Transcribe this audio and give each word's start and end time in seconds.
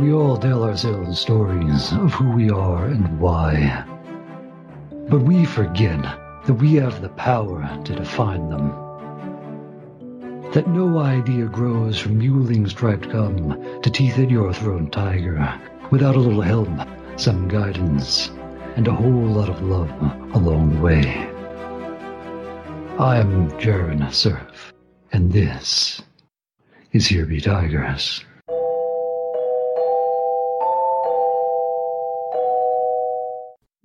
We 0.00 0.14
all 0.14 0.38
tell 0.38 0.64
ourselves 0.64 1.18
stories 1.18 1.92
of 1.92 2.14
who 2.14 2.30
we 2.30 2.48
are 2.48 2.86
and 2.86 3.20
why. 3.20 3.84
But 5.10 5.20
we 5.20 5.44
forget 5.44 6.00
that 6.46 6.54
we 6.54 6.76
have 6.76 7.02
the 7.02 7.10
power 7.10 7.68
to 7.84 7.94
define 7.94 8.48
them. 8.48 8.70
That 10.52 10.68
no 10.68 11.00
idea 11.00 11.44
grows 11.44 11.98
from 11.98 12.16
muling 12.16 12.66
striped 12.66 13.10
gum 13.10 13.82
to 13.82 13.90
teeth 13.90 14.18
at 14.18 14.30
your 14.30 14.54
throat 14.54 14.90
tiger 14.90 15.60
without 15.90 16.16
a 16.16 16.18
little 16.18 16.40
help, 16.40 16.70
some 17.16 17.46
guidance, 17.46 18.30
and 18.76 18.88
a 18.88 18.94
whole 18.94 19.26
lot 19.26 19.50
of 19.50 19.60
love 19.60 19.90
along 20.34 20.76
the 20.76 20.80
way. 20.80 21.30
I'm 22.98 23.54
Jared 23.58 24.14
Surf, 24.14 24.72
and 25.12 25.30
this 25.30 26.00
is 26.90 27.06
Here 27.06 27.26
Be 27.26 27.38
Tigers. 27.38 28.24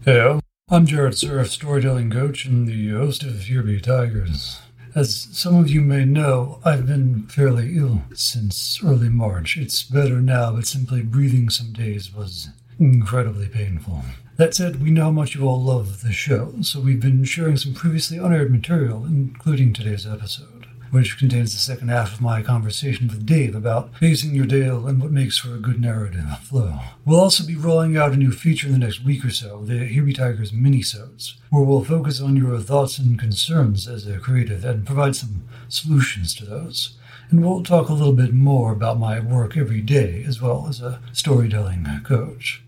Hey, 0.05 0.39
I'm 0.69 0.85
Jared 0.85 1.17
Surf, 1.17 1.49
storytelling 1.49 2.11
coach 2.11 2.45
and 2.45 2.67
the 2.67 2.89
host 2.89 3.23
of 3.23 3.41
Here 3.41 3.63
Be 3.63 3.81
Tigers. 3.81 4.59
As 4.93 5.27
some 5.31 5.55
of 5.55 5.67
you 5.67 5.81
may 5.81 6.05
know, 6.05 6.59
I've 6.63 6.85
been 6.85 7.23
fairly 7.23 7.75
ill 7.75 8.03
since 8.13 8.83
early 8.83 9.09
March. 9.09 9.57
It's 9.57 9.81
better 9.81 10.21
now, 10.21 10.51
but 10.51 10.67
simply 10.67 11.01
breathing 11.01 11.49
some 11.49 11.73
days 11.73 12.13
was 12.13 12.49
incredibly 12.77 13.47
painful. 13.47 14.03
That 14.37 14.53
said, 14.53 14.79
we 14.79 14.91
know 14.91 15.05
how 15.05 15.11
much 15.11 15.33
you 15.33 15.47
all 15.47 15.63
love 15.63 16.03
the 16.03 16.13
show, 16.13 16.53
so 16.61 16.79
we've 16.79 17.01
been 17.01 17.23
sharing 17.23 17.57
some 17.57 17.73
previously 17.73 18.19
unaired 18.19 18.51
material, 18.51 19.05
including 19.05 19.73
today's 19.73 20.05
episode 20.05 20.54
which 20.91 21.17
contains 21.17 21.53
the 21.53 21.59
second 21.59 21.89
half 21.89 22.13
of 22.13 22.21
my 22.21 22.41
conversation 22.41 23.07
with 23.07 23.25
Dave 23.25 23.55
about 23.55 23.93
pacing 23.95 24.33
your 24.33 24.45
tale 24.45 24.87
and 24.87 25.01
what 25.01 25.11
makes 25.11 25.37
for 25.37 25.53
a 25.53 25.59
good 25.59 25.81
narrative 25.81 26.39
flow. 26.43 26.79
We'll 27.05 27.19
also 27.19 27.45
be 27.45 27.55
rolling 27.55 27.97
out 27.97 28.13
a 28.13 28.17
new 28.17 28.31
feature 28.31 28.67
in 28.67 28.73
the 28.73 28.79
next 28.79 29.03
week 29.03 29.25
or 29.25 29.31
so, 29.31 29.63
the 29.63 29.85
Here 29.85 30.03
Be 30.03 30.13
Tigers 30.13 30.51
minisodes, 30.51 31.33
where 31.49 31.63
we'll 31.63 31.83
focus 31.83 32.21
on 32.21 32.37
your 32.37 32.59
thoughts 32.59 32.97
and 32.97 33.19
concerns 33.19 33.87
as 33.87 34.07
a 34.07 34.19
creative 34.19 34.63
and 34.63 34.85
provide 34.85 35.15
some 35.15 35.43
solutions 35.67 36.33
to 36.35 36.45
those. 36.45 36.97
And 37.31 37.43
we'll 37.43 37.63
talk 37.63 37.89
a 37.89 37.93
little 37.93 38.13
bit 38.13 38.33
more 38.33 38.71
about 38.71 38.99
my 38.99 39.19
work 39.19 39.57
every 39.57 39.81
day, 39.81 40.23
as 40.27 40.41
well 40.41 40.67
as 40.69 40.79
a 40.79 41.01
storytelling 41.11 41.87
coach. 42.03 42.61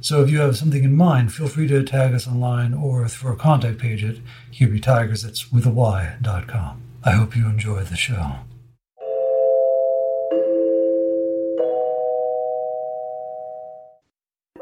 So 0.00 0.22
if 0.22 0.30
you 0.30 0.38
have 0.38 0.56
something 0.56 0.84
in 0.84 0.96
mind, 0.96 1.32
feel 1.32 1.48
free 1.48 1.66
to 1.66 1.82
tag 1.82 2.14
us 2.14 2.28
online 2.28 2.74
or 2.74 3.08
through 3.08 3.30
our 3.30 3.36
contact 3.36 3.78
page 3.78 4.04
at 4.04 4.16
HereBeTigers, 4.52 5.24
that's 5.24 5.50
with 5.50 5.66
a 5.66 5.70
Y, 5.70 6.16
dot 6.22 6.46
com. 6.46 6.83
I 7.06 7.10
hope 7.10 7.36
you 7.36 7.46
enjoy 7.46 7.82
the 7.82 7.96
show. 7.96 8.36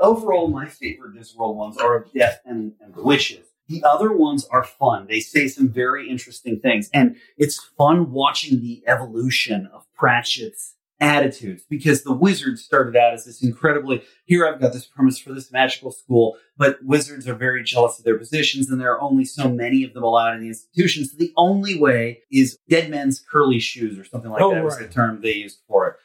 Overall, 0.00 0.48
my 0.48 0.66
favorite 0.66 1.14
Discworld 1.14 1.54
ones 1.54 1.78
are 1.78 2.04
Death 2.12 2.40
and, 2.44 2.72
and 2.80 2.96
Witches. 2.96 3.46
The 3.68 3.84
other 3.84 4.12
ones 4.12 4.44
are 4.50 4.64
fun. 4.64 5.06
They 5.08 5.20
say 5.20 5.46
some 5.46 5.68
very 5.68 6.10
interesting 6.10 6.58
things, 6.58 6.90
and 6.92 7.14
it's 7.38 7.62
fun 7.78 8.10
watching 8.10 8.60
the 8.60 8.82
evolution 8.88 9.70
of 9.72 9.86
Pratchett's 9.96 10.74
attitudes 11.02 11.64
because 11.68 12.04
the 12.04 12.12
wizards 12.12 12.64
started 12.64 12.96
out 12.96 13.12
as 13.12 13.24
this 13.24 13.42
incredibly 13.42 14.02
here 14.24 14.46
I've 14.46 14.60
got 14.60 14.72
this 14.72 14.86
premise 14.86 15.18
for 15.18 15.32
this 15.34 15.50
magical 15.50 15.90
school, 15.90 16.36
but 16.56 16.78
wizards 16.84 17.26
are 17.28 17.34
very 17.34 17.64
jealous 17.64 17.98
of 17.98 18.04
their 18.04 18.16
positions 18.16 18.70
and 18.70 18.80
there 18.80 18.92
are 18.92 19.02
only 19.02 19.24
so 19.24 19.48
many 19.50 19.82
of 19.82 19.94
them 19.94 20.04
allowed 20.04 20.34
in 20.36 20.40
the 20.42 20.48
institution. 20.48 21.04
So 21.04 21.16
the 21.18 21.32
only 21.36 21.78
way 21.78 22.20
is 22.30 22.56
dead 22.70 22.88
men's 22.88 23.18
curly 23.20 23.58
shoes 23.58 23.98
or 23.98 24.04
something 24.04 24.30
like 24.30 24.40
Oh, 24.40 24.50
that 24.50 24.56
right. 24.56 24.64
was 24.64 24.78
the 24.78 24.86
term 24.86 25.20
they 25.20 25.34
used 25.34 25.58
for 25.68 25.88
it. 25.88 25.96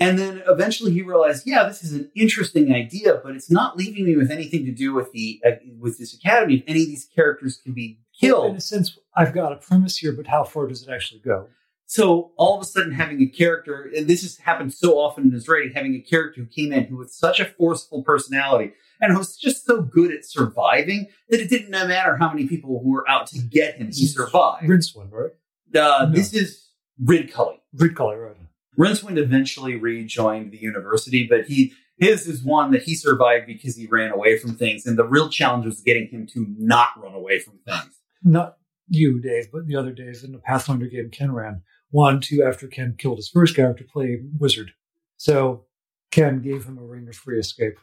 And 0.00 0.18
then 0.18 0.42
eventually 0.46 0.92
he 0.92 1.00
realized, 1.02 1.46
yeah, 1.46 1.64
this 1.64 1.82
is 1.82 1.92
an 1.92 2.10
interesting 2.14 2.72
idea, 2.72 3.20
but 3.22 3.34
it's 3.34 3.50
not 3.50 3.76
leaving 3.76 4.04
me 4.04 4.16
with 4.16 4.30
anything 4.30 4.64
to 4.66 4.72
do 4.72 4.92
with 4.92 5.12
the 5.12 5.40
uh, 5.46 5.52
with 5.78 5.98
this 5.98 6.12
academy. 6.14 6.56
If 6.56 6.64
any 6.66 6.82
of 6.82 6.88
these 6.88 7.08
characters 7.14 7.58
can 7.62 7.72
be 7.72 7.98
killed, 8.18 8.50
In 8.52 8.56
a 8.56 8.60
sense, 8.60 8.98
I've 9.14 9.32
got 9.32 9.52
a 9.52 9.56
premise 9.56 9.96
here, 9.98 10.12
but 10.12 10.26
how 10.26 10.44
far 10.44 10.66
does 10.66 10.82
it 10.82 10.90
actually 10.90 11.20
go? 11.20 11.48
So 11.88 12.32
all 12.36 12.56
of 12.56 12.62
a 12.62 12.64
sudden, 12.64 12.92
having 12.92 13.22
a 13.22 13.26
character, 13.26 13.90
and 13.96 14.08
this 14.08 14.22
has 14.22 14.38
happened 14.38 14.74
so 14.74 14.98
often 14.98 15.24
in 15.24 15.32
his 15.32 15.48
writing, 15.48 15.72
having 15.72 15.94
a 15.94 16.00
character 16.00 16.40
who 16.40 16.46
came 16.46 16.72
in 16.72 16.84
who 16.84 16.96
was 16.96 17.16
such 17.16 17.38
a 17.38 17.44
forceful 17.44 18.02
personality 18.02 18.72
and 19.00 19.12
who 19.12 19.18
was 19.18 19.36
just 19.36 19.64
so 19.64 19.82
good 19.82 20.10
at 20.12 20.24
surviving 20.24 21.06
that 21.28 21.40
it 21.40 21.48
didn't 21.48 21.70
matter 21.70 22.16
how 22.16 22.28
many 22.28 22.48
people 22.48 22.82
were 22.82 23.08
out 23.08 23.28
to 23.28 23.38
get 23.38 23.76
him, 23.76 23.86
he 23.86 24.06
survived. 24.06 24.64
Rincewind, 24.66 25.12
right? 25.12 25.30
Uh, 25.74 26.06
No. 26.06 26.12
This 26.12 26.34
is 26.34 26.66
Ridcully. 27.02 27.58
Reed 27.74 27.94
color, 27.94 28.20
right? 28.26 28.36
Rincewind 28.78 29.18
eventually 29.18 29.76
rejoined 29.76 30.52
the 30.52 30.58
university, 30.58 31.26
but 31.28 31.46
he 31.46 31.72
his 31.98 32.26
is 32.26 32.42
one 32.42 32.72
that 32.72 32.82
he 32.82 32.94
survived 32.94 33.46
because 33.46 33.76
he 33.76 33.86
ran 33.86 34.10
away 34.10 34.38
from 34.38 34.54
things, 34.54 34.86
and 34.86 34.98
the 34.98 35.04
real 35.04 35.30
challenge 35.30 35.64
was 35.64 35.80
getting 35.80 36.08
him 36.08 36.26
to 36.34 36.46
not 36.58 36.88
run 36.98 37.14
away 37.14 37.38
from 37.38 37.58
things. 37.66 37.94
Not 38.22 38.58
you, 38.88 39.20
Dave, 39.20 39.50
but 39.50 39.66
the 39.66 39.76
other 39.76 39.92
Dave 39.92 40.22
in 40.22 40.32
the 40.32 40.38
Pathfinder 40.38 40.86
game 40.86 41.10
Ken 41.10 41.32
ran. 41.32 41.62
One, 41.96 42.20
two, 42.20 42.42
after 42.42 42.66
Ken 42.66 42.94
killed 42.98 43.16
his 43.16 43.30
first 43.30 43.56
character, 43.56 43.82
play 43.90 44.20
wizard. 44.38 44.72
So 45.16 45.64
Ken 46.10 46.42
gave 46.42 46.66
him 46.66 46.76
a 46.76 46.84
ring 46.84 47.08
of 47.08 47.16
free 47.16 47.38
escape, 47.40 47.78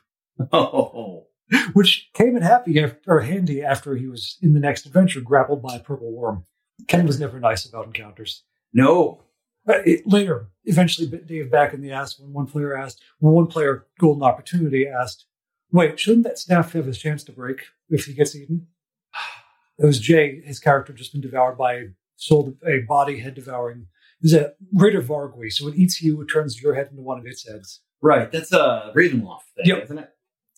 Oh, 0.51 1.25
which 1.73 2.11
came 2.13 2.37
in 2.37 2.43
happy 2.43 2.79
after, 2.79 2.99
or 3.07 3.21
handy 3.21 3.63
after 3.63 3.95
he 3.95 4.07
was 4.07 4.37
in 4.39 4.53
the 4.53 4.59
next 4.59 4.85
adventure 4.85 5.19
grappled 5.19 5.63
by 5.63 5.77
a 5.77 5.79
purple 5.79 6.11
worm. 6.11 6.43
Ken 6.87 7.07
was 7.07 7.19
never 7.19 7.39
nice 7.39 7.65
about 7.65 7.87
encounters. 7.87 8.43
no. 8.71 9.23
But 9.65 9.87
it, 9.87 10.05
later, 10.05 10.49
eventually 10.65 11.07
bit 11.07 11.25
Dave 11.25 11.49
back 11.49 11.73
in 11.73 11.81
the 11.81 11.91
ass 11.91 12.19
when 12.19 12.33
one 12.33 12.45
player 12.45 12.77
asked, 12.77 13.01
when 13.17 13.33
one 13.33 13.47
player, 13.47 13.87
Golden 13.99 14.21
Opportunity, 14.21 14.87
asked, 14.87 15.25
wait, 15.71 15.99
shouldn't 15.99 16.25
that 16.25 16.37
staff 16.37 16.73
have 16.73 16.85
his 16.85 16.99
chance 16.99 17.23
to 17.23 17.31
break 17.31 17.61
if 17.89 18.05
he 18.05 18.13
gets 18.13 18.35
eaten? 18.35 18.67
It 19.79 19.85
was 19.87 19.99
Jay, 19.99 20.39
his 20.45 20.59
character, 20.59 20.93
just 20.93 21.13
been 21.13 21.21
devoured 21.21 21.57
by 21.57 21.73
a 21.73 21.85
soul, 22.15 22.55
a 22.63 22.81
body 22.87 23.17
head 23.19 23.33
devouring. 23.33 23.87
Was 24.23 24.33
a 24.33 24.53
greater 24.75 25.01
Vargouille, 25.01 25.51
so 25.51 25.67
it 25.67 25.75
eats 25.75 26.01
you, 26.01 26.21
it 26.21 26.27
turns 26.27 26.61
your 26.61 26.73
head 26.75 26.87
into 26.89 27.03
one 27.03 27.19
of 27.19 27.25
its 27.25 27.45
heads. 27.47 27.81
Right, 28.01 28.31
that's 28.31 28.51
a 28.53 28.91
Ravenloft 28.95 29.41
thing, 29.55 29.65
Yep. 29.65 29.83
isn't 29.83 29.97
it? 29.99 30.09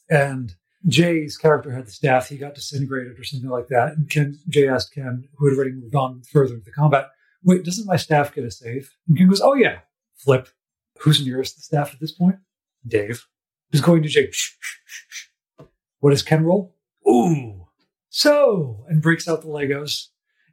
And 0.09 0.55
Jay's 0.87 1.35
character 1.37 1.71
had 1.71 1.87
the 1.87 1.91
staff, 1.91 2.29
he 2.29 2.37
got 2.37 2.53
disintegrated 2.53 3.19
or 3.19 3.23
something 3.23 3.49
like 3.49 3.67
that. 3.69 3.93
And 3.97 4.07
Ken, 4.09 4.37
Jay 4.47 4.67
asked 4.67 4.93
Ken, 4.93 5.27
who 5.37 5.49
had 5.49 5.55
already 5.57 5.71
moved 5.73 5.95
on 5.95 6.21
further 6.31 6.53
into 6.53 6.65
the 6.65 6.71
combat, 6.71 7.07
wait, 7.43 7.65
doesn't 7.65 7.87
my 7.87 7.95
staff 7.95 8.33
get 8.35 8.43
a 8.45 8.51
save? 8.51 8.91
And 9.07 9.17
Ken 9.17 9.27
goes, 9.27 9.41
oh 9.41 9.55
yeah. 9.55 9.79
Flip. 10.15 10.47
Who's 10.99 11.25
nearest 11.25 11.55
the 11.55 11.61
staff 11.61 11.93
at 11.93 11.99
this 11.99 12.11
point? 12.11 12.35
Dave. 12.87 13.25
Who's 13.71 13.81
going 13.81 14.03
to 14.03 14.09
Jay? 14.09 14.31
What 15.99 16.11
does 16.11 16.21
Ken 16.23 16.43
roll? 16.45 16.75
Ooh. 17.07 17.65
So, 18.09 18.85
and 18.87 19.01
breaks 19.01 19.27
out 19.27 19.41
the 19.41 19.47
Legos. 19.47 20.07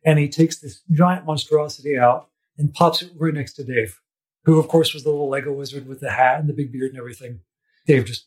And 0.05 0.19
he 0.19 0.29
takes 0.29 0.59
this 0.59 0.81
giant 0.91 1.27
monstrosity 1.27 1.97
out 1.97 2.29
and 2.59 2.75
pops 2.75 3.03
it 3.03 3.13
right 3.19 3.35
next 3.35 3.55
to 3.55 3.65
Dave, 3.65 4.01
who, 4.45 4.59
of 4.59 4.69
course, 4.69 4.95
was 4.95 5.05
the 5.05 5.11
little 5.11 5.29
Lego 5.29 5.53
wizard 5.53 5.87
with 5.87 6.01
the 6.01 6.11
hat 6.11 6.41
and 6.41 6.49
the 6.49 6.55
big 6.55 6.73
beard 6.73 6.91
and 6.91 6.99
everything. 6.99 7.41
Dave 7.87 8.05
just 8.05 8.27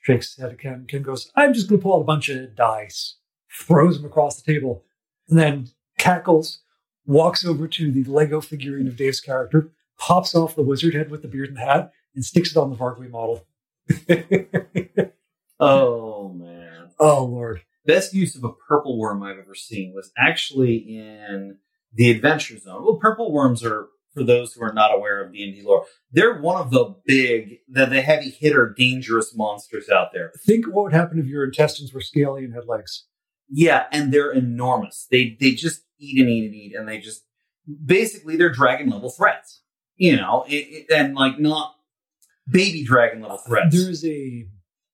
shakes 0.00 0.34
his 0.34 0.42
head 0.42 0.52
at 0.52 0.58
Ken. 0.58 0.86
Ken 0.88 1.02
goes, 1.02 1.30
I'm 1.34 1.54
just 1.54 1.68
going 1.68 1.80
to 1.80 1.82
pull 1.82 1.96
out 1.96 2.02
a 2.02 2.04
bunch 2.04 2.28
of 2.28 2.54
dice, 2.54 3.16
throws 3.50 3.96
them 3.96 4.06
across 4.06 4.40
the 4.40 4.52
table, 4.52 4.84
and 5.28 5.38
then 5.38 5.68
cackles, 5.98 6.60
walks 7.06 7.44
over 7.44 7.66
to 7.68 7.90
the 7.90 8.04
Lego 8.04 8.40
figurine 8.40 8.88
of 8.88 8.96
Dave's 8.96 9.20
character, 9.20 9.72
pops 9.98 10.34
off 10.34 10.54
the 10.54 10.62
wizard 10.62 10.94
head 10.94 11.10
with 11.10 11.22
the 11.22 11.28
beard 11.28 11.48
and 11.48 11.58
hat, 11.58 11.92
and 12.14 12.24
sticks 12.24 12.50
it 12.50 12.56
on 12.56 12.70
the 12.70 12.76
Vargouille 12.76 13.10
model. 13.10 13.46
Oh 15.64 16.32
man. 16.32 16.90
oh, 16.98 17.24
Lord. 17.24 17.62
Best 17.86 18.12
use 18.14 18.34
of 18.34 18.42
a 18.42 18.52
purple 18.52 18.98
worm 18.98 19.22
I've 19.22 19.38
ever 19.38 19.54
seen 19.54 19.92
was 19.94 20.10
actually 20.18 20.76
in 20.76 21.58
the 21.94 22.10
Adventure 22.10 22.58
Zone. 22.58 22.84
Well, 22.84 22.96
purple 22.96 23.32
worms 23.32 23.64
are 23.64 23.88
for 24.14 24.24
those 24.24 24.52
who 24.52 24.62
are 24.62 24.72
not 24.74 24.94
aware 24.94 25.24
of 25.24 25.32
D&D 25.32 25.62
lore. 25.64 25.86
They're 26.10 26.38
one 26.40 26.60
of 26.60 26.70
the 26.70 26.94
big, 27.06 27.58
the, 27.68 27.86
the 27.86 28.02
heavy 28.02 28.28
hitter, 28.30 28.74
dangerous 28.76 29.34
monsters 29.34 29.88
out 29.88 30.08
there. 30.12 30.32
Think 30.46 30.66
what 30.66 30.84
would 30.84 30.92
happen 30.92 31.18
if 31.18 31.26
your 31.26 31.44
intestines 31.44 31.94
were 31.94 32.00
scaly 32.02 32.44
and 32.44 32.52
had 32.54 32.66
legs. 32.66 33.06
Yeah, 33.48 33.84
and 33.90 34.12
they're 34.12 34.32
enormous. 34.32 35.06
They 35.10 35.36
they 35.38 35.52
just 35.52 35.82
eat 35.98 36.18
and 36.20 36.28
eat 36.28 36.44
and 36.46 36.54
eat, 36.54 36.74
and 36.74 36.88
they 36.88 36.98
just 36.98 37.22
basically 37.84 38.36
they're 38.36 38.50
dragon 38.52 38.88
level 38.90 39.10
threats. 39.10 39.62
You 39.96 40.16
know, 40.16 40.44
it, 40.48 40.54
it- 40.88 40.90
and 40.94 41.14
like 41.14 41.38
not 41.38 41.74
baby 42.50 42.82
dragon 42.84 43.20
level 43.22 43.38
threats. 43.38 43.74
There 43.78 43.90
is 43.90 44.04
a 44.04 44.46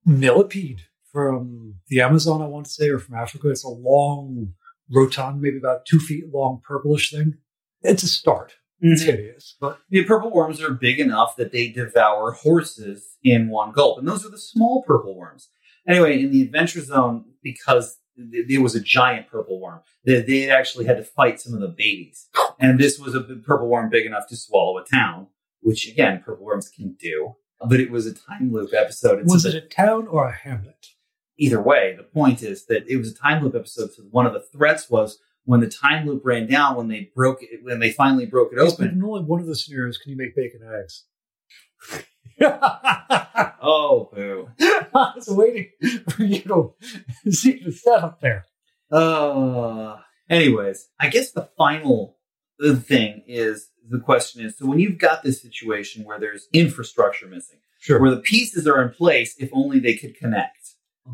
millipede 0.05 0.83
from 1.13 1.75
the 1.89 2.01
Amazon, 2.01 2.43
I 2.43 2.47
want 2.47 2.67
to 2.67 2.73
say, 2.73 2.89
or 2.89 2.99
from 2.99 3.15
Africa. 3.17 3.49
It's 3.51 3.65
a 3.65 3.69
long, 3.69 4.55
rotund, 4.91 5.41
maybe 5.41 5.59
about 5.59 5.85
two 5.87 5.99
feet 5.99 6.25
long, 6.33 6.61
purplish 6.67 7.11
thing. 7.13 7.35
It's 7.83 8.03
a 8.03 8.09
start. 8.09 8.55
It's 8.81 9.03
Mhm. 9.03 9.07
hideous, 9.07 9.57
but 9.61 9.79
The 9.91 10.05
purple 10.05 10.31
worms 10.33 10.61
are 10.63 10.73
big 10.73 11.01
enough 11.01 11.35
that 11.37 11.51
they 11.53 11.69
devour 11.69 12.31
horses 12.33 13.17
in 13.25 13.49
one 13.49 13.73
gulp, 13.73 13.99
and 13.99 14.07
those 14.07 14.25
are 14.25 14.31
the 14.31 14.39
small 14.39 14.83
purple 14.87 15.17
worms. 15.17 15.49
Anyway, 15.87 16.21
in 16.23 16.31
the 16.31 16.43
Adventure 16.43 16.81
Zone, 16.81 17.25
because 17.43 17.99
th- 18.17 18.47
there 18.49 18.61
was 18.63 18.75
a 18.77 18.81
giant 18.81 19.27
purple 19.29 19.61
worm, 19.61 19.81
they, 20.05 20.21
they 20.23 20.49
actually 20.51 20.85
had 20.85 20.97
to 20.97 21.03
fight 21.05 21.41
some 21.41 21.55
of 21.55 21.61
the 21.61 21.69
babies, 21.69 22.29
and 22.61 22.79
this 22.79 22.99
was 23.01 23.15
a 23.17 23.21
purple 23.21 23.69
worm 23.69 23.91
big 23.91 24.07
enough 24.07 24.29
to 24.29 24.37
swallow 24.37 24.79
a 24.79 24.85
town, 24.85 25.27
which 25.61 25.89
again, 25.89 26.23
purple 26.25 26.45
worms 26.45 26.69
can 26.69 26.95
do. 27.01 27.35
but 27.69 27.81
it 27.81 27.91
was 27.91 28.07
a 28.07 28.15
time 28.15 28.53
loop 28.53 28.73
episode. 28.73 29.19
And 29.19 29.29
Was 29.29 29.43
so 29.43 29.49
it 29.49 29.57
a 29.57 29.61
town 29.63 30.07
or 30.07 30.29
a 30.29 30.33
hamlet? 30.33 30.91
Either 31.39 31.61
way, 31.63 31.95
the 31.97 32.03
point 32.03 32.43
is 32.43 32.67
that 32.67 32.89
it 32.89 32.97
was 32.97 33.11
a 33.13 33.15
time 33.15 33.43
loop 33.43 33.55
episode. 33.55 33.93
So 33.93 34.03
one 34.11 34.27
of 34.27 34.33
the 34.33 34.41
threats 34.41 34.91
was 34.91 35.19
when 35.45 35.61
the 35.61 35.69
time 35.71 36.07
loop 36.07 36.23
ran 36.25 36.47
down, 36.47 36.77
when 36.77 36.89
they 36.89 37.11
broke 37.15 37.43
it, 37.43 37.61
when 37.63 37.79
they 37.81 37.91
finally 37.91 38.27
broke 38.27 38.53
it 38.53 38.59
Yes, 38.63 38.75
open. 38.75 38.89
in 38.89 39.03
only 39.03 39.23
one 39.23 39.41
of 39.41 39.47
the 39.47 39.57
scenarios 39.57 39.97
can 39.99 40.11
you 40.11 40.17
make 40.17 40.35
bacon 40.37 40.61
eggs. 40.63 41.05
Oh, 43.61 44.09
boo. 44.15 44.49
I 44.61 45.13
was 45.17 45.29
waiting 45.29 45.69
for 46.11 46.23
you 46.23 46.41
to 46.43 46.75
see 47.33 47.61
the 47.65 47.73
setup 47.73 48.21
there. 48.21 48.45
Uh, 48.91 49.97
anyways, 50.31 50.89
I 50.99 51.09
guess 51.09 51.33
the 51.33 51.49
final 51.59 52.17
thing 52.61 53.23
is 53.27 53.71
the 53.89 53.99
question 53.99 54.45
is 54.45 54.57
so 54.57 54.67
when 54.67 54.79
you've 54.79 54.99
got 54.99 55.23
this 55.23 55.43
situation 55.43 56.05
where 56.05 56.19
there's 56.21 56.47
infrastructure 56.53 57.27
missing, 57.27 57.59
Sure. 57.81 58.01
where 58.01 58.11
the 58.11 58.21
pieces 58.21 58.67
are 58.67 58.81
in 58.83 58.91
place, 58.91 59.35
if 59.39 59.51
only 59.53 59.79
they 59.81 59.95
could 59.97 60.17
connect, 60.17 60.58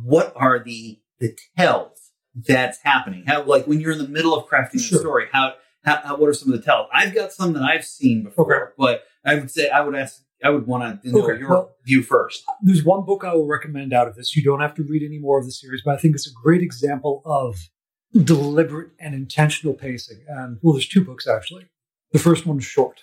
what 0.03 0.33
are 0.37 0.59
the 0.59 1.01
the 1.21 1.37
tells 1.57 2.11
that's 2.35 2.79
happening? 2.83 3.25
How 3.27 3.43
like 3.45 3.67
when 3.67 3.81
you're 3.81 3.93
in 3.93 3.99
the 3.99 4.09
middle 4.09 4.35
of 4.35 4.47
crafting 4.49 4.81
Sure. 4.81 4.99
a 4.99 5.01
story, 5.01 5.27
how, 5.33 5.55
how 5.85 5.97
how 6.03 6.17
what 6.17 6.29
are 6.29 6.35
some 6.35 6.53
of 6.53 6.59
the 6.59 6.65
tells? 6.65 6.89
I've 6.93 7.15
got 7.15 7.33
some 7.33 7.53
that 7.55 7.63
I've 7.63 7.85
seen 7.85 8.25
before, 8.25 8.53
Okay. 8.53 8.73
but 8.77 9.03
I 9.25 9.35
would 9.37 9.51
say 9.51 9.69
I 9.69 9.81
would 9.81 9.95
ask 9.95 10.23
I 10.43 10.51
would 10.51 10.67
want 10.67 11.03
to 11.03 11.11
know 11.11 11.23
Okay, 11.29 11.39
your 11.41 11.49
well- 11.51 11.77
view 11.87 12.03
first. 12.03 12.45
There's 12.63 12.85
one 12.85 13.05
book 13.05 13.25
I 13.25 13.35
will 13.35 13.47
recommend 13.47 13.93
out 13.95 14.09
of 14.09 14.17
this. 14.17 14.35
You 14.37 14.43
don't 14.43 14.61
have 14.61 14.75
to 14.75 14.83
read 14.83 15.03
any 15.03 15.19
more 15.19 15.39
of 15.39 15.47
the 15.47 15.53
series, 15.53 15.83
but 15.85 15.95
I 15.95 15.97
think 15.99 16.15
it's 16.15 16.27
a 16.29 16.33
great 16.33 16.61
example 16.63 17.23
of 17.25 17.57
deliberate 18.25 18.91
and 19.01 19.15
intentional 19.15 19.75
pacing. 19.75 20.25
And 20.29 20.59
well, 20.63 20.75
there's 20.75 20.89
two 20.89 21.05
books 21.05 21.27
actually. 21.27 21.67
The 22.13 22.19
first 22.19 22.47
one's 22.47 22.65
short. 22.65 23.03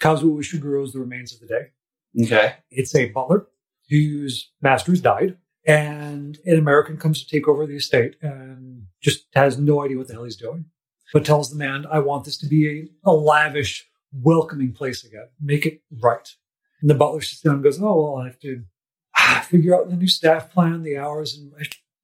Kazuo 0.00 0.38
Ishiguro's 0.38 0.92
The 0.92 1.00
Remains 1.00 1.32
of 1.32 1.40
the 1.40 1.46
Day. 1.46 2.24
Okay. 2.24 2.54
It's 2.70 2.94
a 2.94 3.08
butler 3.10 3.46
whose 3.88 4.50
master's 4.60 5.00
died, 5.00 5.36
and 5.66 6.38
an 6.44 6.58
American 6.58 6.96
comes 6.96 7.22
to 7.22 7.28
take 7.28 7.46
over 7.46 7.66
the 7.66 7.76
estate 7.76 8.16
and 8.20 8.86
just 9.00 9.26
has 9.34 9.58
no 9.58 9.84
idea 9.84 9.96
what 9.96 10.08
the 10.08 10.14
hell 10.14 10.24
he's 10.24 10.36
doing, 10.36 10.66
but 11.12 11.24
tells 11.24 11.50
the 11.50 11.56
man, 11.56 11.86
I 11.90 12.00
want 12.00 12.24
this 12.24 12.38
to 12.38 12.46
be 12.46 12.68
a, 12.68 13.10
a 13.10 13.12
lavish, 13.12 13.88
welcoming 14.12 14.72
place 14.72 15.04
again. 15.04 15.28
Make 15.40 15.66
it 15.66 15.82
right. 16.00 16.28
And 16.80 16.90
the 16.90 16.94
butler 16.94 17.20
sits 17.20 17.42
down 17.42 17.54
and 17.54 17.62
goes, 17.62 17.80
Oh, 17.80 18.02
well, 18.02 18.16
I 18.16 18.26
have 18.26 18.40
to 18.40 18.64
figure 19.44 19.74
out 19.74 19.88
the 19.88 19.96
new 19.96 20.08
staff 20.08 20.50
plan, 20.50 20.82
the 20.82 20.98
hours, 20.98 21.36
and 21.36 21.52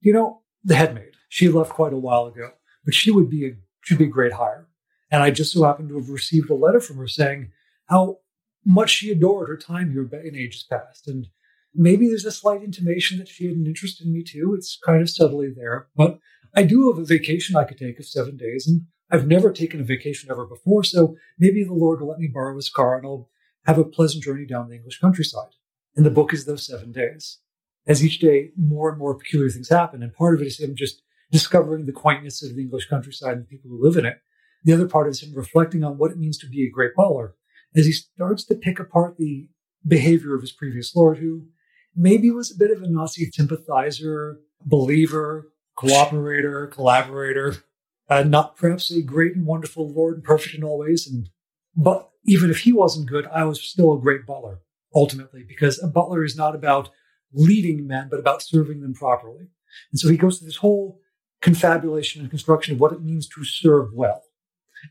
you 0.01 0.13
know, 0.13 0.41
the 0.63 0.75
head 0.75 0.95
maid. 0.95 1.11
She 1.27 1.49
left 1.49 1.71
quite 1.71 1.93
a 1.93 1.97
while 1.97 2.27
ago, 2.27 2.51
but 2.85 2.93
she 2.93 3.11
would 3.11 3.29
be 3.29 3.45
a 3.45 3.51
she'd 3.83 3.97
be 3.97 4.05
a 4.05 4.07
great 4.07 4.33
hire. 4.33 4.67
And 5.11 5.21
I 5.21 5.31
just 5.31 5.51
so 5.51 5.63
happened 5.63 5.89
to 5.89 5.97
have 5.97 6.09
received 6.09 6.49
a 6.49 6.55
letter 6.55 6.79
from 6.79 6.97
her 6.97 7.07
saying 7.07 7.51
how 7.87 8.19
much 8.65 8.91
she 8.91 9.11
adored 9.11 9.49
her 9.49 9.57
time 9.57 9.91
here 9.91 10.07
in 10.23 10.35
ages 10.35 10.65
past. 10.69 11.07
And 11.07 11.27
maybe 11.73 12.07
there's 12.07 12.25
a 12.25 12.31
slight 12.31 12.63
intimation 12.63 13.17
that 13.19 13.27
she 13.27 13.45
had 13.45 13.55
an 13.55 13.67
interest 13.67 14.01
in 14.01 14.11
me 14.11 14.23
too. 14.23 14.53
It's 14.57 14.77
kind 14.85 15.01
of 15.01 15.09
subtly 15.09 15.49
there. 15.55 15.87
But 15.95 16.19
I 16.55 16.63
do 16.63 16.91
have 16.91 16.99
a 16.99 17.05
vacation 17.05 17.55
I 17.55 17.63
could 17.63 17.77
take 17.77 17.99
of 17.99 18.05
seven 18.05 18.37
days, 18.37 18.67
and 18.67 18.81
I've 19.11 19.27
never 19.27 19.51
taken 19.51 19.79
a 19.79 19.83
vacation 19.83 20.29
ever 20.31 20.45
before. 20.45 20.83
So 20.83 21.15
maybe 21.37 21.63
the 21.63 21.73
Lord 21.73 22.01
will 22.01 22.09
let 22.09 22.19
me 22.19 22.27
borrow 22.27 22.55
his 22.55 22.69
car 22.69 22.97
and 22.97 23.05
I'll 23.05 23.29
have 23.65 23.77
a 23.77 23.83
pleasant 23.83 24.23
journey 24.23 24.45
down 24.45 24.69
the 24.69 24.75
English 24.75 24.99
countryside. 24.99 25.51
And 25.95 26.05
the 26.05 26.11
book 26.11 26.33
is 26.33 26.45
those 26.45 26.65
seven 26.65 26.91
days. 26.91 27.39
As 27.87 28.05
each 28.05 28.19
day, 28.19 28.51
more 28.55 28.89
and 28.89 28.99
more 28.99 29.15
peculiar 29.15 29.49
things 29.49 29.69
happen. 29.69 30.03
And 30.03 30.13
part 30.13 30.35
of 30.35 30.41
it 30.41 30.47
is 30.47 30.59
him 30.59 30.75
just 30.75 31.01
discovering 31.31 31.85
the 31.85 31.91
quaintness 31.91 32.43
of 32.43 32.55
the 32.55 32.61
English 32.61 32.87
countryside 32.87 33.33
and 33.33 33.43
the 33.43 33.47
people 33.47 33.69
who 33.69 33.83
live 33.83 33.97
in 33.97 34.05
it. 34.05 34.17
The 34.63 34.73
other 34.73 34.87
part 34.87 35.09
is 35.09 35.23
him 35.23 35.33
reflecting 35.33 35.83
on 35.83 35.97
what 35.97 36.11
it 36.11 36.17
means 36.17 36.37
to 36.39 36.47
be 36.47 36.65
a 36.65 36.71
great 36.71 36.95
butler 36.95 37.35
as 37.75 37.85
he 37.85 37.91
starts 37.91 38.43
to 38.45 38.55
pick 38.55 38.79
apart 38.79 39.17
the 39.17 39.49
behavior 39.87 40.35
of 40.35 40.41
his 40.41 40.51
previous 40.51 40.95
lord, 40.95 41.19
who 41.19 41.47
maybe 41.95 42.31
was 42.31 42.51
a 42.51 42.57
bit 42.57 42.71
of 42.71 42.81
a 42.83 42.89
Nazi 42.89 43.29
sympathizer, 43.31 44.39
believer, 44.65 45.51
cooperator, 45.77 46.71
collaborator, 46.71 47.57
uh, 48.09 48.23
not 48.23 48.57
perhaps 48.57 48.91
a 48.91 49.01
great 49.01 49.35
and 49.35 49.45
wonderful 49.45 49.91
lord 49.91 50.15
and 50.15 50.23
perfect 50.23 50.55
in 50.55 50.63
all 50.63 50.79
ways. 50.79 51.07
And 51.07 51.29
but 51.75 52.09
even 52.25 52.49
if 52.49 52.59
he 52.59 52.73
wasn't 52.73 53.09
good, 53.09 53.27
I 53.27 53.43
was 53.45 53.61
still 53.61 53.93
a 53.93 53.99
great 53.99 54.25
butler 54.25 54.59
ultimately, 54.93 55.43
because 55.47 55.81
a 55.81 55.87
butler 55.87 56.23
is 56.23 56.35
not 56.35 56.55
about 56.55 56.89
leading 57.33 57.87
men, 57.87 58.07
but 58.09 58.19
about 58.19 58.41
serving 58.41 58.81
them 58.81 58.93
properly. 58.93 59.47
And 59.91 59.99
so 59.99 60.09
he 60.09 60.17
goes 60.17 60.39
through 60.39 60.47
this 60.47 60.57
whole 60.57 60.99
confabulation 61.41 62.21
and 62.21 62.29
construction 62.29 62.73
of 62.73 62.79
what 62.79 62.91
it 62.91 63.01
means 63.01 63.27
to 63.29 63.43
serve 63.43 63.93
well 63.93 64.23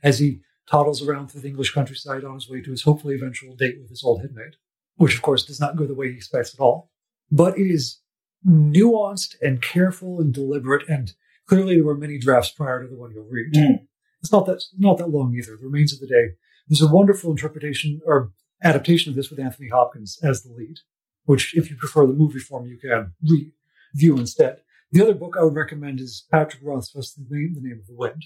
as 0.03 0.19
he 0.19 0.41
toddles 0.71 1.03
around 1.03 1.29
through 1.29 1.41
the 1.41 1.49
English 1.49 1.73
countryside 1.73 2.25
on 2.25 2.35
his 2.35 2.49
way 2.49 2.61
to 2.61 2.71
his 2.71 2.83
hopefully 2.83 3.15
eventual 3.15 3.57
date 3.57 3.77
with 3.81 3.91
his 3.91 4.05
old 4.05 4.21
headmate, 4.21 4.57
which 4.99 5.17
of 5.17 5.23
course 5.23 5.45
does 5.45 5.59
not 5.61 5.77
go 5.77 5.87
the 5.87 5.95
way 5.95 6.11
he 6.11 6.17
expects 6.17 6.55
at 6.55 6.61
all. 6.61 6.91
But 7.31 7.59
it 7.59 7.71
is 7.71 8.01
nuanced 8.47 9.35
and 9.43 9.61
careful 9.61 10.21
and 10.21 10.33
deliberate, 10.33 10.89
and 10.89 11.13
clearly 11.47 11.77
there 11.77 11.85
were 11.85 11.97
many 11.97 12.19
drafts 12.19 12.51
prior 12.51 12.83
to 12.83 12.89
the 12.89 12.97
one 12.97 13.13
you'll 13.13 13.25
read. 13.29 13.55
Mm. 13.55 13.87
It's 14.21 14.33
not 14.33 14.47
that 14.47 14.63
not 14.79 14.99
that 14.99 15.11
long 15.11 15.35
either. 15.35 15.57
The 15.57 15.67
remains 15.67 15.93
of 15.93 16.01
the 16.01 16.07
day. 16.07 16.35
There's 16.69 16.83
a 16.83 16.89
wonderful 16.93 17.31
interpretation 17.31 18.01
or 18.05 18.33
adaptation 18.63 19.11
of 19.11 19.17
this 19.17 19.31
with 19.31 19.39
Anthony 19.39 19.69
Hopkins 19.69 20.19
as 20.23 20.43
the 20.43 20.53
lead, 20.53 20.79
which, 21.25 21.57
if 21.57 21.71
you 21.71 21.77
prefer 21.77 22.07
the 22.07 22.13
movie 22.13 22.39
form, 22.41 22.67
you 22.67 22.77
can 22.77 23.13
review 23.23 24.19
instead. 24.19 24.59
The 24.91 25.03
other 25.03 25.15
book 25.15 25.37
I 25.39 25.45
would 25.45 25.55
recommend 25.55 26.01
is 26.01 26.25
Patrick 26.31 26.63
Rothfuss, 26.65 27.13
The 27.15 27.25
Name, 27.29 27.55
the 27.55 27.61
Name 27.61 27.79
of 27.81 27.87
the 27.87 27.95
Wind. 27.95 28.25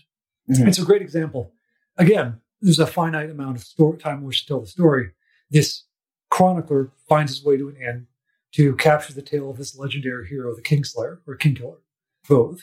Mhm. 0.49 0.67
It's 0.69 0.79
a 0.79 0.85
great 0.85 1.03
example. 1.03 1.53
Again, 1.97 2.41
there's 2.61 2.79
a 2.79 2.87
finite 2.87 3.31
amount 3.31 3.57
of 3.57 3.65
story, 3.65 3.99
time 3.99 4.19
in 4.19 4.25
which 4.25 4.43
to 4.43 4.49
tell 4.49 4.61
the 4.61 4.67
story. 4.67 5.11
This 5.51 5.85
chronicler 6.33 6.91
finds 7.07 7.37
his 7.37 7.45
way 7.45 7.59
to 7.59 7.69
an 7.69 7.77
inn 7.77 8.07
to 8.53 8.75
capture 8.77 9.13
the 9.13 9.21
tale 9.21 9.51
of 9.51 9.59
this 9.59 9.77
legendary 9.79 10.27
hero, 10.27 10.55
the 10.57 10.63
Kingslayer 10.63 11.19
or 11.27 11.37
Kingkiller, 11.37 11.81
both, 12.27 12.63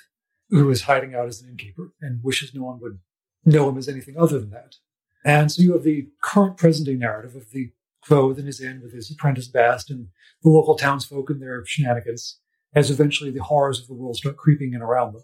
who 0.50 0.70
is 0.72 0.84
hiding 0.84 1.14
out 1.14 1.28
as 1.28 1.42
an 1.42 1.50
innkeeper 1.50 1.94
and 2.02 2.24
wishes 2.24 2.54
no 2.54 2.64
one 2.64 2.80
would 2.82 3.00
know 3.46 3.70
him 3.70 3.78
as 3.78 3.88
anything 3.88 4.16
other 4.18 4.40
than 4.40 4.50
that. 4.50 4.76
And 5.24 5.52
so 5.52 5.62
you 5.62 5.74
have 5.74 5.84
the 5.84 6.08
current 6.22 6.58
present 6.58 6.88
day 6.88 6.96
narrative 6.96 7.36
of 7.36 7.52
the 7.52 7.72
Kvothe 8.08 8.38
and 8.38 8.48
his 8.48 8.60
inn 8.60 8.82
with 8.82 8.92
his 8.92 9.12
apprentice 9.12 9.48
Bast 9.48 9.92
and 9.92 10.08
the 10.42 10.50
local 10.50 10.76
townsfolk 10.76 11.30
and 11.30 11.40
their 11.40 11.64
shenanigans, 11.66 12.40
as 12.74 12.90
eventually 12.90 13.30
the 13.30 13.44
horrors 13.44 13.80
of 13.80 13.88
the 13.88 13.94
world 13.94 14.16
start 14.16 14.38
creeping 14.38 14.74
in 14.74 14.82
around 14.82 15.14
them, 15.14 15.24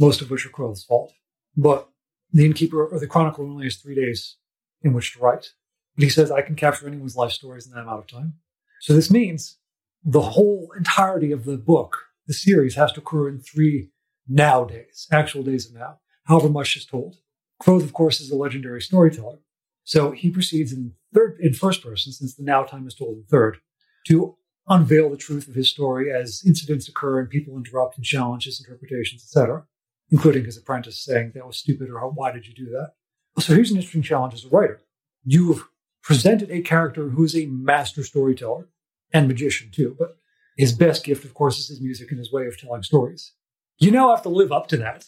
most 0.00 0.20
of 0.20 0.30
which 0.30 0.44
are 0.44 0.50
Kvothe's 0.50 0.84
fault. 0.84 1.12
But 1.56 1.88
the 2.32 2.44
innkeeper 2.44 2.86
or 2.86 2.98
the 2.98 3.06
chronicler 3.06 3.44
only 3.44 3.66
has 3.66 3.76
three 3.76 3.94
days 3.94 4.36
in 4.82 4.94
which 4.94 5.12
to 5.12 5.20
write. 5.20 5.50
But 5.96 6.04
he 6.04 6.10
says, 6.10 6.30
I 6.30 6.42
can 6.42 6.56
capture 6.56 6.86
anyone's 6.86 7.16
life 7.16 7.32
stories 7.32 7.66
in 7.66 7.72
that 7.72 7.82
amount 7.82 8.00
of 8.00 8.06
time. 8.06 8.34
So 8.80 8.92
this 8.92 9.10
means 9.10 9.58
the 10.04 10.20
whole 10.20 10.72
entirety 10.76 11.32
of 11.32 11.44
the 11.44 11.56
book, 11.56 11.96
the 12.26 12.34
series, 12.34 12.74
has 12.74 12.92
to 12.92 13.00
occur 13.00 13.28
in 13.28 13.40
three 13.40 13.90
now 14.28 14.64
days, 14.64 15.06
actual 15.12 15.42
days 15.42 15.66
of 15.66 15.74
now, 15.74 16.00
however 16.24 16.48
much 16.48 16.76
is 16.76 16.84
told. 16.84 17.16
Kvothe, 17.62 17.84
of 17.84 17.92
course, 17.92 18.20
is 18.20 18.30
a 18.30 18.36
legendary 18.36 18.82
storyteller. 18.82 19.38
So 19.84 20.10
he 20.10 20.30
proceeds 20.30 20.72
in 20.72 20.94
third, 21.14 21.38
in 21.40 21.54
first 21.54 21.82
person, 21.82 22.12
since 22.12 22.34
the 22.34 22.42
now 22.42 22.64
time 22.64 22.86
is 22.86 22.94
told 22.94 23.18
in 23.18 23.24
third, 23.24 23.58
to 24.08 24.36
unveil 24.66 25.10
the 25.10 25.16
truth 25.16 25.46
of 25.46 25.54
his 25.54 25.68
story 25.68 26.12
as 26.12 26.42
incidents 26.46 26.88
occur 26.88 27.20
and 27.20 27.28
people 27.28 27.56
interrupt 27.56 27.96
and 27.96 28.04
challenge 28.04 28.44
his 28.44 28.60
interpretations, 28.60 29.22
etc., 29.22 29.64
including 30.10 30.44
his 30.44 30.56
apprentice 30.56 31.02
saying 31.02 31.32
that 31.34 31.46
was 31.46 31.58
stupid 31.58 31.90
or 31.90 32.00
why 32.10 32.32
did 32.32 32.46
you 32.46 32.54
do 32.54 32.70
that? 32.70 32.92
So 33.42 33.54
here's 33.54 33.70
an 33.70 33.76
interesting 33.76 34.02
challenge 34.02 34.34
as 34.34 34.44
a 34.44 34.48
writer. 34.48 34.80
You've 35.24 35.68
presented 36.04 36.50
a 36.50 36.60
character 36.60 37.08
who 37.08 37.24
is 37.24 37.34
a 37.34 37.46
master 37.46 38.04
storyteller 38.04 38.68
and 39.12 39.26
magician 39.26 39.70
too, 39.72 39.96
but 39.98 40.18
his 40.56 40.72
best 40.72 41.02
gift, 41.04 41.24
of 41.24 41.34
course, 41.34 41.58
is 41.58 41.68
his 41.68 41.80
music 41.80 42.10
and 42.10 42.18
his 42.18 42.30
way 42.32 42.46
of 42.46 42.58
telling 42.58 42.82
stories. 42.82 43.32
You 43.78 43.90
now 43.90 44.10
have 44.10 44.22
to 44.22 44.28
live 44.28 44.52
up 44.52 44.68
to 44.68 44.76
that 44.76 45.06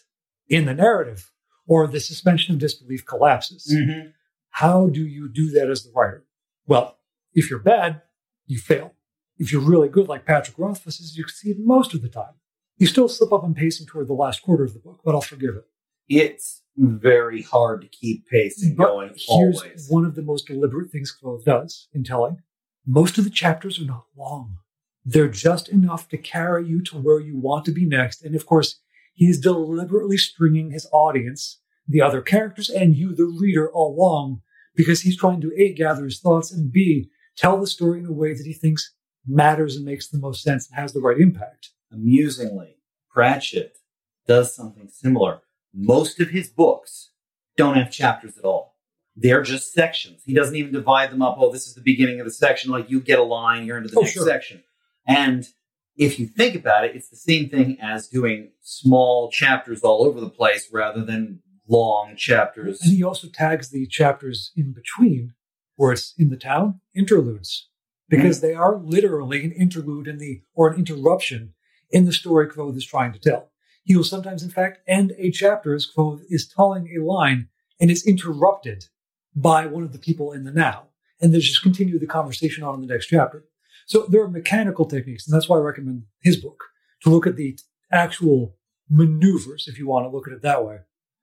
in 0.49 0.65
the 0.65 0.75
narrative, 0.75 1.31
or 1.69 1.87
the 1.87 2.01
suspension 2.01 2.55
of 2.55 2.61
disbelief 2.61 3.05
collapses. 3.05 3.73
Mhm. 3.73 4.13
How 4.51 4.89
do 4.89 5.07
you 5.07 5.29
do 5.29 5.51
that 5.51 5.69
as 5.71 5.85
the 5.85 5.93
writer? 5.93 6.25
Well, 6.67 6.99
if 7.35 7.51
you're 7.51 7.59
bad, 7.61 8.03
you 8.47 8.59
fail. 8.59 8.95
If 9.39 9.53
you're 9.53 9.61
really 9.61 9.89
good, 9.89 10.09
like 10.09 10.25
Patrick 10.25 10.59
Rothfuss 10.59 10.99
is, 10.99 11.17
you 11.17 11.25
succeed 11.29 11.59
most 11.59 11.95
of 11.95 12.03
the 12.03 12.09
time. 12.09 12.35
You 12.79 12.87
still 12.87 13.09
slip 13.09 13.33
up 13.33 13.45
on 13.45 13.55
pacing 13.55 13.87
toward 13.87 14.09
the 14.09 14.15
last 14.15 14.43
quarter 14.43 14.65
of 14.65 14.73
the 14.73 14.79
book, 14.81 15.01
but 15.05 15.15
I'll 15.15 15.21
forgive 15.21 15.57
it. 15.57 15.69
It's 16.09 16.63
very 16.77 17.43
hard 17.43 17.81
to 17.83 17.89
keep 17.89 18.27
pacing 18.29 18.75
But 18.77 18.87
going 18.87 19.09
here's 19.09 19.27
always. 19.29 19.87
one 19.89 20.05
of 20.05 20.15
the 20.15 20.23
most 20.23 20.47
deliberate 20.47 20.91
things 20.91 21.17
Kvothe 21.17 21.45
does 21.45 21.89
in 21.93 22.05
telling. 22.05 22.39
Most 22.87 23.19
of 23.19 23.25
the 23.25 23.31
chapters 23.31 23.81
are 23.81 23.85
not 23.85 24.05
long. 24.17 24.59
They're 25.05 25.29
just 25.29 25.69
enough 25.69 26.09
to 26.11 26.19
carry 26.19 26.67
you 26.67 26.83
to 26.83 26.97
where 26.99 27.21
you 27.21 27.39
want 27.39 27.65
to 27.67 27.73
be 27.73 27.85
next. 27.85 28.23
And 28.25 28.35
of 28.35 28.47
course, 28.47 28.81
he's 29.15 29.41
deliberately 29.41 30.17
stringing 30.17 30.71
his 30.71 30.89
audience, 30.93 31.61
the 31.89 32.03
other 32.03 32.21
characters, 32.21 32.69
and 32.69 32.97
you, 32.97 33.15
the 33.15 33.25
reader, 33.27 33.69
along 33.69 34.43
because 34.75 35.01
he's 35.03 35.17
trying 35.17 35.41
to 35.41 35.53
A, 35.57 35.73
gather 35.73 36.05
his 36.05 36.21
thoughts, 36.21 36.53
and 36.53 36.71
B, 36.71 37.09
tell 37.37 37.59
the 37.59 37.67
story 37.67 37.99
in 38.01 38.07
a 38.07 38.13
way 38.13 38.35
that 38.35 38.45
he 38.47 38.53
thinks 38.53 38.93
matters 39.27 39.77
and 39.77 39.85
makes 39.85 40.09
the 40.09 40.19
most 40.19 40.43
sense 40.43 40.69
and 40.69 40.79
has 40.79 40.93
the 40.93 41.01
right 41.01 41.19
impact. 41.19 41.71
Amusingly, 41.93 42.77
Pratchett 43.11 43.79
does 44.27 44.55
something 44.55 44.89
similar. 44.89 45.41
Most 45.75 46.21
of 46.21 46.31
his 46.31 46.49
books 46.49 47.11
don't 47.57 47.77
have 47.77 47.91
chapters 47.91 48.37
at 48.39 48.45
all. 48.45 48.77
They're 49.15 49.43
just 49.43 49.73
sections. 49.73 50.23
He 50.25 50.35
doesn't 50.35 50.57
even 50.57 50.73
divide 50.73 51.11
them 51.11 51.23
up. 51.23 51.37
Oh, 51.39 51.51
this 51.51 51.67
is 51.67 51.75
the 51.75 51.81
beginning 51.81 52.21
of 52.21 52.27
the 52.27 52.33
section. 52.33 52.71
Like 52.71 52.91
you 52.91 53.01
get 53.01 53.19
a 53.19 53.23
line, 53.23 53.65
you're 53.65 53.79
into 53.79 53.89
the 53.89 53.99
Oh, 53.99 54.03
next 54.03 54.13
sure. 54.13 54.27
section. 54.27 54.63
And 55.07 55.49
if 55.97 56.19
you 56.19 56.27
think 56.27 56.55
about 56.55 56.85
it, 56.85 56.95
it's 56.95 57.09
the 57.09 57.17
same 57.17 57.49
thing 57.49 57.79
as 57.81 58.09
doing 58.09 58.51
small 58.61 59.31
chapters 59.31 59.81
all 59.83 60.05
over 60.05 60.21
the 60.21 60.29
place 60.29 60.69
rather 60.71 61.03
than 61.03 61.41
long 61.67 62.15
chapters. 62.17 62.83
And 62.83 62.93
he 62.93 63.03
also 63.03 63.29
tags 63.29 63.71
the 63.71 63.87
chapters 63.87 64.53
in 64.55 64.73
between, 64.73 65.33
where 65.77 65.93
it's 65.93 66.13
in 66.19 66.29
the 66.29 66.37
town, 66.37 66.81
interludes, 66.95 67.69
because 68.09 68.41
they 68.43 68.55
are 68.55 68.77
literally 68.77 69.45
an 69.45 69.53
interlude 69.53 70.07
in 70.07 70.19
the 70.19 70.43
or 70.55 70.71
an 70.71 70.79
interruption 70.79 71.55
in 71.91 72.05
the 72.05 72.13
story 72.13 72.49
Kvothe 72.49 72.77
is 72.77 72.85
trying 72.85 73.13
to 73.15 73.19
tell. 73.19 73.51
He 73.87 73.97
will 73.97 74.05
sometimes, 74.05 74.43
in 74.43 74.51
fact, 74.51 74.81
end 74.89 75.15
a 75.17 75.31
chapter 75.31 75.73
as 75.73 75.87
Kvothe 75.87 76.25
is 76.29 76.49
telling 76.49 76.89
a 76.89 77.05
line 77.05 77.49
and 77.81 77.89
is 77.89 78.05
interrupted 78.05 78.87
by 79.35 79.67
one 79.67 79.85
of 79.85 79.93
the 79.93 79.99
people 80.01 80.33
in 80.33 80.43
the 80.43 80.51
now, 80.51 80.89
and 81.21 81.33
they 81.33 81.39
just 81.39 81.63
continue 81.63 81.97
the 81.97 82.07
conversation 82.07 82.65
on 82.65 82.75
in 82.75 82.81
the 82.81 82.93
next 82.93 83.07
chapter. 83.07 83.45
So 83.87 84.07
there 84.09 84.23
are 84.23 84.29
mechanical 84.29 84.87
techniques, 84.87 85.27
and 85.27 85.33
that's 85.33 85.49
why 85.49 85.59
I 85.59 85.61
recommend 85.61 86.03
his 86.21 86.37
book 86.37 86.65
to 87.03 87.11
look 87.11 87.29
at 87.29 87.37
the 87.37 87.57
actual 87.93 88.57
maneuvers, 88.91 89.69
if 89.69 89.79
you 89.79 89.87
want 89.87 90.05
to 90.05 90.11
look 90.11 90.27
at 90.27 90.35
it 90.35 90.43
that 90.43 90.65
way, 90.65 90.79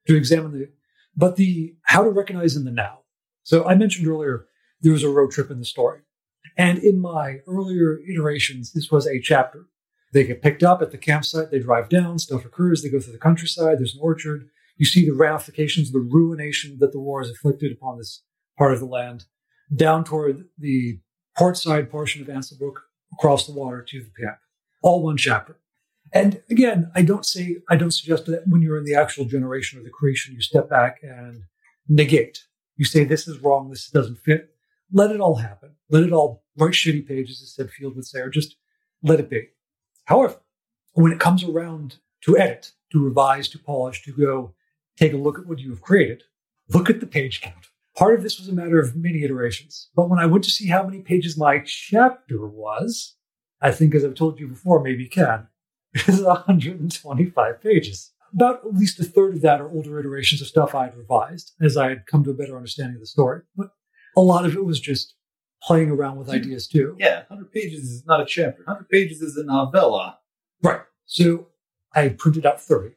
to 0.08 0.15
examine 0.15 0.53
the 0.53 0.70
but 1.17 1.36
the 1.36 1.75
how 1.84 2.01
to 2.03 2.10
recognize 2.10 2.55
in 2.55 2.63
the 2.63 2.72
now. 2.72 3.00
So 3.43 3.67
I 3.67 3.75
mentioned 3.75 4.08
earlier 4.08 4.46
there 4.82 4.93
was 4.93 5.03
a 5.03 5.10
road 5.10 5.32
trip 5.32 5.51
in 5.51 5.60
the 5.60 5.65
story. 5.65 6.00
And 6.58 6.79
in 6.79 7.00
my 7.00 7.39
earlier 7.46 8.00
iterations, 8.10 8.72
this 8.72 8.89
was 8.89 9.05
a 9.05 9.20
chapter. 9.20 9.65
They 10.13 10.24
get 10.24 10.43
picked 10.43 10.63
up 10.63 10.82
at 10.82 10.91
the 10.91 10.98
campsite, 10.98 11.50
they 11.50 11.60
drive 11.60 11.89
down, 11.89 12.20
stuff 12.20 12.46
occurs, 12.46 12.82
they 12.82 12.89
go 12.89 13.00
through 13.00 13.13
the 13.13 13.20
countryside, 13.20 13.79
there's 13.79 13.96
an 13.96 14.01
orchard. 14.01 14.48
You 14.77 14.86
see 14.86 15.05
the 15.05 15.15
ramifications, 15.15 15.91
the 15.91 16.00
ruination 16.00 16.77
that 16.79 16.91
the 16.91 17.00
war 17.00 17.22
has 17.22 17.29
inflicted 17.29 17.72
upon 17.72 17.98
this 17.98 18.24
part 18.58 18.74
of 18.74 18.79
the 18.79 18.86
land, 18.86 19.25
down 19.75 20.03
toward 20.03 20.46
the 20.58 21.00
port 21.36 21.58
side 21.58 21.89
portion 21.89 22.22
of 22.22 22.27
Anselbrook, 22.27 22.75
across 23.12 23.48
the 23.48 23.53
water 23.53 23.82
to 23.82 24.00
the 24.00 24.24
camp. 24.24 24.38
All 24.82 25.03
one 25.03 25.17
chapter. 25.17 25.58
And 26.12 26.43
again, 26.50 26.91
I 26.93 27.01
don't 27.01 27.25
say, 27.25 27.58
I 27.70 27.75
don't 27.75 27.91
suggest 27.91 28.27
that 28.27 28.48
when 28.48 28.62
you're 28.62 28.77
in 28.77 28.84
the 28.84 28.96
actual 28.96 29.25
generation 29.25 29.79
or 29.79 29.84
the 29.84 29.89
creation, 29.89 30.36
you 30.36 30.41
step 30.41 30.70
back 30.70 31.00
and 31.01 31.43
negate. 31.88 32.43
You 32.75 32.86
say, 32.86 33.03
this 33.03 33.27
is 33.27 33.39
wrong, 33.39 33.70
this 33.70 33.89
doesn't 33.89 34.20
fit. 34.20 34.50
Let 34.91 35.12
it 35.12 35.20
all 35.20 35.38
happen. 35.38 35.75
Let 35.89 36.03
it 36.03 36.12
all 36.12 36.43
write 36.58 36.74
shitty 36.74 37.08
pages, 37.08 37.41
as 37.41 37.53
Ted 37.55 37.72
Field 37.72 37.96
would 37.96 38.05
say, 38.05 38.20
or 38.20 38.29
just 38.29 38.58
let 39.01 39.20
it 39.20 39.29
be. 39.29 39.48
However, 40.06 40.40
when 40.94 41.12
it 41.12 41.20
comes 41.20 41.44
around 41.44 41.98
to 42.22 42.38
edit, 42.38 42.72
to 42.92 43.04
revise, 43.04 43.48
to 43.50 43.60
polish, 43.60 44.04
to 44.04 44.12
go 44.12 44.54
take 44.98 45.14
a 45.14 45.18
look 45.18 45.40
at 45.40 45.46
what 45.46 45.60
you 45.60 45.70
have 45.72 45.82
created, 45.82 46.24
look 46.70 46.90
at 46.90 47.00
the 47.00 47.08
page 47.08 47.42
count. 47.42 47.68
Part 47.96 48.16
of 48.16 48.24
this 48.24 48.40
was 48.40 48.48
a 48.48 48.54
matter 48.54 48.80
of 48.80 48.96
many 48.96 49.24
iterations. 49.24 49.90
But 49.96 50.10
when 50.10 50.20
I 50.20 50.26
went 50.26 50.44
to 50.46 50.52
see 50.52 50.68
how 50.68 50.84
many 50.84 51.02
pages 51.02 51.38
my 51.38 51.60
chapter 51.66 52.48
was, 52.48 53.16
I 53.62 53.72
think, 53.72 53.94
as 53.94 54.04
I've 54.04 54.16
told 54.16 54.40
you 54.40 54.48
before, 54.48 54.84
maybe 54.84 55.08
can, 55.08 55.48
it 55.94 56.08
is 56.10 56.22
125 56.22 57.62
pages. 57.62 58.12
About 58.34 58.66
at 58.66 58.74
least 58.74 59.00
a 59.00 59.04
third 59.04 59.36
of 59.36 59.42
that 59.42 59.62
are 59.62 59.70
older 59.70 60.00
iterations 60.00 60.42
of 60.42 60.48
stuff 60.48 60.74
I 60.74 60.86
had 60.86 60.98
revised 60.98 61.54
as 61.62 61.78
I 61.78 61.90
had 61.90 62.08
come 62.08 62.24
to 62.24 62.32
a 62.32 62.36
better 62.36 62.56
understanding 62.56 62.96
of 62.96 63.02
the 63.02 63.08
story. 63.08 63.42
But 63.56 63.70
a 64.18 64.22
lot 64.22 64.46
of 64.46 64.56
it 64.56 64.66
was 64.66 64.80
just 64.80 65.14
playing 65.63 65.89
around 65.89 66.17
with 66.17 66.29
ideas 66.29 66.67
too. 66.67 66.96
yeah, 67.00 67.24
100 67.27 67.51
pages 67.51 67.84
is 67.84 68.05
not 68.05 68.20
a 68.22 68.25
chapter. 68.25 68.63
100 68.65 68.89
pages 68.89 69.22
is 69.22 69.38
a 69.38 69.43
novella. 69.43 70.17
Right. 70.62 70.82
So 71.05 71.48
I 71.93 72.10
printed 72.10 72.46
out 72.46 72.62
30 72.62 72.96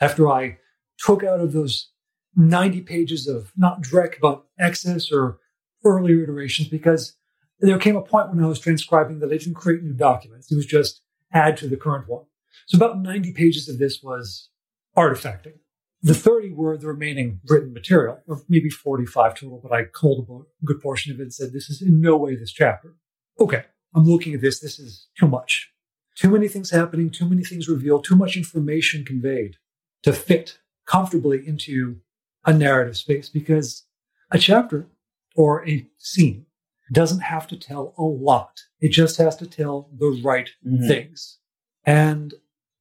after 0.00 0.28
I 0.30 0.58
took 0.98 1.22
out 1.22 1.40
of 1.40 1.52
those 1.52 1.90
90 2.36 2.82
pages 2.82 3.26
of 3.26 3.52
not 3.56 3.82
Drek, 3.82 4.14
but 4.20 4.44
excess 4.58 5.10
or 5.10 5.38
earlier 5.84 6.22
iterations 6.22 6.68
because 6.68 7.16
there 7.60 7.78
came 7.78 7.96
a 7.96 8.02
point 8.02 8.30
when 8.30 8.44
I 8.44 8.46
was 8.46 8.60
transcribing 8.60 9.20
that 9.20 9.32
I 9.32 9.38
didn't 9.38 9.54
create 9.54 9.82
new 9.82 9.94
documents. 9.94 10.50
It 10.50 10.56
was 10.56 10.66
just 10.66 11.02
add 11.32 11.56
to 11.58 11.68
the 11.68 11.76
current 11.76 12.08
one. 12.08 12.24
So 12.66 12.76
about 12.76 13.00
90 13.00 13.32
pages 13.32 13.68
of 13.68 13.78
this 13.78 14.02
was 14.02 14.48
artifacting. 14.96 15.58
The 16.06 16.14
30 16.14 16.52
were 16.52 16.78
the 16.78 16.86
remaining 16.86 17.40
written 17.48 17.72
material, 17.72 18.20
or 18.28 18.40
maybe 18.48 18.70
45 18.70 19.34
total, 19.34 19.58
but 19.60 19.72
I 19.72 19.86
culled 19.86 20.28
a 20.30 20.64
good 20.64 20.80
portion 20.80 21.12
of 21.12 21.18
it 21.18 21.24
and 21.24 21.34
said, 21.34 21.52
this 21.52 21.68
is 21.68 21.82
in 21.82 22.00
no 22.00 22.16
way 22.16 22.36
this 22.36 22.52
chapter. 22.52 22.94
Okay, 23.40 23.64
I'm 23.92 24.04
looking 24.04 24.32
at 24.32 24.40
this. 24.40 24.60
This 24.60 24.78
is 24.78 25.08
too 25.18 25.26
much. 25.26 25.68
Too 26.14 26.30
many 26.30 26.46
things 26.46 26.70
happening, 26.70 27.10
too 27.10 27.28
many 27.28 27.42
things 27.42 27.68
revealed, 27.68 28.04
too 28.04 28.14
much 28.14 28.36
information 28.36 29.04
conveyed 29.04 29.56
to 30.04 30.12
fit 30.12 30.60
comfortably 30.86 31.44
into 31.44 31.96
a 32.44 32.52
narrative 32.52 32.96
space 32.96 33.28
because 33.28 33.86
a 34.30 34.38
chapter 34.38 34.86
or 35.34 35.68
a 35.68 35.88
scene 35.98 36.46
doesn't 36.92 37.18
have 37.22 37.48
to 37.48 37.56
tell 37.56 37.94
a 37.98 38.02
lot. 38.04 38.60
It 38.78 38.90
just 38.90 39.16
has 39.16 39.34
to 39.38 39.46
tell 39.48 39.90
the 39.98 40.22
right 40.24 40.50
Mhm. 40.64 40.86
things. 40.86 41.38
And 41.84 42.32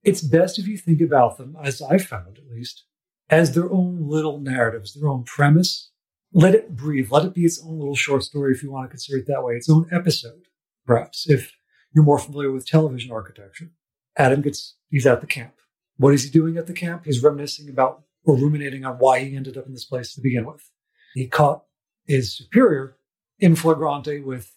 it's 0.03 0.21
best 0.21 0.59
if 0.59 0.67
you 0.67 0.77
think 0.77 1.01
about 1.01 1.39
them, 1.39 1.57
as 1.59 1.81
I've 1.81 2.05
found 2.05 2.37
at 2.37 2.47
least, 2.47 2.83
as 3.29 3.53
their 3.53 3.71
own 3.71 4.07
little 4.07 4.39
narratives, 4.39 4.93
their 4.93 5.09
own 5.09 5.23
premise. 5.23 5.91
Let 6.33 6.55
it 6.55 6.75
breathe. 6.75 7.11
Let 7.11 7.25
it 7.25 7.33
be 7.33 7.45
its 7.45 7.63
own 7.63 7.79
little 7.79 7.95
short 7.95 8.23
story, 8.23 8.53
if 8.53 8.61
you 8.61 8.71
want 8.71 8.85
to 8.85 8.89
consider 8.89 9.19
it 9.19 9.27
that 9.27 9.43
way, 9.43 9.53
its 9.53 9.69
own 9.69 9.87
episode, 9.91 10.43
perhaps, 10.85 11.29
if 11.29 11.53
you're 11.93 12.03
more 12.03 12.19
familiar 12.19 12.51
with 12.51 12.67
television 12.67 13.11
architecture. 13.11 13.71
Adam 14.17 14.41
gets, 14.41 14.75
he's 14.89 15.05
at 15.05 15.21
the 15.21 15.27
camp. 15.27 15.53
What 15.97 16.13
is 16.13 16.23
he 16.23 16.29
doing 16.29 16.57
at 16.57 16.67
the 16.67 16.73
camp? 16.73 17.05
He's 17.05 17.23
reminiscing 17.23 17.69
about 17.69 18.03
or 18.25 18.35
ruminating 18.35 18.83
on 18.85 18.95
why 18.95 19.19
he 19.19 19.35
ended 19.35 19.57
up 19.57 19.65
in 19.65 19.73
this 19.73 19.85
place 19.85 20.13
to 20.13 20.21
begin 20.21 20.45
with. 20.45 20.69
He 21.13 21.27
caught 21.27 21.63
his 22.05 22.35
superior 22.35 22.97
in 23.39 23.55
flagrante 23.55 24.21
with 24.21 24.53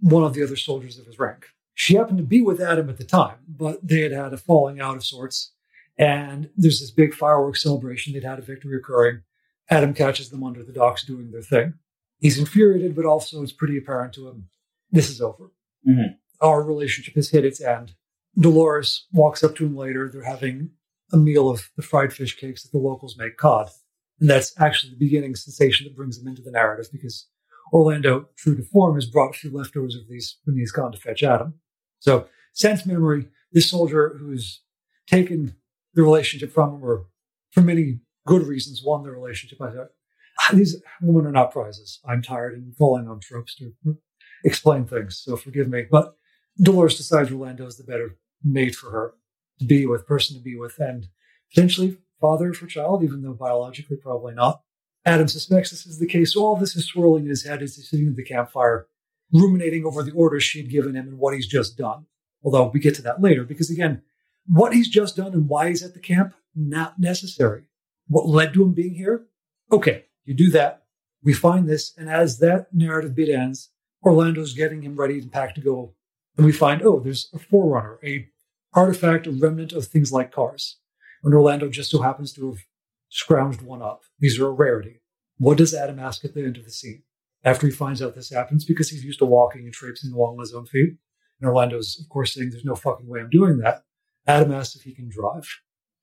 one 0.00 0.24
of 0.24 0.34
the 0.34 0.42
other 0.42 0.56
soldiers 0.56 0.98
of 0.98 1.06
his 1.06 1.18
rank. 1.18 1.46
She 1.74 1.94
happened 1.94 2.18
to 2.18 2.24
be 2.24 2.40
with 2.40 2.60
Adam 2.60 2.90
at 2.90 2.98
the 2.98 3.04
time, 3.04 3.38
but 3.48 3.86
they 3.86 4.00
had 4.00 4.12
had 4.12 4.32
a 4.32 4.36
falling 4.36 4.80
out 4.80 4.96
of 4.96 5.04
sorts. 5.04 5.52
And 6.02 6.50
there's 6.56 6.80
this 6.80 6.90
big 6.90 7.14
fireworks 7.14 7.62
celebration. 7.62 8.12
They'd 8.12 8.24
had 8.24 8.40
a 8.40 8.42
victory 8.42 8.76
occurring. 8.76 9.22
Adam 9.70 9.94
catches 9.94 10.30
them 10.30 10.42
under 10.42 10.64
the 10.64 10.72
docks 10.72 11.04
doing 11.04 11.30
their 11.30 11.42
thing. 11.42 11.74
He's 12.18 12.38
infuriated, 12.38 12.96
but 12.96 13.04
also 13.04 13.40
it's 13.42 13.52
pretty 13.52 13.78
apparent 13.78 14.12
to 14.14 14.28
him 14.28 14.48
this 14.90 15.08
is 15.08 15.20
over. 15.20 15.52
Mhm. 15.88 16.18
Our 16.40 16.62
relationship 16.64 17.14
has 17.14 17.30
hit 17.30 17.44
its 17.44 17.60
end. 17.60 17.94
Dolores 18.36 19.06
walks 19.12 19.44
up 19.44 19.54
to 19.56 19.66
him 19.66 19.76
later. 19.76 20.08
They're 20.08 20.24
having 20.24 20.72
a 21.12 21.16
meal 21.16 21.48
of 21.48 21.70
the 21.76 21.82
fried 21.82 22.12
fish 22.12 22.36
cakes 22.36 22.62
that 22.64 22.72
the 22.72 22.78
locals 22.78 23.16
make 23.16 23.36
cod. 23.36 23.70
And 24.20 24.28
that's 24.28 24.52
actually 24.58 24.90
the 24.90 24.98
beginning 24.98 25.36
sensation 25.36 25.84
that 25.84 25.96
brings 25.96 26.18
him 26.18 26.26
into 26.26 26.42
the 26.42 26.50
narrative 26.50 26.90
because 26.92 27.28
Orlando, 27.72 28.28
true 28.36 28.56
to 28.56 28.62
form, 28.64 28.96
has 28.96 29.06
brought 29.06 29.30
a 29.30 29.38
few 29.38 29.50
leftovers 29.50 29.94
of 29.94 30.08
these 30.08 30.38
when 30.44 30.56
he's 30.56 30.72
gone 30.72 30.92
to 30.92 30.98
fetch 30.98 31.22
Adam. 31.22 31.54
So, 32.00 32.28
sense 32.52 32.84
memory, 32.84 33.28
this 33.52 33.70
soldier 33.70 34.16
who's 34.18 34.62
taken 35.06 35.56
the 35.94 36.02
relationship 36.02 36.52
from 36.52 36.74
him, 36.74 36.84
or 36.84 37.06
for 37.52 37.60
many 37.60 38.00
good 38.26 38.46
reasons, 38.46 38.82
won 38.84 39.02
the 39.02 39.10
relationship. 39.10 39.60
I 39.60 39.70
thought, 39.70 39.90
"Ah, 40.40 40.50
these 40.54 40.80
women 41.00 41.26
are 41.26 41.32
not 41.32 41.52
prizes. 41.52 42.00
I'm 42.04 42.22
tired 42.22 42.54
and 42.54 42.74
falling 42.76 43.08
on 43.08 43.20
tropes 43.20 43.54
to 43.56 43.72
explain 44.44 44.86
things, 44.86 45.18
so 45.24 45.36
forgive 45.36 45.68
me. 45.68 45.84
But 45.90 46.16
Dolores 46.60 46.96
decides 46.96 47.30
Orlando 47.30 47.66
is 47.66 47.76
the 47.76 47.84
better 47.84 48.16
mate 48.42 48.74
for 48.74 48.90
her 48.90 49.14
to 49.60 49.66
be 49.66 49.86
with, 49.86 50.06
person 50.06 50.36
to 50.36 50.42
be 50.42 50.56
with, 50.56 50.78
and 50.78 51.06
potentially 51.54 51.98
father 52.20 52.52
for 52.52 52.66
child, 52.66 53.02
even 53.02 53.22
though 53.22 53.34
biologically 53.34 53.96
probably 53.96 54.34
not. 54.34 54.62
Adam 55.04 55.26
suspects 55.28 55.70
this 55.70 55.86
is 55.86 55.98
the 55.98 56.06
case. 56.06 56.34
So 56.34 56.44
all 56.44 56.56
this 56.56 56.76
is 56.76 56.86
swirling 56.86 57.24
in 57.24 57.30
his 57.30 57.44
head 57.44 57.62
as 57.62 57.76
he's 57.76 57.90
sitting 57.90 58.08
at 58.08 58.16
the 58.16 58.24
campfire, 58.24 58.86
ruminating 59.32 59.84
over 59.84 60.02
the 60.02 60.12
orders 60.12 60.44
she'd 60.44 60.70
given 60.70 60.94
him 60.94 61.08
and 61.08 61.18
what 61.18 61.34
he's 61.34 61.48
just 61.48 61.76
done. 61.76 62.06
Although 62.44 62.70
we 62.72 62.80
get 62.80 62.94
to 62.96 63.02
that 63.02 63.20
later, 63.20 63.44
because 63.44 63.70
again, 63.70 64.02
what 64.46 64.74
he's 64.74 64.88
just 64.88 65.16
done 65.16 65.32
and 65.32 65.48
why 65.48 65.68
he's 65.68 65.82
at 65.82 65.94
the 65.94 66.00
camp, 66.00 66.34
not 66.54 66.98
necessary. 66.98 67.64
What 68.08 68.26
led 68.26 68.52
to 68.54 68.62
him 68.62 68.72
being 68.72 68.94
here? 68.94 69.26
Okay, 69.70 70.04
you 70.24 70.34
do 70.34 70.50
that. 70.50 70.84
We 71.22 71.32
find 71.32 71.68
this, 71.68 71.94
and 71.96 72.10
as 72.10 72.38
that 72.38 72.74
narrative 72.74 73.14
bit 73.14 73.28
ends, 73.28 73.70
Orlando's 74.04 74.54
getting 74.54 74.82
him 74.82 74.96
ready 74.96 75.18
and 75.18 75.30
packed 75.30 75.54
to 75.54 75.60
go. 75.60 75.94
And 76.36 76.44
we 76.44 76.52
find, 76.52 76.82
oh, 76.82 77.00
there's 77.00 77.30
a 77.32 77.38
forerunner, 77.38 77.98
a 78.04 78.28
artifact, 78.74 79.26
a 79.26 79.30
remnant 79.30 79.72
of 79.72 79.86
things 79.86 80.12
like 80.12 80.32
cars. 80.32 80.78
And 81.22 81.32
Orlando 81.32 81.68
just 81.68 81.90
so 81.90 82.02
happens 82.02 82.32
to 82.34 82.50
have 82.50 82.60
scrounged 83.10 83.62
one 83.62 83.82
up. 83.82 84.02
These 84.18 84.40
are 84.40 84.48
a 84.48 84.52
rarity. 84.52 85.00
What 85.38 85.58
does 85.58 85.74
Adam 85.74 85.98
ask 85.98 86.24
at 86.24 86.34
the 86.34 86.42
end 86.44 86.56
of 86.56 86.64
the 86.64 86.70
scene? 86.70 87.02
After 87.44 87.66
he 87.66 87.72
finds 87.72 88.00
out 88.00 88.14
this 88.14 88.30
happens, 88.30 88.64
because 88.64 88.90
he's 88.90 89.04
used 89.04 89.18
to 89.18 89.24
walking 89.24 89.62
and 89.62 89.72
traipsing 89.72 90.12
along 90.12 90.34
on 90.34 90.40
his 90.40 90.54
own 90.54 90.66
feet. 90.66 90.94
And 91.40 91.48
Orlando's, 91.48 91.98
of 92.00 92.08
course, 92.08 92.34
saying, 92.34 92.50
There's 92.50 92.64
no 92.64 92.76
fucking 92.76 93.08
way 93.08 93.20
I'm 93.20 93.30
doing 93.30 93.58
that. 93.58 93.82
Adam 94.26 94.52
asks 94.52 94.76
if 94.76 94.82
he 94.82 94.94
can 94.94 95.08
drive. 95.08 95.48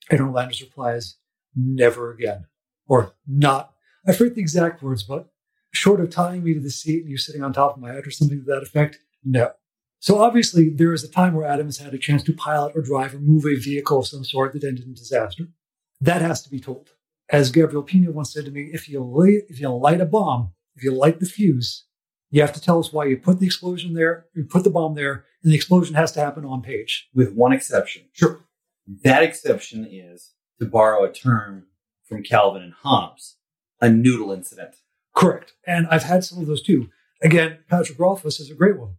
And 0.10 0.22
Orlando's 0.22 0.62
reply 0.62 0.94
is, 0.94 1.18
Never 1.56 2.12
again. 2.12 2.46
Or 2.88 3.14
not. 3.28 3.74
I 4.08 4.14
forget 4.14 4.36
the 4.36 4.42
exact 4.42 4.82
words, 4.82 5.04
but 5.04 5.30
short 5.72 6.00
of 6.00 6.10
tying 6.10 6.44
me 6.44 6.54
to 6.54 6.60
the 6.60 6.70
seat 6.70 7.02
and 7.02 7.10
you 7.10 7.18
sitting 7.18 7.44
on 7.44 7.54
top 7.54 7.76
of 7.76 7.82
my 7.82 7.94
head 7.94 8.08
or 8.08 8.12
something 8.12 8.40
to 8.40 8.46
that 8.46 8.64
effect, 8.64 9.00
no. 9.24 9.52
So 10.00 10.20
obviously, 10.20 10.70
there 10.70 10.94
is 10.94 11.04
a 11.04 11.12
time 11.12 11.34
where 11.34 11.46
Adam 11.46 11.68
has 11.68 11.78
had 11.78 11.94
a 11.94 11.98
chance 11.98 12.24
to 12.24 12.34
pilot 12.34 12.76
or 12.76 12.82
drive 12.82 13.14
or 13.14 13.20
move 13.20 13.46
a 13.46 13.60
vehicle 13.60 14.00
of 14.00 14.08
some 14.08 14.24
sort 14.24 14.54
that 14.54 14.64
ended 14.64 14.86
in 14.86 14.94
disaster. 14.94 15.46
That 16.00 16.22
has 16.22 16.42
to 16.44 16.50
be 16.50 16.60
told. 16.60 16.90
As 17.30 17.52
Gabriel 17.52 17.84
Pina 17.84 18.12
once 18.12 18.34
said 18.34 18.46
to 18.46 18.52
me, 18.52 18.70
if 18.74 18.88
you 18.88 19.22
if 19.50 19.60
you 19.60 19.70
light 19.70 20.02
a 20.02 20.06
bomb, 20.06 20.54
if 20.76 20.84
you 20.84 20.94
light 20.94 21.20
the 21.20 21.26
fuse, 21.26 21.86
you 22.32 22.42
have 22.42 22.54
to 22.54 22.62
tell 22.62 22.80
us 22.80 22.94
why 22.94 23.06
you 23.06 23.18
put 23.18 23.40
the 23.40 23.46
explosion 23.46 23.94
there, 23.94 24.28
you 24.34 24.46
put 24.46 24.64
the 24.64 24.70
bomb 24.70 24.96
there, 24.96 25.26
and 25.44 25.52
the 25.52 25.56
explosion 25.56 25.96
has 25.96 26.12
to 26.14 26.20
happen 26.20 26.46
on 26.46 26.62
page. 26.62 27.10
With 27.14 27.34
one 27.34 27.54
exception. 27.54 28.04
Sure. 28.14 28.46
That 29.04 29.24
exception 29.24 29.88
is, 29.90 30.32
to 30.60 30.66
borrow 30.66 31.04
a 31.04 31.12
term 31.12 31.68
from 32.04 32.24
Calvin 32.24 32.64
and 32.64 32.74
Hobbes, 32.74 33.38
a 33.80 33.90
noodle 33.90 34.32
incident. 34.32 34.76
Correct. 35.16 35.54
And 35.66 35.88
I've 35.88 36.04
had 36.04 36.24
some 36.24 36.40
of 36.40 36.48
those 36.48 36.62
too. 36.62 36.90
Again, 37.22 37.60
Patrick 37.70 38.00
Rothfuss 38.00 38.40
is 38.40 38.50
a 38.50 38.56
great 38.56 38.80
one. 38.80 38.96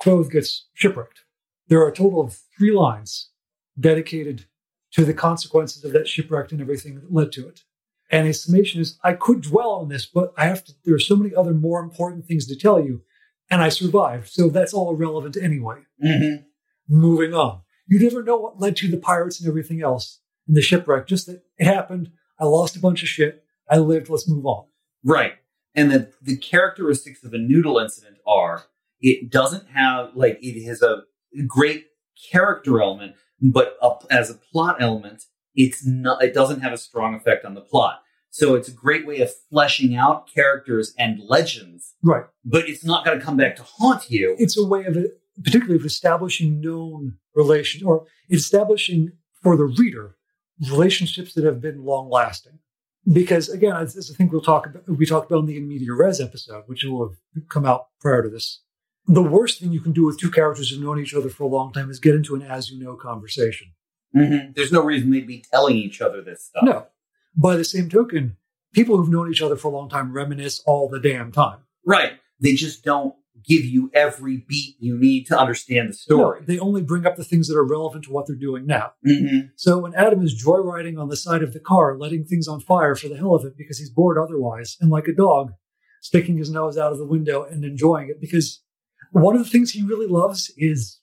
Kvothe 0.00 0.30
gets 0.30 0.68
shipwrecked. 0.74 1.20
There 1.68 1.80
are 1.80 1.88
a 1.88 1.94
total 1.94 2.20
of 2.20 2.38
three 2.56 2.72
lines 2.72 3.30
dedicated 3.78 4.46
to 4.92 5.04
the 5.04 5.14
consequences 5.14 5.84
of 5.84 5.92
that 5.92 6.08
shipwreck 6.08 6.52
and 6.52 6.60
everything 6.60 6.94
that 6.94 7.12
led 7.12 7.32
to 7.32 7.48
it. 7.48 7.62
And 8.10 8.26
his 8.26 8.44
summation 8.44 8.80
is, 8.80 8.98
I 9.02 9.14
could 9.14 9.42
dwell 9.42 9.70
on 9.70 9.88
this, 9.88 10.06
but 10.06 10.32
I 10.36 10.46
have 10.46 10.64
to, 10.64 10.72
there 10.84 10.94
are 10.94 11.00
so 11.00 11.16
many 11.16 11.34
other 11.34 11.54
more 11.54 11.80
important 11.80 12.26
things 12.26 12.46
to 12.46 12.56
tell 12.56 12.80
you. 12.80 13.02
And 13.50 13.62
I 13.62 13.68
survived. 13.68 14.28
So 14.28 14.48
that's 14.48 14.72
all 14.72 14.94
irrelevant 14.94 15.36
anyway. 15.36 15.80
Mm-hmm. 16.04 16.44
Moving 16.88 17.34
on. 17.34 17.60
You 17.86 18.00
never 18.00 18.22
know 18.22 18.36
what 18.36 18.60
led 18.60 18.76
to 18.76 18.88
the 18.88 18.96
pirates 18.96 19.40
and 19.40 19.48
everything 19.48 19.82
else 19.82 20.20
in 20.48 20.54
the 20.54 20.62
shipwreck. 20.62 21.06
Just 21.06 21.26
that 21.26 21.42
it 21.58 21.66
happened. 21.66 22.10
I 22.40 22.44
lost 22.44 22.76
a 22.76 22.80
bunch 22.80 23.02
of 23.02 23.08
shit. 23.08 23.44
I 23.70 23.78
lived. 23.78 24.08
Let's 24.08 24.28
move 24.28 24.46
on. 24.46 24.66
Right. 25.04 25.34
And 25.74 25.90
the, 25.90 26.12
the 26.22 26.36
characteristics 26.36 27.22
of 27.24 27.34
a 27.34 27.38
noodle 27.38 27.78
incident 27.78 28.16
are 28.26 28.64
it 29.00 29.30
doesn't 29.30 29.68
have, 29.70 30.14
like, 30.14 30.38
it 30.40 30.64
has 30.66 30.80
a 30.82 31.02
great 31.46 31.86
character 32.30 32.80
element, 32.80 33.16
but 33.42 33.76
a, 33.82 33.92
as 34.10 34.30
a 34.30 34.34
plot 34.34 34.76
element, 34.80 35.24
it's 35.54 35.84
not, 35.84 36.22
it 36.22 36.32
doesn't 36.32 36.60
have 36.60 36.72
a 36.72 36.78
strong 36.78 37.14
effect 37.14 37.44
on 37.44 37.54
the 37.54 37.60
plot. 37.60 38.02
So 38.34 38.56
it's 38.56 38.66
a 38.66 38.72
great 38.72 39.06
way 39.06 39.20
of 39.20 39.30
fleshing 39.48 39.94
out 39.94 40.26
characters 40.26 40.92
and 40.98 41.20
legends, 41.20 41.94
Right. 42.02 42.24
but 42.44 42.68
it's 42.68 42.84
not 42.84 43.04
going 43.04 43.16
to 43.16 43.24
come 43.24 43.36
back 43.36 43.54
to 43.56 43.62
haunt 43.62 44.10
you. 44.10 44.34
It's 44.40 44.58
a 44.58 44.64
way 44.64 44.84
of, 44.86 44.96
particularly 45.44 45.76
of 45.76 45.84
establishing 45.84 46.60
known 46.60 47.18
relations 47.36 47.84
or 47.84 48.06
establishing 48.28 49.12
for 49.40 49.56
the 49.56 49.66
reader 49.66 50.16
relationships 50.68 51.32
that 51.34 51.44
have 51.44 51.60
been 51.60 51.84
long 51.84 52.10
lasting. 52.10 52.58
Because 53.12 53.48
again, 53.48 53.76
as, 53.76 53.96
as 53.96 54.10
I 54.10 54.14
think 54.16 54.32
we'll 54.32 54.40
talk 54.40 54.66
about, 54.66 54.88
we 54.88 55.06
talked 55.06 55.30
about 55.30 55.38
in 55.40 55.46
the 55.46 55.56
In 55.56 55.68
Media 55.68 55.92
Res 55.92 56.20
episode, 56.20 56.64
which 56.66 56.82
will 56.82 57.08
have 57.08 57.48
come 57.48 57.64
out 57.64 57.86
prior 58.00 58.24
to 58.24 58.28
this. 58.28 58.62
The 59.06 59.22
worst 59.22 59.60
thing 59.60 59.70
you 59.70 59.80
can 59.80 59.92
do 59.92 60.06
with 60.06 60.18
two 60.18 60.30
characters 60.32 60.70
who've 60.70 60.82
known 60.82 60.98
each 60.98 61.14
other 61.14 61.28
for 61.28 61.44
a 61.44 61.46
long 61.46 61.72
time 61.72 61.88
is 61.88 62.00
get 62.00 62.16
into 62.16 62.34
an 62.34 62.42
as 62.42 62.68
you 62.68 62.82
know 62.82 62.96
conversation. 62.96 63.68
Mm-hmm. 64.16 64.52
There's 64.56 64.72
no 64.72 64.82
reason 64.82 65.12
they'd 65.12 65.24
be 65.24 65.44
telling 65.52 65.76
each 65.76 66.00
other 66.00 66.20
this 66.20 66.46
stuff. 66.46 66.64
No. 66.64 66.86
By 67.36 67.56
the 67.56 67.64
same 67.64 67.88
token, 67.88 68.36
people 68.72 68.96
who've 68.96 69.08
known 69.08 69.30
each 69.30 69.42
other 69.42 69.56
for 69.56 69.68
a 69.68 69.76
long 69.76 69.88
time 69.88 70.12
reminisce 70.12 70.62
all 70.66 70.88
the 70.88 71.00
damn 71.00 71.32
time. 71.32 71.60
Right. 71.84 72.14
They 72.40 72.54
just 72.54 72.84
don't 72.84 73.14
give 73.42 73.64
you 73.64 73.90
every 73.92 74.44
beat 74.48 74.76
you 74.78 74.98
need 74.98 75.26
to 75.26 75.38
understand 75.38 75.90
the 75.90 75.94
story. 75.94 76.40
No, 76.40 76.46
they 76.46 76.58
only 76.58 76.82
bring 76.82 77.06
up 77.06 77.16
the 77.16 77.24
things 77.24 77.48
that 77.48 77.56
are 77.56 77.64
relevant 77.64 78.04
to 78.04 78.12
what 78.12 78.26
they're 78.26 78.36
doing 78.36 78.66
now. 78.66 78.92
Mm-hmm. 79.06 79.48
So 79.56 79.78
when 79.78 79.94
Adam 79.94 80.22
is 80.22 80.42
joyriding 80.42 80.98
on 80.98 81.08
the 81.08 81.16
side 81.16 81.42
of 81.42 81.52
the 81.52 81.60
car, 81.60 81.96
letting 81.96 82.24
things 82.24 82.48
on 82.48 82.60
fire 82.60 82.94
for 82.94 83.08
the 83.08 83.16
hell 83.16 83.34
of 83.34 83.44
it 83.44 83.56
because 83.56 83.78
he's 83.78 83.90
bored 83.90 84.18
otherwise, 84.18 84.76
and 84.80 84.90
like 84.90 85.08
a 85.08 85.14
dog, 85.14 85.52
sticking 86.00 86.38
his 86.38 86.50
nose 86.50 86.78
out 86.78 86.92
of 86.92 86.98
the 86.98 87.06
window 87.06 87.44
and 87.44 87.64
enjoying 87.64 88.08
it 88.08 88.20
because 88.20 88.62
one 89.10 89.36
of 89.36 89.44
the 89.44 89.50
things 89.50 89.70
he 89.70 89.82
really 89.82 90.06
loves 90.06 90.52
is 90.56 91.00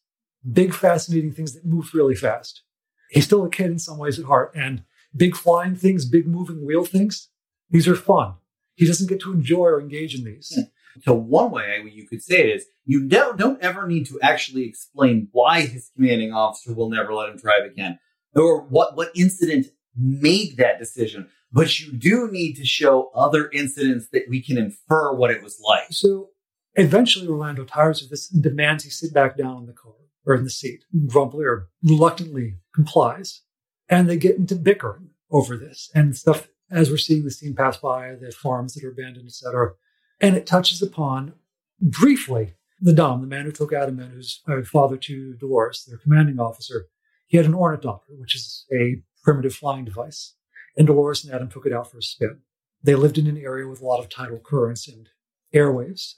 big, 0.51 0.73
fascinating 0.73 1.31
things 1.31 1.53
that 1.53 1.65
move 1.65 1.93
really 1.93 2.15
fast. 2.15 2.63
He's 3.09 3.25
still 3.25 3.45
a 3.45 3.49
kid 3.49 3.71
in 3.71 3.79
some 3.79 3.97
ways 3.97 4.19
at 4.19 4.25
heart, 4.25 4.53
and 4.55 4.83
big 5.15 5.35
flying 5.35 5.75
things, 5.75 6.05
big 6.05 6.27
moving 6.27 6.65
wheel 6.65 6.85
things, 6.85 7.29
these 7.69 7.87
are 7.87 7.95
fun. 7.95 8.35
He 8.75 8.85
doesn't 8.85 9.07
get 9.07 9.19
to 9.21 9.33
enjoy 9.33 9.65
or 9.65 9.81
engage 9.81 10.15
in 10.15 10.23
these. 10.23 10.57
So 11.03 11.13
one 11.13 11.51
way 11.51 11.83
you 11.91 12.07
could 12.07 12.21
say 12.21 12.41
it 12.41 12.55
is 12.55 12.65
you 12.85 13.07
don't, 13.07 13.37
don't 13.37 13.61
ever 13.61 13.87
need 13.87 14.07
to 14.07 14.19
actually 14.21 14.65
explain 14.65 15.29
why 15.31 15.61
his 15.61 15.89
commanding 15.95 16.33
officer 16.33 16.73
will 16.73 16.89
never 16.89 17.13
let 17.13 17.29
him 17.29 17.37
drive 17.37 17.63
again 17.65 17.99
or 18.35 18.61
what, 18.63 18.95
what 18.95 19.11
incident 19.15 19.67
made 19.95 20.57
that 20.57 20.79
decision. 20.79 21.29
But 21.51 21.79
you 21.79 21.93
do 21.93 22.29
need 22.31 22.55
to 22.55 22.65
show 22.65 23.11
other 23.13 23.49
incidents 23.51 24.07
that 24.13 24.25
we 24.29 24.41
can 24.41 24.57
infer 24.57 25.13
what 25.13 25.31
it 25.31 25.43
was 25.43 25.61
like. 25.65 25.87
So 25.91 26.29
eventually 26.75 27.27
Orlando 27.27 27.65
tires 27.65 28.01
of 28.01 28.09
this 28.09 28.31
and 28.31 28.41
demands 28.41 28.83
he 28.83 28.89
sit 28.89 29.13
back 29.13 29.37
down 29.37 29.57
in 29.57 29.65
the 29.65 29.73
car 29.73 29.93
or 30.25 30.35
in 30.35 30.43
the 30.43 30.49
seat. 30.49 30.83
Grumpler 31.07 31.67
reluctantly 31.83 32.57
complies. 32.73 33.41
And 33.91 34.09
they 34.09 34.17
get 34.17 34.37
into 34.37 34.55
bickering 34.55 35.09
over 35.29 35.55
this 35.55 35.91
and 35.93 36.15
stuff 36.15 36.47
as 36.71 36.89
we're 36.89 36.97
seeing 36.97 37.23
the 37.23 37.31
scene 37.31 37.53
pass 37.53 37.77
by, 37.77 38.15
the 38.15 38.31
farms 38.31 38.73
that 38.73 38.83
are 38.83 38.91
abandoned, 38.91 39.27
etc. 39.27 39.73
And 40.19 40.35
it 40.35 40.47
touches 40.47 40.81
upon 40.81 41.33
briefly 41.81 42.53
the 42.79 42.93
Dom, 42.93 43.21
the 43.21 43.27
man 43.27 43.45
who 43.45 43.51
took 43.51 43.73
Adam 43.73 43.99
in, 43.99 44.11
who's 44.11 44.41
uh, 44.47 44.61
father 44.63 44.97
to 44.97 45.33
Dolores, 45.33 45.85
their 45.87 45.97
commanding 45.97 46.39
officer. 46.39 46.87
He 47.27 47.37
had 47.37 47.45
an 47.45 47.53
ornithopter, 47.53 48.13
which 48.17 48.35
is 48.35 48.65
a 48.73 49.03
primitive 49.23 49.53
flying 49.53 49.85
device. 49.85 50.35
And 50.77 50.87
Dolores 50.87 51.23
and 51.23 51.33
Adam 51.33 51.49
took 51.49 51.65
it 51.65 51.73
out 51.73 51.91
for 51.91 51.97
a 51.97 52.01
spin. 52.01 52.39
They 52.81 52.95
lived 52.95 53.17
in 53.17 53.27
an 53.27 53.37
area 53.37 53.67
with 53.67 53.81
a 53.81 53.85
lot 53.85 53.99
of 53.99 54.09
tidal 54.09 54.39
currents 54.39 54.87
and 54.87 55.09
airwaves. 55.53 56.15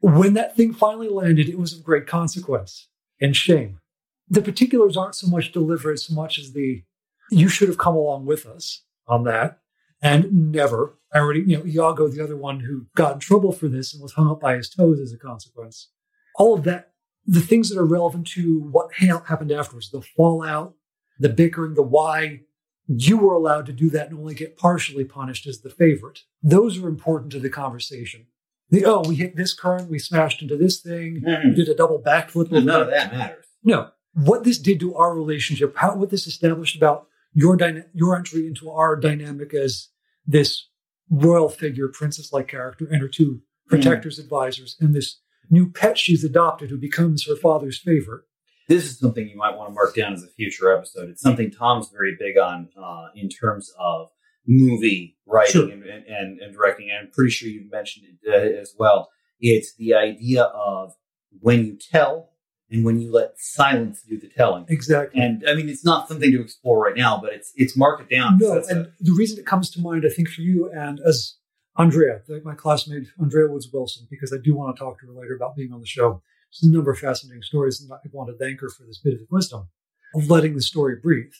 When 0.00 0.34
that 0.34 0.56
thing 0.56 0.72
finally 0.72 1.08
landed, 1.08 1.48
it 1.48 1.58
was 1.58 1.72
of 1.72 1.84
great 1.84 2.06
consequence 2.06 2.88
and 3.20 3.34
shame. 3.34 3.80
The 4.28 4.42
particulars 4.42 4.96
aren't 4.96 5.14
so 5.14 5.26
much 5.26 5.52
delivered 5.52 5.98
so 5.98 6.14
much 6.14 6.38
as 6.38 6.52
the 6.52 6.82
you 7.30 7.48
should 7.48 7.68
have 7.68 7.78
come 7.78 7.94
along 7.94 8.26
with 8.26 8.46
us 8.46 8.84
on 9.06 9.24
that. 9.24 9.60
And 10.02 10.52
never. 10.52 10.98
I 11.12 11.18
already, 11.18 11.40
you 11.40 11.58
know, 11.58 11.66
Iago, 11.66 12.08
the 12.08 12.22
other 12.22 12.36
one 12.36 12.60
who 12.60 12.86
got 12.94 13.14
in 13.14 13.20
trouble 13.20 13.52
for 13.52 13.68
this 13.68 13.94
and 13.94 14.02
was 14.02 14.12
hung 14.12 14.30
up 14.30 14.40
by 14.40 14.56
his 14.56 14.68
toes 14.68 15.00
as 15.00 15.12
a 15.12 15.18
consequence. 15.18 15.90
All 16.36 16.54
of 16.54 16.64
that, 16.64 16.92
the 17.24 17.40
things 17.40 17.70
that 17.70 17.78
are 17.78 17.86
relevant 17.86 18.26
to 18.28 18.60
what 18.70 18.92
happened 18.94 19.50
afterwards, 19.50 19.90
the 19.90 20.02
fallout, 20.02 20.74
the 21.18 21.30
bickering, 21.30 21.74
the 21.74 21.82
why 21.82 22.40
you 22.86 23.16
were 23.16 23.34
allowed 23.34 23.66
to 23.66 23.72
do 23.72 23.90
that 23.90 24.10
and 24.10 24.18
only 24.18 24.34
get 24.34 24.56
partially 24.56 25.04
punished 25.04 25.46
as 25.46 25.60
the 25.60 25.70
favorite. 25.70 26.20
Those 26.42 26.78
are 26.78 26.88
important 26.88 27.32
to 27.32 27.40
the 27.40 27.50
conversation. 27.50 28.26
The, 28.70 28.84
oh, 28.84 29.02
we 29.06 29.16
hit 29.16 29.36
this 29.36 29.54
current, 29.54 29.90
we 29.90 29.98
smashed 29.98 30.42
into 30.42 30.56
this 30.56 30.80
thing, 30.80 31.22
we 31.24 31.34
hmm. 31.34 31.54
did 31.54 31.68
a 31.68 31.74
double 31.74 32.00
backflip. 32.00 32.50
None 32.50 32.68
of 32.68 32.90
that 32.90 33.12
matters. 33.12 33.46
No. 33.62 33.90
What 34.14 34.44
this 34.44 34.58
did 34.58 34.80
to 34.80 34.94
our 34.94 35.14
relationship, 35.14 35.76
how 35.76 35.94
what 35.96 36.10
this 36.10 36.26
established 36.26 36.76
about 36.76 37.06
your 37.36 37.54
dyna- 37.56 37.84
your 37.92 38.16
entry 38.16 38.46
into 38.46 38.70
our 38.70 38.96
dynamic 38.96 39.52
as 39.54 39.88
this 40.26 40.68
royal 41.10 41.48
figure, 41.50 41.86
princess-like 41.86 42.48
character, 42.48 42.86
and 42.90 43.00
her 43.02 43.08
two 43.08 43.42
protectors, 43.68 44.18
advisors, 44.18 44.74
and 44.80 44.94
this 44.94 45.20
new 45.50 45.70
pet 45.70 45.98
she's 45.98 46.24
adopted 46.24 46.70
who 46.70 46.78
becomes 46.78 47.26
her 47.26 47.36
father's 47.36 47.78
favorite. 47.78 48.22
This 48.68 48.84
is 48.86 48.98
something 48.98 49.28
you 49.28 49.36
might 49.36 49.54
want 49.56 49.68
to 49.68 49.74
mark 49.74 49.94
down 49.94 50.14
as 50.14 50.22
a 50.24 50.28
future 50.28 50.74
episode. 50.76 51.10
It's 51.10 51.20
something 51.22 51.50
Tom's 51.50 51.88
very 51.90 52.16
big 52.18 52.36
on 52.38 52.68
uh, 52.82 53.08
in 53.14 53.28
terms 53.28 53.72
of 53.78 54.08
movie 54.48 55.16
writing 55.26 55.52
Sure. 55.52 55.70
and, 55.70 55.84
and, 55.84 56.40
and 56.40 56.52
directing. 56.54 56.88
And 56.90 57.06
I'm 57.06 57.12
pretty 57.12 57.30
sure 57.30 57.48
you've 57.48 57.70
mentioned 57.70 58.06
it 58.22 58.28
uh, 58.28 58.60
as 58.60 58.74
well. 58.78 59.10
It's 59.40 59.74
the 59.76 59.94
idea 59.94 60.44
of 60.44 60.94
when 61.40 61.64
you 61.66 61.76
tell 61.76 62.30
and 62.70 62.84
when 62.84 63.00
you 63.00 63.12
let 63.12 63.38
silence 63.38 64.02
do 64.02 64.18
the 64.18 64.28
telling. 64.28 64.66
Exactly. 64.68 65.20
And 65.20 65.44
I 65.48 65.54
mean, 65.54 65.68
it's 65.68 65.84
not 65.84 66.08
something 66.08 66.30
to 66.30 66.40
explore 66.40 66.82
right 66.82 66.96
now, 66.96 67.18
but 67.20 67.32
it's 67.32 67.52
it's 67.56 67.76
mark 67.76 68.00
it 68.00 68.08
down. 68.14 68.38
No, 68.38 68.62
and 68.68 68.90
the 69.00 69.12
reason 69.12 69.38
it 69.38 69.46
comes 69.46 69.70
to 69.72 69.80
mind, 69.80 70.04
I 70.06 70.12
think, 70.12 70.28
for 70.28 70.40
you 70.42 70.70
and 70.72 71.00
as 71.00 71.36
Andrea, 71.78 72.22
my 72.44 72.54
classmate 72.54 73.06
Andrea 73.20 73.48
Woods 73.50 73.68
Wilson, 73.72 74.06
because 74.10 74.32
I 74.32 74.38
do 74.42 74.54
want 74.54 74.74
to 74.74 74.80
talk 74.80 74.98
to 75.00 75.06
her 75.06 75.12
later 75.12 75.34
about 75.36 75.54
being 75.56 75.72
on 75.72 75.80
the 75.80 75.86
show. 75.86 76.22
There's 76.50 76.70
a 76.70 76.74
number 76.74 76.90
of 76.90 76.98
fascinating 76.98 77.42
stories, 77.42 77.80
and 77.80 77.92
I 77.92 77.98
want 78.12 78.30
to 78.30 78.36
thank 78.38 78.60
her 78.60 78.70
for 78.70 78.84
this 78.84 78.98
bit 78.98 79.14
of 79.14 79.20
wisdom 79.30 79.68
of 80.14 80.30
letting 80.30 80.54
the 80.54 80.62
story 80.62 80.96
breathe. 80.96 81.32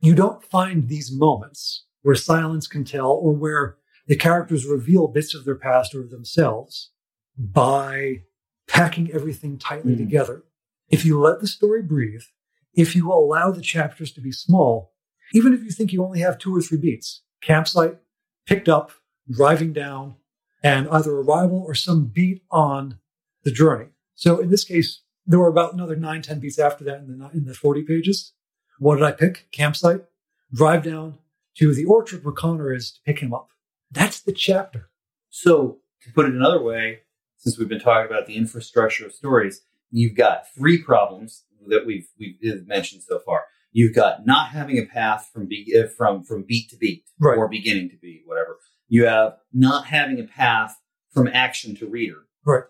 You 0.00 0.14
don't 0.14 0.44
find 0.44 0.88
these 0.88 1.10
moments 1.12 1.84
where 2.02 2.14
silence 2.14 2.66
can 2.68 2.84
tell 2.84 3.10
or 3.10 3.32
where 3.32 3.76
the 4.06 4.16
characters 4.16 4.64
reveal 4.64 5.08
bits 5.08 5.34
of 5.34 5.44
their 5.44 5.56
past 5.56 5.94
or 5.94 6.00
of 6.02 6.10
themselves 6.10 6.90
by 7.36 8.22
packing 8.68 9.10
everything 9.12 9.58
tightly 9.58 9.94
Mhm. 9.94 9.98
together. 9.98 10.44
If 10.90 11.04
you 11.04 11.20
let 11.20 11.40
the 11.40 11.46
story 11.46 11.82
breathe, 11.82 12.22
if 12.74 12.96
you 12.96 13.12
allow 13.12 13.50
the 13.50 13.62
chapters 13.62 14.12
to 14.12 14.20
be 14.20 14.32
small, 14.32 14.92
even 15.32 15.54
if 15.54 15.62
you 15.62 15.70
think 15.70 15.92
you 15.92 16.04
only 16.04 16.20
have 16.20 16.38
two 16.38 16.54
or 16.54 16.60
three 16.60 16.78
beats, 16.78 17.22
campsite, 17.40 17.98
picked 18.46 18.68
up, 18.68 18.90
driving 19.30 19.72
down, 19.72 20.16
and 20.62 20.88
either 20.88 21.12
arrival 21.12 21.64
or 21.66 21.74
some 21.74 22.06
beat 22.06 22.42
on 22.50 22.98
the 23.44 23.52
journey. 23.52 23.90
So 24.14 24.38
in 24.38 24.50
this 24.50 24.64
case, 24.64 25.02
there 25.24 25.38
were 25.38 25.48
about 25.48 25.72
another 25.72 25.94
nine, 25.94 26.22
10 26.22 26.40
beats 26.40 26.58
after 26.58 26.82
that 26.84 26.98
in 26.98 27.18
the, 27.18 27.30
in 27.32 27.44
the 27.44 27.54
40 27.54 27.82
pages. 27.82 28.32
What 28.78 28.96
did 28.96 29.04
I 29.04 29.12
pick? 29.12 29.46
Campsite, 29.52 30.02
drive 30.52 30.82
down 30.82 31.18
to 31.58 31.72
the 31.72 31.84
orchard 31.84 32.24
where 32.24 32.34
Connor 32.34 32.72
is 32.74 32.92
to 32.92 33.00
pick 33.06 33.20
him 33.20 33.32
up. 33.32 33.50
That's 33.90 34.20
the 34.20 34.32
chapter. 34.32 34.90
So, 35.28 35.78
to 36.02 36.12
put 36.12 36.26
it 36.26 36.34
another 36.34 36.60
way, 36.60 37.00
since 37.36 37.58
we've 37.58 37.68
been 37.68 37.80
talking 37.80 38.10
about 38.10 38.26
the 38.26 38.36
infrastructure 38.36 39.06
of 39.06 39.12
stories, 39.12 39.62
you've 39.90 40.16
got 40.16 40.44
three 40.54 40.82
problems 40.82 41.44
that 41.68 41.84
we've 41.86 42.08
we've 42.18 42.66
mentioned 42.66 43.02
so 43.02 43.18
far. 43.20 43.44
You've 43.72 43.94
got 43.94 44.26
not 44.26 44.48
having 44.50 44.78
a 44.78 44.86
path 44.86 45.30
from 45.32 45.46
be- 45.46 45.74
uh, 45.78 45.88
from 45.96 46.24
from 46.24 46.44
beat 46.46 46.70
to 46.70 46.76
beat 46.76 47.04
Right. 47.20 47.36
or 47.38 47.48
beginning 47.48 47.90
to 47.90 47.96
beat, 47.96 48.22
whatever. 48.26 48.58
You 48.88 49.06
have 49.06 49.34
not 49.52 49.86
having 49.86 50.18
a 50.18 50.24
path 50.24 50.76
from 51.12 51.28
action 51.28 51.76
to 51.76 51.86
reader, 51.88 52.22
Right. 52.44 52.64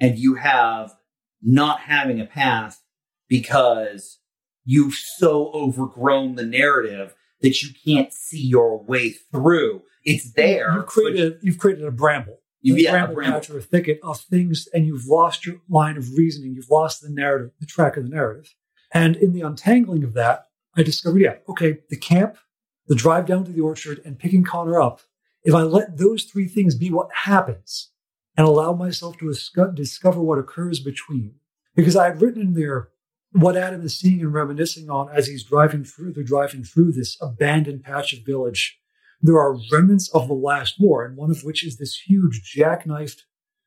and 0.00 0.18
you 0.18 0.34
have 0.36 0.94
not 1.42 1.80
having 1.80 2.20
a 2.20 2.26
path 2.26 2.80
because 3.28 4.18
you've 4.64 4.94
so 4.94 5.50
overgrown 5.52 6.34
the 6.36 6.46
narrative 6.46 7.14
that 7.42 7.62
you 7.62 7.68
can't 7.84 8.12
see 8.12 8.40
your 8.44 8.82
way 8.82 9.10
through. 9.10 9.82
It's 10.04 10.32
there. 10.32 10.72
You've 10.74 10.86
created, 10.86 11.38
you've 11.42 11.58
created 11.58 11.84
a 11.84 11.90
bramble. 11.90 12.38
You, 12.62 12.76
yeah, 12.76 13.06
patch 13.06 13.50
or 13.50 13.58
a 13.58 13.62
thicket 13.62 14.00
of 14.02 14.20
things, 14.20 14.68
and 14.72 14.86
you've 14.86 15.06
lost 15.06 15.46
your 15.46 15.56
line 15.68 15.96
of 15.96 16.12
reasoning. 16.16 16.54
You've 16.54 16.70
lost 16.70 17.00
the 17.00 17.10
narrative, 17.10 17.52
the 17.60 17.66
track 17.66 17.96
of 17.96 18.04
the 18.04 18.08
narrative. 18.08 18.54
And 18.92 19.14
in 19.16 19.32
the 19.32 19.42
untangling 19.42 20.02
of 20.04 20.14
that, 20.14 20.46
I 20.76 20.82
discovered, 20.82 21.20
yeah, 21.20 21.36
okay, 21.48 21.78
the 21.90 21.96
camp, 21.96 22.38
the 22.86 22.94
drive 22.94 23.26
down 23.26 23.44
to 23.44 23.52
the 23.52 23.60
orchard, 23.60 24.00
and 24.04 24.18
picking 24.18 24.44
Connor 24.44 24.80
up. 24.80 25.00
If 25.44 25.54
I 25.54 25.62
let 25.62 25.98
those 25.98 26.24
three 26.24 26.48
things 26.48 26.74
be 26.74 26.90
what 26.90 27.08
happens 27.12 27.90
and 28.36 28.46
allow 28.46 28.72
myself 28.72 29.16
to 29.18 29.32
discover 29.74 30.20
what 30.20 30.38
occurs 30.38 30.80
between, 30.80 31.36
because 31.74 31.96
I 31.96 32.06
had 32.06 32.20
written 32.20 32.42
in 32.42 32.54
there 32.54 32.88
what 33.32 33.56
Adam 33.56 33.82
is 33.82 33.98
seeing 33.98 34.20
and 34.22 34.32
reminiscing 34.32 34.90
on 34.90 35.08
as 35.10 35.26
he's 35.26 35.44
driving 35.44 35.84
through, 35.84 36.12
they're 36.12 36.24
driving 36.24 36.64
through 36.64 36.92
this 36.92 37.16
abandoned 37.20 37.84
patch 37.84 38.12
of 38.12 38.24
village 38.24 38.78
there 39.20 39.38
are 39.38 39.58
remnants 39.72 40.08
of 40.10 40.28
the 40.28 40.34
last 40.34 40.76
war, 40.78 41.04
and 41.04 41.16
one 41.16 41.30
of 41.30 41.42
which 41.42 41.64
is 41.64 41.76
this 41.76 42.00
huge 42.06 42.42
jackknifed 42.56 43.22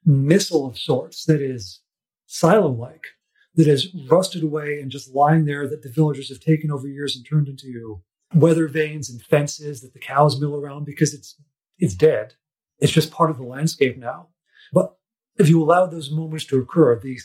missile 0.05 0.67
of 0.67 0.77
sorts 0.77 1.25
that 1.25 1.41
is 1.41 1.81
silo 2.25 2.69
like, 2.69 3.07
that 3.55 3.67
is 3.67 3.93
rusted 4.09 4.43
away 4.43 4.79
and 4.79 4.91
just 4.91 5.13
lying 5.13 5.45
there 5.45 5.67
that 5.67 5.81
the 5.81 5.89
villagers 5.89 6.29
have 6.29 6.39
taken 6.39 6.71
over 6.71 6.87
years 6.87 7.15
and 7.15 7.25
turned 7.25 7.47
into 7.47 8.01
weather 8.33 8.67
vanes 8.67 9.09
and 9.09 9.21
fences 9.21 9.81
that 9.81 9.93
the 9.93 9.99
cows 9.99 10.39
mill 10.39 10.55
around 10.55 10.85
because 10.85 11.13
it's 11.13 11.35
it's 11.79 11.95
dead. 11.95 12.33
It's 12.79 12.91
just 12.91 13.11
part 13.11 13.31
of 13.31 13.37
the 13.37 13.43
landscape 13.43 13.97
now. 13.97 14.27
But 14.73 14.95
if 15.37 15.47
you 15.49 15.63
allow 15.63 15.85
those 15.85 16.11
moments 16.11 16.45
to 16.45 16.59
occur, 16.59 16.99
the 16.99 17.19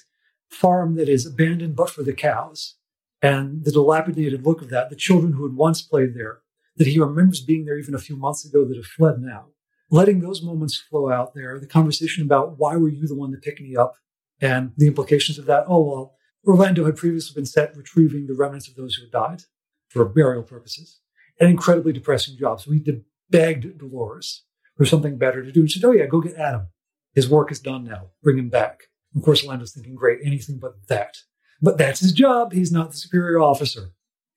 farm 0.49 0.95
that 0.95 1.09
is 1.09 1.27
abandoned 1.27 1.77
but 1.77 1.91
for 1.91 2.03
the 2.03 2.13
cows, 2.13 2.77
and 3.21 3.65
the 3.65 3.73
dilapidated 3.73 4.45
look 4.45 4.63
of 4.63 4.71
that, 4.71 4.91
the 4.91 4.97
children 4.97 5.33
who 5.33 5.45
had 5.45 5.57
once 5.57 5.83
played 5.83 6.15
there, 6.15 6.41
that 6.77 6.87
he 6.87 6.99
remembers 6.99 7.41
being 7.41 7.65
there 7.65 7.79
even 7.79 7.95
a 7.95 7.99
few 7.99 8.17
months 8.17 8.45
ago 8.45 8.65
that 8.65 8.77
have 8.77 8.87
fled 8.87 9.21
now. 9.21 9.47
Letting 9.91 10.21
those 10.21 10.43
moments 10.43 10.77
flow 10.77 11.11
out 11.11 11.35
there, 11.35 11.59
the 11.61 11.67
conversation 11.67 12.25
about 12.25 12.59
why 12.59 12.77
were 12.77 12.89
you 12.89 13.07
the 13.07 13.15
one 13.15 13.31
to 13.33 13.39
pick 13.39 13.61
me 13.61 13.77
up 13.77 13.95
and 14.41 14.73
the 14.77 14.87
implications 14.87 15.39
of 15.39 15.47
that. 15.47 15.65
Oh, 15.69 15.81
well, 15.81 16.15
Orlando 16.47 16.85
had 16.85 16.97
previously 16.97 17.35
been 17.35 17.47
set 17.47 17.77
retrieving 17.77 18.27
the 18.27 18.35
remnants 18.35 18.69
of 18.69 18.75
those 18.75 18.95
who 18.95 19.05
had 19.05 19.13
died 19.13 19.43
for 19.89 20.05
burial 20.05 20.43
purposes. 20.43 21.01
An 21.41 21.49
incredibly 21.49 21.93
depressing 21.93 22.37
job. 22.37 22.61
So 22.61 22.73
he 22.73 22.85
begged 23.31 23.79
Dolores 23.79 24.45
for 24.77 24.85
something 24.85 25.19
better 25.19 25.43
to 25.43 25.53
do. 25.53 25.61
And 25.61 25.71
she 25.71 25.81
said, 25.81 25.89
Oh, 25.89 25.93
yeah, 25.93 26.07
go 26.07 26.21
get 26.21 26.35
Adam. 26.35 26.69
His 27.15 27.29
work 27.29 27.51
is 27.51 27.61
done 27.61 27.85
now. 27.85 28.11
Bring 28.23 28.39
him 28.39 28.49
back. 28.49 28.85
Of 29.17 29.23
course, 29.23 29.43
Orlando's 29.45 29.73
thinking, 29.73 29.95
Great, 29.95 30.21
anything 30.25 30.59
but 30.59 30.75
that. 30.89 31.17
But 31.63 31.79
that's 31.79 32.01
his 32.01 32.13
job. 32.13 32.53
He's 32.53 32.73
not 32.73 32.91
the 32.91 32.97
superior 32.97 33.41
officer. 33.41 33.93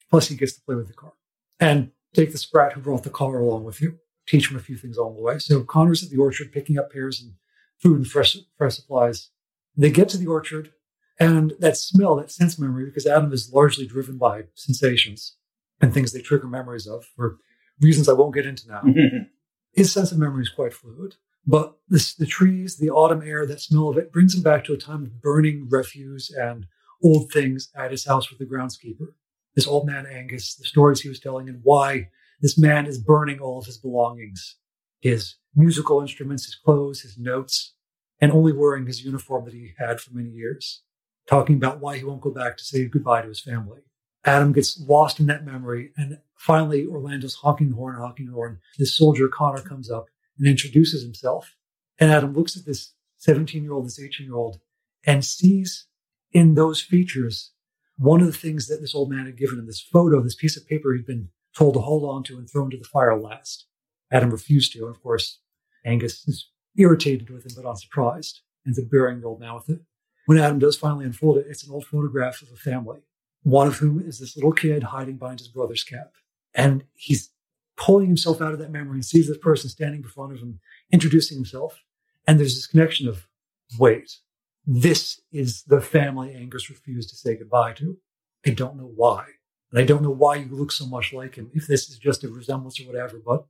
Plus, 0.10 0.28
he 0.28 0.36
gets 0.36 0.54
to 0.54 0.62
play 0.62 0.76
with 0.76 0.88
the 0.88 0.94
car. 0.94 1.14
And 1.60 1.92
take 2.14 2.32
the 2.32 2.38
sprat 2.38 2.74
who 2.74 2.82
brought 2.82 3.04
the 3.04 3.10
car 3.10 3.40
along 3.40 3.64
with 3.64 3.82
you, 3.82 3.98
teach 4.28 4.50
him 4.50 4.58
a 4.58 4.62
few 4.62 4.78
things 4.78 4.98
along 4.98 5.16
the 5.16 5.22
way. 5.22 5.40
So 5.40 5.64
Connor's 5.64 6.04
at 6.04 6.10
the 6.10 6.18
orchard 6.18 6.52
picking 6.52 6.78
up 6.78 6.92
pears 6.92 7.22
and 7.22 7.34
food 7.80 7.98
and 7.98 8.08
fresh, 8.08 8.38
fresh 8.58 8.76
supplies. 8.76 9.30
They 9.76 9.92
get 9.92 10.10
to 10.10 10.18
the 10.18 10.28
orchard, 10.28 10.72
and 11.20 11.54
that 11.60 11.78
smell, 11.78 12.16
that 12.16 12.32
sense 12.32 12.58
memory, 12.60 12.86
because 12.86 13.06
Adam 13.06 13.32
is 13.32 13.54
largely 13.54 13.86
driven 13.86 14.18
by 14.18 14.44
sensations 14.56 15.36
and 15.80 15.94
things 15.94 16.12
they 16.12 16.22
trigger 16.22 16.48
memories 16.48 16.88
of 16.88 17.06
for 17.16 17.38
reasons 17.80 18.10
I 18.10 18.14
won't 18.14 18.34
get 18.34 18.46
into 18.46 18.68
now. 18.68 18.82
His 19.74 19.92
sense 19.92 20.12
of 20.12 20.18
memory 20.18 20.42
is 20.42 20.50
quite 20.50 20.74
fluid. 20.74 21.16
But 21.46 21.78
this, 21.88 22.14
the 22.14 22.26
trees, 22.26 22.78
the 22.78 22.90
autumn 22.90 23.22
air, 23.22 23.46
that 23.46 23.62
smell 23.62 23.90
of 23.90 23.98
it 23.98 24.12
brings 24.12 24.36
him 24.36 24.42
back 24.42 24.66
to 24.66 24.74
a 24.74 24.78
time 24.78 25.04
of 25.04 25.22
burning 25.22 25.68
refuse 25.70 26.30
and 26.30 26.66
old 27.02 27.32
things 27.32 27.70
at 27.76 27.92
his 27.92 28.06
house 28.06 28.30
with 28.30 28.40
the 28.40 28.46
groundskeeper 28.46 29.14
this 29.58 29.68
old 29.68 29.88
man 29.88 30.06
Angus, 30.06 30.56
the 30.56 30.64
stories 30.64 31.02
he 31.02 31.10
was 31.10 31.20
telling, 31.20 31.50
and 31.50 31.62
why 31.64 32.10
this 32.42 32.60
man 32.60 32.86
is 32.86 33.00
burning 33.00 33.40
all 33.40 33.60
of 33.60 33.66
his 33.66 33.78
belongings 33.78 34.56
his 35.00 35.36
musical 35.56 36.02
instruments, 36.02 36.46
his 36.46 36.56
clothes, 36.56 37.02
his 37.02 37.18
notes, 37.20 37.76
and 38.20 38.32
only 38.32 38.52
wearing 38.52 38.88
his 38.88 39.04
uniform 39.04 39.46
that 39.46 39.54
he 39.54 39.74
had 39.78 40.00
for 40.02 40.12
many 40.12 40.30
years, 40.30 40.82
talking 41.30 41.56
about 41.56 41.80
why 41.80 41.98
he 41.98 42.04
won't 42.04 42.22
go 42.22 42.32
back 42.32 42.58
to 42.58 42.64
say 42.64 42.86
goodbye 42.86 43.22
to 43.22 43.28
his 43.28 43.42
family. 43.42 43.82
Adam 44.26 44.52
gets 44.52 44.84
lost 44.88 45.20
in 45.20 45.28
that 45.28 45.46
memory, 45.46 45.92
and 45.98 46.18
finally, 46.36 46.86
Orlando's 46.86 47.36
honking 47.36 47.70
the 47.70 47.76
horn, 47.76 47.96
honking 47.96 48.26
the 48.26 48.34
horn. 48.34 48.60
This 48.80 48.96
soldier, 48.96 49.28
Connor, 49.28 49.62
comes 49.62 49.90
up 49.90 50.08
and 50.38 50.48
introduces 50.48 51.04
himself. 51.04 51.56
And 52.00 52.12
Adam 52.12 52.34
looks 52.34 52.58
at 52.58 52.66
this 52.66 52.94
17 53.18 53.64
year 53.64 53.74
old, 53.74 53.86
this 53.86 54.00
18 54.00 54.26
year 54.26 54.36
old, 54.36 54.60
and 55.06 55.24
sees 55.24 55.86
in 56.32 56.56
those 56.56 56.82
features 56.82 57.52
one 57.98 58.22
of 58.22 58.28
the 58.28 58.34
things 58.34 58.68
that 58.68 58.82
this 58.82 58.96
old 58.96 59.10
man 59.10 59.26
had 59.26 59.38
given 59.38 59.60
him, 59.60 59.66
this 59.66 59.82
photo, 59.82 60.22
this 60.22 60.36
piece 60.36 60.56
of 60.58 60.68
paper 60.68 60.94
he'd 60.94 61.06
been 61.06 61.30
told 61.56 61.74
to 61.74 61.80
hold 61.80 62.04
on 62.04 62.24
to 62.24 62.38
and 62.38 62.50
throw 62.50 62.66
into 62.66 62.78
the 62.78 62.84
fire 62.84 63.20
last. 63.20 63.66
Adam 64.12 64.30
refused 64.30 64.74
to, 64.74 64.86
and 64.86 64.96
of 64.96 65.02
course, 65.02 65.40
Angus 65.86 66.28
is 66.28 66.50
irritated 66.78 67.30
with 67.30 67.46
him, 67.46 67.52
but 67.56 67.68
unsurprised, 67.68 68.42
ends 68.66 68.80
up 68.80 68.90
burying 68.90 69.22
the 69.22 69.28
old 69.28 69.40
man 69.40 69.56
with 69.56 69.70
it. 69.70 69.82
When 70.26 70.38
Adam 70.38 70.60
does 70.60 70.78
finally 70.78 71.06
unfold 71.06 71.38
it, 71.38 71.48
it's 71.50 71.66
an 71.66 71.74
old 71.74 71.86
photograph 71.86 72.42
of 72.42 72.50
a 72.54 72.58
family, 72.58 73.00
one 73.44 73.68
of 73.68 73.78
whom 73.78 74.00
is 74.00 74.20
this 74.20 74.36
little 74.36 74.52
kid 74.52 74.84
hiding 74.84 75.18
behind 75.18 75.40
his 75.40 75.48
brother's 75.48 75.84
cap. 75.84 76.14
And 76.54 76.84
he's 76.94 77.32
pulling 77.78 78.08
himself 78.08 78.42
out 78.42 78.54
of 78.54 78.60
that 78.60 78.72
memory 78.72 78.96
and 78.96 79.06
sees 79.06 79.28
this 79.28 79.38
person 79.38 79.70
standing 79.70 80.04
in 80.04 80.10
front 80.10 80.34
of 80.34 80.40
him, 80.40 80.60
introducing 80.92 81.38
himself. 81.38 81.82
And 82.28 82.40
there's 82.40 82.56
this 82.56 82.68
connection 82.68 83.08
of, 83.08 83.28
wait, 83.80 84.18
this 84.70 85.22
is 85.32 85.64
the 85.64 85.80
family 85.80 86.36
Angus 86.36 86.70
refused 86.70 87.10
to 87.10 87.16
say 87.16 87.38
goodbye 87.38 87.72
to. 87.74 87.98
I 88.46 88.50
don't 88.50 88.76
know 88.76 88.92
why. 88.94 89.26
And 89.72 89.82
I 89.82 89.86
don't 89.86 90.04
know 90.04 90.12
why 90.12 90.36
you 90.36 90.50
look 90.52 90.74
so 90.74 90.86
much 90.86 91.14
like 91.14 91.36
him, 91.36 91.50
if 91.54 91.68
this 91.68 91.90
is 91.90 91.98
just 91.98 92.24
a 92.26 92.30
resemblance 92.30 92.80
or 92.80 92.84
whatever. 92.84 93.20
But 93.26 93.46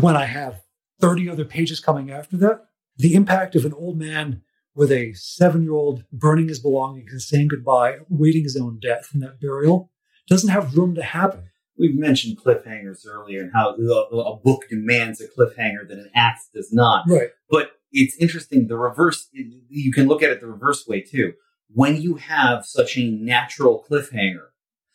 when 0.00 0.14
I 0.14 0.26
have 0.26 0.62
30 1.00 1.30
other 1.30 1.44
pages 1.46 1.80
coming 1.80 2.10
after 2.10 2.36
that, 2.38 2.66
the 2.96 3.14
impact 3.14 3.56
of 3.56 3.64
an 3.64 3.72
old 3.72 3.98
man 3.98 4.42
with 4.74 4.92
a 4.92 5.14
seven 5.14 5.62
year 5.62 5.72
old 5.72 6.04
burning 6.12 6.48
his 6.48 6.60
belongings 6.60 7.12
and 7.12 7.22
saying 7.22 7.48
goodbye, 7.48 7.98
waiting 8.08 8.44
his 8.44 8.56
own 8.56 8.78
death 8.78 9.10
in 9.14 9.20
that 9.20 9.40
burial, 9.40 9.90
doesn't 10.28 10.50
have 10.50 10.76
room 10.76 10.94
to 10.94 11.02
happen. 11.02 11.44
We've 11.78 11.98
mentioned 11.98 12.38
cliffhangers 12.38 13.06
earlier 13.06 13.40
and 13.40 13.52
how 13.54 13.70
a 13.70 14.16
a 14.16 14.36
book 14.36 14.68
demands 14.68 15.20
a 15.20 15.28
cliffhanger 15.28 15.88
that 15.88 15.98
an 15.98 16.10
act 16.14 16.40
does 16.52 16.72
not. 16.72 17.04
Right. 17.08 17.30
But 17.48 17.72
it's 17.92 18.16
interesting. 18.16 18.66
The 18.66 18.76
reverse, 18.76 19.28
you 19.32 19.92
can 19.92 20.06
look 20.06 20.22
at 20.22 20.30
it 20.30 20.40
the 20.40 20.46
reverse 20.46 20.86
way 20.86 21.00
too. 21.00 21.34
When 21.72 22.00
you 22.00 22.16
have 22.16 22.64
such 22.64 22.96
a 22.96 23.10
natural 23.10 23.84
cliffhanger, 23.88 24.48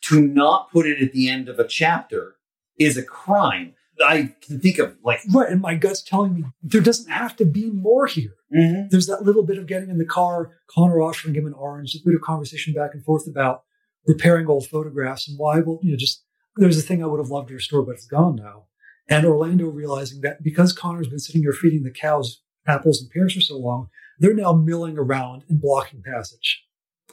to 0.06 0.20
not 0.20 0.70
put 0.70 0.86
it 0.86 1.02
at 1.02 1.12
the 1.12 1.28
end 1.28 1.48
of 1.48 1.58
a 1.58 1.66
chapter 1.66 2.36
is 2.78 2.96
a 2.96 3.02
crime. 3.02 3.74
I 4.04 4.34
can 4.42 4.60
think 4.60 4.78
of 4.78 4.96
like, 5.02 5.20
Right. 5.32 5.50
And 5.50 5.60
my 5.60 5.76
gut's 5.76 6.02
telling 6.02 6.34
me 6.34 6.44
there 6.62 6.80
doesn't 6.80 7.10
have 7.10 7.36
to 7.36 7.44
be 7.44 7.70
more 7.70 8.06
here. 8.06 8.34
Mm-hmm. 8.54 8.88
There's 8.90 9.06
that 9.06 9.22
little 9.22 9.44
bit 9.44 9.58
of 9.58 9.66
getting 9.66 9.88
in 9.88 9.98
the 9.98 10.04
car, 10.04 10.50
Connor 10.68 11.00
offering 11.00 11.34
him 11.34 11.46
an 11.46 11.54
orange, 11.54 11.94
a 11.94 12.04
bit 12.04 12.14
of 12.14 12.20
conversation 12.20 12.74
back 12.74 12.90
and 12.92 13.04
forth 13.04 13.26
about 13.26 13.62
repairing 14.06 14.46
old 14.46 14.66
photographs 14.66 15.28
and 15.28 15.38
why, 15.38 15.60
well, 15.60 15.78
you 15.82 15.92
know, 15.92 15.96
just 15.96 16.24
there's 16.56 16.78
a 16.78 16.82
thing 16.82 17.02
I 17.02 17.06
would 17.06 17.20
have 17.20 17.30
loved 17.30 17.48
to 17.48 17.54
restore, 17.54 17.82
but 17.82 17.92
it's 17.92 18.06
gone 18.06 18.36
now. 18.36 18.64
And 19.08 19.24
Orlando 19.24 19.66
realizing 19.66 20.20
that 20.22 20.42
because 20.42 20.72
Connor's 20.72 21.08
been 21.08 21.18
sitting 21.18 21.42
here 21.42 21.52
feeding 21.52 21.82
the 21.82 21.90
cows 21.90 22.42
apples 22.66 23.00
and 23.00 23.10
pears 23.10 23.34
for 23.34 23.40
so 23.40 23.56
long, 23.58 23.88
they're 24.18 24.34
now 24.34 24.52
milling 24.52 24.98
around 24.98 25.42
and 25.48 25.60
blocking 25.60 26.02
passage. 26.02 26.64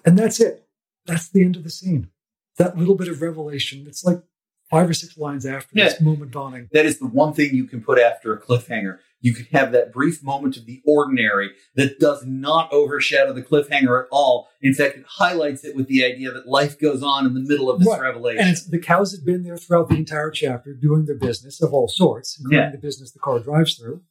And 0.06 0.18
that's 0.18 0.40
it. 0.40 0.68
That's 1.06 1.30
the 1.30 1.44
end 1.44 1.56
of 1.56 1.64
the 1.64 1.70
scene. 1.70 2.10
That 2.58 2.78
little 2.78 2.96
bit 2.96 3.08
of 3.08 3.22
revelation, 3.22 3.86
it's 3.88 4.04
like 4.04 4.22
five 4.70 4.90
or 4.90 4.94
six 4.94 5.18
lines 5.18 5.46
after 5.46 5.74
this 5.76 6.00
moment 6.00 6.32
dawning. 6.32 6.70
that 6.72 6.86
is 6.86 7.00
the 7.00 7.08
one 7.08 7.34
thing 7.34 7.54
you 7.54 7.66
can 7.66 7.82
put 7.82 8.00
after 8.00 8.34
a 8.34 8.40
cliffhanger. 8.40 9.00
You 9.20 9.34
can 9.34 9.46
have 9.52 9.72
that 9.74 9.92
brief 9.92 10.24
moment 10.24 10.58
of 10.58 10.66
the 10.66 10.82
ordinary 10.86 11.52
that 11.76 12.00
does 12.00 12.26
not 12.26 12.72
overshadow 12.72 13.34
the 13.34 13.42
cliffhanger 13.44 14.04
at 14.04 14.08
all. 14.12 14.48
In 14.62 14.74
fact, 14.74 14.98
it 14.98 15.06
highlights 15.08 15.64
it 15.66 15.76
with 15.76 15.88
the 15.88 16.04
idea 16.06 16.32
that 16.32 16.48
life 16.48 16.80
goes 16.80 17.04
on 17.04 17.26
in 17.26 17.34
the 17.34 17.40
middle 17.42 17.70
of 17.70 17.80
this 17.80 17.88
Right. 17.88 18.02
revelation. 18.02 18.40
And 18.42 18.50
it's, 18.52 18.66
the 18.66 18.80
cows 18.80 19.12
had 19.12 19.26
been 19.26 19.44
there 19.44 19.58
throughout 19.58 19.90
the 19.90 19.96
entire 19.96 20.32
chapter 20.32 20.74
doing 20.74 21.06
their 21.06 21.18
business 21.18 21.62
of 21.62 21.74
all 21.74 21.88
sorts, 21.88 22.38
including 22.40 22.60
Yeah. 22.66 22.72
the 22.72 22.78
business 22.78 23.12
the 23.12 23.20
car 23.20 23.40
drives 23.40 23.76
through. 23.76 24.02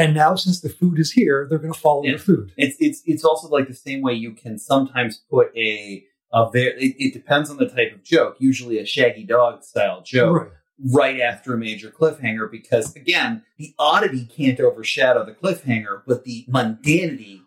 And 0.00 0.14
now, 0.14 0.34
since 0.34 0.60
the 0.60 0.68
food 0.70 0.98
is 0.98 1.12
here, 1.12 1.46
they're 1.48 1.58
going 1.58 1.72
to 1.72 1.78
follow 1.78 2.04
Yeah. 2.04 2.12
the 2.12 2.18
food. 2.18 2.52
It's 2.56 2.76
it's 2.80 3.02
it's 3.04 3.24
also 3.24 3.48
like 3.48 3.68
the 3.68 3.74
same 3.74 4.00
way 4.02 4.14
you 4.14 4.32
can 4.32 4.58
sometimes 4.58 5.12
put 5.30 5.46
a 5.56 6.04
a 6.32 6.50
very 6.50 6.72
it, 6.86 6.96
it 7.04 7.12
depends 7.12 7.50
on 7.50 7.56
the 7.58 7.68
type 7.68 7.92
of 7.94 8.02
joke. 8.02 8.36
Usually 8.38 8.78
a 8.78 8.86
shaggy 8.86 9.24
dog 9.24 9.62
style 9.62 10.00
joke 10.02 10.36
Right. 10.36 10.50
right 10.94 11.20
after 11.20 11.52
a 11.54 11.58
major 11.58 11.90
cliffhanger 11.90 12.50
because 12.50 12.96
again 12.96 13.42
the 13.58 13.74
oddity 13.78 14.24
can't 14.24 14.58
overshadow 14.60 15.24
the 15.26 15.32
cliffhanger, 15.32 16.02
but 16.06 16.24
the 16.24 16.46
mundanity. 16.48 17.40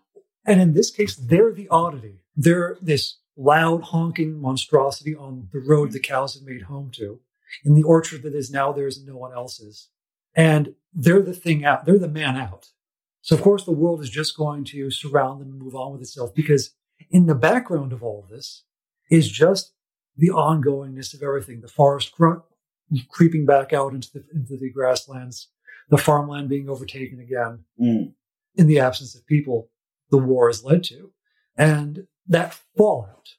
And 0.45 0.61
in 0.61 0.73
this 0.73 0.91
case, 0.91 1.15
they're 1.15 1.53
the 1.53 1.69
oddity. 1.69 2.19
They're 2.35 2.77
this 2.81 3.17
loud 3.37 3.81
honking 3.93 4.39
monstrosity 4.39 5.15
on 5.15 5.47
the 5.53 5.59
road 5.59 5.91
the 5.91 5.99
cows 5.99 6.35
have 6.35 6.43
made 6.43 6.63
home 6.63 6.91
to, 6.99 7.19
in 7.65 7.73
the 7.73 7.83
orchard 7.83 8.21
that 8.23 8.35
is 8.35 8.51
now 8.51 8.71
theirs 8.71 8.97
and 8.97 9.07
no 9.07 9.15
one 9.17 9.33
else's. 9.33 9.89
And 10.35 10.75
they're 10.93 11.21
the 11.21 11.33
thing 11.33 11.63
out, 11.65 11.85
they're 11.85 11.99
the 11.99 12.07
man 12.07 12.35
out. 12.37 12.69
So, 13.21 13.35
of 13.35 13.41
course, 13.41 13.63
the 13.63 13.71
world 13.71 14.01
is 14.01 14.09
just 14.09 14.35
going 14.35 14.65
to 14.65 14.91
surround 14.91 15.39
them 15.41 15.49
and 15.51 15.59
move 15.61 15.75
on 15.75 15.93
with 15.93 16.01
itself 16.01 16.33
because 16.33 16.75
in 17.09 17.25
the 17.25 17.35
background 17.35 17.93
of 17.93 18.03
all 18.03 18.23
of 18.23 18.29
this 18.29 18.63
is 19.09 19.29
just 19.29 19.73
the 20.17 20.29
ongoingness 20.29 21.13
of 21.13 21.23
everything 21.23 21.61
the 21.61 21.67
forest 21.67 22.11
cr- 22.11 22.41
creeping 23.09 23.45
back 23.45 23.73
out 23.73 23.93
into 23.93 24.09
the, 24.13 24.23
into 24.33 24.57
the 24.57 24.69
grasslands, 24.71 25.49
the 25.89 25.97
farmland 25.97 26.49
being 26.49 26.69
overtaken 26.69 27.19
again 27.19 27.65
Mm. 27.79 28.13
in 28.55 28.67
the 28.67 28.79
absence 28.79 29.15
of 29.15 29.25
people 29.25 29.69
the 30.11 30.17
war 30.17 30.47
has 30.49 30.63
led 30.63 30.83
to. 30.85 31.11
And 31.57 32.07
that 32.27 32.59
fallout, 32.77 33.29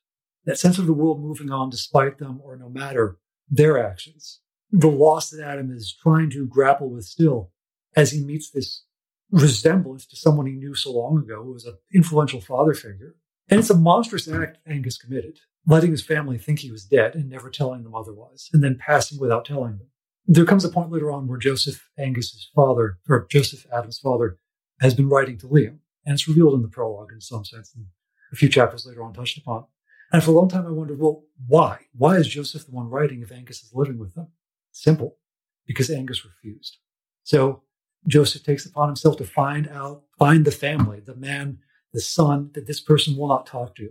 that 0.45 0.59
sense 0.59 0.79
of 0.79 0.87
the 0.87 0.93
world 0.93 1.21
moving 1.21 1.51
on 1.51 1.71
despite 1.71 2.19
them 2.19 2.41
or 2.43 2.57
no 2.57 2.69
matter 2.69 3.19
their 3.49 3.79
actions, 3.85 4.41
the 4.71 4.89
loss 4.89 5.31
that 5.31 5.45
Adam 5.45 5.71
is 5.71 5.95
trying 6.03 6.31
to 6.31 6.47
grapple 6.47 6.91
with 6.91 7.05
still 7.05 7.51
as 7.97 8.13
he 8.13 8.25
meets 8.25 8.51
this 8.51 8.85
resemblance 9.31 10.07
to 10.07 10.17
someone 10.17 10.47
he 10.47 10.53
knew 10.53 10.75
so 10.75 10.93
long 10.93 11.19
ago 11.19 11.43
who 11.43 11.53
was 11.53 11.65
an 11.65 11.77
influential 11.95 12.41
father 12.41 12.75
figure. 12.75 13.17
And 13.49 13.61
it's 13.61 13.71
a 13.71 13.77
monstrous 13.77 14.29
act 14.29 14.59
Angus 14.67 14.97
committed, 14.97 15.39
letting 15.67 15.91
his 15.91 16.05
family 16.05 16.39
think 16.39 16.61
he 16.61 16.71
was 16.71 16.85
dead 16.85 17.15
and 17.15 17.29
never 17.29 17.51
telling 17.51 17.83
them 17.83 17.95
otherwise, 17.95 18.49
and 18.53 18.65
then 18.65 18.79
passing 18.79 19.19
without 19.21 19.45
telling 19.45 19.79
them. 19.79 19.89
There 20.27 20.47
comes 20.47 20.65
a 20.65 20.71
point 20.71 20.91
later 20.91 21.11
on 21.11 21.29
where 21.29 21.39
Joseph 21.39 21.87
Angus's 21.99 22.49
father, 22.55 22.99
or 23.09 23.27
Joseph 23.31 23.67
Adam's 23.71 23.99
father, 23.99 24.39
has 24.81 24.95
been 24.95 25.11
writing 25.11 25.37
to 25.39 25.47
Liam, 25.47 25.79
and 26.07 26.15
it's 26.15 26.27
revealed 26.27 26.55
in 26.55 26.63
the 26.63 26.69
prologue 26.69 27.13
in 27.13 27.21
some 27.21 27.45
sense, 27.45 27.75
and 27.75 27.87
a 28.33 28.37
few 28.37 28.49
chapters 28.49 28.87
later 28.87 29.03
on 29.03 29.13
touched 29.13 29.37
upon. 29.37 29.67
And 30.11 30.23
for 30.23 30.31
a 30.31 30.35
long 30.35 30.49
time, 30.49 30.67
I 30.67 30.71
wondered, 30.71 30.99
well, 30.99 31.25
why? 31.47 31.81
Why 31.93 32.17
is 32.17 32.29
Joseph 32.29 32.67
the 32.67 32.73
one 32.73 32.89
writing 32.89 33.21
if 33.21 33.33
Angus 33.33 33.63
is 33.63 33.73
living 33.75 33.99
with 33.99 34.15
them? 34.15 34.29
Simple, 34.75 35.19
because 35.67 35.89
Angus 35.89 36.25
refused. 36.25 36.79
So 37.23 37.63
Joseph 38.09 38.43
takes 38.43 38.67
upon 38.67 38.89
himself 38.89 39.17
to 39.19 39.25
find 39.25 39.69
out, 39.69 40.03
find 40.19 40.45
the 40.45 40.51
family, 40.51 40.99
the 40.99 41.15
man, 41.15 41.59
the 41.93 42.01
son 42.01 42.51
that 42.55 42.67
this 42.67 42.81
person 42.81 43.17
will 43.17 43.29
not 43.29 43.47
talk 43.47 43.77
to, 43.77 43.91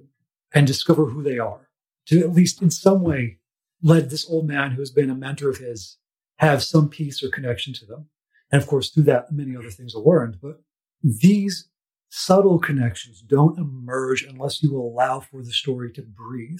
and 0.53 0.67
discover 0.67 1.05
who 1.05 1.23
they 1.23 1.39
are. 1.39 1.69
To 2.07 2.19
at 2.19 2.33
least 2.33 2.61
in 2.61 2.69
some 2.69 3.01
way 3.01 3.39
let 3.81 4.09
this 4.09 4.29
old 4.29 4.45
man 4.45 4.71
who 4.71 4.81
has 4.81 4.91
been 4.91 5.09
a 5.09 5.15
mentor 5.15 5.49
of 5.49 5.57
his 5.57 5.97
have 6.39 6.61
some 6.61 6.89
peace 6.89 7.23
or 7.23 7.29
connection 7.29 7.73
to 7.75 7.85
them. 7.85 8.09
And 8.51 8.61
of 8.61 8.67
course, 8.67 8.89
through 8.89 9.03
that, 9.03 9.31
many 9.31 9.55
other 9.55 9.71
things 9.71 9.95
are 9.95 10.03
learned. 10.03 10.39
But 10.41 10.61
these 11.01 11.69
subtle 12.09 12.59
connections 12.59 13.21
don't 13.21 13.57
emerge 13.57 14.23
unless 14.23 14.61
you 14.61 14.75
allow 14.77 15.21
for 15.21 15.41
the 15.43 15.53
story 15.53 15.93
to 15.93 16.01
breathe. 16.01 16.59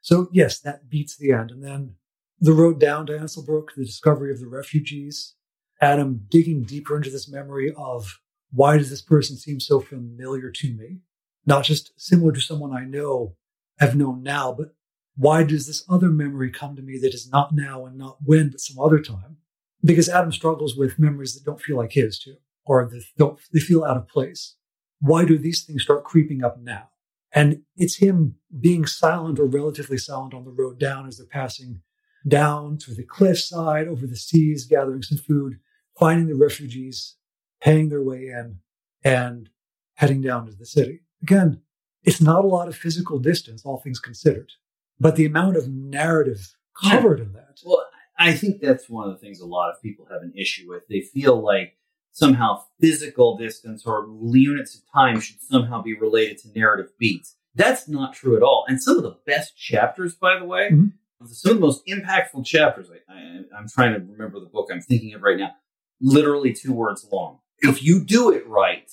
So 0.00 0.28
yes, 0.32 0.60
that 0.60 0.88
beats 0.88 1.16
the 1.16 1.32
end. 1.32 1.50
And 1.50 1.64
then 1.64 1.96
the 2.40 2.52
road 2.52 2.80
down 2.80 3.06
to 3.06 3.12
Anselbrook, 3.12 3.68
the 3.76 3.84
discovery 3.84 4.32
of 4.32 4.40
the 4.40 4.48
refugees, 4.48 5.34
Adam 5.80 6.26
digging 6.28 6.62
deeper 6.62 6.96
into 6.96 7.10
this 7.10 7.28
memory 7.30 7.72
of 7.76 8.20
why 8.52 8.78
does 8.78 8.90
this 8.90 9.02
person 9.02 9.36
seem 9.36 9.60
so 9.60 9.80
familiar 9.80 10.50
to 10.50 10.74
me? 10.74 11.00
Not 11.46 11.64
just 11.64 11.92
similar 12.00 12.32
to 12.32 12.40
someone 12.40 12.74
I 12.74 12.84
know, 12.84 13.36
have 13.78 13.96
known 13.96 14.22
now, 14.22 14.52
but 14.52 14.74
why 15.16 15.42
does 15.44 15.66
this 15.66 15.84
other 15.88 16.10
memory 16.10 16.50
come 16.50 16.76
to 16.76 16.82
me 16.82 16.98
that 16.98 17.14
is 17.14 17.28
not 17.30 17.54
now 17.54 17.86
and 17.86 17.96
not 17.98 18.18
when, 18.24 18.50
but 18.50 18.60
some 18.60 18.82
other 18.82 19.00
time? 19.00 19.38
Because 19.84 20.08
Adam 20.08 20.32
struggles 20.32 20.76
with 20.76 20.98
memories 20.98 21.34
that 21.34 21.44
don't 21.44 21.60
feel 21.60 21.76
like 21.76 21.92
his 21.92 22.18
too, 22.18 22.36
or 22.64 22.88
that 22.88 23.04
don't, 23.18 23.38
they 23.52 23.60
feel 23.60 23.84
out 23.84 23.96
of 23.96 24.08
place. 24.08 24.56
Why 25.00 25.24
do 25.24 25.36
these 25.36 25.64
things 25.64 25.82
start 25.82 26.04
creeping 26.04 26.42
up 26.42 26.60
now? 26.60 26.88
And 27.32 27.62
it's 27.76 27.96
him 27.96 28.36
being 28.60 28.86
silent 28.86 29.38
or 29.38 29.46
relatively 29.46 29.98
silent 29.98 30.34
on 30.34 30.44
the 30.44 30.52
road 30.52 30.78
down 30.78 31.06
as 31.06 31.18
they're 31.18 31.26
passing 31.26 31.82
down 32.26 32.78
through 32.78 32.94
the 32.94 33.04
cliffside, 33.04 33.88
over 33.88 34.06
the 34.06 34.16
seas, 34.16 34.66
gathering 34.66 35.02
some 35.02 35.18
food, 35.18 35.58
finding 35.98 36.26
the 36.26 36.34
refugees, 36.34 37.16
paying 37.60 37.88
their 37.88 38.02
way 38.02 38.28
in, 38.28 38.58
and 39.02 39.50
heading 39.94 40.20
down 40.20 40.46
to 40.46 40.52
the 40.52 40.66
city. 40.66 41.00
Again, 41.22 41.60
it's 42.02 42.20
not 42.20 42.44
a 42.44 42.48
lot 42.48 42.68
of 42.68 42.76
physical 42.76 43.18
distance, 43.18 43.62
all 43.64 43.78
things 43.78 43.98
considered, 43.98 44.52
but 44.98 45.16
the 45.16 45.26
amount 45.26 45.56
of 45.56 45.68
narrative 45.68 46.54
covered 46.82 47.20
in 47.20 47.32
that. 47.32 47.60
Well, 47.64 47.84
I 48.18 48.32
think 48.32 48.60
that's 48.60 48.88
one 48.88 49.08
of 49.08 49.14
the 49.14 49.18
things 49.20 49.40
a 49.40 49.46
lot 49.46 49.70
of 49.70 49.82
people 49.82 50.06
have 50.10 50.22
an 50.22 50.32
issue 50.36 50.68
with. 50.68 50.82
They 50.88 51.00
feel 51.00 51.40
like 51.40 51.76
somehow 52.12 52.62
physical 52.80 53.36
distance 53.36 53.84
or 53.86 54.06
units 54.32 54.74
of 54.74 54.82
time 54.92 55.20
should 55.20 55.42
somehow 55.42 55.82
be 55.82 55.94
related 55.94 56.38
to 56.38 56.48
narrative 56.58 56.92
beats. 56.98 57.36
That's 57.54 57.88
not 57.88 58.14
true 58.14 58.36
at 58.36 58.42
all. 58.42 58.64
And 58.68 58.82
some 58.82 58.96
of 58.96 59.02
the 59.02 59.16
best 59.26 59.56
chapters, 59.56 60.14
by 60.14 60.38
the 60.38 60.44
way, 60.44 60.70
Mhm. 60.70 60.92
Some 61.28 61.52
of 61.52 61.56
the 61.56 61.66
most 61.66 61.86
impactful 61.86 62.44
chapters, 62.44 62.88
I, 62.90 63.12
I, 63.12 63.58
I'm 63.58 63.68
trying 63.68 63.94
to 63.94 64.00
remember 64.00 64.40
the 64.40 64.46
book 64.46 64.68
I'm 64.72 64.80
thinking 64.80 65.14
of 65.14 65.22
right 65.22 65.38
now, 65.38 65.52
literally 66.00 66.52
two 66.52 66.72
words 66.72 67.06
long. 67.10 67.40
If 67.60 67.82
you 67.82 68.04
do 68.04 68.30
it 68.30 68.46
right, 68.46 68.90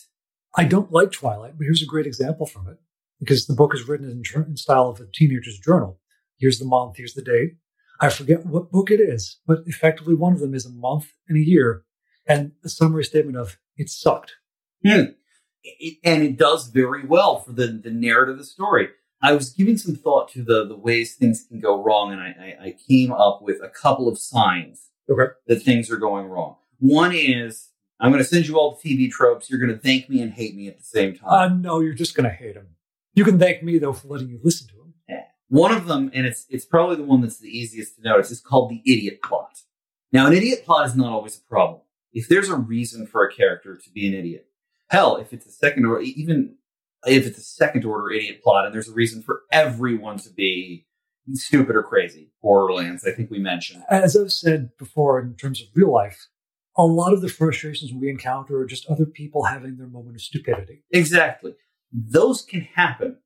I 0.56 0.65
don't 0.65 0.91
like 0.91 1.12
Twilight, 1.12 1.58
but 1.58 1.63
here's 1.63 1.84
a 1.84 1.88
great 1.88 2.06
example 2.06 2.46
from 2.46 2.67
it 2.67 2.78
because 3.20 3.46
the 3.46 3.54
book 3.54 3.74
is 3.74 3.88
written 3.88 4.10
in, 4.10 4.24
in 4.44 4.58
style 4.58 4.89
of 4.89 5.00
a 5.00 5.06
teenager's 5.13 5.60
journal. 5.60 6.00
Here's 6.38 6.60
the 6.60 6.65
month, 6.65 6.98
here's 6.98 7.13
the 7.13 7.22
date. 7.22 7.56
I 8.00 8.10
forget 8.10 8.46
what 8.46 8.72
book 8.72 8.89
it 8.89 9.00
is, 9.00 9.39
but 9.46 9.60
effectively 9.65 10.15
one 10.15 10.34
of 10.34 10.39
them 10.39 10.56
is 10.56 10.65
a 10.65 10.72
month 10.72 11.12
and 11.28 11.38
a 11.38 11.41
year 11.41 11.84
and 12.28 12.54
a 12.63 12.70
summary 12.70 13.04
statement 13.04 13.38
of 13.38 13.58
it 13.78 13.89
sucked. 13.89 14.34
Hmm. 14.86 15.12
It, 15.63 15.98
and 16.04 16.24
it 16.24 16.38
does 16.38 16.67
very 16.67 17.06
well 17.06 17.39
for 17.39 17.52
the, 17.52 17.67
the 17.67 17.91
narrative 17.91 18.34
of 18.34 18.39
the 18.39 18.46
story. 18.46 18.89
I 19.21 19.34
was 19.34 19.51
giving 19.51 19.77
some 19.77 19.95
thought 19.95 20.29
to 20.31 20.43
the, 20.43 20.65
the 20.67 20.75
ways 20.75 21.15
things 21.15 21.45
can 21.47 21.60
go 21.60 21.81
wrong, 21.84 22.12
and 22.12 22.21
I, 22.21 22.55
I, 22.62 22.65
I 22.67 22.75
came 22.88 23.12
up 23.12 23.41
with 23.41 23.62
a 23.62 23.69
couple 23.69 24.07
of 24.07 24.17
signs 24.17 24.88
Okay. 25.10 25.34
that 25.47 25.62
things 25.62 25.91
are 25.91 25.97
going 25.97 26.25
wrong. 26.27 26.55
One 26.79 27.12
is 27.13 27.69
I'm 27.99 28.12
going 28.12 28.23
to 28.23 28.27
send 28.27 28.47
you 28.47 28.57
all 28.57 28.79
the 28.81 28.89
TV 28.89 29.12
tropes. 29.12 29.49
You're 29.49 29.60
going 29.60 29.71
to 29.71 29.77
thank 29.77 30.10
me 30.10 30.21
and 30.21 30.31
hate 30.34 30.55
me 30.55 30.67
at 30.67 30.77
the 30.79 30.84
same 30.84 31.19
Uh, 31.23 31.47
time. 31.49 31.62
no, 31.62 31.81
you're 31.81 31.93
just 31.93 32.15
going 32.15 32.27
to 32.29 32.36
hate 32.36 32.55
them. 32.55 32.67
You 33.13 33.23
can 33.23 33.38
thank 33.38 33.62
me 33.62 33.77
though 33.77 33.93
for 33.93 34.07
letting 34.07 34.29
you 34.29 34.39
listen 34.43 34.67
to 34.69 34.73
him. 34.75 34.77
One 35.49 35.73
of 35.73 35.86
them, 35.86 36.10
and 36.13 36.25
it's 36.25 36.45
it's 36.49 36.63
probably 36.63 36.95
the 36.95 37.03
one 37.03 37.19
that's 37.19 37.38
the 37.39 37.49
easiest 37.49 37.97
to 37.97 38.01
notice, 38.01 38.31
is 38.31 38.39
called 38.39 38.71
the 38.71 38.81
idiot 38.89 39.21
plot. 39.21 39.57
Now, 40.13 40.25
an 40.27 40.31
idiot 40.34 40.63
plot 40.63 40.86
is 40.88 40.95
not 40.95 41.12
always 41.12 41.38
a 41.38 41.41
problem. 41.41 41.81
If 42.13 42.29
there's 42.29 42.47
a 42.47 42.55
reason 42.55 43.05
for 43.05 43.25
a 43.27 43.34
character 43.34 43.75
to 43.75 43.89
be 43.91 44.07
an 44.07 44.13
idiot, 44.13 44.47
hell, 44.89 45.17
if 45.17 45.34
it's 45.34 45.45
a 45.45 45.51
second 45.51 45.86
or 45.86 45.99
even 45.99 46.55
if 47.06 47.26
it's 47.26 47.38
a 47.38 47.42
second 47.42 47.86
order 47.86 48.12
idiot 48.12 48.42
plot, 48.44 48.66
and 48.66 48.74
there's 48.74 48.90
a 48.90 48.94
reason 48.94 49.22
for 49.22 49.42
everyone 49.52 50.18
to 50.20 50.30
be 50.30 50.86
stupid 51.34 51.76
or 51.76 51.84
crazy, 51.84 52.32
Borderlands, 52.42 53.06
I 53.06 53.12
think 53.12 53.32
we 53.32 53.40
mentioned. 53.40 53.84
As 53.90 54.16
I've 54.16 54.32
said 54.32 54.72
before, 54.78 55.20
in 55.20 55.36
terms 55.36 55.62
of 55.62 55.68
real 55.74 55.92
life, 55.92 56.28
a 56.78 56.86
lot 56.86 57.14
of 57.14 57.22
the 57.22 57.30
frustrations 57.30 57.94
we 57.94 58.10
encounter 58.10 58.58
are 58.58 58.66
just 58.66 58.88
other 58.88 59.06
people 59.06 59.44
having 59.44 59.78
their 59.78 59.88
moment 59.88 60.16
of 60.16 60.22
stupidity. 60.22 60.84
Exactly. 60.92 61.54
Those 61.92 62.42
can 62.42 62.62
happen, 62.62 63.18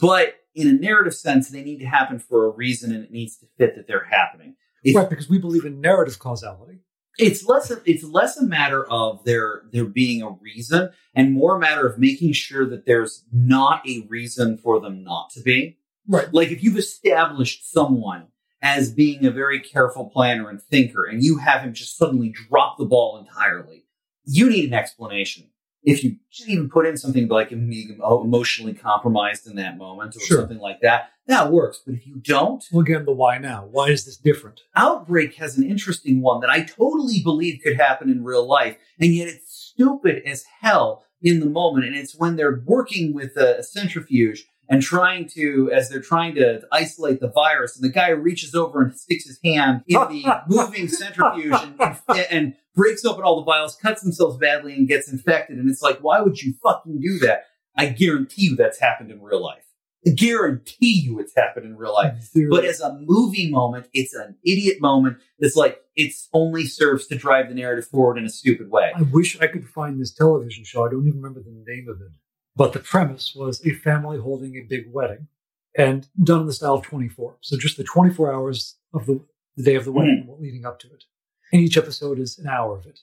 but 0.00 0.36
in 0.54 0.68
a 0.68 0.72
narrative 0.72 1.14
sense, 1.14 1.48
they 1.48 1.64
need 1.64 1.80
to 1.80 1.86
happen 1.86 2.18
for 2.18 2.46
a 2.46 2.50
reason, 2.50 2.94
and 2.94 3.04
it 3.04 3.10
needs 3.10 3.36
to 3.38 3.46
fit 3.58 3.74
that 3.74 3.88
they're 3.88 4.04
happening. 4.04 4.54
If, 4.84 4.94
right, 4.94 5.08
because 5.08 5.28
we 5.28 5.38
believe 5.38 5.64
in 5.64 5.80
narrative 5.80 6.18
causality. 6.18 6.80
It's 7.18 7.44
less 7.46 7.70
a, 7.70 7.80
it's 7.84 8.04
less 8.04 8.36
a 8.36 8.44
matter 8.44 8.84
of 8.90 9.24
there 9.24 9.62
there 9.72 9.84
being 9.84 10.22
a 10.22 10.30
reason 10.30 10.90
and 11.14 11.32
more 11.32 11.56
a 11.56 11.60
matter 11.60 11.86
of 11.86 11.98
making 11.98 12.32
sure 12.32 12.68
that 12.68 12.86
there's 12.86 13.24
not 13.32 13.86
a 13.88 14.06
reason 14.08 14.58
for 14.58 14.80
them 14.80 15.02
not 15.04 15.30
to 15.30 15.40
be 15.40 15.78
Right. 16.06 16.32
like 16.34 16.50
if 16.50 16.62
you've 16.62 16.76
established 16.76 17.72
someone 17.72 18.26
as 18.60 18.90
being 18.92 19.24
a 19.24 19.30
very 19.30 19.58
careful 19.60 20.10
planner 20.10 20.50
and 20.50 20.60
thinker 20.60 21.04
and 21.04 21.22
you 21.22 21.38
have 21.38 21.62
him 21.62 21.72
just 21.72 21.96
suddenly 21.96 22.28
drop 22.48 22.76
the 22.78 22.84
ball 22.84 23.18
entirely 23.18 23.84
you 24.24 24.50
need 24.50 24.66
an 24.68 24.74
explanation 24.74 25.44
if 25.84 26.02
you 26.02 26.16
just 26.30 26.48
even 26.48 26.68
put 26.68 26.86
in 26.86 26.96
something 26.96 27.28
like 27.28 27.50
him 27.50 27.68
being 27.68 27.90
emo- 27.94 28.22
emotionally 28.22 28.74
compromised 28.74 29.46
in 29.46 29.56
that 29.56 29.76
moment 29.76 30.16
or 30.16 30.20
Sure. 30.20 30.38
something 30.38 30.58
like 30.58 30.80
that 30.80 31.10
that 31.26 31.50
works 31.52 31.80
but 31.84 31.94
if 31.94 32.06
you 32.06 32.16
don't 32.16 32.64
Well, 32.72 32.82
again, 32.82 33.04
the 33.04 33.12
why 33.12 33.38
now? 33.38 33.66
Why 33.70 33.88
is 33.88 34.04
this 34.04 34.16
different? 34.16 34.60
Outbreak 34.76 35.34
has 35.36 35.56
an 35.56 35.64
interesting 35.64 36.20
one 36.20 36.40
that 36.40 36.50
I 36.50 36.64
totally 36.64 37.20
believe 37.22 37.60
could 37.62 37.76
happen 37.76 38.10
in 38.10 38.24
real 38.24 38.46
life, 38.46 38.76
and 39.00 39.14
yet 39.14 39.28
it's 39.28 39.52
stupid 39.52 40.22
as 40.26 40.44
hell 40.60 41.04
in 41.22 41.40
the 41.40 41.46
moment. 41.46 41.86
And 41.86 41.96
it's 41.96 42.14
when 42.16 42.36
they're 42.36 42.62
working 42.66 43.14
with 43.14 43.36
a, 43.38 43.58
a 43.58 43.62
centrifuge 43.62 44.44
and 44.68 44.82
trying 44.82 45.28
to, 45.30 45.70
as 45.72 45.88
they're 45.88 46.00
trying 46.00 46.34
to 46.36 46.60
isolate 46.72 47.20
the 47.20 47.28
virus, 47.28 47.76
and 47.76 47.84
the 47.84 47.92
guy 47.92 48.08
reaches 48.08 48.54
over 48.54 48.82
and 48.82 48.94
sticks 48.98 49.26
his 49.26 49.38
hand 49.44 49.82
in 49.86 50.00
the 50.08 50.42
moving 50.48 50.88
centrifuge 50.88 51.52
and, 51.54 51.80
and, 52.08 52.26
and 52.30 52.54
breaks 52.74 53.04
open 53.04 53.24
all 53.24 53.36
the 53.36 53.44
vials, 53.44 53.76
cuts 53.76 54.02
themselves 54.02 54.36
badly, 54.36 54.74
and 54.74 54.88
gets 54.88 55.10
infected. 55.10 55.58
And 55.58 55.70
it's 55.70 55.82
like, 55.82 55.98
why 56.00 56.20
would 56.20 56.40
you 56.42 56.54
fucking 56.62 57.00
do 57.00 57.18
that? 57.20 57.44
I 57.76 57.86
guarantee 57.86 58.46
you 58.46 58.56
that's 58.56 58.78
happened 58.78 59.10
in 59.10 59.20
real 59.22 59.42
life. 59.42 59.64
I 60.06 60.10
guarantee 60.10 61.00
you 61.00 61.18
it's 61.18 61.34
happened 61.34 61.66
in 61.66 61.76
real 61.76 61.94
life. 61.94 62.30
But 62.50 62.64
as 62.64 62.80
a 62.80 62.98
movie 63.00 63.50
moment, 63.50 63.88
it's 63.94 64.14
an 64.14 64.36
idiot 64.44 64.80
moment 64.80 65.18
that's 65.38 65.56
like 65.56 65.80
it's 65.96 66.28
only 66.34 66.66
serves 66.66 67.06
to 67.06 67.16
drive 67.16 67.48
the 67.48 67.54
narrative 67.54 67.86
forward 67.86 68.18
in 68.18 68.26
a 68.26 68.28
stupid 68.28 68.70
way. 68.70 68.92
I 68.94 69.02
wish 69.02 69.40
I 69.40 69.46
could 69.46 69.66
find 69.66 70.00
this 70.00 70.12
television 70.12 70.64
show. 70.64 70.86
I 70.86 70.90
don't 70.90 71.06
even 71.06 71.22
remember 71.22 71.40
the 71.40 71.64
name 71.66 71.88
of 71.88 72.00
it. 72.02 72.12
But 72.56 72.72
the 72.72 72.80
premise 72.80 73.34
was 73.34 73.64
a 73.66 73.70
family 73.70 74.18
holding 74.18 74.56
a 74.56 74.62
big 74.62 74.92
wedding. 74.92 75.28
and 75.76 76.06
done 76.22 76.42
in 76.42 76.46
the 76.46 76.52
style 76.52 76.74
of 76.74 76.82
24. 76.82 77.38
So 77.40 77.56
just 77.56 77.76
the 77.76 77.84
24 77.84 78.32
hours 78.32 78.76
of 78.92 79.06
the, 79.06 79.20
the 79.56 79.64
day 79.64 79.74
of 79.74 79.84
the 79.84 79.90
wedding 79.90 80.28
mm. 80.28 80.40
leading 80.40 80.64
up 80.64 80.78
to 80.80 80.86
it. 80.88 81.04
And 81.52 81.62
each 81.62 81.76
episode 81.76 82.18
is 82.18 82.38
an 82.38 82.48
hour 82.48 82.76
of 82.76 82.86
it. 82.86 83.00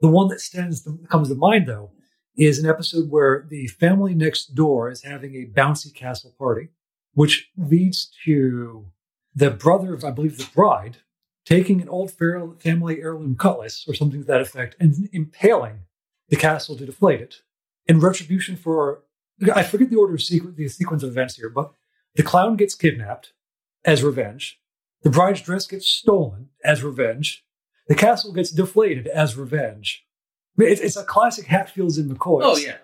The 0.00 0.08
one 0.08 0.28
that 0.28 0.40
stands 0.40 0.86
comes 1.08 1.28
to 1.28 1.34
mind 1.34 1.68
though 1.68 1.92
is 2.36 2.58
an 2.58 2.68
episode 2.68 3.10
where 3.10 3.46
the 3.48 3.66
family 3.66 4.14
next 4.14 4.54
door 4.54 4.90
is 4.90 5.02
having 5.02 5.34
a 5.34 5.46
bouncy 5.46 5.94
castle 5.94 6.34
party, 6.38 6.68
which 7.12 7.50
leads 7.56 8.10
to 8.24 8.86
the 9.34 9.50
brother 9.50 9.94
of, 9.94 10.04
I 10.04 10.10
believe, 10.10 10.38
the 10.38 10.48
bride 10.54 10.98
taking 11.44 11.80
an 11.80 11.88
old 11.88 12.10
family 12.10 13.00
heirloom 13.00 13.36
cutlass 13.36 13.84
or 13.88 13.94
something 13.94 14.20
to 14.20 14.26
that 14.26 14.40
effect 14.40 14.76
and 14.78 15.08
impaling 15.12 15.80
the 16.28 16.36
castle 16.36 16.76
to 16.76 16.86
deflate 16.86 17.20
it 17.20 17.36
in 17.86 18.00
retribution 18.00 18.56
for 18.56 19.02
I 19.54 19.62
forget 19.64 19.90
the 19.90 19.96
order 19.96 20.14
of 20.14 20.22
sequence, 20.22 20.56
the 20.56 20.68
sequence 20.68 21.02
of 21.02 21.10
events 21.10 21.36
here, 21.36 21.48
but 21.48 21.72
the 22.14 22.22
clown 22.22 22.56
gets 22.56 22.74
kidnapped 22.74 23.32
as 23.84 24.02
revenge. 24.02 24.60
The 25.02 25.10
bride's 25.10 25.40
dress 25.40 25.66
gets 25.66 25.88
stolen 25.88 26.50
as 26.64 26.84
revenge. 26.84 27.44
The 27.92 27.98
castle 27.98 28.32
gets 28.32 28.50
deflated 28.50 29.06
as 29.06 29.36
revenge. 29.36 30.02
It's, 30.56 30.96
a 30.96 31.04
classic 31.04 31.44
Hatfields 31.44 31.98
and 31.98 32.10
McCoys. 32.10 32.40
Oh 32.42 32.56
yeah, 32.56 32.78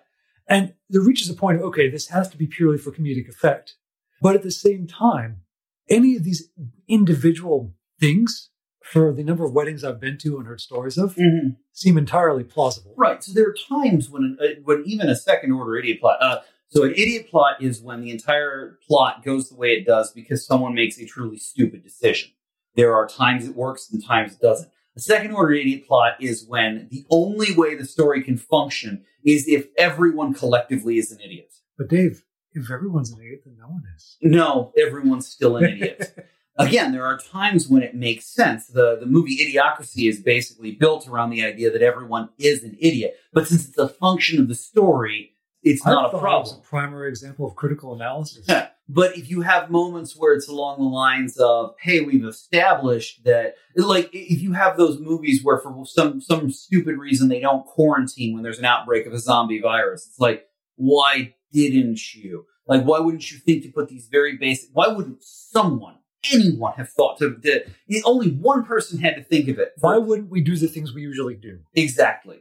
and 0.46 0.74
there 0.90 1.00
reaches 1.00 1.30
a 1.30 1.34
point 1.34 1.56
of 1.56 1.64
okay, 1.68 1.88
this 1.88 2.08
has 2.08 2.28
to 2.28 2.36
be 2.36 2.46
purely 2.46 2.76
for 2.76 2.92
comedic 2.92 3.26
effect, 3.26 3.76
but 4.20 4.34
at 4.34 4.42
the 4.42 4.50
same 4.50 4.86
time, 4.86 5.40
any 5.88 6.14
of 6.14 6.24
these 6.24 6.50
individual 6.88 7.72
things 7.98 8.50
for 8.82 9.14
the 9.14 9.24
number 9.24 9.46
of 9.46 9.54
weddings 9.54 9.82
I've 9.82 9.98
been 9.98 10.18
to 10.18 10.36
and 10.36 10.46
heard 10.46 10.60
stories 10.60 10.98
of 10.98 11.14
mm-hmm. 11.14 11.52
seem 11.72 11.96
entirely 11.96 12.44
plausible. 12.44 12.92
Right. 12.94 13.24
So 13.24 13.32
there 13.32 13.48
are 13.48 13.56
times 13.66 14.10
when, 14.10 14.36
uh, 14.38 14.60
when 14.62 14.82
even 14.84 15.08
a 15.08 15.16
second 15.16 15.52
order 15.52 15.78
idiot 15.78 16.00
plot. 16.00 16.18
Uh, 16.20 16.40
so 16.68 16.84
an 16.84 16.92
idiot 16.92 17.30
plot 17.30 17.62
is 17.62 17.80
when 17.80 18.02
the 18.02 18.10
entire 18.10 18.78
plot 18.86 19.24
goes 19.24 19.48
the 19.48 19.56
way 19.56 19.72
it 19.72 19.86
does 19.86 20.12
because 20.12 20.44
someone 20.44 20.74
makes 20.74 20.98
a 20.98 21.06
truly 21.06 21.38
stupid 21.38 21.82
decision. 21.82 22.30
There 22.74 22.94
are 22.94 23.08
times 23.08 23.48
it 23.48 23.56
works 23.56 23.90
and 23.90 24.04
times 24.04 24.34
it 24.34 24.40
doesn't. 24.40 24.70
A 24.98 25.00
second 25.00 25.30
order 25.30 25.52
idiot 25.52 25.86
plot 25.86 26.14
is 26.18 26.44
when 26.44 26.88
the 26.90 27.06
only 27.08 27.54
way 27.54 27.76
the 27.76 27.84
story 27.84 28.20
can 28.20 28.36
function 28.36 29.04
is 29.24 29.46
if 29.46 29.68
everyone 29.78 30.34
collectively 30.34 30.98
is 30.98 31.12
an 31.12 31.20
idiot. 31.20 31.54
But 31.76 31.88
Dave, 31.88 32.24
if 32.52 32.68
everyone's 32.68 33.12
an 33.12 33.20
idiot, 33.20 33.42
then 33.44 33.56
no 33.60 33.68
one 33.68 33.84
is. 33.94 34.16
No, 34.20 34.72
everyone's 34.76 35.28
still 35.28 35.56
an 35.56 35.66
idiot. 35.66 36.26
again, 36.58 36.90
there 36.90 37.06
are 37.06 37.16
times 37.16 37.68
when 37.68 37.84
it 37.84 37.94
makes 37.94 38.26
sense. 38.26 38.66
The, 38.66 38.96
the 38.98 39.06
movie 39.06 39.36
Idiocracy 39.36 40.08
is 40.08 40.20
basically 40.20 40.72
built 40.72 41.06
around 41.08 41.30
the 41.30 41.44
idea 41.44 41.70
that 41.70 41.80
everyone 41.80 42.30
is 42.36 42.64
an 42.64 42.76
idiot. 42.80 43.14
But 43.32 43.46
since 43.46 43.68
it's 43.68 43.78
a 43.78 43.88
function 43.88 44.40
of 44.40 44.48
the 44.48 44.56
story, 44.56 45.36
it's 45.62 45.86
I 45.86 45.90
not 45.90 46.12
a 46.12 46.18
problem. 46.18 46.58
a 46.58 46.60
primary 46.60 47.08
example 47.08 47.46
of 47.46 47.54
critical 47.54 47.94
analysis. 47.94 48.48
but 48.88 49.16
if 49.16 49.28
you 49.28 49.42
have 49.42 49.70
moments 49.70 50.16
where 50.16 50.32
it's 50.34 50.48
along 50.48 50.78
the 50.78 50.84
lines 50.84 51.36
of, 51.36 51.74
hey, 51.80 52.00
we've 52.00 52.24
established 52.24 53.24
that, 53.24 53.54
like, 53.76 54.08
if 54.12 54.40
you 54.40 54.52
have 54.52 54.76
those 54.76 54.98
movies 54.98 55.44
where 55.44 55.58
for 55.58 55.84
some, 55.84 56.20
some 56.20 56.50
stupid 56.50 56.96
reason 56.96 57.28
they 57.28 57.40
don't 57.40 57.66
quarantine 57.66 58.34
when 58.34 58.42
there's 58.42 58.58
an 58.58 58.64
outbreak 58.64 59.06
of 59.06 59.12
a 59.12 59.18
zombie 59.18 59.60
virus, 59.60 60.06
it's 60.06 60.18
like, 60.18 60.46
why 60.76 61.34
didn't 61.52 62.14
you? 62.14 62.46
Like, 62.66 62.84
why 62.84 62.98
wouldn't 63.00 63.30
you 63.30 63.38
think 63.38 63.62
to 63.64 63.70
put 63.70 63.88
these 63.88 64.08
very 64.08 64.36
basic, 64.36 64.70
why 64.72 64.88
wouldn't 64.88 65.22
someone 65.22 65.96
anyone 66.32 66.72
have 66.74 66.90
thought 66.90 67.18
to, 67.18 67.36
to 67.36 67.64
only 68.04 68.30
one 68.30 68.64
person 68.64 68.98
had 68.98 69.14
to 69.16 69.22
think 69.22 69.48
of 69.48 69.58
it. 69.58 69.72
Why 69.78 69.98
wouldn't 69.98 70.30
we 70.30 70.40
do 70.40 70.56
the 70.56 70.66
things 70.66 70.92
we 70.92 71.02
usually 71.02 71.36
do? 71.36 71.60
Exactly. 71.74 72.40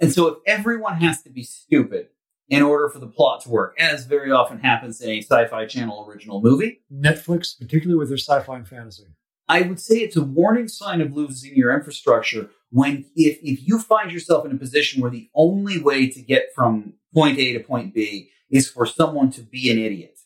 And 0.00 0.12
so 0.12 0.28
if 0.28 0.38
everyone 0.46 0.96
has 1.00 1.22
to 1.22 1.30
be 1.30 1.42
stupid 1.42 2.08
in 2.48 2.62
order 2.62 2.88
for 2.88 2.98
the 2.98 3.06
plot 3.06 3.42
to 3.42 3.50
work, 3.50 3.74
as 3.78 4.06
very 4.06 4.30
often 4.30 4.58
happens 4.58 5.00
in 5.00 5.10
a 5.10 5.22
sci-fi 5.22 5.66
channel 5.66 6.06
original 6.08 6.40
movie, 6.40 6.80
Netflix, 6.92 7.58
particularly 7.58 7.98
with 7.98 8.08
their 8.08 8.18
sci-fi 8.18 8.56
and 8.56 8.68
fantasy, 8.68 9.04
I 9.48 9.62
would 9.62 9.80
say 9.80 9.96
it's 9.96 10.16
a 10.16 10.22
warning 10.22 10.68
sign 10.68 11.00
of 11.00 11.14
losing 11.14 11.56
your 11.56 11.74
infrastructure 11.74 12.50
when 12.70 13.06
if 13.16 13.38
if 13.42 13.66
you 13.66 13.78
find 13.78 14.12
yourself 14.12 14.44
in 14.44 14.52
a 14.52 14.56
position 14.56 15.00
where 15.00 15.10
the 15.10 15.30
only 15.34 15.80
way 15.80 16.08
to 16.08 16.20
get 16.20 16.48
from 16.54 16.94
point 17.14 17.38
A 17.38 17.54
to 17.54 17.60
point 17.60 17.94
B 17.94 18.30
is 18.50 18.70
for 18.70 18.86
someone 18.86 19.30
to 19.32 19.42
be 19.42 19.70
an 19.70 19.78
idiot. 19.78 20.18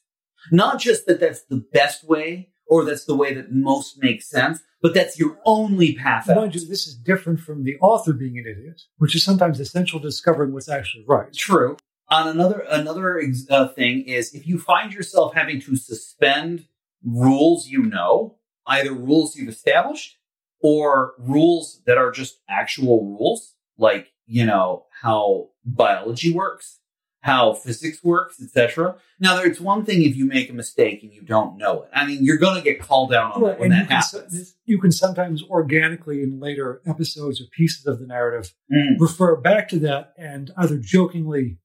Not 0.50 0.80
just 0.80 1.06
that 1.06 1.20
that's 1.20 1.42
the 1.42 1.64
best 1.72 2.04
way 2.04 2.50
or 2.66 2.84
that's 2.84 3.04
the 3.04 3.14
way 3.14 3.34
that 3.34 3.52
most 3.52 4.02
makes 4.02 4.28
sense, 4.28 4.60
but 4.80 4.94
that's 4.94 5.18
your 5.18 5.38
only 5.44 5.94
path 5.94 6.28
out. 6.28 6.36
Mind 6.36 6.54
you, 6.54 6.66
this 6.66 6.86
is 6.86 6.96
different 6.96 7.38
from 7.38 7.64
the 7.64 7.76
author 7.80 8.12
being 8.12 8.38
an 8.38 8.46
idiot, 8.46 8.82
which 8.98 9.14
is 9.14 9.24
sometimes 9.24 9.60
essential 9.60 10.00
to 10.00 10.08
discovering 10.08 10.52
what's 10.52 10.68
actually 10.68 11.04
right. 11.06 11.32
True. 11.32 11.76
On 12.12 12.28
another 12.28 12.66
another 12.68 13.22
uh, 13.50 13.68
thing 13.68 14.02
is 14.02 14.34
if 14.34 14.46
you 14.46 14.58
find 14.58 14.92
yourself 14.92 15.32
having 15.34 15.60
to 15.62 15.76
suspend 15.76 16.66
rules 17.02 17.68
you 17.68 17.82
know, 17.82 18.36
either 18.66 18.92
rules 18.92 19.34
you've 19.34 19.48
established 19.48 20.18
or 20.60 21.14
rules 21.18 21.80
that 21.86 21.96
are 21.96 22.10
just 22.10 22.40
actual 22.50 23.16
rules, 23.18 23.54
like 23.78 24.12
you 24.26 24.44
know 24.44 24.84
how 25.00 25.48
biology 25.64 26.32
works 26.32 26.80
how 27.22 27.54
physics 27.54 28.02
works, 28.02 28.42
etc. 28.42 28.96
Now, 29.20 29.40
it's 29.40 29.60
one 29.60 29.84
thing 29.84 30.02
if 30.02 30.16
you 30.16 30.24
make 30.24 30.50
a 30.50 30.52
mistake 30.52 31.04
and 31.04 31.12
you 31.12 31.22
don't 31.22 31.56
know 31.56 31.82
it. 31.82 31.88
I 31.92 32.04
mean, 32.04 32.24
you're 32.24 32.36
going 32.36 32.56
to 32.56 32.62
get 32.62 32.80
called 32.80 33.14
out 33.14 33.36
on 33.36 33.42
that 33.42 33.60
when 33.60 33.70
that 33.70 33.88
happens. 33.88 34.56
you 34.64 34.78
can 34.78 34.90
sometimes 34.90 35.42
organically 35.44 36.22
in 36.22 36.40
later 36.40 36.82
episodes 36.84 37.40
or 37.40 37.44
pieces 37.56 37.86
of 37.86 38.00
the 38.00 38.06
narrative 38.06 38.52
mm. 38.72 38.96
refer 38.98 39.36
back 39.36 39.68
to 39.68 39.78
that 39.78 40.12
and 40.18 40.50
either 40.56 40.78
jokingly 40.78 41.58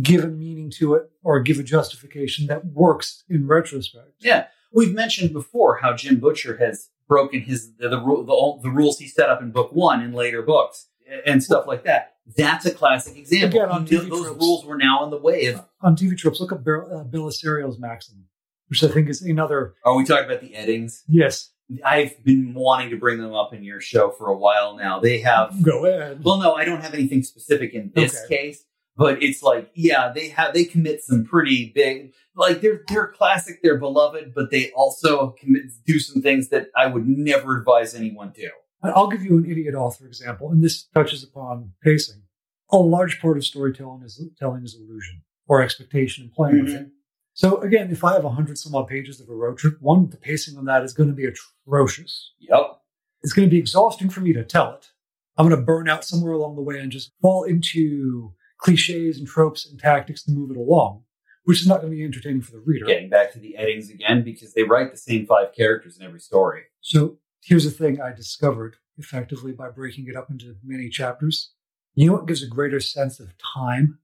give 0.00 0.24
a 0.24 0.28
meaning 0.28 0.70
to 0.78 0.94
it 0.94 1.10
or 1.22 1.40
give 1.40 1.58
a 1.58 1.62
justification 1.62 2.46
that 2.46 2.66
works 2.66 3.24
in 3.28 3.46
retrospect. 3.46 4.12
Yeah. 4.20 4.46
We've 4.72 4.94
mentioned 4.94 5.32
before 5.32 5.76
how 5.76 5.94
Jim 5.94 6.18
Butcher 6.18 6.56
has 6.56 6.88
broken 7.06 7.42
his 7.42 7.74
the, 7.74 7.88
the, 7.88 7.98
the, 7.98 8.58
the 8.62 8.70
rules 8.70 8.98
he 8.98 9.06
set 9.06 9.28
up 9.28 9.42
in 9.42 9.50
book 9.50 9.72
one 9.72 10.00
in 10.00 10.12
later 10.12 10.40
books 10.40 10.88
and 11.26 11.42
stuff 11.42 11.66
like 11.66 11.84
that. 11.84 12.14
That's 12.36 12.64
a 12.66 12.72
classic 12.72 13.16
example. 13.16 13.60
Again, 13.60 13.68
on 13.68 13.86
TV 13.86 14.08
those 14.08 14.28
rules 14.36 14.64
were 14.64 14.76
now 14.76 15.04
in 15.04 15.10
the 15.10 15.18
way 15.18 15.46
of 15.46 15.64
on 15.80 15.96
TV 15.96 16.16
tropes. 16.16 16.40
Look 16.40 16.52
up 16.52 16.64
Bill, 16.64 16.88
uh, 16.90 17.04
Bellisario's 17.04 17.78
maxim, 17.78 18.24
which 18.68 18.82
I 18.82 18.88
think 18.88 19.08
is 19.08 19.22
another. 19.22 19.74
Are 19.84 19.96
we 19.96 20.04
talking 20.04 20.26
about 20.26 20.40
the 20.40 20.50
Eddings? 20.50 21.02
Yes. 21.08 21.50
I've 21.84 22.22
been 22.24 22.54
wanting 22.54 22.90
to 22.90 22.96
bring 22.96 23.18
them 23.18 23.34
up 23.34 23.54
in 23.54 23.64
your 23.64 23.80
show 23.80 24.10
for 24.10 24.28
a 24.28 24.36
while 24.36 24.76
now. 24.76 25.00
They 25.00 25.20
have 25.20 25.62
go 25.62 25.86
ahead. 25.86 26.22
Well, 26.22 26.38
no, 26.38 26.54
I 26.54 26.64
don't 26.64 26.80
have 26.80 26.94
anything 26.94 27.22
specific 27.22 27.74
in 27.74 27.92
this 27.94 28.22
okay. 28.24 28.36
case, 28.36 28.64
but 28.96 29.22
it's 29.22 29.42
like, 29.42 29.70
yeah, 29.74 30.12
they 30.14 30.28
have 30.28 30.54
they 30.54 30.64
commit 30.64 31.02
some 31.02 31.24
pretty 31.24 31.72
big, 31.74 32.12
like 32.36 32.60
they're 32.60 32.82
they're 32.88 33.08
classic, 33.08 33.60
they're 33.62 33.78
beloved, 33.78 34.32
but 34.34 34.50
they 34.50 34.70
also 34.72 35.34
commit 35.38 35.64
do 35.86 35.98
some 35.98 36.22
things 36.22 36.48
that 36.48 36.68
I 36.76 36.86
would 36.86 37.06
never 37.06 37.58
advise 37.58 37.94
anyone 37.94 38.32
do. 38.34 38.50
I'll 38.82 39.08
give 39.08 39.22
you 39.22 39.38
an 39.38 39.48
idiot 39.48 39.74
author 39.74 40.06
example, 40.06 40.50
and 40.50 40.62
this 40.62 40.84
touches 40.94 41.22
upon 41.22 41.72
pacing. 41.82 42.22
A 42.70 42.78
large 42.78 43.20
part 43.20 43.36
of 43.36 43.44
storytelling 43.44 44.02
is 44.02 44.20
telling 44.38 44.64
is 44.64 44.74
illusion 44.74 45.22
or 45.46 45.62
expectation 45.62 46.24
and 46.24 46.32
playing 46.32 46.56
mm-hmm. 46.56 46.64
with 46.64 46.74
it. 46.74 46.88
So 47.34 47.58
again, 47.58 47.90
if 47.90 48.04
I 48.04 48.12
have 48.12 48.24
a 48.24 48.30
hundred 48.30 48.58
some 48.58 48.74
odd 48.74 48.88
pages 48.88 49.20
of 49.20 49.28
a 49.28 49.34
road 49.34 49.58
trip, 49.58 49.76
one, 49.80 50.10
the 50.10 50.16
pacing 50.16 50.58
on 50.58 50.66
that 50.66 50.82
is 50.82 50.92
going 50.92 51.08
to 51.08 51.14
be 51.14 51.26
atrocious. 51.26 52.32
Yep. 52.40 52.78
It's 53.22 53.32
going 53.32 53.48
to 53.48 53.50
be 53.50 53.58
exhausting 53.58 54.10
for 54.10 54.20
me 54.20 54.32
to 54.32 54.44
tell 54.44 54.74
it. 54.74 54.90
I'm 55.38 55.48
going 55.48 55.58
to 55.58 55.64
burn 55.64 55.88
out 55.88 56.04
somewhere 56.04 56.32
along 56.32 56.56
the 56.56 56.62
way 56.62 56.78
and 56.78 56.92
just 56.92 57.12
fall 57.22 57.44
into 57.44 58.34
cliches 58.62 59.18
and 59.18 59.26
tropes 59.26 59.68
and 59.68 59.78
tactics 59.78 60.22
to 60.24 60.30
move 60.30 60.50
it 60.50 60.56
along, 60.56 61.02
which 61.44 61.60
is 61.60 61.66
not 61.66 61.80
going 61.80 61.92
to 61.92 61.96
be 61.96 62.04
entertaining 62.04 62.42
for 62.42 62.52
the 62.52 62.60
reader. 62.60 62.86
Getting 62.86 63.10
back 63.10 63.32
to 63.32 63.38
the 63.38 63.56
Eddings 63.58 63.90
again, 63.90 64.22
because 64.22 64.54
they 64.54 64.62
write 64.62 64.90
the 64.90 64.98
same 64.98 65.26
five 65.26 65.54
characters 65.54 65.98
in 65.98 66.06
every 66.06 66.20
story. 66.20 66.62
So 66.80 67.18
Here's 67.42 67.64
the 67.64 67.72
thing 67.72 68.00
I 68.00 68.12
discovered 68.12 68.76
effectively 68.98 69.50
by 69.50 69.68
breaking 69.68 70.06
it 70.06 70.14
up 70.14 70.30
into 70.30 70.54
many 70.62 70.88
chapters. 70.88 71.52
You 71.94 72.06
know 72.06 72.12
what 72.12 72.28
gives 72.28 72.42
a 72.42 72.48
greater 72.48 72.78
sense 72.78 73.18
of 73.18 73.34
time 73.38 73.98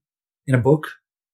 in 0.45 0.55
a 0.55 0.59
book? 0.59 0.87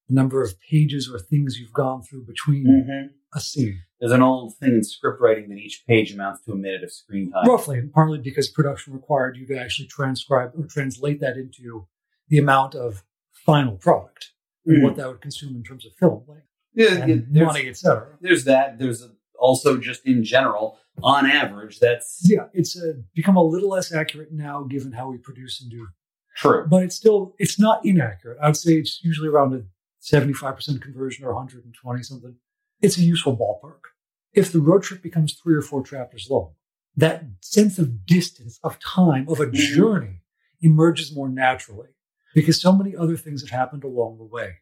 The 0.08 0.14
number 0.14 0.44
of 0.44 0.54
pages 0.62 1.10
or 1.12 1.18
things 1.18 1.58
you've 1.58 1.74
gone 1.74 2.04
through 2.04 2.26
between 2.26 2.68
mm-hmm. 2.68 3.08
a 3.36 3.42
scene. 3.42 3.82
There's 4.00 4.12
an 4.12 4.22
old 4.22 4.56
thing 4.58 4.76
in 4.76 4.84
script 4.84 5.20
writing 5.20 5.50
that 5.50 5.58
each 5.58 5.84
page 5.88 6.14
amounts 6.14 6.46
to 6.46 6.52
a 6.52 6.56
minute 6.56 6.84
of 6.84 6.92
screen 6.94 7.32
time. 7.32 7.48
Roughly, 7.48 7.80
and 7.80 7.92
partly 7.92 8.20
because 8.20 8.50
production 8.50 8.94
required 8.94 9.36
you 9.36 9.48
to 9.48 9.58
actually 9.58 9.88
transcribe 9.88 10.52
or 10.56 10.68
translate 10.68 11.22
that 11.22 11.38
into 11.38 11.88
the 12.30 12.38
amount 12.38 12.76
of 12.76 13.04
final 13.46 13.76
product 13.78 14.32
and 14.66 14.84
what 14.84 14.96
that 14.96 15.08
would 15.08 15.22
consume 15.22 15.56
in 15.56 15.64
terms 15.64 15.86
of 15.86 15.94
film 16.00 16.24
length. 16.28 16.48
Yeah, 16.74 17.04
and 17.04 17.28
yeah 17.32 17.46
money, 17.46 17.68
etc. 17.70 18.18
There's 18.20 18.44
that. 18.46 18.80
There's 18.80 19.02
a, 19.02 19.12
also 19.40 19.78
just 19.78 20.06
in 20.06 20.24
general 20.24 20.78
on 21.04 21.30
average, 21.30 21.80
that's 21.80 22.22
yeah, 22.24 22.48
it's 22.54 22.82
a, 22.82 22.92
uh, 22.92 22.94
become 23.14 23.36
a 23.36 23.44
little 23.44 23.70
less 23.70 23.94
accurate 23.94 24.32
now 24.32 24.64
given 24.64 24.92
how 24.92 25.10
we 25.10 25.18
produce 25.18 25.62
and 25.62 25.70
do. 25.70 25.88
True, 26.38 26.66
but 26.68 26.84
it's 26.84 26.96
still 26.96 27.36
it's 27.38 27.60
not 27.60 27.86
inaccurate. 27.86 28.38
I 28.42 28.48
would 28.48 28.58
say 28.58 28.74
it's 28.74 29.04
usually 29.04 29.30
around 29.30 29.54
a 29.54 29.64
seventy-five 30.00 30.56
percent 30.56 30.82
conversion 30.82 31.26
or 31.26 31.34
one 31.34 31.48
hundred 31.48 31.66
and 31.66 31.74
twenty 31.74 32.04
something. 32.04 32.36
It's 32.82 32.98
a 32.98 33.02
useful 33.02 33.38
ballpark. 33.38 33.80
If 34.34 34.52
the 34.52 34.60
road 34.60 34.84
trip 34.84 35.02
becomes 35.02 35.34
three 35.34 35.56
or 35.56 35.62
four 35.62 35.84
chapters 35.84 36.28
long, 36.30 36.54
that 36.98 37.24
sense 37.42 37.80
of 37.80 38.06
distance, 38.06 38.60
of 38.64 38.80
time, 38.80 39.28
of 39.30 39.40
a 39.40 39.46
mm-hmm. 39.46 39.76
journey 39.76 40.22
emerges 40.62 41.16
more 41.16 41.30
naturally 41.30 41.90
because 42.36 42.62
so 42.62 42.72
many 42.72 42.96
other 42.96 43.18
things 43.18 43.42
have 43.42 43.50
happened 43.50 43.84
along 43.84 44.20
the 44.20 44.24
way. 44.24 44.58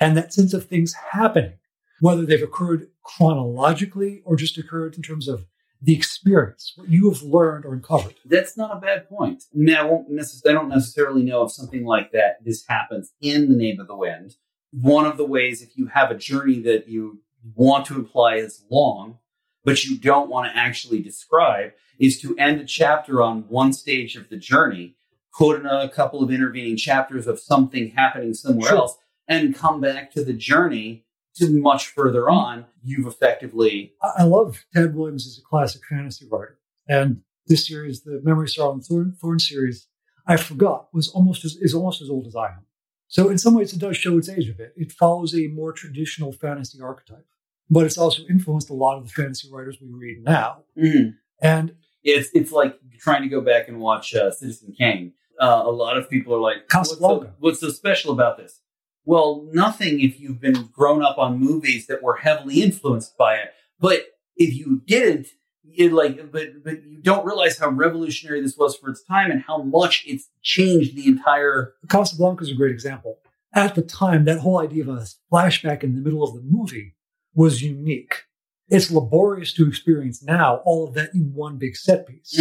And 0.00 0.16
that 0.16 0.32
sense 0.32 0.52
of 0.52 0.66
things 0.66 0.94
happening 1.12 1.58
whether 2.00 2.24
they've 2.24 2.42
occurred 2.42 2.88
chronologically 3.02 4.22
or 4.24 4.34
just 4.34 4.58
occurred 4.58 4.96
in 4.96 5.02
terms 5.02 5.28
of 5.28 5.46
the 5.82 5.94
experience, 5.94 6.72
what 6.76 6.88
you 6.88 7.10
have 7.10 7.22
learned 7.22 7.64
or 7.64 7.72
uncovered. 7.72 8.14
That's 8.24 8.56
not 8.56 8.76
a 8.76 8.80
bad 8.80 9.08
point. 9.08 9.44
I 9.54 9.58
mean, 9.58 9.76
I 9.76 9.82
won't 9.82 10.08
I 10.10 10.52
don't 10.52 10.68
necessarily 10.68 11.22
know 11.22 11.44
if 11.44 11.52
something 11.52 11.84
like 11.84 12.12
that 12.12 12.44
this 12.44 12.66
happens 12.68 13.12
in 13.20 13.48
the 13.48 13.56
name 13.56 13.80
of 13.80 13.86
the 13.86 13.96
wind. 13.96 14.34
One 14.72 15.06
of 15.06 15.16
the 15.16 15.24
ways, 15.24 15.62
if 15.62 15.76
you 15.76 15.86
have 15.86 16.10
a 16.10 16.16
journey 16.16 16.60
that 16.62 16.88
you 16.88 17.22
want 17.54 17.86
to 17.86 17.94
imply 17.94 18.36
is 18.36 18.62
long, 18.70 19.18
but 19.64 19.84
you 19.84 19.98
don't 19.98 20.28
want 20.28 20.52
to 20.52 20.58
actually 20.58 21.00
describe, 21.00 21.72
is 21.98 22.20
to 22.20 22.36
end 22.36 22.60
a 22.60 22.64
chapter 22.64 23.22
on 23.22 23.44
one 23.48 23.72
stage 23.72 24.16
of 24.16 24.28
the 24.28 24.36
journey, 24.36 24.96
put 25.36 25.60
in 25.60 25.66
a 25.66 25.88
couple 25.88 26.22
of 26.22 26.30
intervening 26.30 26.76
chapters 26.76 27.26
of 27.26 27.38
something 27.40 27.90
happening 27.90 28.34
somewhere 28.34 28.68
Sure. 28.70 28.78
else, 28.78 28.98
and 29.28 29.54
come 29.54 29.80
back 29.80 30.10
to 30.12 30.24
the 30.24 30.32
journey 30.32 31.04
to 31.36 31.48
much 31.50 31.86
further 31.86 32.28
on. 32.28 32.66
You've 32.82 33.06
effectively 33.06 33.94
I 34.02 34.22
I 34.22 34.22
love 34.24 34.64
Tad 34.74 34.94
Williams 34.94 35.26
as 35.26 35.38
a 35.38 35.42
classic 35.42 35.82
fantasy 35.88 36.26
writer. 36.30 36.58
And 36.88 37.22
this 37.46 37.66
series, 37.66 38.02
the 38.02 38.20
Memory 38.24 38.48
Sorrow 38.48 38.72
and 38.72 38.84
Thorn, 38.84 39.12
Thorn 39.20 39.38
series, 39.38 39.86
I 40.26 40.36
forgot 40.36 40.88
was 40.92 41.08
almost 41.08 41.44
as, 41.44 41.56
is 41.56 41.74
almost 41.74 42.02
as 42.02 42.10
old 42.10 42.26
as 42.26 42.34
I 42.36 42.46
am. 42.48 42.66
So 43.08 43.28
in 43.28 43.38
some 43.38 43.54
ways, 43.54 43.72
it 43.72 43.78
does 43.80 43.96
show 43.96 44.16
its 44.18 44.28
age 44.28 44.48
a 44.48 44.52
bit. 44.52 44.72
It 44.76 44.92
follows 44.92 45.34
a 45.34 45.48
more 45.48 45.72
traditional 45.72 46.32
fantasy 46.32 46.80
archetype, 46.80 47.26
but 47.68 47.84
it's 47.86 47.98
also 47.98 48.22
influenced 48.30 48.70
a 48.70 48.74
lot 48.74 48.98
of 48.98 49.04
the 49.04 49.10
fantasy 49.10 49.48
writers 49.52 49.78
we 49.80 49.88
read 49.92 50.22
now. 50.22 50.64
And 51.40 51.74
It's 52.02 52.30
it's 52.34 52.52
like 52.52 52.78
trying 52.98 53.22
to 53.22 53.28
go 53.28 53.40
back 53.40 53.68
and 53.68 53.78
watch 53.80 54.14
uh, 54.14 54.30
Citizen 54.30 54.72
Kane. 54.76 55.12
Uh, 55.40 55.62
a 55.64 55.70
lot 55.70 55.96
of 55.96 56.10
people 56.10 56.34
are 56.34 56.40
like, 56.40 56.68
what's 56.90 57.00
so, 57.00 57.32
what's 57.38 57.60
so 57.60 57.70
special 57.70 58.12
about 58.12 58.36
this? 58.36 58.60
Well, 59.04 59.48
nothing 59.52 60.00
if 60.00 60.20
you've 60.20 60.40
been 60.40 60.68
grown 60.72 61.02
up 61.02 61.16
on 61.18 61.38
movies 61.38 61.86
that 61.86 62.02
were 62.02 62.16
heavily 62.16 62.62
influenced 62.62 63.16
by 63.16 63.36
it. 63.36 63.54
But 63.80 64.02
if 64.36 64.54
you 64.54 64.82
didn't, 64.86 65.28
it 65.64 65.92
like, 65.92 66.30
but 66.30 66.62
but 66.64 66.84
you 66.84 67.00
don't 67.00 67.24
realize 67.24 67.58
how 67.58 67.70
revolutionary 67.70 68.40
this 68.42 68.56
was 68.56 68.76
for 68.76 68.90
its 68.90 69.02
time 69.02 69.30
and 69.30 69.42
how 69.42 69.62
much 69.62 70.04
it's 70.06 70.28
changed 70.42 70.96
the 70.96 71.06
entire. 71.06 71.74
Casablanca 71.88 72.42
is 72.42 72.50
a 72.50 72.54
great 72.54 72.72
example. 72.72 73.18
At 73.54 73.74
the 73.74 73.82
time, 73.82 74.24
that 74.26 74.40
whole 74.40 74.60
idea 74.60 74.82
of 74.82 74.88
a 74.88 75.06
flashback 75.32 75.82
in 75.82 75.94
the 75.94 76.00
middle 76.00 76.22
of 76.22 76.34
the 76.34 76.42
movie 76.42 76.94
was 77.34 77.62
unique. 77.62 78.24
It's 78.68 78.90
laborious 78.90 79.52
to 79.54 79.66
experience 79.66 80.22
now, 80.22 80.56
all 80.64 80.86
of 80.86 80.94
that 80.94 81.14
in 81.14 81.32
one 81.34 81.56
big 81.56 81.76
set 81.76 82.06
piece. 82.06 82.38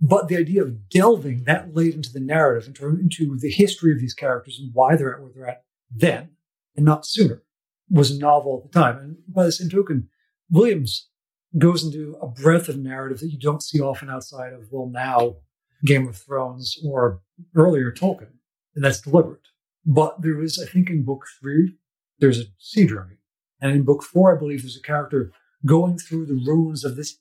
But 0.00 0.28
the 0.28 0.36
idea 0.36 0.62
of 0.62 0.88
delving 0.88 1.44
that 1.44 1.74
late 1.74 1.94
into 1.94 2.12
the 2.12 2.20
narrative, 2.20 2.68
into, 2.68 2.88
into 2.88 3.36
the 3.36 3.50
history 3.50 3.92
of 3.92 3.98
these 3.98 4.14
characters 4.14 4.58
and 4.60 4.70
why 4.72 4.94
they're 4.94 5.14
at 5.14 5.20
where 5.20 5.32
they're 5.34 5.48
at 5.48 5.64
then 5.90 6.30
and 6.76 6.84
not 6.84 7.06
sooner, 7.06 7.42
was 7.90 8.16
novel 8.16 8.62
at 8.64 8.70
the 8.70 8.78
time. 8.78 8.98
And 8.98 9.16
by 9.26 9.44
the 9.44 9.52
same 9.52 9.68
token, 9.68 10.08
Williams 10.50 11.08
goes 11.56 11.82
into 11.82 12.16
a 12.22 12.28
breadth 12.28 12.68
of 12.68 12.78
narrative 12.78 13.20
that 13.20 13.32
you 13.32 13.38
don't 13.38 13.62
see 13.62 13.80
often 13.80 14.08
outside 14.08 14.52
of, 14.52 14.68
well, 14.70 14.88
now 14.88 15.36
Game 15.84 16.06
of 16.06 16.16
Thrones 16.16 16.76
or 16.84 17.20
earlier 17.56 17.90
Tolkien. 17.90 18.34
And 18.76 18.84
that's 18.84 19.00
deliberate. 19.00 19.48
But 19.84 20.22
there 20.22 20.40
is, 20.42 20.62
I 20.62 20.70
think, 20.70 20.90
in 20.90 21.04
book 21.04 21.24
three, 21.40 21.76
there's 22.20 22.38
a 22.38 22.44
sea 22.58 22.86
journey. 22.86 23.16
And 23.60 23.72
in 23.72 23.82
book 23.82 24.02
four, 24.04 24.36
I 24.36 24.38
believe 24.38 24.62
there's 24.62 24.76
a 24.76 24.82
character 24.82 25.32
going 25.66 25.98
through 25.98 26.26
the 26.26 26.40
ruins 26.46 26.84
of 26.84 26.94
this 26.94 27.18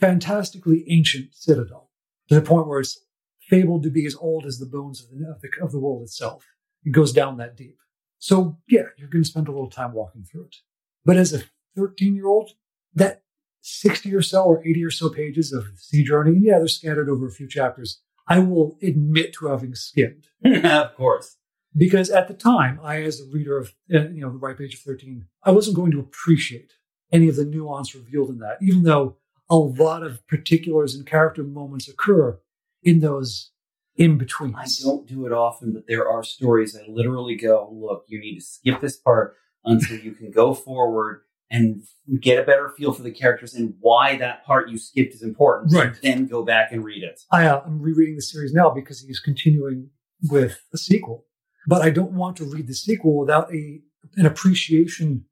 fantastically 0.00 0.86
ancient 0.88 1.34
citadel 1.34 1.90
to 2.28 2.34
the 2.34 2.42
point 2.42 2.66
where 2.66 2.80
it's 2.80 3.04
fabled 3.48 3.82
to 3.82 3.90
be 3.90 4.06
as 4.06 4.16
old 4.16 4.46
as 4.46 4.58
the 4.58 4.66
bones 4.66 5.02
of 5.02 5.10
the, 5.10 5.26
of 5.30 5.40
the, 5.40 5.48
of 5.62 5.72
the 5.72 5.78
world 5.78 6.02
itself. 6.02 6.46
It 6.84 6.92
goes 6.92 7.12
down 7.12 7.36
that 7.38 7.56
deep. 7.56 7.78
So, 8.18 8.58
yeah, 8.68 8.84
you're 8.96 9.08
going 9.08 9.22
to 9.22 9.28
spend 9.28 9.48
a 9.48 9.52
little 9.52 9.70
time 9.70 9.92
walking 9.92 10.24
through 10.24 10.44
it. 10.44 10.56
But 11.04 11.16
as 11.16 11.32
a 11.32 11.42
13 11.76 12.14
year 12.14 12.26
old, 12.26 12.52
that 12.94 13.22
60 13.60 14.14
or 14.14 14.22
so 14.22 14.44
or 14.44 14.66
80 14.66 14.84
or 14.84 14.90
so 14.90 15.08
pages 15.10 15.52
of 15.52 15.66
Sea 15.76 16.04
Journey, 16.04 16.32
and 16.32 16.44
yeah, 16.44 16.58
they're 16.58 16.68
scattered 16.68 17.08
over 17.08 17.26
a 17.26 17.32
few 17.32 17.48
chapters, 17.48 18.00
I 18.26 18.38
will 18.38 18.78
admit 18.82 19.34
to 19.34 19.46
having 19.46 19.74
skimmed. 19.74 20.28
of 20.44 20.94
course. 20.94 21.36
Because 21.76 22.08
at 22.08 22.28
the 22.28 22.34
time, 22.34 22.78
I, 22.82 23.02
as 23.02 23.20
a 23.20 23.24
reader 23.32 23.58
of, 23.58 23.74
uh, 23.92 24.08
you 24.08 24.20
know, 24.20 24.30
the 24.30 24.38
ripe 24.38 24.60
age 24.60 24.74
of 24.74 24.80
13, 24.80 25.26
I 25.42 25.50
wasn't 25.50 25.76
going 25.76 25.90
to 25.90 26.00
appreciate 26.00 26.72
any 27.12 27.28
of 27.28 27.36
the 27.36 27.44
nuance 27.44 27.94
revealed 27.94 28.30
in 28.30 28.38
that, 28.38 28.58
even 28.62 28.84
though 28.84 29.16
a 29.50 29.56
lot 29.56 30.02
of 30.02 30.26
particulars 30.26 30.94
and 30.94 31.06
character 31.06 31.42
moments 31.42 31.88
occur 31.88 32.38
in 32.82 33.00
those 33.00 33.50
in 33.96 34.18
between. 34.18 34.54
I 34.54 34.66
don't 34.82 35.06
do 35.06 35.26
it 35.26 35.32
often, 35.32 35.72
but 35.72 35.84
there 35.86 36.08
are 36.08 36.24
stories 36.24 36.76
I 36.76 36.84
literally 36.88 37.36
go, 37.36 37.70
look, 37.72 38.04
you 38.08 38.20
need 38.20 38.36
to 38.36 38.44
skip 38.44 38.80
this 38.80 38.96
part 38.96 39.36
until 39.64 39.98
you 39.98 40.12
can 40.12 40.30
go 40.30 40.54
forward 40.54 41.22
and 41.50 41.82
get 42.20 42.42
a 42.42 42.42
better 42.42 42.70
feel 42.76 42.92
for 42.92 43.02
the 43.02 43.12
characters 43.12 43.54
and 43.54 43.74
why 43.80 44.16
that 44.16 44.44
part 44.44 44.68
you 44.68 44.78
skipped 44.78 45.14
is 45.14 45.22
important. 45.22 45.72
Right. 45.72 45.94
Then 46.02 46.26
go 46.26 46.44
back 46.44 46.72
and 46.72 46.84
read 46.84 47.04
it. 47.04 47.20
I, 47.30 47.46
uh, 47.46 47.62
I'm 47.64 47.80
rereading 47.80 48.16
the 48.16 48.22
series 48.22 48.52
now 48.52 48.70
because 48.70 49.00
he's 49.00 49.20
continuing 49.20 49.90
with 50.22 50.60
a 50.72 50.78
sequel. 50.78 51.26
But 51.66 51.82
I 51.82 51.90
don't 51.90 52.12
want 52.12 52.36
to 52.38 52.44
read 52.44 52.66
the 52.66 52.74
sequel 52.74 53.16
without 53.18 53.54
a 53.54 53.80
an 54.16 54.26
appreciation 54.26 55.24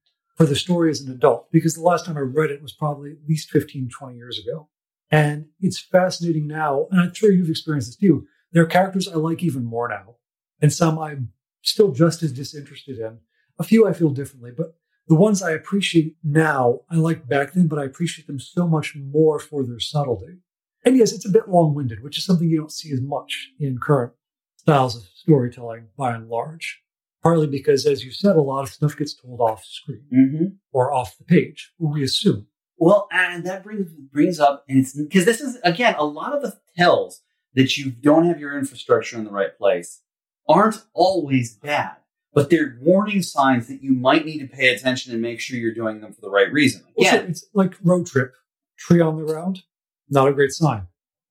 for 0.43 0.49
the 0.49 0.57
story 0.57 0.91
as 0.91 1.01
an 1.01 1.13
adult 1.13 1.47
because 1.53 1.77
the 1.77 1.83
last 1.83 2.05
time 2.05 2.17
I 2.17 2.21
read 2.21 2.51
it 2.51 2.61
was 2.61 2.73
probably 2.73 3.13
at 3.13 3.29
least 3.29 3.51
15, 3.51 3.89
20 3.89 4.17
years 4.17 4.41
ago. 4.41 4.69
And 5.09 5.47
it's 5.61 5.79
fascinating 5.79 6.49
now. 6.49 6.89
And 6.91 7.01
I'm 7.01 7.15
sure 7.15 7.31
you've 7.31 7.49
experienced 7.49 7.91
this 7.91 7.97
too. 7.97 8.27
There 8.51 8.65
are 8.65 8.67
characters 8.67 9.07
I 9.07 9.15
like 9.15 9.45
even 9.45 9.65
more 9.65 9.89
now, 9.89 10.17
and 10.61 10.73
some 10.73 10.99
I'm 10.99 11.33
still 11.63 11.93
just 11.93 12.25
as 12.25 12.33
disinterested 12.33 12.99
in. 12.99 13.19
A 13.61 13.63
few 13.63 13.87
I 13.87 13.93
feel 13.93 14.11
differently, 14.11 14.51
but 14.51 14.75
the 15.07 15.15
ones 15.15 15.43
I 15.43 15.53
appreciate 15.53 16.17
now, 16.25 16.81
I 16.91 16.97
liked 16.97 17.29
back 17.29 17.53
then, 17.53 17.69
but 17.69 17.79
I 17.79 17.85
appreciate 17.85 18.27
them 18.27 18.41
so 18.41 18.67
much 18.67 18.97
more 18.97 19.39
for 19.39 19.65
their 19.65 19.79
subtlety. 19.79 20.39
And 20.85 20.97
yes, 20.97 21.13
it's 21.13 21.25
a 21.25 21.31
bit 21.31 21.49
long 21.49 21.73
winded, 21.73 22.03
which 22.03 22.19
is 22.19 22.25
something 22.25 22.49
you 22.49 22.59
don't 22.59 22.73
see 22.73 22.93
as 22.93 23.01
much 23.01 23.51
in 23.61 23.79
current 23.79 24.13
styles 24.57 24.97
of 24.97 25.05
storytelling 25.15 25.87
by 25.97 26.17
and 26.17 26.29
large. 26.29 26.82
Partly 27.23 27.47
because, 27.47 27.87
as 27.87 28.05
you 28.05 28.11
said, 28.11 28.35
a 28.37 28.41
lot 28.41 28.63
of 28.63 28.69
stuff 28.71 28.97
gets 28.97 29.15
told 29.15 29.41
off 29.41 29.65
screen 29.65 30.03
Mm-hmm. 30.13 30.45
or 30.73 30.93
off 30.93 31.17
the 31.19 31.25
page, 31.25 31.73
we 31.79 32.03
assume. 32.03 32.47
Well, 32.79 33.07
and 33.13 33.45
that 33.47 33.63
brings 33.63 33.93
brings 33.93 34.41
up, 34.41 34.65
and 34.69 34.79
it's 34.81 34.97
because 34.97 35.25
this 35.25 35.41
is 35.41 35.57
again 35.63 35.95
a 35.99 36.05
lot 36.05 36.35
of 36.35 36.43
the 36.43 36.59
tells 36.77 37.21
that 37.55 37.77
you 37.77 37.91
don't 37.93 38.27
have 38.27 38.41
your 38.41 38.59
infrastructure 38.59 39.17
in 39.17 39.25
the 39.25 39.31
right 39.31 39.57
place 39.57 40.01
aren't 40.49 40.83
always 40.95 41.55
bad, 41.55 41.97
but 42.35 42.51
they're 42.51 42.77
warning 42.83 43.23
signs 43.23 43.69
that 43.69 43.83
you 43.85 43.93
might 43.93 44.25
need 44.27 44.39
to 44.41 44.47
pay 44.49 44.75
attention 44.75 45.13
and 45.13 45.23
make 45.23 45.39
sure 45.39 45.57
you're 45.59 45.73
doing 45.75 46.01
them 46.01 46.13
for 46.13 46.21
the 46.23 46.31
right 46.31 46.51
reason. 46.53 46.83
Yeah, 46.97 47.17
it's 47.17 47.45
like 47.55 47.75
road 47.85 48.07
trip. 48.07 48.33
Tree 48.79 49.01
on 49.01 49.17
the 49.17 49.25
ground, 49.25 49.63
not 50.11 50.27
a 50.27 50.33
great 50.33 50.51
sign. 50.51 50.89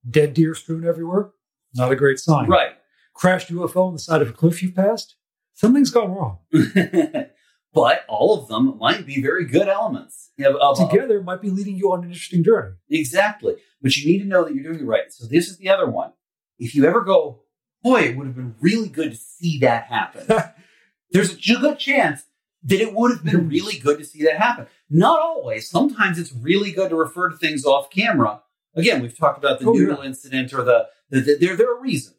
Dead 0.09 0.33
deer 0.33 0.55
strewn 0.55 0.85
everywhere, 0.87 1.31
not 1.73 1.91
a 1.91 1.95
great 1.97 2.17
sign. 2.19 2.47
right. 2.47 2.71
Crashed 3.13 3.49
UFO 3.49 3.87
on 3.87 3.93
the 3.93 3.99
side 3.99 4.21
of 4.21 4.29
a 4.29 4.33
cliff 4.33 4.63
you 4.63 4.71
passed, 4.71 5.15
something's 5.61 5.91
gone 5.91 6.11
wrong. 6.11 6.39
but 7.73 8.03
all 8.09 8.41
of 8.41 8.47
them 8.49 8.77
might 8.79 9.05
be 9.05 9.21
very 9.21 9.45
good 9.45 9.67
elements. 9.67 10.31
of- 10.39 10.55
of- 10.55 10.89
Together 10.89 11.21
might 11.21 11.41
be 11.41 11.49
leading 11.49 11.75
you 11.77 11.91
on 11.91 11.99
an 12.03 12.09
interesting 12.09 12.43
journey. 12.43 12.75
Exactly. 12.89 13.55
But 13.81 13.95
you 13.95 14.11
need 14.11 14.19
to 14.19 14.25
know 14.27 14.43
that 14.43 14.53
you're 14.53 14.63
doing 14.63 14.79
it 14.79 14.85
right. 14.85 15.11
So 15.11 15.25
this 15.27 15.47
is 15.47 15.57
the 15.57 15.69
other 15.69 15.89
one. 15.89 16.11
If 16.59 16.75
you 16.75 16.85
ever 16.85 17.01
go, 17.01 17.43
boy, 17.83 18.01
it 18.01 18.17
would 18.17 18.27
have 18.27 18.35
been 18.35 18.55
really 18.59 18.89
good 18.89 19.11
to 19.11 19.17
see 19.17 19.59
that 19.59 19.85
happen. 19.85 20.27
There's 21.11 21.33
a 21.33 21.55
good 21.59 21.79
chance 21.79 22.23
that 22.63 22.79
it 22.81 22.93
would 22.93 23.11
have 23.11 23.23
been 23.23 23.49
really 23.49 23.77
good 23.79 23.97
to 23.99 24.05
see 24.05 24.23
that 24.23 24.37
happen. 24.37 24.67
Not 24.89 25.19
always. 25.19 25.69
Sometimes 25.69 26.19
it's 26.19 26.31
really 26.33 26.71
good 26.71 26.89
to 26.89 26.95
refer 26.95 27.29
to 27.29 27.37
things 27.37 27.65
off 27.65 27.89
camera. 27.89 28.41
Again, 28.75 29.01
we've 29.01 29.17
talked 29.17 29.37
about 29.39 29.59
the 29.59 29.67
Oh, 29.67 29.73
noodle 29.73 30.01
incident 30.01 30.53
or 30.53 30.63
the, 30.63 30.87
the, 31.09 31.21
the 31.21 31.37
there, 31.39 31.55
there 31.55 31.71
are 31.75 31.81
reasons. 31.81 32.17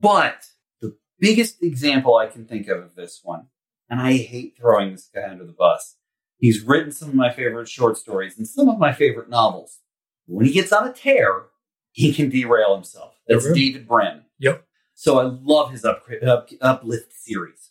But 0.00 0.46
biggest 1.20 1.62
example 1.62 2.16
I 2.16 2.26
can 2.26 2.46
think 2.46 2.68
of 2.68 2.78
of 2.82 2.94
this 2.94 3.20
one, 3.22 3.46
and 3.88 4.00
I 4.00 4.16
hate 4.16 4.56
throwing 4.58 4.92
this 4.92 5.08
guy 5.14 5.28
under 5.30 5.44
the 5.44 5.52
bus. 5.52 5.96
He's 6.38 6.62
written 6.62 6.90
some 6.90 7.10
of 7.10 7.14
my 7.14 7.30
favorite 7.30 7.68
short 7.68 7.98
stories 7.98 8.38
and 8.38 8.48
some 8.48 8.68
of 8.68 8.78
my 8.78 8.92
favorite 8.92 9.28
novels. 9.28 9.78
When 10.26 10.46
he 10.46 10.52
gets 10.52 10.72
on 10.72 10.88
a 10.88 10.92
tear, 10.92 11.46
he 11.92 12.12
can 12.12 12.30
derail 12.30 12.74
himself. 12.74 13.14
That's 13.28 13.44
Okay. 13.46 13.54
David 13.60 13.86
Brin. 13.88 14.22
Yep. 14.38 14.64
So 14.94 15.18
I 15.18 15.24
love 15.24 15.70
his 15.72 15.84
up, 15.84 16.04
up, 16.26 16.48
Uplift 16.60 17.12
series. 17.12 17.70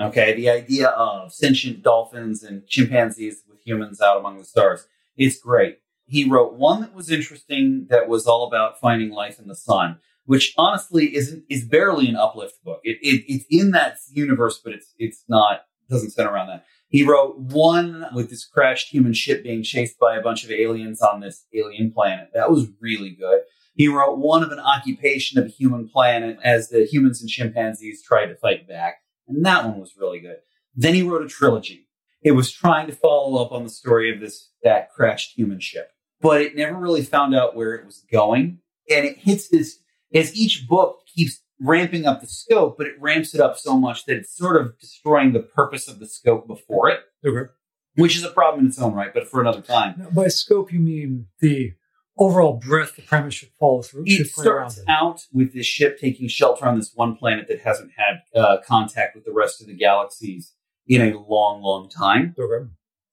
Okay, 0.00 0.34
the 0.34 0.48
idea 0.48 0.88
of 0.88 1.32
sentient 1.32 1.82
dolphins 1.82 2.42
and 2.42 2.66
chimpanzees 2.66 3.42
with 3.48 3.60
humans 3.64 4.00
out 4.00 4.18
among 4.18 4.38
the 4.38 4.44
stars. 4.44 4.86
It's 5.16 5.38
great. 5.38 5.78
He 6.06 6.28
wrote 6.28 6.54
one 6.54 6.80
that 6.80 6.94
was 6.94 7.10
interesting 7.10 7.86
that 7.90 8.08
was 8.08 8.26
all 8.26 8.46
about 8.46 8.80
finding 8.80 9.10
life 9.10 9.38
in 9.38 9.46
the 9.46 9.54
sun, 9.54 9.98
which 10.30 10.54
honestly 10.56 11.16
isn't 11.16 11.42
is 11.50 11.64
barely 11.64 12.06
an 12.06 12.14
uplift 12.14 12.62
book. 12.62 12.78
It, 12.84 12.98
it 13.02 13.24
it's 13.26 13.44
in 13.50 13.72
that 13.72 13.96
universe, 14.12 14.60
but 14.62 14.72
it's 14.72 14.94
it's 14.96 15.24
not 15.28 15.62
doesn't 15.88 16.10
center 16.10 16.30
around 16.30 16.46
that. 16.46 16.64
He 16.86 17.02
wrote 17.02 17.36
one 17.40 18.06
with 18.14 18.30
this 18.30 18.44
crashed 18.44 18.90
human 18.90 19.12
ship 19.12 19.42
being 19.42 19.64
chased 19.64 19.98
by 19.98 20.14
a 20.14 20.22
bunch 20.22 20.44
of 20.44 20.52
aliens 20.52 21.02
on 21.02 21.18
this 21.18 21.46
alien 21.52 21.90
planet. 21.90 22.28
That 22.32 22.48
was 22.48 22.68
really 22.80 23.10
good. 23.10 23.40
He 23.74 23.88
wrote 23.88 24.18
one 24.18 24.44
of 24.44 24.52
an 24.52 24.60
occupation 24.60 25.40
of 25.40 25.46
a 25.46 25.48
human 25.48 25.88
planet 25.88 26.38
as 26.44 26.68
the 26.68 26.84
humans 26.84 27.20
and 27.20 27.28
chimpanzees 27.28 28.04
tried 28.04 28.26
to 28.26 28.36
fight 28.36 28.68
back. 28.68 28.98
And 29.26 29.44
that 29.44 29.64
one 29.64 29.80
was 29.80 29.94
really 29.98 30.20
good. 30.20 30.36
Then 30.76 30.94
he 30.94 31.02
wrote 31.02 31.24
a 31.24 31.28
trilogy. 31.28 31.88
It 32.22 32.32
was 32.32 32.52
trying 32.52 32.86
to 32.86 32.94
follow 32.94 33.44
up 33.44 33.50
on 33.50 33.64
the 33.64 33.68
story 33.68 34.14
of 34.14 34.20
this 34.20 34.52
that 34.62 34.92
crashed 34.92 35.36
human 35.36 35.58
ship, 35.58 35.90
but 36.20 36.40
it 36.40 36.54
never 36.54 36.76
really 36.76 37.02
found 37.02 37.34
out 37.34 37.56
where 37.56 37.74
it 37.74 37.84
was 37.84 38.04
going. 38.12 38.60
And 38.88 39.04
it 39.04 39.18
hits 39.18 39.48
this 39.48 39.80
as 40.14 40.34
each 40.34 40.66
book 40.68 41.00
keeps 41.14 41.40
ramping 41.60 42.06
up 42.06 42.20
the 42.20 42.26
scope, 42.26 42.76
but 42.78 42.86
it 42.86 42.94
ramps 43.00 43.34
it 43.34 43.40
up 43.40 43.58
so 43.58 43.76
much 43.76 44.06
that 44.06 44.16
it's 44.16 44.34
sort 44.36 44.60
of 44.60 44.78
destroying 44.78 45.32
the 45.32 45.40
purpose 45.40 45.88
of 45.88 45.98
the 45.98 46.06
scope 46.06 46.46
before 46.46 46.88
it, 46.88 47.00
Okay. 47.24 47.50
which 47.96 48.16
is 48.16 48.24
a 48.24 48.30
problem 48.30 48.64
in 48.64 48.68
its 48.70 48.80
own 48.80 48.94
right, 48.94 49.12
but 49.12 49.28
for 49.28 49.40
another 49.40 49.60
time. 49.60 49.94
Now, 49.98 50.10
by 50.10 50.28
scope, 50.28 50.72
you 50.72 50.80
mean 50.80 51.26
the 51.40 51.72
overall 52.18 52.54
breadth 52.54 52.96
the 52.96 53.02
premise 53.02 53.34
should 53.34 53.50
follow 53.58 53.82
through. 53.82 54.04
It 54.06 54.10
should 54.16 54.32
play 54.32 54.46
around 54.46 54.70
starts 54.70 54.88
out 54.88 55.26
with 55.32 55.52
this 55.54 55.66
ship 55.66 55.98
taking 55.98 56.28
shelter 56.28 56.64
on 56.66 56.78
this 56.78 56.92
one 56.94 57.14
planet 57.16 57.46
that 57.48 57.60
hasn't 57.60 57.92
had 57.96 58.20
uh, 58.40 58.58
contact 58.66 59.14
with 59.14 59.24
the 59.26 59.32
rest 59.32 59.60
of 59.60 59.66
the 59.66 59.74
galaxies 59.74 60.54
in 60.86 61.00
a 61.02 61.18
long, 61.18 61.62
long 61.62 61.88
time. 61.90 62.34
Okay. 62.38 62.68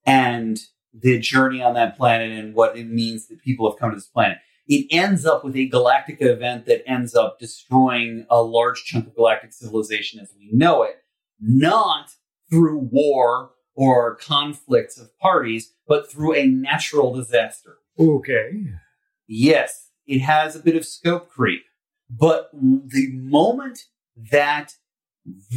and 0.06 0.60
the 1.00 1.20
journey 1.20 1.62
on 1.62 1.74
that 1.76 1.96
planet 1.98 2.32
and 2.32 2.56
what 2.56 2.76
it 2.78 2.88
means 2.88 3.28
that 3.28 3.40
people 3.42 3.70
have 3.70 3.78
come 3.78 3.92
to 3.92 3.96
this 3.96 4.08
planet. 4.08 4.38
It 4.68 4.88
ends 4.92 5.26
up 5.26 5.44
with 5.44 5.56
a 5.56 5.68
galactic 5.68 6.22
event 6.22 6.66
that 6.66 6.88
ends 6.88 7.16
up 7.16 7.40
destroying 7.40 8.26
a 8.30 8.42
large 8.42 8.84
chunk 8.84 9.08
of 9.08 9.16
galactic 9.16 9.54
civilization 9.54 10.20
as 10.20 10.34
we 10.38 10.50
know 10.52 10.84
it, 10.84 10.98
not 11.40 12.12
through 12.50 12.80
war 12.92 13.52
or 13.76 14.16
conflicts 14.16 14.98
of 14.98 15.18
parties, 15.20 15.74
but 15.88 16.12
through 16.12 16.34
a 16.34 16.48
natural 16.48 17.14
disaster. 17.14 17.78
Okay. 17.98 18.66
Yes, 19.28 19.90
it 20.06 20.20
has 20.20 20.56
a 20.56 20.60
bit 20.60 20.76
of 20.76 20.86
scope 20.86 21.30
creep, 21.30 21.64
but 22.10 22.50
the 22.54 23.12
moment 23.14 23.80
that 24.32 24.74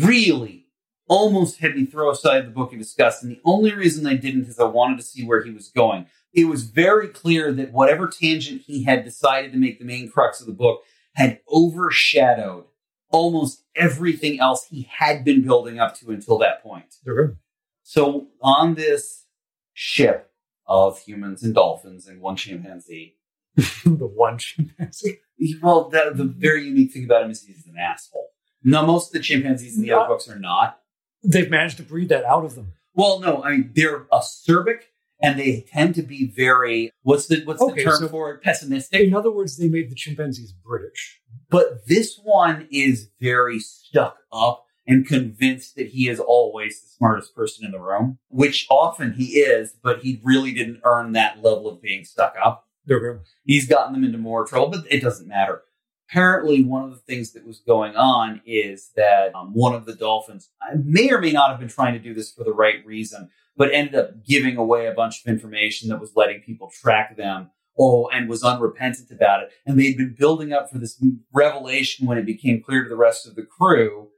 really 0.01 0.67
almost 1.09 1.59
had 1.59 1.75
me 1.75 1.85
throw 1.87 2.11
aside 2.11 2.47
the 2.47 2.51
book 2.51 2.73
in 2.73 2.79
disgust, 2.79 3.23
and 3.23 3.33
the 3.33 3.41
only 3.45 3.73
reason 3.75 4.07
I 4.07 4.15
didn't 4.15 4.47
is 4.47 4.61
I 4.61 4.65
wanted 4.65 4.99
to 4.99 5.05
see 5.05 5.25
where 5.25 5.43
he 5.43 5.51
was 5.51 5.69
going. 5.69 6.07
It 6.33 6.45
was 6.45 6.65
very 6.65 7.09
clear 7.09 7.53
that 7.53 7.73
whatever 7.73 8.07
tangent 8.07 8.63
he 8.63 8.85
had 8.85 9.05
decided 9.05 9.53
to 9.53 9.59
make 9.59 9.79
the 9.79 9.85
main 9.85 10.09
crux 10.09 10.41
of 10.41 10.47
the 10.47 10.53
book 10.53 10.83
had 11.15 11.41
overshadowed 11.53 12.67
almost 13.11 13.65
everything 13.75 14.39
else 14.39 14.67
he 14.67 14.89
had 14.91 15.25
been 15.25 15.43
building 15.43 15.79
up 15.79 15.97
to 15.97 16.11
until 16.11 16.39
that 16.39 16.63
point. 16.63 16.95
Okay. 17.07 17.35
So 17.83 18.29
on 18.41 18.75
this 18.75 19.25
ship 19.73 20.31
of 20.67 21.01
humans 21.01 21.43
and 21.43 21.55
dolphins 21.55 22.07
and 22.07 22.21
one 22.21 22.37
chimpanzee, 22.37 23.17
the 23.57 24.07
one 24.07 24.39
chimpanzee. 24.39 25.19
well, 25.61 25.89
the, 25.89 26.13
the 26.15 26.25
very 26.25 26.65
unique 26.65 26.93
thing 26.93 27.05
about 27.05 27.25
him 27.25 27.31
is 27.31 27.43
he's 27.43 27.67
an 27.67 27.77
asshole. 27.77 28.29
Now, 28.63 28.85
most 28.85 29.09
of 29.09 29.13
the 29.15 29.21
chimpanzees 29.21 29.77
in 29.77 29.83
the 29.83 29.93
other 29.93 30.07
books 30.07 30.29
are 30.29 30.39
not. 30.39 30.81
They've 31.25 31.51
managed 31.51 31.79
to 31.79 31.83
breed 31.83 32.11
that 32.11 32.25
out 32.25 32.45
of 32.45 32.55
them. 32.55 32.75
Well, 32.95 33.21
no, 33.21 33.43
I 33.43 33.53
mean 33.53 33.71
they're 33.75 34.01
acerbic 34.13 34.83
and 35.23 35.39
they 35.39 35.65
tend 35.69 35.95
to 35.97 36.03
be 36.03 36.27
very 36.27 36.91
what's 37.03 37.27
the 37.27 37.43
what's 37.45 37.61
Okay, 37.63 37.85
the 37.85 37.91
term 37.91 38.01
so- 38.01 38.09
for 38.09 38.33
it? 38.33 38.43
Pessimistic. 38.43 39.01
In 39.01 39.15
other 39.15 39.31
words, 39.31 39.57
they 39.57 39.69
made 39.69 39.91
the 39.91 39.95
chimpanzees 39.95 40.53
British. 40.53 41.21
But 41.49 41.87
this 41.87 42.19
one 42.23 42.69
is 42.71 43.11
very 43.21 43.59
stuck 43.59 44.19
up 44.33 44.67
and 44.87 45.07
convinced 45.07 45.77
that 45.77 45.89
he 45.89 46.09
is 46.09 46.19
always 46.21 46.81
the 46.81 46.89
smartest 46.89 47.35
person 47.35 47.65
in 47.65 47.71
the 47.73 47.79
room, 47.81 48.19
which 48.29 48.67
often 48.71 49.13
he 49.13 49.39
is, 49.41 49.75
but 49.83 50.01
he 50.01 50.21
really 50.25 50.53
didn't 50.53 50.81
earn 50.85 51.13
that 51.13 51.37
level 51.43 51.69
of 51.69 51.83
being 51.83 52.05
stuck 52.05 52.35
up. 52.43 52.67
Okay. 52.91 53.21
He's 53.45 53.69
gotten 53.69 53.93
them 53.93 54.05
into 54.05 54.19
more 54.19 54.45
trouble, 54.47 54.69
but 54.71 54.85
it 54.91 55.01
doesn't 55.01 55.29
matter. 55.29 55.63
Apparently, 56.09 56.65
one 56.65 56.83
of 56.83 56.91
the 56.91 56.97
things 56.97 57.33
that 57.35 57.47
was 57.47 57.61
going 57.61 57.95
on 57.95 58.41
is 58.45 58.91
that 58.97 59.33
um, 59.35 59.53
one 59.55 59.75
of 59.75 59.87
the 59.87 59.95
dolphins 59.95 60.49
I 60.61 60.75
may 60.75 61.11
or 61.13 61.21
may 61.21 61.31
not 61.31 61.51
have 61.51 61.61
been 61.61 61.69
trying 61.69 61.93
to 61.93 62.01
do 62.01 62.13
this 62.15 62.33
for 62.33 62.43
the 62.43 62.53
right 62.53 62.85
reason, 62.85 63.31
but 63.61 63.75
ended 63.75 63.95
up 63.95 64.25
giving 64.25 64.57
away 64.57 64.87
a 64.87 64.95
bunch 64.95 65.21
of 65.21 65.31
information 65.31 65.91
that 65.91 66.01
was 66.01 66.13
letting 66.17 66.41
people 66.41 66.73
track 66.81 67.15
them. 67.19 67.51
Oh, 67.79 68.09
and 68.11 68.27
was 68.27 68.43
unrepentant 68.43 69.11
about 69.11 69.43
it. 69.43 69.51
And 69.67 69.79
they'd 69.79 69.99
been 69.99 70.17
building 70.19 70.51
up 70.51 70.71
for 70.71 70.79
this 70.79 70.99
revelation 71.31 72.07
when 72.07 72.17
it 72.17 72.25
became 72.25 72.63
clear 72.63 72.83
to 72.83 72.89
the 72.89 72.97
rest 72.97 73.27
of 73.27 73.35
the 73.37 73.43
crew 73.43 74.09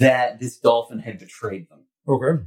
that 0.00 0.40
this 0.40 0.58
dolphin 0.58 0.98
had 0.98 1.20
betrayed 1.20 1.68
them 1.70 1.84
Okay. 2.08 2.42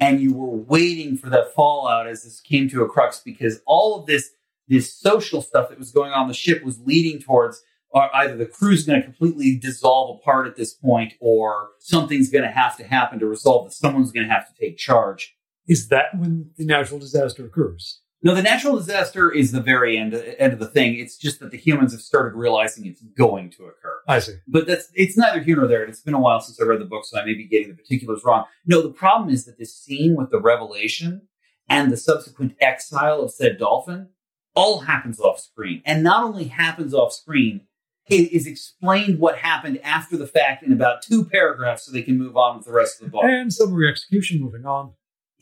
and 0.00 0.20
you 0.20 0.34
were 0.34 0.56
waiting 0.56 1.16
for 1.16 1.30
that 1.30 1.54
fallout 1.54 2.08
as 2.08 2.24
this 2.24 2.40
came 2.40 2.68
to 2.70 2.82
a 2.82 2.88
crux 2.88 3.20
because 3.24 3.62
all 3.64 4.00
of 4.00 4.06
this 4.06 4.30
this 4.68 4.92
social 4.92 5.40
stuff 5.40 5.68
that 5.68 5.78
was 5.78 5.92
going 5.92 6.12
on 6.12 6.26
the 6.26 6.34
ship 6.34 6.64
was 6.64 6.80
leading 6.80 7.20
towards 7.20 7.62
uh, 7.94 8.08
either 8.14 8.36
the 8.36 8.46
crew's 8.46 8.84
going 8.84 9.00
to 9.00 9.04
completely 9.04 9.56
dissolve 9.56 10.18
apart 10.18 10.46
at 10.48 10.56
this 10.56 10.74
point 10.74 11.14
or 11.20 11.70
something's 11.78 12.28
going 12.30 12.44
to 12.44 12.50
have 12.50 12.76
to 12.76 12.84
happen 12.84 13.18
to 13.20 13.26
resolve 13.26 13.68
this 13.68 13.78
someone's 13.78 14.12
going 14.12 14.26
to 14.26 14.32
have 14.32 14.46
to 14.46 14.54
take 14.60 14.76
charge 14.76 15.34
Is 15.68 15.88
that 15.88 16.06
when 16.16 16.50
the 16.56 16.64
natural 16.64 16.98
disaster 17.00 17.44
occurs? 17.44 18.00
no 18.24 18.34
the 18.34 18.42
natural 18.42 18.76
disaster 18.76 19.32
is 19.32 19.50
the 19.50 19.60
very 19.60 19.98
end, 19.98 20.14
end 20.14 20.52
of 20.52 20.60
the 20.60 20.66
thing 20.66 20.96
it's 20.96 21.16
just 21.16 21.40
that 21.40 21.50
the 21.50 21.56
humans 21.56 21.92
have 21.92 22.00
started 22.00 22.36
realizing 22.36 22.86
it's 22.86 23.02
going 23.18 23.50
to 23.50 23.64
occur 23.64 24.00
I 24.06 24.20
see. 24.20 24.36
but 24.46 24.66
that's 24.66 24.88
it's 24.94 25.16
neither 25.16 25.40
here 25.40 25.56
nor 25.56 25.66
there. 25.66 25.82
And 25.82 25.90
it's 25.90 26.02
been 26.02 26.14
a 26.14 26.20
while 26.20 26.40
since 26.40 26.60
I 26.60 26.64
read 26.64 26.80
the 26.80 26.86
book, 26.86 27.04
so 27.04 27.18
I 27.18 27.24
may 27.24 27.34
be 27.34 27.46
getting 27.46 27.68
the 27.68 27.74
particulars 27.74 28.22
wrong. 28.24 28.44
No, 28.66 28.82
the 28.82 28.90
problem 28.90 29.30
is 29.30 29.44
that 29.44 29.58
this 29.58 29.76
scene 29.76 30.16
with 30.16 30.30
the 30.30 30.40
revelation 30.40 31.28
and 31.68 31.90
the 31.90 31.96
subsequent 31.96 32.56
exile 32.60 33.22
of 33.22 33.32
said 33.32 33.58
dolphin 33.58 34.08
all 34.54 34.80
happens 34.80 35.20
off 35.20 35.40
screen. 35.40 35.82
And 35.84 36.02
not 36.02 36.24
only 36.24 36.44
happens 36.44 36.92
off 36.92 37.12
screen, 37.12 37.62
it 38.08 38.32
is 38.32 38.46
explained 38.46 39.18
what 39.18 39.38
happened 39.38 39.80
after 39.82 40.16
the 40.16 40.26
fact 40.26 40.62
in 40.62 40.72
about 40.72 41.02
two 41.02 41.24
paragraphs 41.24 41.86
so 41.86 41.92
they 41.92 42.02
can 42.02 42.18
move 42.18 42.36
on 42.36 42.56
with 42.56 42.66
the 42.66 42.72
rest 42.72 43.00
of 43.00 43.06
the 43.06 43.10
book. 43.10 43.24
And 43.24 43.52
summary 43.52 43.88
execution 43.88 44.40
moving 44.40 44.66
on. 44.66 44.92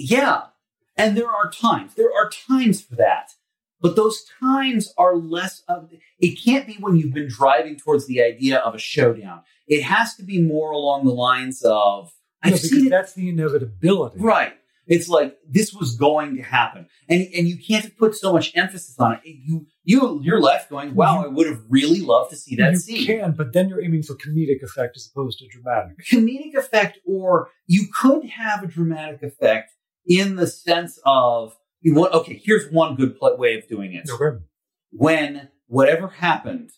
Yeah. 0.00 0.42
And 0.96 1.16
there 1.16 1.30
are 1.30 1.50
times, 1.50 1.94
there 1.94 2.12
are 2.12 2.30
times 2.30 2.82
for 2.82 2.96
that. 2.96 3.30
But 3.80 3.96
those 3.96 4.24
times 4.40 4.92
are 4.98 5.16
less 5.16 5.62
of, 5.66 5.90
it 6.18 6.44
can't 6.44 6.66
be 6.66 6.76
when 6.80 6.96
you've 6.96 7.14
been 7.14 7.28
driving 7.28 7.76
towards 7.76 8.06
the 8.06 8.22
idea 8.22 8.58
of 8.58 8.74
a 8.74 8.78
showdown. 8.78 9.42
It 9.66 9.82
has 9.82 10.14
to 10.16 10.22
be 10.22 10.42
more 10.42 10.70
along 10.72 11.06
the 11.06 11.12
lines 11.12 11.62
of, 11.62 12.12
I've 12.42 12.52
because 12.52 12.70
seen 12.70 12.86
it. 12.86 12.90
that's 12.90 13.14
the 13.14 13.28
inevitability. 13.28 14.18
Right. 14.18 14.52
It's 14.86 15.08
like 15.08 15.38
this 15.48 15.72
was 15.72 15.94
going 15.96 16.36
to 16.36 16.42
happen. 16.42 16.88
And 17.08 17.22
and 17.32 17.46
you 17.46 17.56
can't 17.56 17.96
put 17.96 18.16
so 18.16 18.32
much 18.32 18.50
emphasis 18.56 18.96
on 18.98 19.12
it. 19.12 19.20
You 19.24 19.66
you 19.84 20.20
you're 20.20 20.40
left 20.40 20.68
going, 20.68 20.96
wow, 20.96 21.22
I 21.22 21.28
would 21.28 21.46
have 21.46 21.62
really 21.68 22.00
loved 22.00 22.30
to 22.30 22.36
see 22.36 22.56
that 22.56 22.72
you 22.72 22.78
scene. 22.78 23.06
can, 23.06 23.32
but 23.32 23.52
then 23.52 23.68
you're 23.68 23.84
aiming 23.84 24.02
for 24.02 24.14
comedic 24.14 24.64
effect 24.64 24.96
as 24.96 25.08
opposed 25.08 25.38
to 25.38 25.48
dramatic. 25.48 25.96
comedic 26.10 26.54
effect, 26.56 26.98
or 27.06 27.50
you 27.68 27.86
could 27.94 28.24
have 28.24 28.64
a 28.64 28.66
dramatic 28.66 29.22
effect 29.22 29.70
in 30.06 30.36
the 30.36 30.46
sense 30.46 30.98
of 31.04 31.56
what? 31.82 32.12
Okay, 32.12 32.40
here's 32.42 32.70
one 32.70 32.96
good 32.96 33.16
way 33.20 33.58
of 33.58 33.68
doing 33.68 33.94
it. 33.94 34.08
Okay. 34.10 34.38
When 34.90 35.48
whatever 35.66 36.08
happened 36.08 36.70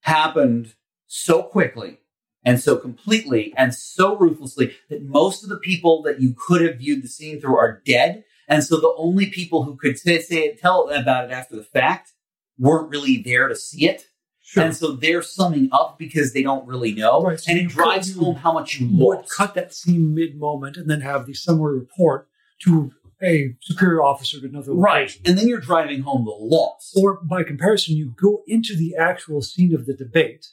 happened 0.00 0.74
so 1.06 1.42
quickly 1.42 1.98
and 2.44 2.60
so 2.60 2.76
completely 2.76 3.52
and 3.56 3.74
so 3.74 4.16
ruthlessly 4.16 4.74
that 4.88 5.02
most 5.02 5.42
of 5.42 5.48
the 5.48 5.58
people 5.58 6.02
that 6.02 6.20
you 6.20 6.34
could 6.46 6.62
have 6.62 6.78
viewed 6.78 7.02
the 7.02 7.08
scene 7.08 7.40
through 7.40 7.56
are 7.56 7.82
dead, 7.84 8.24
and 8.48 8.64
so 8.64 8.76
the 8.76 8.94
only 8.96 9.26
people 9.26 9.64
who 9.64 9.76
could 9.76 9.98
say, 9.98 10.18
say 10.20 10.44
it, 10.44 10.58
tell 10.58 10.88
about 10.88 11.26
it 11.26 11.32
after 11.32 11.56
the 11.56 11.64
fact 11.64 12.12
weren't 12.58 12.90
really 12.90 13.22
there 13.22 13.48
to 13.48 13.54
see 13.56 13.86
it. 13.88 14.06
Sure. 14.40 14.64
And 14.64 14.74
so 14.74 14.92
they're 14.92 15.20
summing 15.20 15.68
up 15.72 15.98
because 15.98 16.32
they 16.32 16.42
don't 16.42 16.66
really 16.66 16.94
know. 16.94 17.22
Right, 17.22 17.38
so 17.38 17.52
and 17.52 17.60
it 17.60 17.68
drives 17.68 18.16
home 18.16 18.36
how 18.36 18.52
much 18.52 18.80
you 18.80 18.88
would 18.92 19.28
cut 19.28 19.52
that 19.54 19.74
scene 19.74 20.14
mid 20.14 20.38
moment 20.38 20.78
and 20.78 20.88
then 20.90 21.02
have 21.02 21.26
the 21.26 21.34
summary 21.34 21.78
report 21.78 22.28
to 22.64 22.92
a 23.22 23.56
superior 23.60 24.02
officer 24.02 24.40
to 24.40 24.46
another 24.46 24.72
Right. 24.72 25.00
location. 25.00 25.22
And 25.26 25.36
then 25.38 25.48
you're 25.48 25.60
driving 25.60 26.02
home 26.02 26.24
the 26.24 26.30
loss. 26.30 26.92
Or 26.96 27.20
by 27.22 27.42
comparison, 27.42 27.96
you 27.96 28.14
go 28.16 28.42
into 28.46 28.76
the 28.76 28.94
actual 28.96 29.42
scene 29.42 29.74
of 29.74 29.86
the 29.86 29.94
debate, 29.94 30.48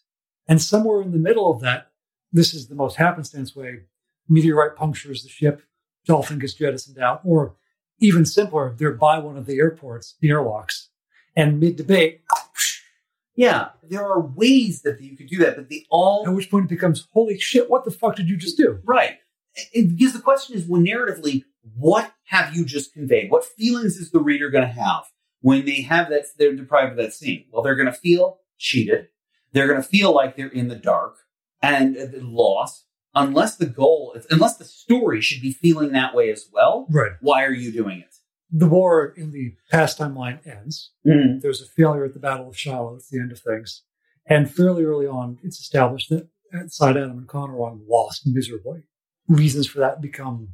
and 0.47 0.61
somewhere 0.61 1.01
in 1.01 1.11
the 1.11 1.19
middle 1.19 1.51
of 1.51 1.61
that, 1.61 1.91
this 2.31 2.53
is 2.53 2.67
the 2.67 2.75
most 2.75 2.95
happenstance 2.95 3.55
way 3.55 3.81
meteorite 4.27 4.75
punctures 4.75 5.21
the 5.21 5.29
ship, 5.29 5.61
dolphin 6.05 6.39
gets 6.39 6.53
jettisoned 6.55 6.97
out, 6.97 7.21
or 7.23 7.55
even 7.99 8.25
simpler, 8.25 8.73
they're 8.77 8.91
by 8.91 9.19
one 9.19 9.37
of 9.37 9.45
the 9.45 9.57
airports, 9.59 10.15
the 10.19 10.29
airlocks, 10.29 10.89
and 11.35 11.59
mid 11.59 11.75
debate, 11.75 12.21
yeah, 13.35 13.69
there 13.83 14.03
are 14.03 14.19
ways 14.21 14.81
that 14.83 15.01
you 15.01 15.17
could 15.17 15.27
do 15.27 15.37
that, 15.39 15.55
but 15.55 15.69
they 15.69 15.85
all 15.89 16.25
at 16.25 16.33
which 16.33 16.49
point 16.49 16.65
it 16.65 16.69
becomes, 16.69 17.07
holy 17.13 17.37
shit, 17.37 17.69
what 17.69 17.83
the 17.85 17.91
fuck 17.91 18.15
did 18.15 18.29
you 18.29 18.37
just 18.37 18.57
do? 18.57 18.79
right. 18.83 19.19
It- 19.73 19.95
because 19.97 20.13
the 20.13 20.19
question 20.19 20.55
is, 20.55 20.65
when 20.67 20.85
narratively, 20.85 21.43
what 21.77 22.13
have 22.25 22.55
you 22.55 22.65
just 22.65 22.93
conveyed? 22.93 23.31
What 23.31 23.45
feelings 23.45 23.97
is 23.97 24.11
the 24.11 24.19
reader 24.19 24.49
going 24.49 24.67
to 24.67 24.73
have 24.73 25.03
when 25.41 25.65
they 25.65 25.81
have 25.81 26.09
that? 26.09 26.25
They're 26.37 26.55
deprived 26.55 26.91
of 26.91 26.97
that 26.97 27.13
scene. 27.13 27.45
Well, 27.51 27.63
they're 27.63 27.75
going 27.75 27.85
to 27.87 27.91
feel 27.93 28.39
cheated. 28.57 29.07
They're 29.51 29.67
going 29.67 29.81
to 29.81 29.87
feel 29.87 30.13
like 30.13 30.35
they're 30.35 30.47
in 30.47 30.67
the 30.67 30.75
dark 30.75 31.15
and 31.61 31.97
uh, 31.97 32.05
lost. 32.21 32.83
Unless 33.17 33.55
the 33.55 33.65
goal, 33.65 34.13
unless 34.29 34.57
the 34.57 34.65
story 34.65 35.21
should 35.21 35.41
be 35.41 35.53
feeling 35.53 35.93
that 35.93 36.13
way 36.13 36.29
as 36.29 36.49
well, 36.51 36.85
Right. 36.89 37.13
why 37.21 37.45
are 37.45 37.53
you 37.53 37.71
doing 37.71 37.99
it? 37.99 38.13
The 38.51 38.67
war 38.67 39.13
in 39.15 39.31
the 39.31 39.53
past 39.71 39.97
timeline 39.99 40.45
ends. 40.45 40.91
Mm. 41.07 41.41
There's 41.41 41.61
a 41.61 41.65
failure 41.65 42.03
at 42.03 42.13
the 42.13 42.19
Battle 42.19 42.49
of 42.49 42.57
Shiloh. 42.57 42.95
It's 42.95 43.09
the 43.09 43.19
end 43.19 43.31
of 43.31 43.39
things. 43.39 43.83
And 44.27 44.53
fairly 44.53 44.83
early 44.83 45.07
on, 45.07 45.37
it's 45.43 45.59
established 45.59 46.09
that 46.09 46.27
Side 46.71 46.97
Adam 46.97 47.11
and 47.17 47.27
Connor 47.27 47.61
are 47.63 47.75
lost 47.87 48.23
miserably. 48.27 48.83
Reasons 49.29 49.65
for 49.67 49.79
that 49.79 50.01
become 50.01 50.49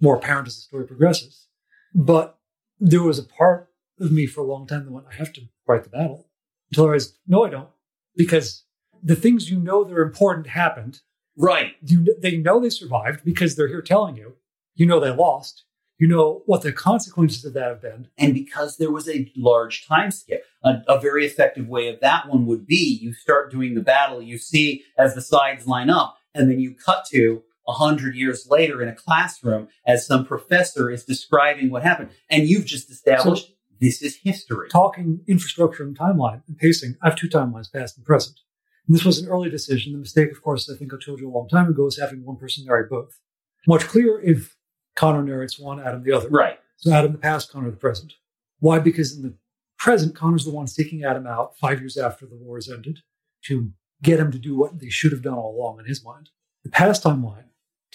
more 0.00 0.16
apparent 0.16 0.48
as 0.48 0.56
the 0.56 0.62
story 0.62 0.86
progresses. 0.86 1.46
But 1.94 2.38
there 2.78 3.02
was 3.02 3.18
a 3.18 3.24
part 3.24 3.70
of 3.98 4.12
me 4.12 4.26
for 4.26 4.42
a 4.42 4.46
long 4.46 4.66
time 4.66 4.84
that 4.84 4.92
went, 4.92 5.06
I 5.10 5.14
have 5.14 5.32
to 5.34 5.42
write 5.66 5.84
the 5.84 5.90
battle. 5.90 6.28
Until 6.70 6.84
I 6.84 6.88
realized, 6.88 7.16
no, 7.26 7.44
I 7.44 7.50
don't. 7.50 7.68
Because 8.16 8.64
the 9.02 9.16
things 9.16 9.50
you 9.50 9.58
know 9.58 9.84
that 9.84 9.96
are 9.96 10.02
important 10.02 10.48
happened. 10.48 11.00
Right. 11.36 11.72
You, 11.82 12.16
they 12.20 12.36
know 12.36 12.60
they 12.60 12.70
survived 12.70 13.24
because 13.24 13.56
they're 13.56 13.68
here 13.68 13.82
telling 13.82 14.16
you. 14.16 14.34
You 14.74 14.86
know 14.86 15.00
they 15.00 15.10
lost. 15.10 15.64
You 15.98 16.08
know 16.08 16.42
what 16.44 16.62
the 16.62 16.72
consequences 16.72 17.44
of 17.44 17.54
that 17.54 17.68
have 17.68 17.80
been. 17.80 18.08
And 18.18 18.34
because 18.34 18.76
there 18.76 18.90
was 18.90 19.08
a 19.08 19.32
large 19.34 19.86
time 19.86 20.10
skip, 20.10 20.44
a, 20.62 20.82
a 20.88 21.00
very 21.00 21.24
effective 21.24 21.68
way 21.68 21.88
of 21.88 22.00
that 22.00 22.28
one 22.28 22.44
would 22.46 22.66
be 22.66 22.98
you 23.00 23.14
start 23.14 23.50
doing 23.50 23.74
the 23.74 23.80
battle, 23.80 24.20
you 24.20 24.36
see 24.36 24.84
as 24.98 25.14
the 25.14 25.22
sides 25.22 25.66
line 25.66 25.88
up, 25.88 26.18
and 26.34 26.50
then 26.50 26.60
you 26.60 26.74
cut 26.74 27.06
to 27.06 27.42
a 27.68 27.72
hundred 27.72 28.14
years 28.14 28.46
later 28.48 28.82
in 28.82 28.88
a 28.88 28.94
classroom 28.94 29.68
as 29.86 30.06
some 30.06 30.24
professor 30.24 30.90
is 30.90 31.04
describing 31.04 31.70
what 31.70 31.82
happened. 31.82 32.10
And 32.30 32.48
you've 32.48 32.66
just 32.66 32.90
established 32.90 33.46
So- 33.48 33.52
this 33.80 34.00
is 34.00 34.16
history. 34.22 34.68
Talking 34.70 35.20
infrastructure 35.26 35.82
and 35.82 35.96
timeline 35.98 36.42
and 36.48 36.56
pacing, 36.56 36.96
I 37.02 37.08
have 37.10 37.16
two 37.18 37.28
timelines, 37.28 37.70
past 37.70 37.96
and 37.98 38.06
present. 38.06 38.38
And 38.86 38.96
this 38.96 39.04
was 39.04 39.18
an 39.18 39.28
early 39.28 39.50
decision. 39.50 39.92
The 39.92 39.98
mistake, 39.98 40.30
of 40.30 40.42
course, 40.42 40.70
I 40.70 40.76
think 40.76 40.94
I 40.94 40.96
told 41.04 41.20
you 41.20 41.28
a 41.28 41.34
long 41.36 41.48
time 41.48 41.68
ago, 41.68 41.86
is 41.86 41.98
having 41.98 42.24
one 42.24 42.36
person 42.36 42.64
narrate 42.64 42.88
both. 42.88 43.18
Much 43.66 43.82
clearer 43.86 44.22
if 44.22 44.56
Connor 44.94 45.22
narrates 45.22 45.58
one, 45.58 45.78
Adam 45.80 46.04
the 46.04 46.12
other. 46.12 46.28
Right. 46.30 46.58
So 46.76 46.92
Adam 46.92 47.12
the 47.12 47.18
past, 47.18 47.52
Connor 47.52 47.70
the 47.70 47.76
present. 47.76 48.14
Why? 48.60 48.78
Because 48.78 49.14
in 49.14 49.22
the 49.22 49.34
present, 49.78 50.14
Connor's 50.14 50.44
the 50.44 50.52
one 50.52 50.68
seeking 50.68 51.04
Adam 51.04 51.26
out 51.26 51.58
five 51.58 51.80
years 51.80 51.98
after 51.98 52.24
the 52.24 52.36
war 52.36 52.56
has 52.56 52.70
ended 52.70 53.00
to 53.46 53.72
get 54.02 54.20
him 54.20 54.30
to 54.32 54.38
do 54.38 54.56
what 54.56 54.78
they 54.78 54.88
should 54.88 55.12
have 55.12 55.22
done 55.22 55.34
all 55.34 55.54
along 55.54 55.80
in 55.80 55.84
his 55.84 56.02
mind. 56.04 56.30
The 56.64 56.70
past 56.70 57.02
timeline 57.04 57.44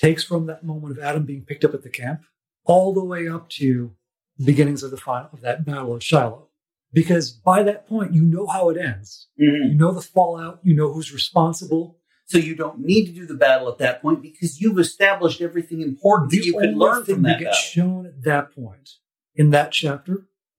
takes 0.02 0.24
from 0.24 0.48
that 0.48 0.64
moment 0.66 0.98
of 0.98 1.04
Adam 1.04 1.24
being 1.26 1.46
picked 1.46 1.64
up 1.64 1.74
at 1.74 1.84
the 1.84 1.90
camp 1.90 2.22
all 2.66 2.94
the 2.94 3.04
way 3.04 3.28
up 3.28 3.50
to 3.50 3.92
the 4.38 4.46
beginnings 4.46 4.82
of 4.84 4.92
the 4.92 4.98
final 4.98 5.30
of 5.32 5.42
that 5.42 5.64
battle 5.66 5.94
of 5.94 6.04
Shiloh. 6.04 6.48
Because 6.94 7.32
by 7.32 7.64
that 7.64 7.88
point, 7.88 8.14
you 8.14 8.24
know 8.24 8.48
how 8.48 8.70
it 8.70 8.78
ends. 8.78 9.28
Mhm. 9.40 9.70
You 9.72 9.76
know 9.76 9.92
the 9.92 10.02
fallout. 10.02 10.60
You 10.64 10.74
know 10.74 10.92
who's 10.92 11.14
responsible. 11.14 11.98
So 12.26 12.38
you 12.38 12.56
don't 12.56 12.80
need 12.80 13.06
to 13.06 13.12
do 13.12 13.26
the 13.26 13.34
battle 13.36 13.70
at 13.70 13.78
that 13.80 14.02
point 14.02 14.22
because 14.22 14.60
you've 14.62 14.80
established 14.80 15.42
everything 15.42 15.82
important 15.82 16.32
that 16.32 16.38
The 16.38 16.46
you 16.46 16.54
could 16.54 16.70
only 16.70 16.76
learn 16.76 17.04
thing 17.06 17.16
from 17.16 17.24
that 17.24 17.40
that 17.40 17.44
gets 17.46 17.58
shown 17.60 18.06
at 18.06 18.24
that 18.24 18.52
point 18.56 18.90
in 19.36 19.50
that 19.52 19.72
chapter, 19.72 20.14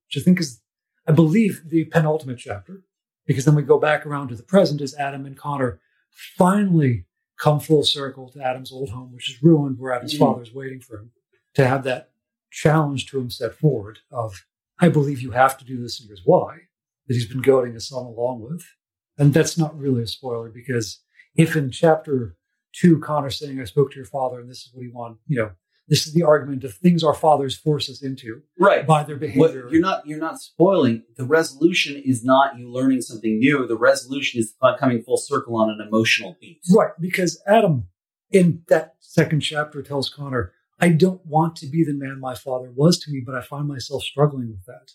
which 0.07 0.17
I 0.19 0.21
think 0.21 0.39
is, 0.41 0.61
I 1.07 1.13
believe, 1.13 1.63
the 1.67 1.85
penultimate 1.87 2.39
chapter, 2.39 2.83
because 3.27 3.45
then 3.45 3.55
we 3.55 3.63
go 3.63 3.79
back 3.79 4.05
around 4.07 4.29
to 4.29 4.35
the 4.35 4.43
present 4.43 4.81
as 4.81 4.95
Adam 4.95 5.25
and 5.27 5.37
Connor 5.37 5.81
finally 6.11 7.07
come 7.43 7.59
full 7.59 7.83
circle 7.83 8.29
to 8.29 8.41
Adam's 8.41 8.71
old 8.71 8.91
home, 8.91 9.13
which 9.13 9.29
is 9.29 9.43
ruined, 9.43 9.77
where 9.77 9.93
Adam's 9.93 10.15
Mhm. 10.15 10.19
father 10.21 10.43
is 10.43 10.55
waiting 10.55 10.81
for 10.81 10.99
him 10.99 11.11
to 11.55 11.67
have 11.67 11.83
that 11.83 12.13
challenge 12.51 13.07
to 13.07 13.19
him 13.19 13.31
set 13.31 13.53
forward 13.55 13.99
of, 14.13 14.47
I 14.79 14.89
believe 14.89 15.21
you 15.21 15.33
have 15.33 15.59
to 15.59 15.65
do 15.65 15.83
this, 15.83 15.99
and 15.99 16.07
here's 16.09 16.25
why, 16.25 16.69
that 17.07 17.15
he's 17.15 17.27
been 17.29 17.43
goading 17.43 17.75
his 17.75 17.89
son 17.89 18.07
along 18.07 18.43
with. 18.43 18.65
And 19.19 19.35
that's 19.35 19.59
not 19.59 19.77
really 19.77 20.05
a 20.05 20.07
spoiler 20.07 20.51
because 20.51 21.03
if 21.35 21.57
in 21.57 21.73
chapter 21.73 22.37
two, 22.73 23.01
Connor's 23.01 23.39
saying, 23.41 23.61
I 23.61 23.65
spoke 23.65 23.91
to 23.91 23.97
your 23.97 24.07
father 24.07 24.39
and 24.41 24.49
this 24.49 24.65
is 24.65 24.73
what 24.73 24.85
he 24.85 24.91
wanted, 24.91 25.19
you 25.27 25.39
know, 25.39 25.51
this 25.93 26.07
is 26.07 26.15
the 26.15 26.23
argument 26.23 26.65
of 26.65 26.73
things 26.75 27.05
our 27.05 27.13
fathers 27.13 27.55
force 27.55 27.91
us 27.91 28.03
into 28.03 28.41
Right. 28.59 28.87
by 28.87 29.03
their 29.05 29.17
What, 29.17 29.21
behavior. 29.21 29.69
you're 29.71 29.81
not 29.91 30.07
you're 30.07 30.19
not 30.29 30.41
spoiling. 30.41 31.03
The 31.19 31.25
resolution 31.27 32.01
is 32.13 32.25
not 32.25 32.59
you 32.59 32.67
learning 32.73 33.03
something 33.03 33.39
new. 33.39 33.67
The 33.67 33.77
resolution 33.77 34.41
is 34.41 34.55
coming 34.81 35.03
full 35.03 35.19
circle 35.19 35.55
on 35.57 35.69
an 35.69 35.81
emotional 35.87 36.37
beat. 36.41 36.61
right. 36.75 36.93
Because 36.99 37.43
Adam, 37.47 37.89
in 38.31 38.63
that 38.69 38.95
second 39.01 39.41
chapter, 39.41 39.83
tells 39.83 40.09
Connor, 40.09 40.53
I 40.81 40.89
don't 40.89 41.25
want 41.27 41.57
to 41.57 41.67
be 41.67 41.85
the 41.85 41.93
man 41.93 42.19
my 42.21 42.35
father 42.35 42.71
was 42.75 42.99
to 43.01 43.11
me, 43.13 43.23
but 43.25 43.35
I 43.35 43.43
find 43.43 43.69
myself 43.69 44.03
struggling 44.03 44.49
with 44.49 44.65
that. 44.67 44.93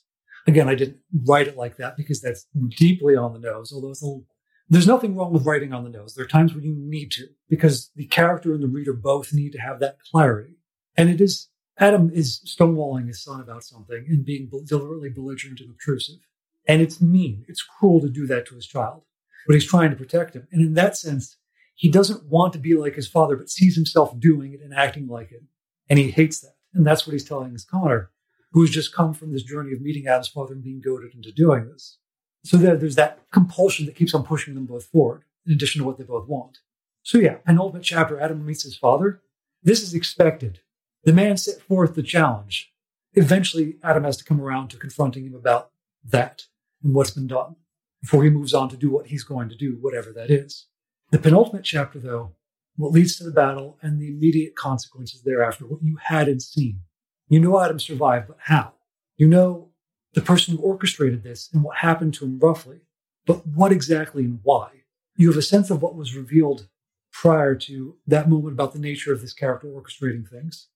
Again, 0.47 0.67
I 0.67 0.75
didn't 0.75 0.97
write 1.27 1.47
it 1.47 1.57
like 1.57 1.77
that 1.77 1.95
because 1.95 2.21
that's 2.21 2.47
deeply 2.77 3.15
on 3.15 3.33
the 3.33 3.39
nose, 3.39 3.71
although 3.71 3.91
it's 3.91 4.01
a 4.01 4.05
little, 4.05 4.25
there's 4.69 4.87
nothing 4.87 5.15
wrong 5.15 5.31
with 5.31 5.45
writing 5.45 5.73
on 5.73 5.83
the 5.83 5.89
nose. 5.89 6.15
There 6.15 6.25
are 6.25 6.27
times 6.27 6.53
when 6.55 6.63
you 6.63 6.75
need 6.75 7.11
to 7.11 7.27
because 7.49 7.91
the 7.95 8.07
character 8.07 8.53
and 8.53 8.63
the 8.63 8.67
reader 8.67 8.93
both 8.93 9.31
need 9.33 9.51
to 9.51 9.59
have 9.59 9.79
that 9.81 9.97
clarity. 10.11 10.57
And 10.97 11.09
it 11.09 11.21
is, 11.21 11.47
Adam 11.77 12.09
is 12.11 12.41
stonewalling 12.45 13.07
his 13.07 13.23
son 13.23 13.39
about 13.39 13.63
something 13.63 14.05
and 14.09 14.25
being 14.25 14.49
deliberately 14.65 15.09
belligerent 15.09 15.59
and 15.61 15.69
obtrusive. 15.69 16.19
And 16.67 16.81
it's 16.81 16.99
mean. 16.99 17.45
It's 17.47 17.63
cruel 17.63 18.01
to 18.01 18.09
do 18.09 18.25
that 18.27 18.47
to 18.47 18.55
his 18.55 18.67
child, 18.67 19.03
but 19.45 19.53
he's 19.53 19.67
trying 19.67 19.91
to 19.91 19.95
protect 19.95 20.35
him. 20.35 20.47
And 20.51 20.61
in 20.61 20.73
that 20.73 20.97
sense, 20.97 21.37
he 21.75 21.89
doesn't 21.89 22.25
want 22.25 22.53
to 22.53 22.59
be 22.59 22.73
like 22.73 22.95
his 22.95 23.07
father, 23.07 23.37
but 23.37 23.49
sees 23.49 23.75
himself 23.75 24.19
doing 24.19 24.53
it 24.53 24.61
and 24.61 24.73
acting 24.73 25.07
like 25.07 25.31
it. 25.31 25.43
And 25.89 25.99
he 25.99 26.09
hates 26.09 26.39
that. 26.41 26.55
And 26.73 26.85
that's 26.85 27.05
what 27.05 27.13
he's 27.13 27.23
telling 27.23 27.53
his 27.53 27.63
Connor, 27.63 28.09
who's 28.51 28.71
just 28.71 28.93
come 28.93 29.13
from 29.13 29.31
this 29.31 29.43
journey 29.43 29.73
of 29.73 29.81
meeting 29.81 30.07
Adam's 30.07 30.27
father 30.27 30.53
and 30.53 30.63
being 30.63 30.81
goaded 30.81 31.13
into 31.13 31.31
doing 31.31 31.67
this. 31.67 31.99
So 32.43 32.57
there, 32.57 32.75
there's 32.75 32.95
that 32.95 33.19
compulsion 33.31 33.85
that 33.85 33.95
keeps 33.95 34.13
on 34.13 34.23
pushing 34.23 34.55
them 34.55 34.65
both 34.65 34.85
forward, 34.85 35.23
in 35.45 35.53
addition 35.53 35.79
to 35.81 35.85
what 35.85 35.97
they 35.97 36.03
both 36.03 36.27
want. 36.27 36.57
So 37.03 37.19
yeah, 37.19 37.35
penultimate 37.45 37.83
chapter, 37.83 38.19
Adam 38.19 38.45
meets 38.45 38.63
his 38.63 38.77
father. 38.77 39.21
This 39.63 39.81
is 39.81 39.93
expected. 39.93 40.59
The 41.08 41.14
man 41.14 41.38
set 41.38 41.62
forth 41.62 41.95
the 41.95 42.03
challenge. 42.03 42.74
Eventually, 43.14 43.78
Adam 43.82 44.03
has 44.03 44.18
to 44.18 44.26
come 44.26 44.41
around 44.41 44.68
to 44.72 44.78
confronting 44.78 45.24
him 45.24 45.36
about 45.36 45.72
that 46.03 46.47
and 46.84 46.93
what's 46.93 47.12
been 47.12 47.28
done 47.28 47.55
before 48.01 48.26
he 48.26 48.30
moves 48.30 48.53
on 48.53 48.68
to 48.68 48.76
do 48.76 48.89
what 48.91 49.08
he's 49.08 49.24
going 49.24 49.47
to 49.47 49.55
do, 49.55 49.78
whatever 49.80 50.12
that 50.12 50.30
is. 50.30 50.66
The 51.12 51.18
penultimate 51.18 51.64
chapter, 51.64 51.97
though, 51.97 52.34
what 52.76 52.91
leads 52.91 53.16
to 53.18 53.24
the 53.24 53.32
battle 53.32 53.78
and 53.82 54.01
the 54.01 54.10
immediate 54.10 54.58
consequences 54.58 55.22
thereafter, 55.22 55.66
what 55.66 55.82
you 55.82 55.95
hadn't 55.95 56.41
seen. 56.41 56.82
You 57.30 57.39
know 57.39 57.58
Adam 57.58 57.80
survived, 57.80 58.28
but 58.28 58.39
how? 58.41 58.74
You 59.16 59.30
know 59.30 59.70
the 60.14 60.20
person 60.20 60.58
who 60.58 60.62
orchestrated 60.62 61.24
this 61.24 61.49
and 61.53 61.64
what 61.64 61.78
happened 61.78 62.16
to 62.16 62.26
him 62.26 62.38
roughly, 62.38 62.82
but 63.26 63.47
what 63.47 63.72
exactly 63.72 64.26
and 64.26 64.41
why? 64.43 64.84
You 65.16 65.30
have 65.30 65.38
a 65.38 65.41
sense 65.41 65.70
of 65.70 65.82
what 65.82 65.95
was 65.95 66.18
revealed 66.18 66.68
prior 67.14 67.55
to 67.55 67.95
that 68.08 68.28
moment 68.28 68.55
about 68.55 68.74
the 68.74 68.80
nature 68.80 69.14
of 69.14 69.22
this 69.22 69.32
character 69.32 69.68
orchestrating 69.68 70.28
things 70.28 70.68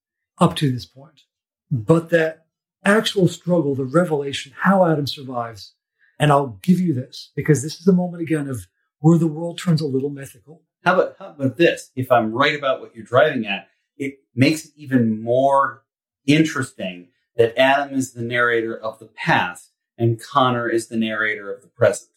up 0.41 0.55
to 0.57 0.71
this 0.71 0.85
point. 0.85 1.21
But 1.69 2.09
that 2.09 2.45
actual 2.83 3.27
struggle, 3.27 3.75
the 3.75 3.85
revelation, 3.85 4.53
how 4.57 4.85
Adam 4.85 5.07
survives, 5.07 5.75
and 6.19 6.31
I'll 6.31 6.59
give 6.61 6.79
you 6.79 6.93
this 6.93 7.31
because 7.35 7.63
this 7.63 7.75
is 7.79 7.85
the 7.85 7.93
moment 7.93 8.23
again 8.23 8.49
of 8.49 8.67
where 8.99 9.17
the 9.17 9.27
world 9.27 9.59
turns 9.59 9.81
a 9.81 9.87
little 9.87 10.09
mythical. 10.09 10.63
How 10.83 10.95
about 10.95 11.15
how 11.19 11.29
about 11.29 11.57
this? 11.57 11.91
If 11.95 12.11
I'm 12.11 12.31
right 12.33 12.57
about 12.57 12.81
what 12.81 12.95
you're 12.95 13.05
driving 13.05 13.45
at, 13.45 13.67
it 13.97 14.15
makes 14.35 14.65
it 14.65 14.71
even 14.75 15.21
more 15.21 15.83
interesting 16.25 17.09
that 17.37 17.57
Adam 17.57 17.93
is 17.93 18.13
the 18.13 18.21
narrator 18.21 18.75
of 18.75 18.99
the 18.99 19.05
past 19.05 19.71
and 19.97 20.21
Connor 20.21 20.67
is 20.67 20.87
the 20.87 20.97
narrator 20.97 21.53
of 21.53 21.61
the 21.61 21.67
present. 21.67 22.09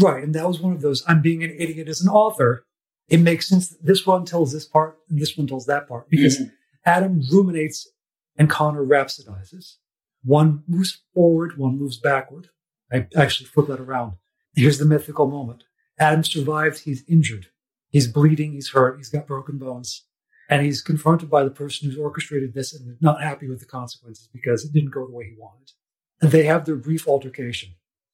Right. 0.00 0.22
And 0.22 0.34
that 0.34 0.46
was 0.46 0.60
one 0.60 0.72
of 0.72 0.80
those 0.80 1.04
I'm 1.06 1.20
being 1.20 1.42
an 1.44 1.54
idiot 1.58 1.88
as 1.88 2.00
an 2.00 2.08
author. 2.08 2.64
It 3.08 3.18
makes 3.20 3.48
sense 3.48 3.68
that 3.68 3.84
this 3.84 4.06
one 4.06 4.24
tells 4.24 4.52
this 4.52 4.64
part 4.64 4.96
and 5.10 5.20
this 5.20 5.36
one 5.36 5.46
tells 5.46 5.66
that 5.66 5.86
part 5.88 6.08
because 6.08 6.38
Mhm. 6.38 6.52
Adam 6.84 7.22
ruminates 7.30 7.88
and 8.36 8.50
Connor 8.50 8.84
rhapsodizes. 8.84 9.76
One 10.22 10.62
moves 10.66 11.02
forward, 11.14 11.56
one 11.58 11.78
moves 11.78 11.98
backward. 11.98 12.48
I 12.92 13.06
actually 13.16 13.46
flip 13.46 13.68
that 13.68 13.80
around. 13.80 14.14
Here's 14.54 14.78
the 14.78 14.84
mythical 14.84 15.26
moment. 15.26 15.64
Adam 15.98 16.24
survived, 16.24 16.80
he's 16.80 17.04
injured. 17.08 17.46
He's 17.90 18.08
bleeding, 18.08 18.52
he's 18.52 18.70
hurt, 18.70 18.96
he's 18.96 19.08
got 19.08 19.26
broken 19.26 19.58
bones. 19.58 20.04
And 20.48 20.64
he's 20.64 20.82
confronted 20.82 21.30
by 21.30 21.44
the 21.44 21.50
person 21.50 21.88
who's 21.88 21.98
orchestrated 21.98 22.52
this 22.52 22.74
and 22.74 22.96
not 23.00 23.22
happy 23.22 23.48
with 23.48 23.60
the 23.60 23.66
consequences 23.66 24.28
because 24.32 24.64
it 24.64 24.72
didn't 24.72 24.90
go 24.90 25.06
the 25.06 25.12
way 25.12 25.24
he 25.24 25.36
wanted. 25.38 25.72
And 26.20 26.30
they 26.30 26.44
have 26.44 26.64
their 26.64 26.76
brief 26.76 27.08
altercation. 27.08 27.70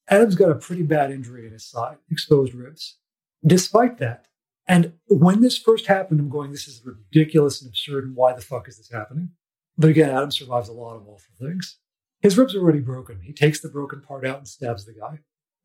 Adam's 0.08 0.34
got 0.34 0.50
a 0.50 0.56
pretty 0.56 0.82
bad 0.82 1.10
injury 1.10 1.46
in 1.46 1.52
his 1.52 1.64
side, 1.64 1.96
exposed 2.10 2.54
ribs. 2.54 2.96
Despite 3.44 3.98
that, 3.98 4.26
and 4.70 4.92
when 5.06 5.40
this 5.40 5.58
first 5.58 5.86
happened, 5.86 6.20
I'm 6.20 6.28
going, 6.28 6.50
this 6.50 6.66
is 6.68 6.82
ridiculous 6.84 7.60
and 7.60 7.68
absurd, 7.68 8.04
and 8.04 8.16
why 8.16 8.32
the 8.32 8.40
fuck 8.40 8.68
is 8.68 8.76
this 8.78 8.90
happening? 8.90 9.30
But 9.76 9.90
again, 9.90 10.10
Adam 10.10 10.30
survives 10.30 10.68
a 10.68 10.72
lot 10.72 10.96
of 10.96 11.02
awful 11.02 11.34
things. 11.40 11.78
His 12.20 12.36
ribs 12.36 12.54
are 12.54 12.60
already 12.60 12.80
broken. 12.80 13.20
He 13.22 13.32
takes 13.32 13.60
the 13.60 13.68
broken 13.68 14.02
part 14.02 14.26
out 14.26 14.38
and 14.38 14.48
stabs 14.48 14.84
the 14.84 14.92
guy. 14.92 15.20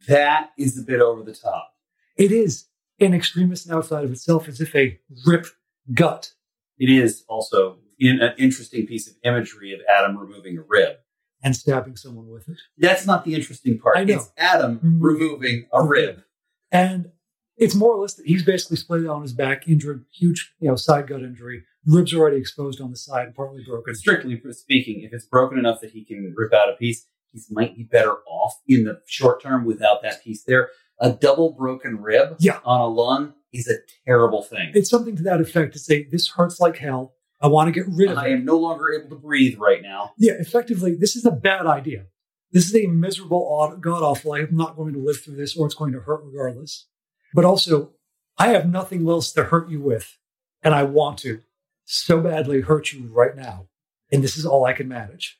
That 0.07 0.51
is 0.57 0.77
a 0.77 0.83
bit 0.83 1.01
over 1.01 1.23
the 1.23 1.33
top. 1.33 1.71
It 2.17 2.31
is 2.31 2.65
an 2.99 3.13
extremist 3.13 3.65
and 3.65 3.75
outside 3.75 4.05
of 4.05 4.11
itself, 4.11 4.47
as 4.47 4.61
if 4.61 4.73
a 4.75 4.99
rip 5.25 5.47
gut. 5.93 6.31
It 6.77 6.89
is 6.89 7.23
also 7.27 7.79
in 7.99 8.21
an 8.21 8.33
interesting 8.37 8.85
piece 8.87 9.07
of 9.09 9.15
imagery 9.23 9.73
of 9.73 9.81
Adam 9.89 10.17
removing 10.17 10.57
a 10.57 10.61
rib. 10.61 10.97
and 11.43 11.55
stabbing 11.55 11.95
someone 11.95 12.27
with 12.27 12.47
it. 12.49 12.57
That's 12.77 13.05
not 13.05 13.23
the 13.23 13.35
interesting 13.35 13.77
part. 13.77 13.97
I 13.97 14.03
know. 14.03 14.15
It's 14.15 14.31
Adam 14.35 14.79
Mhm. 14.79 14.97
removing 14.99 15.67
a 15.71 15.83
rib. 15.85 16.23
And 16.71 17.11
it's 17.57 17.75
more 17.75 17.93
or 17.95 18.01
less 18.01 18.15
that 18.15 18.25
he's 18.25 18.43
basically 18.43 18.77
splayed 18.77 19.05
on 19.05 19.21
his 19.21 19.33
back, 19.33 19.67
injured, 19.67 20.05
huge, 20.13 20.53
you 20.59 20.67
know, 20.69 20.75
side 20.75 21.07
gut 21.07 21.21
injury. 21.21 21.63
Ribs 21.85 22.13
already 22.13 22.37
exposed 22.37 22.81
on 22.81 22.89
the 22.91 22.97
side 22.97 23.35
partly 23.35 23.63
broken. 23.67 23.93
Strictly 23.95 24.41
speaking, 24.51 25.01
if 25.03 25.13
it's 25.13 25.25
broken 25.25 25.57
enough 25.59 25.81
that 25.81 25.91
he 25.91 26.03
can 26.03 26.33
rip 26.35 26.53
out 26.53 26.69
a 26.69 26.73
piece, 26.73 27.05
he 27.31 27.41
might 27.51 27.75
be 27.75 27.83
better 27.83 28.17
off 28.27 28.53
in 28.67 28.85
the 28.85 29.01
short 29.05 29.41
term 29.41 29.65
without 29.65 30.01
that 30.01 30.23
piece 30.23 30.43
there. 30.43 30.69
A 30.99 31.11
double 31.11 31.51
broken 31.51 32.01
rib 32.01 32.37
Yeah. 32.39 32.59
on 32.65 32.79
a 32.79 32.87
lung 32.87 33.33
is 33.53 33.67
a 33.67 33.75
terrible 34.05 34.41
thing. 34.41 34.71
It's 34.73 34.89
something 34.89 35.15
to 35.17 35.23
that 35.23 35.41
effect 35.41 35.73
to 35.73 35.79
say, 35.79 36.05
this 36.09 36.29
hurts 36.29 36.59
like 36.59 36.77
hell. 36.77 37.13
I 37.41 37.47
want 37.47 37.67
to 37.67 37.71
get 37.71 37.85
rid 37.93 38.09
of 38.09 38.17
I 38.17 38.27
it. 38.27 38.29
I 38.29 38.33
am 38.33 38.45
no 38.45 38.57
longer 38.57 38.91
able 38.93 39.09
to 39.09 39.21
breathe 39.21 39.57
right 39.59 39.81
now. 39.81 40.11
Yeah, 40.17 40.33
effectively, 40.39 40.95
this 40.95 41.15
is 41.15 41.25
a 41.25 41.31
bad 41.31 41.65
idea. 41.65 42.05
This 42.51 42.65
is 42.65 42.75
a 42.75 42.87
miserable, 42.87 43.77
god 43.81 44.01
awful. 44.01 44.31
Life. 44.31 44.47
I'm 44.49 44.55
not 44.57 44.77
going 44.77 44.93
to 44.93 44.99
live 44.99 45.19
through 45.21 45.35
this, 45.35 45.57
or 45.57 45.65
it's 45.65 45.75
going 45.75 45.91
to 45.91 45.99
hurt 45.99 46.21
regardless. 46.23 46.87
But 47.35 47.43
also, 47.43 47.91
I 48.37 48.47
have 48.47 48.65
nothing 48.65 49.07
else 49.09 49.33
to 49.33 49.43
hurt 49.43 49.69
you 49.69 49.81
with, 49.81 50.17
and 50.63 50.73
I 50.73 50.83
want 50.83 51.19
to 51.19 51.41
so 51.83 52.21
badly 52.21 52.61
hurt 52.61 52.93
you 52.93 53.09
right 53.11 53.35
now. 53.35 53.67
And 54.09 54.23
this 54.23 54.37
is 54.37 54.45
all 54.45 54.63
I 54.63 54.71
can 54.71 54.87
manage. 54.87 55.37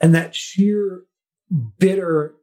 And 0.00 0.14
that 0.14 0.36
sheer, 0.36 1.02
bitter, 1.78 2.36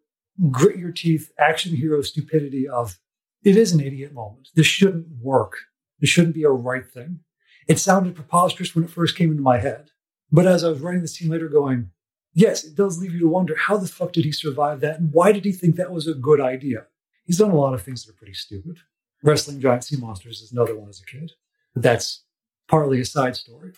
grit 0.52 0.78
your 0.78 0.92
teeth 0.92 1.32
action 1.40 1.78
hero 1.78 2.02
stupidity 2.02 2.68
of 2.68 3.00
it 3.42 3.56
is 3.56 3.72
an 3.72 3.80
idiot 3.80 4.14
moment. 4.14 4.50
This 4.54 4.68
shouldn't 4.68 5.08
work. 5.22 5.54
This 6.02 6.10
shouldn't 6.10 6.36
be 6.36 6.44
a 6.44 6.50
right 6.50 6.86
thing. 6.86 7.22
It 7.70 7.80
sounded 7.80 8.16
preposterous 8.16 8.76
when 8.76 8.84
it 8.84 8.92
first 8.92 9.16
came 9.16 9.32
into 9.32 9.42
my 9.42 9.60
head. 9.60 9.92
But 10.30 10.46
as 10.46 10.66
I 10.66 10.70
was 10.70 10.82
writing 10.82 11.04
the 11.04 11.08
scene 11.08 11.30
later, 11.30 11.48
going, 11.48 11.92
yes, 12.34 12.66
it 12.66 12.76
does 12.76 13.00
leave 13.00 13.14
you 13.14 13.20
to 13.22 13.30
wonder 13.30 13.56
how 13.56 13.78
the 13.78 13.88
fuck 13.88 14.12
did 14.12 14.26
he 14.26 14.34
survive 14.34 14.82
that? 14.82 15.00
And 15.00 15.14
why 15.14 15.32
did 15.32 15.46
he 15.46 15.54
think 15.54 15.78
that 15.78 15.94
was 15.94 16.06
a 16.06 16.14
good 16.14 16.42
idea? 16.42 16.88
He's 17.30 17.38
done 17.38 17.52
a 17.52 17.56
lot 17.56 17.76
of 17.76 17.84
things 17.84 18.04
that 18.04 18.12
are 18.12 18.18
pretty 18.18 18.34
stupid. 18.34 18.80
Wrestling 19.22 19.62
giant 19.62 19.84
sea 19.84 19.98
monsters 19.98 20.42
is 20.42 20.52
another 20.52 20.76
one 20.76 20.90
as 20.90 21.00
a 21.00 21.06
kid. 21.06 21.34
But 21.76 21.84
that's 21.84 22.24
partly 22.68 23.00
a 23.00 23.06
side 23.06 23.36
story. 23.36 23.74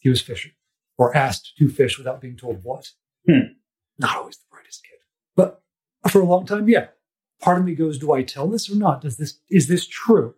He 0.00 0.08
was 0.08 0.20
fishing 0.20 0.50
or 0.98 1.16
asked 1.16 1.52
to 1.56 1.68
fish 1.68 1.98
without 1.98 2.20
being 2.20 2.36
told 2.36 2.64
what. 2.64 2.90
Hmm. 3.24 3.52
Not 3.96 4.16
always 4.16 4.38
the 4.38 4.46
brightest 4.50 4.82
kid. 4.82 4.98
But 5.36 5.62
for 6.10 6.20
a 6.20 6.24
long 6.24 6.46
time, 6.46 6.68
yeah. 6.68 6.88
Part 7.40 7.58
of 7.58 7.64
me 7.64 7.76
goes, 7.76 7.96
do 7.96 8.12
I 8.12 8.24
tell 8.24 8.48
this 8.48 8.68
or 8.68 8.74
not? 8.74 9.02
Does 9.02 9.18
this 9.18 9.38
is 9.50 9.68
this 9.68 9.86
true? 9.86 10.34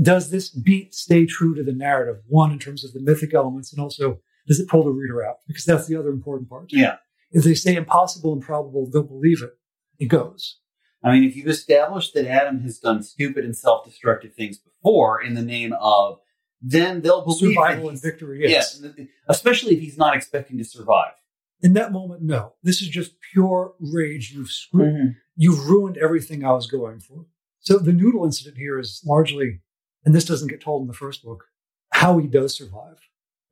Does 0.00 0.30
this 0.30 0.48
beat 0.48 0.94
stay 0.94 1.26
true 1.26 1.56
to 1.56 1.64
the 1.64 1.72
narrative? 1.72 2.22
One, 2.28 2.52
in 2.52 2.60
terms 2.60 2.84
of 2.84 2.92
the 2.92 3.00
mythic 3.00 3.34
elements, 3.34 3.72
and 3.72 3.82
also 3.82 4.20
does 4.46 4.60
it 4.60 4.68
pull 4.68 4.84
the 4.84 4.90
reader 4.90 5.26
out? 5.26 5.38
Because 5.48 5.64
that's 5.64 5.88
the 5.88 5.96
other 5.96 6.10
important 6.10 6.48
part. 6.48 6.66
Yeah. 6.68 6.98
If 7.32 7.42
they 7.42 7.54
say 7.54 7.74
impossible 7.74 8.32
and 8.32 8.40
probable, 8.40 8.88
don't 8.88 9.08
believe 9.08 9.42
it. 9.42 9.54
It 9.98 10.06
goes. 10.06 10.60
I 11.04 11.12
mean, 11.12 11.24
if 11.24 11.36
you've 11.36 11.48
established 11.48 12.14
that 12.14 12.26
Adam 12.26 12.60
has 12.60 12.78
done 12.78 13.02
stupid 13.02 13.44
and 13.44 13.56
self-destructive 13.56 14.34
things 14.34 14.58
before 14.58 15.20
in 15.20 15.34
the 15.34 15.42
name 15.42 15.74
of, 15.80 16.18
then 16.60 17.00
they'll 17.00 17.24
believe 17.24 17.54
Survival 17.54 17.88
and 17.88 18.00
victory, 18.00 18.40
Yes, 18.48 18.80
especially 19.28 19.74
if 19.74 19.80
he's 19.80 19.98
not 19.98 20.14
expecting 20.16 20.58
to 20.58 20.64
survive. 20.64 21.12
In 21.60 21.74
that 21.74 21.92
moment, 21.92 22.22
no. 22.22 22.54
This 22.62 22.82
is 22.82 22.88
just 22.88 23.14
pure 23.32 23.74
rage. 23.80 24.32
You've 24.32 24.50
screwed 24.50 24.94
mm-hmm. 24.94 25.08
you've 25.36 25.68
ruined 25.68 25.96
everything 25.96 26.44
I 26.44 26.52
was 26.52 26.66
going 26.66 27.00
for. 27.00 27.26
So 27.60 27.78
the 27.78 27.92
noodle 27.92 28.24
incident 28.24 28.58
here 28.58 28.78
is 28.78 29.00
largely, 29.06 29.60
and 30.04 30.14
this 30.14 30.24
doesn't 30.24 30.48
get 30.48 30.60
told 30.60 30.82
in 30.82 30.88
the 30.88 30.94
first 30.94 31.24
book, 31.24 31.44
how 31.92 32.18
he 32.18 32.26
does 32.26 32.56
survive 32.56 32.98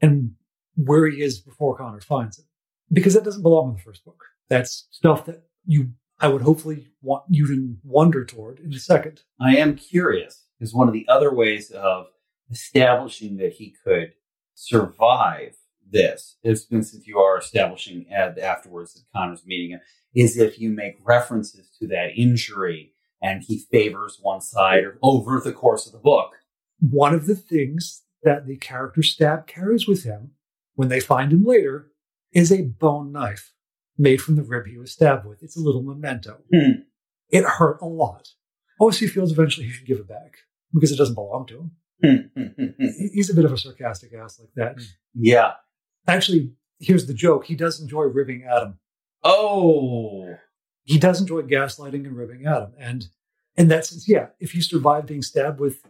and 0.01 0.33
where 0.77 1.07
he 1.07 1.23
is 1.23 1.41
before 1.41 1.77
Connor 1.77 2.01
finds 2.01 2.39
him. 2.39 2.47
Because 2.93 3.15
that 3.15 3.25
doesn't 3.25 3.43
belong 3.43 3.69
in 3.69 3.75
the 3.77 3.83
first 3.83 4.05
book. 4.05 4.25
That's 4.49 4.89
stuff 4.91 5.27
that 5.27 5.45
you, 5.65 5.93
I 6.21 6.29
would 6.29 6.43
hopefully 6.43 6.89
want 7.01 7.25
you 7.31 7.47
to 7.47 7.77
wonder 7.83 8.25
toward 8.27 8.61
in 8.61 8.75
a 8.75 8.79
second. 8.79 9.23
I 9.41 9.57
am 9.57 9.77
curious 9.77 10.45
is 10.61 10.75
one 10.75 10.87
of 10.87 10.93
the 10.93 11.07
other 11.09 11.35
ways 11.35 11.71
of 11.71 12.07
establishing 12.51 13.39
that 13.39 13.55
he 13.55 13.75
could 13.83 14.13
survive 14.55 15.57
this, 15.91 16.37
is 16.45 16.67
since 16.69 17.07
you 17.07 17.19
are 17.19 17.39
establishing 17.39 18.05
uh, 18.11 18.15
ad 18.15 18.39
afterwards 18.39 18.93
that 18.95 19.03
Connor's 19.17 19.47
meeting 19.47 19.71
him, 19.71 19.81
is 20.15 20.37
if 20.37 20.61
you 20.61 20.71
make 20.71 20.99
references 21.03 21.71
to 21.81 21.87
that 21.89 22.11
injury 22.15 22.93
and 23.23 23.43
he 23.43 23.65
favors 23.71 24.19
one 24.21 24.41
side 24.43 24.85
over 25.03 25.41
the 25.41 25.53
course 25.53 25.87
of 25.87 25.93
the 25.93 25.99
book. 25.99 26.33
One 26.79 27.15
of 27.15 27.27
the 27.27 27.35
things 27.35 28.03
that 28.23 28.47
the 28.47 28.57
character 28.57 29.03
Stab 29.03 29.47
carries 29.47 29.89
with 29.89 30.05
him 30.05 30.33
when 30.75 30.89
they 30.89 31.01
find 31.01 31.33
him 31.33 31.45
later 31.45 31.93
is 32.33 32.53
a 32.53 32.63
bone 32.63 33.11
knife 33.11 33.53
made 34.01 34.21
from 34.21 34.37
the 34.37 34.43
rib 34.43 34.67
he 34.67 34.79
was 34.79 34.93
stabbed 34.93 35.27
with. 35.27 35.43
It's 35.43 35.57
a 35.57 35.61
little 35.61 35.83
memento. 35.83 36.39
Hmm. 36.53 36.83
It 37.29 37.45
hurt 37.45 37.81
a 37.81 37.87
lot. 37.87 38.31
OC 38.81 38.95
feels 38.95 39.31
eventually 39.31 39.67
he 39.67 39.73
should 39.73 39.87
give 39.87 39.99
it 39.99 40.09
back 40.09 40.39
because 40.73 40.91
it 40.91 40.97
doesn't 40.97 41.15
belong 41.15 41.47
to 41.47 41.59
him. 41.59 41.71
Hmm, 42.03 42.41
hmm, 42.41 42.65
hmm, 42.67 42.87
he's 43.13 43.29
a 43.29 43.35
bit 43.35 43.45
of 43.45 43.53
a 43.53 43.59
sarcastic 43.59 44.15
ass 44.15 44.41
like 44.41 44.49
that. 44.57 44.83
Yeah. 45.15 45.53
actually, 46.09 46.53
here's 46.79 47.07
the 47.07 47.13
joke: 47.13 47.45
he 47.45 47.55
does 47.55 47.79
enjoy 47.79 48.05
ribbing 48.05 48.45
Adam. 48.45 48.79
Oh. 49.23 50.37
He 50.85 50.99
does 50.99 51.21
enjoy 51.21 51.43
gaslighting 51.43 52.07
and 52.07 52.17
ribbing 52.17 52.47
Adam, 52.47 52.73
and 52.79 53.09
in 53.57 53.69
that 53.69 53.85
sense, 53.85 54.09
yeah, 54.09 54.29
if 54.41 54.53
he 54.53 54.63
survived 54.63 55.09
being 55.09 55.21
stabbed 55.21 55.61
with 55.61 55.83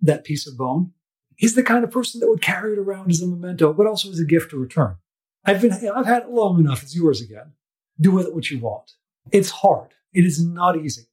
that 0.00 0.24
piece 0.24 0.48
of 0.48 0.58
bone, 0.58 0.92
he's 1.36 1.54
the 1.54 1.62
kind 1.62 1.84
of 1.84 1.92
person 1.92 2.20
that 2.20 2.28
would 2.28 2.42
carry 2.42 2.72
it 2.72 2.78
around 2.78 3.10
as 3.12 3.22
a 3.22 3.26
memento, 3.28 3.72
but 3.72 3.86
also 3.86 4.10
as 4.10 4.18
a 4.18 4.24
gift 4.24 4.50
to 4.50 4.58
return. 4.58 4.96
I've 5.44 5.60
been, 5.60 5.72
I've 5.72 6.06
had 6.06 6.24
it 6.24 6.30
long 6.30 6.60
enough. 6.60 6.82
It's 6.82 6.94
yours 6.94 7.20
again. 7.20 7.52
Do 8.00 8.10
with 8.12 8.26
it 8.26 8.34
what 8.34 8.50
you 8.50 8.58
want. 8.58 8.92
It's 9.30 9.50
hard. 9.50 9.90
It 10.12 10.24
is 10.24 10.44
not 10.44 10.76
easy. 10.76 11.08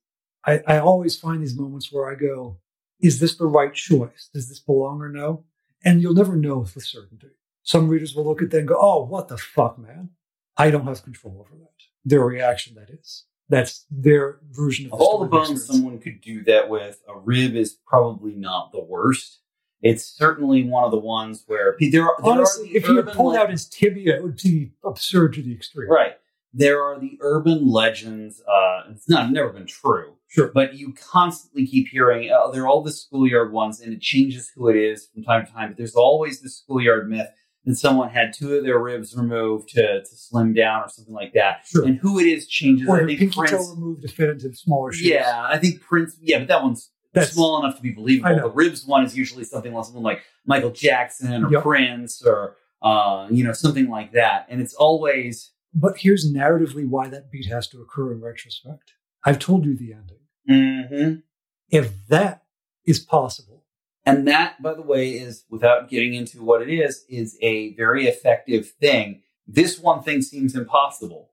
I, 0.45 0.61
I 0.67 0.80
always 0.80 1.17
find 1.17 1.41
these 1.41 1.57
moments 1.57 1.91
where 1.91 2.09
I 2.09 2.15
go, 2.15 2.57
is 2.99 3.19
this 3.19 3.36
the 3.36 3.45
right 3.47 3.73
choice? 3.73 4.30
Does 4.34 4.49
this 4.49 4.59
belong 4.59 5.01
or 5.01 5.09
no? 5.09 5.45
And 5.84 6.01
you'll 6.01 6.13
never 6.13 6.36
know 6.36 6.59
with 6.59 6.84
certainty. 6.84 7.27
Some 7.63 7.88
readers 7.88 8.15
will 8.15 8.25
look 8.25 8.41
at 8.41 8.51
that 8.51 8.59
and 8.59 8.67
go, 8.67 8.77
oh, 8.80 9.05
what 9.05 9.27
the 9.27 9.38
fuck, 9.38 9.77
man? 9.77 10.09
I 10.57 10.71
don't 10.71 10.88
have 10.88 11.03
control 11.03 11.38
over 11.39 11.55
that. 11.59 11.69
Their 12.03 12.21
reaction, 12.21 12.75
that 12.75 12.89
is. 12.89 13.25
That's 13.47 13.86
their 13.89 14.39
version 14.51 14.88
of, 14.88 14.93
Of 14.93 15.01
all 15.01 15.19
the 15.19 15.25
bones 15.25 15.65
someone 15.65 15.99
could 15.99 16.21
do 16.21 16.43
that 16.43 16.69
with, 16.69 17.01
a 17.07 17.17
rib 17.17 17.55
is 17.55 17.77
probably 17.88 18.36
not 18.36 18.71
the 18.71 18.84
worst. 18.84 19.39
It's 19.82 20.03
certainly 20.03 20.63
one 20.63 20.84
of 20.84 20.91
the 20.91 20.99
ones 20.99 21.43
where 21.47 21.75
there 21.80 22.03
are, 22.03 22.15
there 22.21 22.32
Honestly, 22.34 22.69
are 22.69 22.71
the 22.71 22.77
if 22.77 22.88
you 22.88 23.03
pulled 23.03 23.34
le- 23.34 23.39
out 23.39 23.49
his 23.49 23.65
tibia, 23.67 24.17
it 24.17 24.23
would 24.23 24.36
be 24.38 24.71
absurd 24.84 25.34
to 25.36 25.41
the 25.41 25.53
extreme. 25.53 25.89
right, 25.89 26.13
there 26.53 26.84
are 26.84 26.99
the 26.99 27.17
urban 27.21 27.69
legends. 27.69 28.41
Uh, 28.41 28.91
it's 28.91 29.07
not 29.07 29.32
never 29.32 29.49
been 29.53 29.65
true, 29.67 30.15
Sure. 30.27 30.51
but 30.53 30.73
you 30.73 30.93
constantly 30.93 31.65
keep 31.65 31.88
hearing. 31.88 32.30
Uh, 32.32 32.49
there 32.51 32.63
are 32.63 32.67
all 32.67 32.82
the 32.84 32.91
schoolyard 32.91 33.53
ones, 33.53 33.80
and 33.80 33.93
it 33.93 34.01
changes 34.01 34.51
who 34.53 34.67
it 34.67 34.75
is 34.75 35.07
from 35.13 35.23
time 35.23 35.45
to 35.45 35.51
time. 35.51 35.69
But 35.69 35.77
there's 35.77 35.95
always 35.95 36.41
the 36.41 36.49
schoolyard 36.49 37.09
myth 37.09 37.27
that 37.65 37.75
someone 37.75 38.09
had 38.09 38.34
two 38.34 38.55
of 38.55 38.63
their 38.63 38.80
ribs 38.80 39.15
removed 39.15 39.69
to, 39.69 39.99
to 40.01 40.05
slim 40.05 40.53
down 40.53 40.84
or 40.84 40.89
something 40.89 41.13
like 41.13 41.34
that, 41.34 41.61
Sure. 41.65 41.86
and 41.86 41.97
who 41.99 42.19
it 42.19 42.25
is 42.25 42.47
changes. 42.47 42.88
Or 42.88 43.01
I 43.01 43.05
think 43.05 43.19
pinky 43.19 43.36
Prince, 43.38 43.51
toe 43.51 43.73
removed 43.75 44.01
to 44.01 44.07
fit 44.09 44.30
into 44.30 44.53
smaller 44.55 44.91
shoes. 44.91 45.07
Yeah, 45.07 45.45
I 45.47 45.57
think 45.57 45.82
Prince. 45.82 46.17
Yeah, 46.21 46.39
but 46.39 46.47
that 46.49 46.63
one's 46.63 46.89
That's- 47.14 47.34
small 47.34 47.64
enough 47.64 47.76
to 47.78 47.82
be 47.82 47.91
believable. 47.91 48.36
The 48.36 48.49
ribs 48.49 48.86
one 48.86 49.03
is 49.03 49.18
usually 49.18 49.43
something 49.43 49.74
like 49.74 50.22
Michael 50.45 50.72
Jackson 50.72 51.43
or 51.45 51.51
Yep. 51.51 51.64
Prince 51.64 52.22
or 52.26 52.55
uh, 52.82 53.28
you 53.30 53.43
know 53.43 53.51
something 53.51 53.89
like 53.89 54.14
that, 54.14 54.45
and 54.49 54.62
it's 54.62 54.74
always 54.74 55.51
But 55.74 55.97
here's 55.97 56.32
narratively 56.32 56.88
why 56.88 57.10
that 57.10 57.30
beat 57.32 57.45
has 57.47 57.68
to 57.70 57.82
occur 57.82 58.12
in 58.14 58.22
retrospect. 58.22 58.93
I've 59.26 59.38
told 59.39 59.66
you 59.66 59.76
the 59.76 59.93
ending. 59.93 60.18
mhm. 60.49 61.24
If 61.70 62.07
that 62.07 62.43
is 62.86 62.99
possible, 62.99 63.66
and 64.05 64.28
that, 64.28 64.62
by 64.62 64.74
the 64.74 64.82
way, 64.82 65.12
is 65.12 65.43
without 65.49 65.89
getting 65.89 66.14
into 66.16 66.41
what 66.43 66.62
it 66.62 66.70
is, 66.70 67.05
is 67.10 67.38
a 67.41 67.74
very 67.76 68.07
effective 68.07 68.72
thing. 68.72 69.22
This 69.45 69.78
one 69.80 70.01
thing 70.01 70.22
seems 70.22 70.55
impossible, 70.55 71.32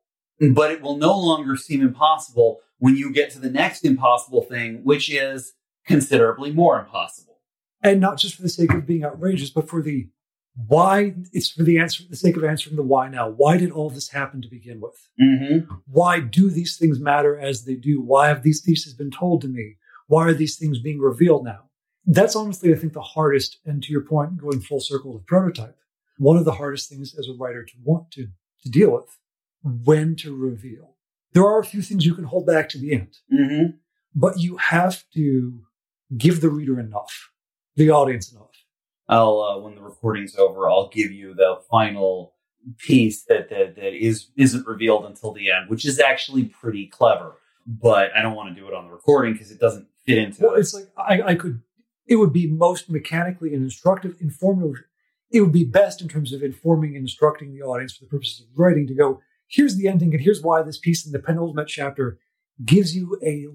but 0.52 0.70
it 0.72 0.82
will 0.82 0.96
no 0.98 1.16
longer 1.18 1.56
seem 1.56 1.80
impossible 1.80 2.60
when 2.78 2.96
you 2.96 3.10
get 3.12 3.30
to 3.30 3.38
the 3.38 3.50
next 3.50 3.84
impossible 3.84 4.42
thing, 4.42 4.80
which 4.84 5.08
is 5.10 5.52
considerably 5.86 6.52
more 6.52 6.78
impossible. 6.80 7.38
and 7.82 8.00
not 8.00 8.18
just 8.18 8.34
for 8.34 8.42
the 8.42 8.48
sake 8.48 8.72
of 8.74 8.86
being 8.86 9.04
outrageous, 9.04 9.50
but 9.50 9.68
for 9.68 9.80
the 9.82 10.08
why, 10.66 11.14
it's 11.32 11.50
for 11.50 11.62
the 11.64 11.78
answer, 11.78 12.02
the 12.08 12.16
sake 12.16 12.36
of 12.36 12.42
answering 12.42 12.76
the 12.76 12.82
why 12.82 13.08
now. 13.08 13.28
Why 13.28 13.58
did 13.58 13.70
all 13.70 13.90
this 13.90 14.08
happen 14.08 14.40
to 14.40 14.48
begin 14.48 14.80
with? 14.80 14.96
Mm-hmm. 15.20 15.74
Why 15.86 16.18
do 16.20 16.48
these 16.50 16.78
things 16.78 16.98
matter 16.98 17.38
as 17.38 17.64
they 17.66 17.74
do? 17.74 18.00
Why 18.00 18.28
have 18.28 18.42
these 18.42 18.62
pieces 18.62 18.94
been 18.94 19.10
told 19.10 19.42
to 19.42 19.48
me? 19.48 19.76
Why 20.06 20.24
are 20.24 20.32
these 20.34 20.56
things 20.56 20.78
being 20.78 20.98
revealed 20.98 21.44
now? 21.44 21.64
That's 22.06 22.34
honestly, 22.34 22.72
I 22.72 22.76
think, 22.76 22.94
the 22.94 23.02
hardest, 23.02 23.58
and 23.66 23.82
to 23.82 23.92
your 23.92 24.00
point, 24.00 24.38
going 24.38 24.60
full 24.62 24.80
circle 24.80 25.12
to 25.12 25.18
prototype, 25.26 25.76
one 26.16 26.38
of 26.38 26.44
the 26.46 26.52
hardest 26.52 26.88
things 26.88 27.14
as 27.18 27.28
a 27.28 27.34
writer 27.34 27.62
to 27.64 27.72
want 27.84 28.10
to, 28.12 28.28
to 28.62 28.70
deal 28.70 28.92
with, 28.92 29.18
when 29.62 30.16
to 30.16 30.34
reveal. 30.34 30.94
There 31.34 31.44
are 31.44 31.58
a 31.60 31.64
few 31.64 31.82
things 31.82 32.06
you 32.06 32.14
can 32.14 32.24
hold 32.24 32.46
back 32.46 32.70
to 32.70 32.78
the 32.78 32.94
end, 32.94 33.18
Mm-hmm. 33.30 33.76
but 34.14 34.38
you 34.40 34.56
have 34.56 35.04
to 35.14 35.60
give 36.16 36.40
the 36.40 36.50
reader 36.50 36.78
enough, 36.78 37.30
the 37.76 37.90
audience 37.90 38.32
enough. 38.32 38.50
I'll 39.08 39.40
uh, 39.40 39.58
when 39.58 39.74
the 39.74 39.82
recording's 39.82 40.36
over, 40.36 40.68
I'll 40.68 40.88
give 40.88 41.12
you 41.12 41.34
the 41.34 41.60
final 41.70 42.34
piece 42.78 43.24
that 43.24 43.48
that, 43.50 43.76
that 43.76 43.94
is 43.94 44.30
isn't 44.36 44.66
revealed 44.66 45.04
until 45.06 45.32
the 45.32 45.50
end, 45.50 45.70
which 45.70 45.84
is 45.84 46.00
actually 46.00 46.44
pretty 46.44 46.86
clever. 46.86 47.34
But 47.66 48.10
I 48.16 48.22
don't 48.22 48.34
want 48.34 48.54
to 48.54 48.60
do 48.60 48.66
it 48.68 48.74
on 48.74 48.86
the 48.86 48.92
recording 48.92 49.32
because 49.32 49.50
it 49.50 49.60
doesn't 49.60 49.88
fit 50.06 50.18
into 50.18 50.42
Well, 50.44 50.54
it. 50.54 50.60
it's 50.60 50.74
like 50.74 50.88
I, 50.96 51.22
I 51.22 51.34
could. 51.34 51.62
It 52.06 52.16
would 52.16 52.32
be 52.32 52.46
most 52.46 52.88
mechanically 52.88 53.52
and 53.54 53.64
instructive, 53.64 54.14
informative. 54.20 54.84
It 55.32 55.40
would 55.40 55.52
be 55.52 55.64
best 55.64 56.00
in 56.00 56.08
terms 56.08 56.32
of 56.32 56.42
informing 56.42 56.94
and 56.94 57.02
instructing 57.04 57.52
the 57.52 57.62
audience 57.62 57.96
for 57.96 58.04
the 58.04 58.10
purposes 58.10 58.42
of 58.42 58.46
writing 58.56 58.86
to 58.86 58.94
go. 58.94 59.20
Here's 59.48 59.76
the 59.76 59.88
ending, 59.88 60.12
and 60.14 60.22
here's 60.22 60.42
why 60.42 60.62
this 60.62 60.78
piece 60.78 61.04
in 61.04 61.12
the 61.12 61.18
penultimate 61.18 61.66
chapter 61.68 62.18
gives 62.64 62.94
you 62.96 63.18
a 63.24 63.46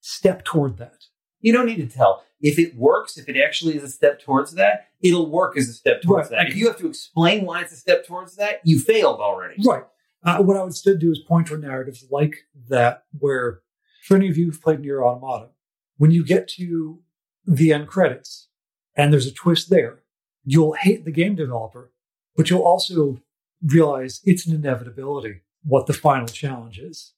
step 0.00 0.44
toward 0.44 0.76
that. 0.78 1.04
You 1.44 1.52
don't 1.52 1.66
need 1.66 1.76
to 1.76 1.86
tell. 1.86 2.24
if 2.40 2.58
it 2.58 2.74
works, 2.76 3.16
if 3.16 3.26
it 3.26 3.36
actually 3.40 3.74
is 3.74 3.82
a 3.82 3.88
step 3.88 4.20
towards 4.20 4.52
that, 4.54 4.88
it'll 5.02 5.30
work 5.30 5.56
as 5.56 5.66
a 5.68 5.72
step 5.72 6.02
towards 6.02 6.30
Right. 6.30 6.38
that. 6.44 6.48
If 6.50 6.56
you 6.56 6.66
have 6.66 6.76
to 6.78 6.86
explain 6.88 7.46
why 7.46 7.62
it's 7.62 7.72
a 7.72 7.76
step 7.76 8.06
towards 8.06 8.36
that, 8.36 8.60
you 8.64 8.78
failed 8.78 9.18
already. 9.20 9.56
Right. 9.64 9.84
Uh, 10.22 10.42
what 10.42 10.56
I 10.58 10.62
would 10.62 10.74
still 10.74 10.96
do 10.98 11.10
is 11.10 11.20
point 11.20 11.46
to 11.46 11.56
narratives 11.56 12.04
like 12.10 12.34
that, 12.68 13.04
where 13.18 13.60
for 14.06 14.16
any 14.16 14.28
of 14.28 14.36
you 14.36 14.46
who've 14.46 14.60
played 14.60 14.80
NieR: 14.82 15.02
Automata, 15.02 15.50
when 15.96 16.10
you 16.10 16.22
get 16.24 16.46
to 16.58 17.00
the 17.46 17.72
end 17.72 17.88
credits 17.88 18.48
and 18.96 19.10
there's 19.12 19.26
a 19.26 19.32
twist 19.32 19.70
there, 19.70 20.02
you'll 20.44 20.74
hate 20.74 21.04
the 21.06 21.12
game 21.12 21.34
developer, 21.36 21.92
but 22.36 22.50
you'll 22.50 22.62
also 22.62 23.22
realize 23.62 24.20
it's 24.24 24.46
an 24.46 24.54
inevitability 24.54 25.40
what 25.62 25.86
the 25.86 25.94
final 25.94 26.26
challenge 26.28 26.78
is. 26.78 27.14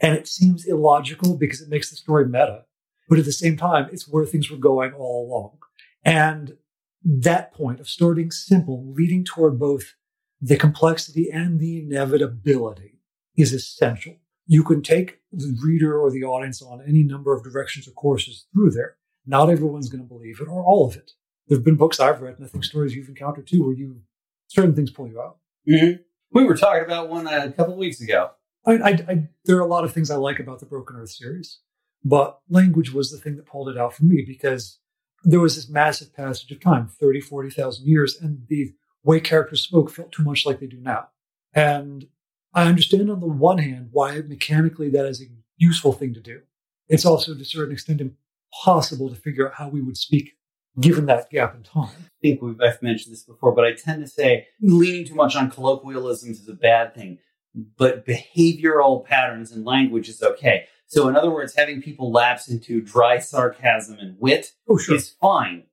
And 0.00 0.16
it 0.16 0.26
seems 0.28 0.64
illogical 0.66 1.36
because 1.36 1.60
it 1.60 1.68
makes 1.68 1.90
the 1.90 1.96
story 1.96 2.24
meta, 2.26 2.64
but 3.12 3.18
at 3.18 3.26
the 3.26 3.32
same 3.32 3.58
time, 3.58 3.90
it's 3.92 4.08
where 4.08 4.24
things 4.24 4.50
were 4.50 4.56
going 4.56 4.94
all 4.94 5.28
along. 5.28 5.58
And 6.02 6.56
that 7.04 7.52
point 7.52 7.78
of 7.78 7.86
starting 7.86 8.30
simple, 8.30 8.90
leading 8.90 9.22
toward 9.22 9.58
both 9.58 9.96
the 10.40 10.56
complexity 10.56 11.28
and 11.30 11.60
the 11.60 11.80
inevitability 11.80 13.00
is 13.36 13.52
essential. 13.52 14.14
You 14.46 14.64
can 14.64 14.80
take 14.80 15.18
the 15.30 15.54
reader 15.62 16.00
or 16.00 16.10
the 16.10 16.24
audience 16.24 16.62
on 16.62 16.82
any 16.88 17.02
number 17.02 17.34
of 17.34 17.44
directions 17.44 17.86
or 17.86 17.90
courses 17.90 18.46
through 18.50 18.70
there. 18.70 18.96
Not 19.26 19.50
everyone's 19.50 19.90
going 19.90 20.02
to 20.02 20.08
believe 20.08 20.40
it 20.40 20.48
or 20.48 20.64
all 20.64 20.88
of 20.88 20.96
it. 20.96 21.10
There 21.48 21.58
have 21.58 21.64
been 21.66 21.76
books 21.76 22.00
I've 22.00 22.22
read, 22.22 22.36
and 22.36 22.46
I 22.46 22.48
think 22.48 22.64
stories 22.64 22.96
you've 22.96 23.10
encountered 23.10 23.46
too, 23.46 23.62
where 23.62 23.74
you 23.74 24.00
certain 24.48 24.74
things 24.74 24.90
pull 24.90 25.06
you 25.06 25.20
out. 25.20 25.36
Mhm. 25.68 26.00
We 26.32 26.44
were 26.44 26.56
talking 26.56 26.82
about 26.82 27.10
one 27.10 27.28
uh, 27.28 27.44
a 27.44 27.52
couple 27.52 27.76
weeks 27.76 28.00
ago. 28.00 28.30
I, 28.64 28.72
I, 28.72 28.88
I, 29.06 29.28
there 29.44 29.58
are 29.58 29.60
a 29.60 29.66
lot 29.66 29.84
of 29.84 29.92
things 29.92 30.10
I 30.10 30.16
like 30.16 30.40
about 30.40 30.60
the 30.60 30.66
Broken 30.66 30.96
Earth 30.96 31.10
series, 31.10 31.58
but 32.04 32.40
language 32.48 32.92
was 32.92 33.10
the 33.10 33.18
thing 33.18 33.36
that 33.36 33.46
pulled 33.46 33.68
it 33.68 33.78
out 33.78 33.94
for 33.94 34.04
me 34.04 34.24
because 34.26 34.78
there 35.24 35.40
was 35.40 35.54
this 35.54 35.68
massive 35.68 36.14
passage 36.14 36.50
of 36.50 36.60
time 36.60 36.88
30, 36.88 37.20
40,000 37.20 37.86
years, 37.86 38.16
and 38.20 38.46
the 38.48 38.72
way 39.04 39.20
characters 39.20 39.62
spoke 39.62 39.90
felt 39.90 40.12
too 40.12 40.24
much 40.24 40.44
like 40.44 40.60
they 40.60 40.66
do 40.66 40.80
now. 40.80 41.08
And 41.54 42.06
I 42.54 42.66
understand 42.66 43.10
on 43.10 43.20
the 43.20 43.26
one 43.26 43.58
hand 43.58 43.88
why 43.92 44.20
mechanically 44.20 44.90
that 44.90 45.06
is 45.06 45.22
a 45.22 45.26
useful 45.56 45.92
thing 45.92 46.14
to 46.14 46.20
do. 46.20 46.40
It's 46.88 47.06
also 47.06 47.34
to 47.34 47.40
a 47.40 47.44
certain 47.44 47.72
extent 47.72 48.00
impossible 48.00 49.08
to 49.08 49.16
figure 49.16 49.48
out 49.48 49.54
how 49.54 49.68
we 49.68 49.80
would 49.80 49.96
speak 49.96 50.32
given 50.80 51.06
that 51.06 51.30
gap 51.30 51.54
in 51.54 51.62
time. 51.62 51.90
I 51.96 52.10
think 52.20 52.42
we've 52.42 52.60
I've 52.60 52.82
mentioned 52.82 53.12
this 53.12 53.24
before, 53.24 53.54
but 53.54 53.64
I 53.64 53.72
tend 53.74 54.02
to 54.02 54.08
say 54.08 54.46
leaning 54.60 55.06
too 55.06 55.14
much 55.14 55.36
on 55.36 55.50
colloquialisms 55.50 56.40
is 56.40 56.48
a 56.48 56.54
bad 56.54 56.94
thing, 56.94 57.18
but 57.54 58.06
behavioral 58.06 59.04
patterns 59.04 59.52
in 59.52 59.64
language 59.64 60.08
is 60.08 60.22
okay. 60.22 60.66
So, 60.92 61.08
in 61.08 61.16
other 61.16 61.30
words, 61.30 61.54
having 61.56 61.80
people 61.80 62.12
lapse 62.12 62.48
into 62.48 62.82
dry 62.82 63.18
sarcasm 63.18 63.98
and 63.98 64.16
wit 64.20 64.52
Oh, 64.68 64.76
sure. 64.76 64.94
is 64.96 65.08
fine 65.08 65.64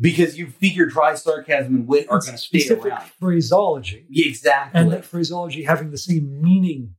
because 0.00 0.38
you 0.38 0.46
figure 0.46 0.86
dry 0.86 1.14
sarcasm 1.16 1.74
and 1.74 1.86
wit 1.88 2.06
are 2.08 2.20
going 2.20 2.32
to 2.32 2.38
stay 2.38 2.68
around. 2.74 3.02
phraseology. 3.18 4.06
Exactly. 4.14 4.80
and 4.80 4.92
that 4.92 5.04
phraseology 5.04 5.64
having 5.64 5.90
the 5.90 5.98
same 5.98 6.40
meaning 6.40 6.94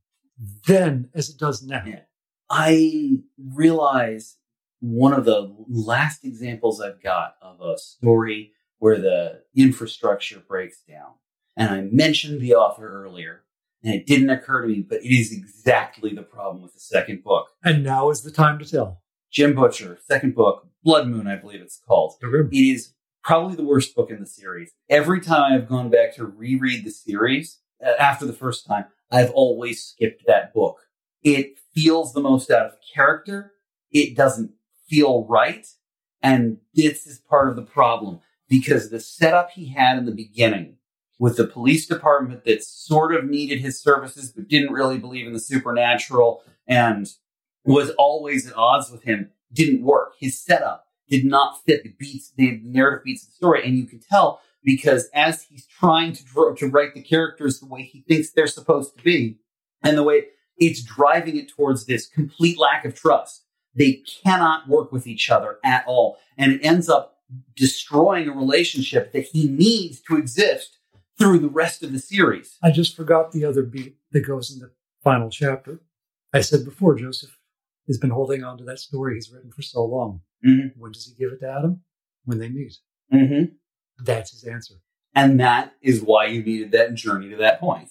then 0.66 1.08
as 1.14 1.30
it 1.30 1.38
does 1.38 1.62
now. 1.62 1.82
Yeah. 1.86 2.00
I 2.50 3.20
realize 3.38 4.36
one 4.80 5.12
of 5.14 5.24
the 5.24 5.54
last 5.68 6.24
examples 6.24 6.80
I've 6.82 7.02
got 7.02 7.36
of 7.40 7.60
a 7.62 7.78
story 7.78 8.52
where 8.78 8.98
the 8.98 9.42
infrastructure 9.54 10.38
breaks 10.46 10.82
down. 10.88 11.12
And 11.56 11.70
I 11.70 11.80
mentioned 11.82 12.40
the 12.40 12.54
author 12.54 12.86
earlier, 13.04 13.42
and 13.82 13.94
it 13.94 14.06
didn't 14.06 14.30
occur 14.30 14.62
to 14.62 14.68
me, 14.68 14.84
but 14.86 15.02
it 15.04 15.12
is 15.12 15.32
exactly 15.32 16.14
the 16.14 16.22
problem 16.22 16.62
with 16.62 16.74
the 16.74 16.80
second 16.80 17.24
book. 17.24 17.48
And 17.64 17.82
now 17.82 18.10
is 18.10 18.22
the 18.22 18.30
time 18.30 18.58
to 18.58 18.64
tell. 18.64 19.00
Jim 19.30 19.54
Butcher, 19.54 19.98
second 20.06 20.34
book, 20.34 20.66
Blood 20.82 21.08
Moon, 21.08 21.26
I 21.26 21.36
believe 21.36 21.60
it's 21.60 21.80
called. 21.86 22.14
It 22.20 22.52
is 22.52 22.94
probably 23.22 23.56
the 23.56 23.64
worst 23.64 23.94
book 23.94 24.10
in 24.10 24.20
the 24.20 24.26
series. 24.26 24.72
Every 24.88 25.20
time 25.20 25.52
I've 25.52 25.68
gone 25.68 25.90
back 25.90 26.14
to 26.16 26.26
reread 26.26 26.84
the 26.84 26.90
series 26.90 27.58
uh, 27.84 27.92
after 27.98 28.26
the 28.26 28.32
first 28.32 28.66
time, 28.66 28.86
I've 29.10 29.30
always 29.30 29.82
skipped 29.82 30.24
that 30.26 30.52
book. 30.52 30.78
It 31.22 31.58
feels 31.74 32.12
the 32.12 32.20
most 32.20 32.50
out 32.50 32.66
of 32.66 32.72
character. 32.94 33.52
It 33.90 34.16
doesn't 34.16 34.52
feel 34.88 35.26
right. 35.26 35.66
And 36.22 36.58
this 36.74 37.06
is 37.06 37.18
part 37.18 37.48
of 37.48 37.56
the 37.56 37.62
problem 37.62 38.20
because 38.48 38.90
the 38.90 39.00
setup 39.00 39.50
he 39.50 39.66
had 39.66 39.96
in 39.96 40.06
the 40.06 40.12
beginning 40.12 40.76
with 41.20 41.36
the 41.36 41.46
police 41.46 41.86
department 41.86 42.44
that 42.46 42.64
sort 42.64 43.14
of 43.14 43.26
needed 43.26 43.60
his 43.60 43.78
services 43.78 44.32
but 44.32 44.48
didn't 44.48 44.72
really 44.72 44.98
believe 44.98 45.26
in 45.26 45.34
the 45.34 45.38
supernatural 45.38 46.42
and 46.66 47.12
was 47.62 47.90
always 47.90 48.48
at 48.48 48.56
odds 48.56 48.90
with 48.90 49.02
him 49.02 49.30
didn't 49.52 49.82
work. 49.82 50.14
His 50.18 50.40
setup 50.40 50.86
did 51.08 51.26
not 51.26 51.62
fit 51.64 51.82
the 51.82 51.90
beats, 51.98 52.32
the 52.34 52.58
narrative 52.64 53.04
beats 53.04 53.24
of 53.24 53.28
the 53.28 53.34
story, 53.34 53.62
and 53.64 53.76
you 53.76 53.84
can 53.84 54.00
tell 54.00 54.40
because 54.64 55.08
as 55.12 55.42
he's 55.42 55.66
trying 55.66 56.14
to 56.14 56.24
dr- 56.24 56.56
to 56.56 56.68
write 56.68 56.94
the 56.94 57.02
characters 57.02 57.60
the 57.60 57.66
way 57.66 57.82
he 57.82 58.00
thinks 58.00 58.30
they're 58.30 58.46
supposed 58.46 58.96
to 58.96 59.04
be, 59.04 59.38
and 59.82 59.98
the 59.98 60.02
way 60.02 60.24
it's 60.56 60.82
driving 60.82 61.36
it 61.36 61.50
towards 61.50 61.84
this 61.84 62.06
complete 62.06 62.58
lack 62.58 62.84
of 62.84 62.94
trust. 62.94 63.44
They 63.74 64.02
cannot 64.24 64.68
work 64.68 64.90
with 64.90 65.06
each 65.06 65.30
other 65.30 65.58
at 65.64 65.84
all, 65.86 66.16
and 66.38 66.52
it 66.52 66.64
ends 66.64 66.88
up 66.88 67.18
destroying 67.54 68.28
a 68.28 68.32
relationship 68.32 69.12
that 69.12 69.24
he 69.24 69.48
needs 69.48 70.00
to 70.02 70.16
exist 70.16 70.78
through 71.20 71.38
the 71.38 71.48
rest 71.48 71.82
of 71.82 71.92
the 71.92 71.98
series. 71.98 72.56
I 72.62 72.70
just 72.70 72.96
forgot 72.96 73.30
the 73.32 73.44
other 73.44 73.62
beat 73.62 73.96
that 74.12 74.26
goes 74.26 74.50
in 74.50 74.58
the 74.58 74.72
final 75.04 75.28
chapter. 75.30 75.80
I 76.32 76.40
said 76.40 76.64
before, 76.64 76.94
Joseph 76.94 77.36
has 77.86 77.98
been 77.98 78.10
holding 78.10 78.42
on 78.42 78.56
to 78.58 78.64
that 78.64 78.78
story 78.78 79.14
he's 79.14 79.30
written 79.30 79.52
for 79.52 79.62
so 79.62 79.84
long. 79.84 80.22
Mhm. 80.44 80.76
When 80.76 80.92
does 80.92 81.06
he 81.06 81.14
give 81.14 81.32
it 81.32 81.40
to 81.40 81.50
Adam? 81.50 81.82
When 82.24 82.38
they 82.38 82.48
meet. 82.48 82.78
Mm-hmm. 83.12 83.54
That's 84.04 84.30
his 84.30 84.44
answer. 84.44 84.74
And 85.14 85.38
that 85.40 85.74
is 85.82 86.00
why 86.00 86.26
you 86.26 86.42
needed 86.42 86.72
that 86.72 86.94
journey 86.94 87.28
to 87.30 87.36
that 87.36 87.60
point. 87.60 87.90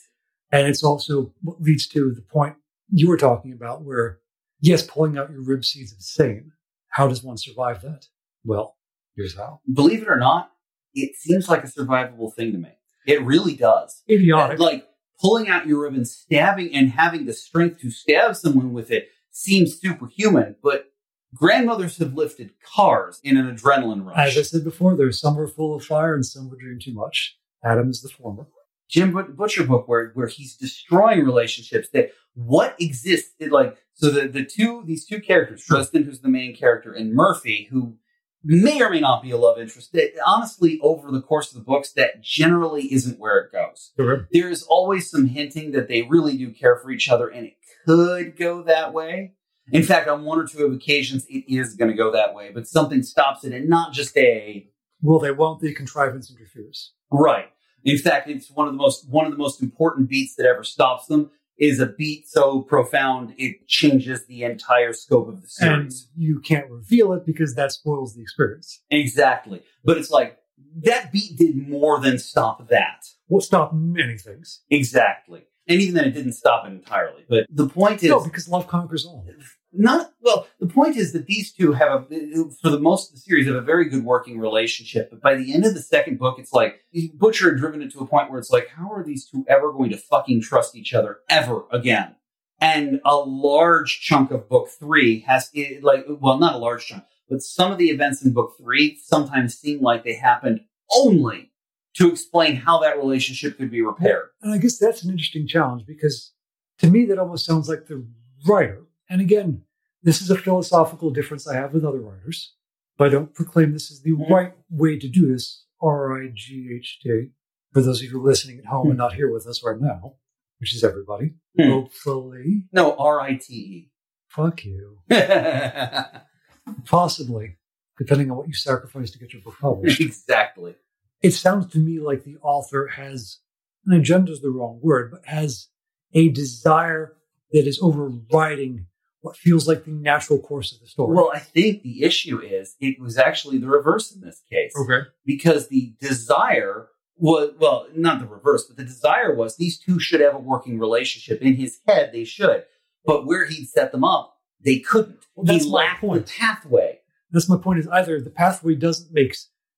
And 0.52 0.68
it's 0.68 0.84
also 0.84 1.34
what 1.42 1.62
leads 1.62 1.88
to 1.90 2.12
the 2.12 2.22
point 2.22 2.56
you 2.90 3.08
were 3.08 3.18
talking 3.18 3.54
about 3.54 3.84
where, 3.84 4.20
yes, 4.60 4.82
pulling 4.88 5.18
out 5.18 5.30
your 5.30 5.44
rib 5.44 5.64
seeds 5.64 5.92
is 5.92 5.98
insane. 5.98 6.54
How 6.90 7.08
does 7.08 7.22
one 7.24 7.38
survive 7.38 7.82
that? 7.82 8.08
Well, 8.44 8.78
here's 9.16 9.38
how. 9.38 9.62
Believe 9.72 10.02
it 10.02 10.10
or 10.10 10.18
not, 10.18 10.52
it 10.96 11.16
seems 11.16 11.48
like 11.50 11.64
a 11.64 11.68
survivable 11.68 12.34
thing 12.34 12.54
to 12.54 12.58
me. 12.58 12.72
It 13.10 13.22
really 13.24 13.56
does. 13.56 14.04
Idiotic. 14.10 14.60
Like 14.60 14.88
pulling 15.20 15.50
out 15.50 15.68
your 15.68 15.82
rib 15.82 15.96
and 15.96 16.08
stabbing 16.08 16.74
and 16.74 16.92
having 16.92 17.26
the 17.26 17.34
strength 17.34 17.82
to 17.82 17.92
stab 17.92 18.36
someone 18.36 18.74
with 18.74 18.92
it 18.92 19.10
seems 19.32 19.80
superhuman, 19.80 20.56
but 20.62 20.92
grandmothers 21.34 21.98
have 21.98 22.14
lifted 22.14 22.52
cars 22.62 23.20
in 23.24 23.38
an 23.38 23.56
adrenaline 23.56 24.06
rush. 24.06 24.18
As 24.18 24.38
I 24.38 24.42
said 24.44 24.64
before, 24.64 24.96
there's 24.96 25.20
some 25.20 25.36
were 25.36 25.48
full 25.48 25.76
of 25.76 25.84
fire 25.84 26.14
and 26.14 26.26
some 26.26 26.50
would 26.50 26.60
dream 26.60 26.80
too 26.80 26.94
much. 26.94 27.38
Adam 27.64 27.90
is 27.90 28.02
the 28.02 28.10
former. 28.10 28.48
Jim 28.90 29.14
But- 29.14 29.36
Butcher 29.36 29.64
book 29.66 29.88
where 29.88 30.12
where 30.16 30.28
he's 30.28 30.56
destroying 30.56 31.24
relationships 31.24 31.90
that 31.94 32.12
what 32.34 32.76
exists 32.80 33.34
it 33.40 33.52
like 33.52 33.78
so 33.94 34.10
the 34.10 34.28
the 34.28 34.44
two 34.44 34.84
these 34.86 35.06
two 35.06 35.20
characters 35.20 35.66
hmm. 35.66 35.76
Dresden 35.76 36.04
who's 36.04 36.22
the 36.22 36.30
main 36.30 36.56
character 36.56 36.92
and 36.92 37.14
Murphy 37.14 37.68
who 37.72 37.98
may 38.44 38.82
or 38.82 38.90
may 38.90 39.00
not 39.00 39.22
be 39.22 39.32
a 39.32 39.38
love 39.38 39.60
interest 39.60 39.92
that 39.94 40.12
honestly 40.26 40.80
over 40.82 41.12
the 41.12 41.22
course 41.22 41.50
of 41.50 41.56
the 41.56 41.64
books 41.64 41.92
that 41.94 42.22
generally 42.22 42.92
isn't 42.94 43.20
where 43.20 43.38
it 43.40 43.52
goes 43.52 43.92
there's 44.32 44.64
always 44.64 45.10
some 45.10 45.26
hinting 45.28 45.72
that 45.72 45.88
they 45.88 46.04
really 46.04 46.38
do 46.38 46.52
care 46.52 46.78
for 46.78 46.90
each 46.92 47.10
other 47.10 47.28
and 47.28 47.48
it 47.48 47.54
could 47.86 48.38
go 48.38 48.64
that 48.64 48.94
way 48.94 49.34
in 49.72 49.84
fact 49.84 50.08
on 50.08 50.24
one 50.24 50.40
or 50.40 50.48
two 50.48 50.66
of 50.66 50.74
occasions 50.74 51.26
it 51.30 51.44
is 51.48 51.76
going 51.76 51.92
to 51.92 51.98
go 51.98 52.12
that 52.12 52.34
way 52.34 52.50
but 52.54 52.68
something 52.68 53.04
stops 53.04 53.44
it 53.44 53.54
and 53.54 53.68
not 53.68 53.94
just 53.94 54.16
a 54.18 54.68
Well, 55.02 55.20
they 55.20 55.32
won't. 55.32 55.62
The 55.62 55.74
contrivance 55.74 56.30
interferes. 56.32 56.94
Right. 57.12 57.50
In 57.84 57.98
fact, 57.98 58.30
it's 58.30 58.52
one 58.52 58.68
of 58.68 58.74
the 58.74 58.78
most 58.78 59.08
one 59.10 59.26
of 59.26 59.32
the 59.32 59.38
most 59.38 59.62
important 59.62 60.10
beats 60.10 60.36
that 60.36 60.46
ever 60.46 60.64
stops 60.64 61.06
them 61.08 61.32
is 61.60 61.80
a 61.80 61.88
beat 61.88 62.28
so 62.28 62.62
profound 62.62 63.34
it 63.38 63.68
changes 63.68 64.26
the 64.26 64.44
entire 64.44 64.94
scope 64.94 65.28
of 65.28 65.42
the 65.42 65.50
And 65.60 65.92
you 66.16 66.40
can't 66.40 66.70
reveal 66.70 67.14
it 67.14 67.26
because 67.26 67.56
that 67.56 67.72
spoils 67.72 68.16
the 68.16 68.22
experience. 68.22 68.82
exactly. 68.90 69.62
But 69.84 69.98
it's 69.98 70.10
like 70.10 70.38
that 70.84 71.12
beat 71.12 71.38
did 71.38 71.68
more 71.68 72.00
than 72.00 72.18
stop 72.18 72.68
that. 72.70 73.06
Will 73.28 73.42
stop 73.42 73.74
many 73.74 74.18
things. 74.18 74.62
Exactly. 74.70 75.44
And 75.68 75.82
even 75.82 75.96
then 75.96 76.06
it 76.06 76.12
didn't 76.12 76.34
stop 76.34 76.66
it 76.66 76.70
entirely. 76.72 77.24
But 77.30 77.46
the 77.50 77.70
point 77.70 78.02
is 78.04 78.10
No, 78.10 78.24
because 78.24 78.50
love 78.50 78.68
conquers 78.68 79.06
all. 79.06 79.26
Not 79.72 80.14
well 80.22 80.48
the 80.60 80.68
point 80.68 80.96
is 80.98 81.14
that 81.14 81.28
these 81.28 81.52
two 81.52 81.74
have 81.74 82.12
a 82.12 82.50
for 82.62 82.70
the 82.70 82.80
most 82.80 83.10
of 83.10 83.16
the 83.16 83.22
series 83.22 83.48
have 83.48 83.56
a 83.56 83.62
very 83.62 83.88
good 83.88 84.04
working 84.04 84.40
relationship 84.40 85.10
but 85.10 85.22
by 85.22 85.36
the 85.36 85.54
end 85.54 85.66
of 85.66 85.74
the 85.74 85.82
second 85.82 86.18
book 86.18 86.38
it's 86.40 86.54
like 86.54 86.82
butcher 87.14 87.50
had 87.50 87.60
driven 87.60 87.82
it 87.82 87.92
to 87.92 88.00
a 88.00 88.08
point 88.08 88.30
where 88.30 88.40
it's 88.40 88.50
like 88.50 88.68
how 88.70 88.92
are 88.92 89.04
these 89.04 89.28
two 89.28 89.46
ever 89.48 89.72
going 89.72 89.90
to 89.90 89.98
fucking 89.98 90.42
trust 90.42 90.76
each 90.76 90.94
other 90.94 91.20
ever 91.30 91.66
again 91.72 92.16
and 92.60 93.00
a 93.06 93.16
large 93.16 94.02
chunk 94.02 94.32
of 94.32 94.50
book 94.50 94.70
three 94.70 95.22
has 95.22 95.50
it, 95.54 95.84
like 95.84 96.06
well 96.20 96.40
not 96.40 96.56
a 96.56 96.60
large 96.60 96.86
chunk 96.88 97.04
but 97.30 97.42
some 97.42 97.72
of 97.72 97.78
the 97.78 97.90
events 97.90 98.24
in 98.24 98.34
book 98.34 98.56
three 98.58 98.98
sometimes 99.04 99.56
seem 99.56 99.82
like 99.82 100.04
they 100.04 100.16
happened 100.16 100.62
only 100.96 101.52
to 101.96 102.12
explain 102.12 102.56
how 102.56 102.80
that 102.80 102.98
relationship 102.98 103.58
could 103.58 103.70
be 103.70 103.82
repaired 103.82 104.30
And 104.42 104.54
I 104.54 104.58
guess 104.58 104.80
that's 104.80 105.04
an 105.04 105.12
interesting 105.12 105.48
challenge 105.48 105.84
because 105.86 106.34
to 106.80 106.90
me, 106.90 107.06
that 107.06 107.20
almost 107.20 107.46
sounds 107.46 107.70
like 107.70 107.88
the 107.88 108.06
writer. 108.48 108.84
And 109.10 109.22
again, 109.22 109.64
this 110.04 110.22
is 110.22 110.30
a 110.30 110.38
philosophical 110.38 111.10
difference 111.10 111.48
I 111.48 111.56
have 111.56 111.74
with 111.74 111.84
other 111.86 112.02
writers. 112.02 112.54
but 112.98 113.08
I 113.08 113.12
don't 113.12 113.34
proclaim 113.34 113.72
this 113.72 113.90
is 113.92 114.02
the 114.02 114.12
Mhm. 114.12 114.30
right 114.30 114.54
way 114.70 115.00
to 115.00 115.08
do 115.08 115.32
this. 115.32 115.64
R 115.82 116.22
I 116.22 116.28
G 116.36 116.70
H 116.76 117.00
T. 117.02 117.30
For 117.72 117.82
those 117.82 118.02
of 118.04 118.12
you 118.12 118.22
listening 118.22 118.60
at 118.60 118.66
home 118.66 118.90
and 118.90 118.98
not 118.98 119.14
here 119.14 119.32
with 119.32 119.48
us 119.48 119.64
right 119.64 119.80
now, 119.80 120.16
which 120.60 120.76
is 120.76 120.84
everybody, 120.84 121.36
Hmm. 121.58 121.70
hopefully, 121.70 122.66
No, 122.74 122.98
R 122.98 123.22
I 123.22 123.36
T 123.38 123.90
fuck 124.28 124.66
you. 124.66 125.00
E. 125.10 125.16
Possibly, 126.86 127.58
depending 127.98 128.30
on 128.32 128.38
what 128.38 128.48
you 128.48 128.54
sacrifice 128.54 129.12
to 129.12 129.18
get 129.20 129.34
your 129.34 129.42
book 129.42 129.56
published. 129.60 130.02
exactly. 130.02 130.76
it 131.22 131.32
sounds 131.32 131.68
to 131.68 131.80
me 131.80 132.00
like 132.00 132.24
the 132.26 132.38
author 132.42 132.88
has 132.88 133.40
an 133.86 133.94
agenda 133.94 134.32
is 134.34 134.42
the 134.42 134.50
wrong 134.52 134.80
word, 134.82 135.12
but 135.12 135.26
has 135.26 135.68
a 136.14 136.30
desire 136.30 137.16
that 137.52 137.66
is 137.68 137.80
overriding 137.82 138.86
what 139.22 139.36
feels 139.36 139.68
like 139.68 139.84
the 139.86 139.92
natural 139.92 140.40
course 140.40 140.74
of 140.74 140.80
the 140.80 140.88
story. 140.88 141.16
Well, 141.16 141.32
I 141.34 141.40
think 141.40 141.82
the 141.84 142.04
issue 142.04 142.40
is 142.40 142.76
it 142.80 143.00
was 143.00 143.18
actually 143.18 143.58
the 143.58 143.68
reverse 143.68 144.14
in 144.14 144.22
this 144.22 144.42
case. 144.50 144.74
okay. 144.80 145.08
because 145.26 145.68
the 145.68 145.94
desire 146.00 146.88
was 147.18 147.52
well 147.60 147.86
not 147.96 148.20
the 148.20 148.26
reverse 148.26 148.64
but 148.66 148.78
the 148.78 148.84
desire 148.86 149.36
was 149.36 149.58
these 149.58 149.78
two 149.78 150.00
should 150.00 150.22
have 150.22 150.36
a 150.36 150.40
working 150.40 150.80
relationship 150.80 151.42
in 151.42 151.56
his 151.56 151.80
head 151.86 152.12
they 152.14 152.24
should 152.24 152.64
but 153.06 153.26
where 153.26 153.46
he'd 153.46 153.68
set 153.68 153.92
them 153.92 154.06
up 154.06 154.38
they 154.64 154.80
couldn't 154.80 155.20
Well, 155.36 155.46
that's 155.46 155.66
he 155.66 155.70
my 155.70 155.76
lacked 155.84 156.00
point. 156.02 156.26
the 156.28 156.32
pathway 156.40 157.00
That's 157.32 157.50
my 157.50 157.58
point 157.58 157.80
is 157.80 157.88
either 157.90 158.22
the 158.22 158.30
pathway 158.30 158.74
doesn't 158.76 159.12
make, 159.14 159.36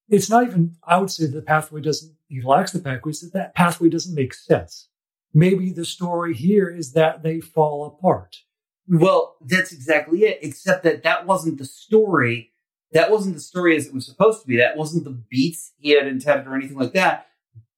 it's 0.07 0.29
not 0.29 0.45
even 0.45 0.75
I 0.83 0.97
would 0.99 1.09
say 1.09 1.25
the 1.25 1.41
pathway 1.41 1.81
doesn't 1.81 2.13
he 2.27 2.41
lacks 2.43 2.73
the 2.73 2.79
pathway, 2.79 3.09
it's 3.09 3.21
that 3.21 3.33
that 3.33 3.55
pathway 3.55 3.89
doesn't 3.89 4.13
make 4.15 4.33
sense. 4.35 4.87
Maybe 5.33 5.71
the 5.71 5.83
story 5.85 6.33
here 6.35 6.69
is 6.69 6.93
that 6.93 7.23
they 7.23 7.39
fall 7.41 7.85
apart. 7.87 8.37
Well 8.87 9.35
that's 9.41 9.71
exactly 9.71 10.23
it 10.23 10.39
except 10.41 10.83
that 10.83 11.03
that 11.03 11.25
wasn't 11.25 11.57
the 11.57 11.65
story 11.65 12.51
that 12.93 13.09
wasn't 13.09 13.33
the 13.33 13.41
story 13.41 13.75
as 13.75 13.87
it 13.87 13.93
was 13.93 14.05
supposed 14.05 14.41
to 14.41 14.47
be 14.47 14.57
that 14.57 14.77
wasn't 14.77 15.03
the 15.03 15.17
beats 15.29 15.73
he 15.77 15.91
had 15.91 16.07
intended 16.07 16.47
or 16.47 16.55
anything 16.55 16.77
like 16.77 16.93
that 16.93 17.27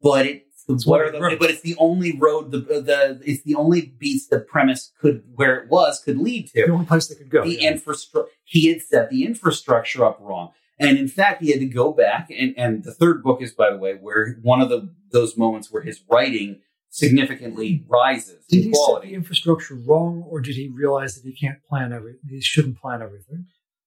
but 0.01 0.25
it's 0.25 0.63
the, 0.65 0.81
what 0.85 1.01
are 1.01 1.11
the, 1.11 1.37
but 1.39 1.49
it's 1.49 1.61
the 1.61 1.75
only 1.77 2.17
road 2.17 2.51
the 2.51 2.59
the 2.59 3.21
it's 3.25 3.43
the 3.43 3.55
only 3.55 3.81
beats 3.97 4.27
the 4.27 4.39
premise 4.39 4.91
could 4.99 5.23
where 5.35 5.57
it 5.57 5.69
was 5.69 5.99
could 5.99 6.17
lead 6.17 6.47
to 6.47 6.65
The 6.65 6.71
only 6.71 6.85
place 6.85 7.07
they 7.07 7.15
could 7.15 7.29
go. 7.29 7.43
the 7.43 7.61
yeah. 7.61 7.71
infrastructure 7.71 8.29
he 8.45 8.67
had 8.69 8.81
set 8.81 9.09
the 9.09 9.25
infrastructure 9.25 10.05
up 10.05 10.17
wrong 10.21 10.51
and 10.79 10.97
in 10.97 11.07
fact 11.07 11.43
he 11.43 11.51
had 11.51 11.59
to 11.59 11.65
go 11.65 11.91
back 11.91 12.29
and, 12.29 12.53
and 12.57 12.83
the 12.83 12.93
third 12.93 13.21
book 13.23 13.41
is 13.41 13.51
by 13.51 13.69
the 13.71 13.77
way 13.77 13.93
where 13.95 14.37
one 14.41 14.61
of 14.61 14.69
the 14.69 14.89
those 15.11 15.37
moments 15.37 15.71
where 15.71 15.83
his 15.83 16.01
writing 16.09 16.61
significantly 16.93 17.83
rises 17.87 18.45
Did 18.47 18.65
in 18.65 18.69
he 18.69 18.73
set 18.73 19.01
the 19.01 19.13
infrastructure 19.13 19.75
wrong, 19.75 20.23
or 20.29 20.39
did 20.41 20.55
he 20.55 20.69
realize 20.69 21.15
that 21.15 21.27
he 21.27 21.33
can't 21.35 21.57
plan 21.67 21.91
every? 21.91 22.15
He 22.29 22.39
shouldn't 22.41 22.79
plan 22.79 23.01
everything. 23.01 23.45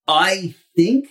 i 0.09 0.55
think 0.75 1.09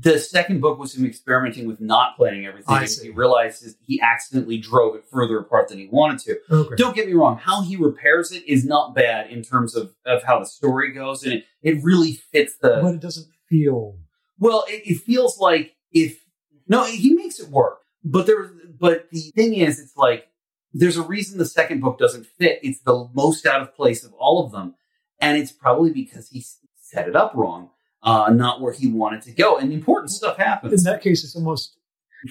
the 0.00 0.18
second 0.18 0.60
book 0.60 0.76
was 0.78 0.96
him 0.96 1.06
experimenting 1.06 1.68
with 1.68 1.80
not 1.80 2.16
planning 2.16 2.46
everything 2.46 2.74
I 2.74 2.80
and 2.80 2.88
see. 2.90 3.04
he 3.06 3.10
realized 3.10 3.64
he 3.86 4.00
accidentally 4.00 4.58
drove 4.58 4.96
it 4.96 5.04
further 5.10 5.38
apart 5.38 5.68
than 5.68 5.78
he 5.78 5.86
wanted 5.86 6.18
to 6.26 6.36
Okay. 6.50 6.74
don't 6.76 6.96
get 6.96 7.06
me 7.06 7.12
wrong 7.12 7.36
how 7.38 7.62
he 7.62 7.76
repairs 7.76 8.32
it 8.32 8.42
is 8.48 8.64
not 8.64 8.94
bad 8.94 9.30
in 9.30 9.42
terms 9.42 9.76
of, 9.76 9.92
of 10.04 10.22
how 10.24 10.38
the 10.40 10.46
story 10.46 10.92
goes 10.92 11.22
and 11.24 11.32
it, 11.34 11.44
it 11.62 11.84
really 11.84 12.12
fits 12.32 12.54
the 12.60 12.80
but 12.82 12.94
it 12.94 13.00
doesn't 13.00 13.28
feel. 13.48 13.96
Well, 14.38 14.64
it, 14.68 14.82
it 14.84 14.98
feels 15.00 15.38
like 15.38 15.74
if 15.92 16.18
no, 16.66 16.84
he 16.84 17.14
makes 17.14 17.38
it 17.38 17.48
work. 17.50 17.78
But 18.02 18.26
there, 18.26 18.50
but 18.80 19.08
the 19.12 19.20
thing 19.36 19.54
is, 19.54 19.78
it's 19.78 19.96
like 19.96 20.26
there's 20.74 20.96
a 20.96 21.02
reason 21.02 21.38
the 21.38 21.46
second 21.46 21.80
book 21.80 21.98
doesn't 21.98 22.26
fit. 22.26 22.58
It's 22.62 22.80
the 22.80 23.08
most 23.14 23.46
out 23.46 23.62
of 23.62 23.74
place 23.74 24.04
of 24.04 24.12
all 24.14 24.44
of 24.44 24.52
them, 24.52 24.74
and 25.20 25.38
it's 25.38 25.52
probably 25.52 25.90
because 25.92 26.28
he 26.28 26.44
set 26.76 27.08
it 27.08 27.16
up 27.16 27.32
wrong, 27.34 27.70
uh, 28.02 28.30
not 28.30 28.60
where 28.60 28.72
he 28.72 28.88
wanted 28.88 29.22
to 29.22 29.32
go. 29.32 29.56
And 29.56 29.72
important 29.72 30.10
stuff 30.10 30.36
happens. 30.36 30.84
In 30.84 30.92
that 30.92 31.00
case, 31.02 31.24
it's 31.24 31.36
almost. 31.36 31.78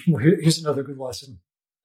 Here's 0.06 0.58
another 0.58 0.82
good 0.82 0.98
lesson. 0.98 1.40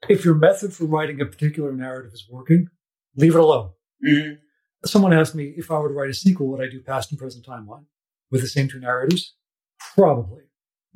If 0.08 0.26
your 0.26 0.34
method 0.36 0.74
for 0.74 0.86
writing 0.86 1.22
a 1.22 1.26
particular 1.26 1.72
narrative 1.72 2.12
is 2.14 2.28
working, 2.30 2.68
leave 3.16 3.36
it 3.36 3.40
alone. 3.40 3.72
Mhm. 4.04 4.40
Someone 4.86 5.14
asked 5.14 5.36
me 5.36 5.54
if 5.58 5.70
I 5.70 5.78
were 5.78 5.90
to 5.90 5.94
write 5.94 6.10
a 6.10 6.14
sequel, 6.14 6.48
would 6.48 6.62
I 6.62 6.70
do 6.70 6.82
past 6.82 7.12
and 7.12 7.20
present 7.20 7.46
timeline 7.46 7.86
with 8.32 8.42
the 8.42 8.48
same 8.48 8.68
two 8.68 8.80
narratives? 8.80 9.36
Probably, 9.96 10.44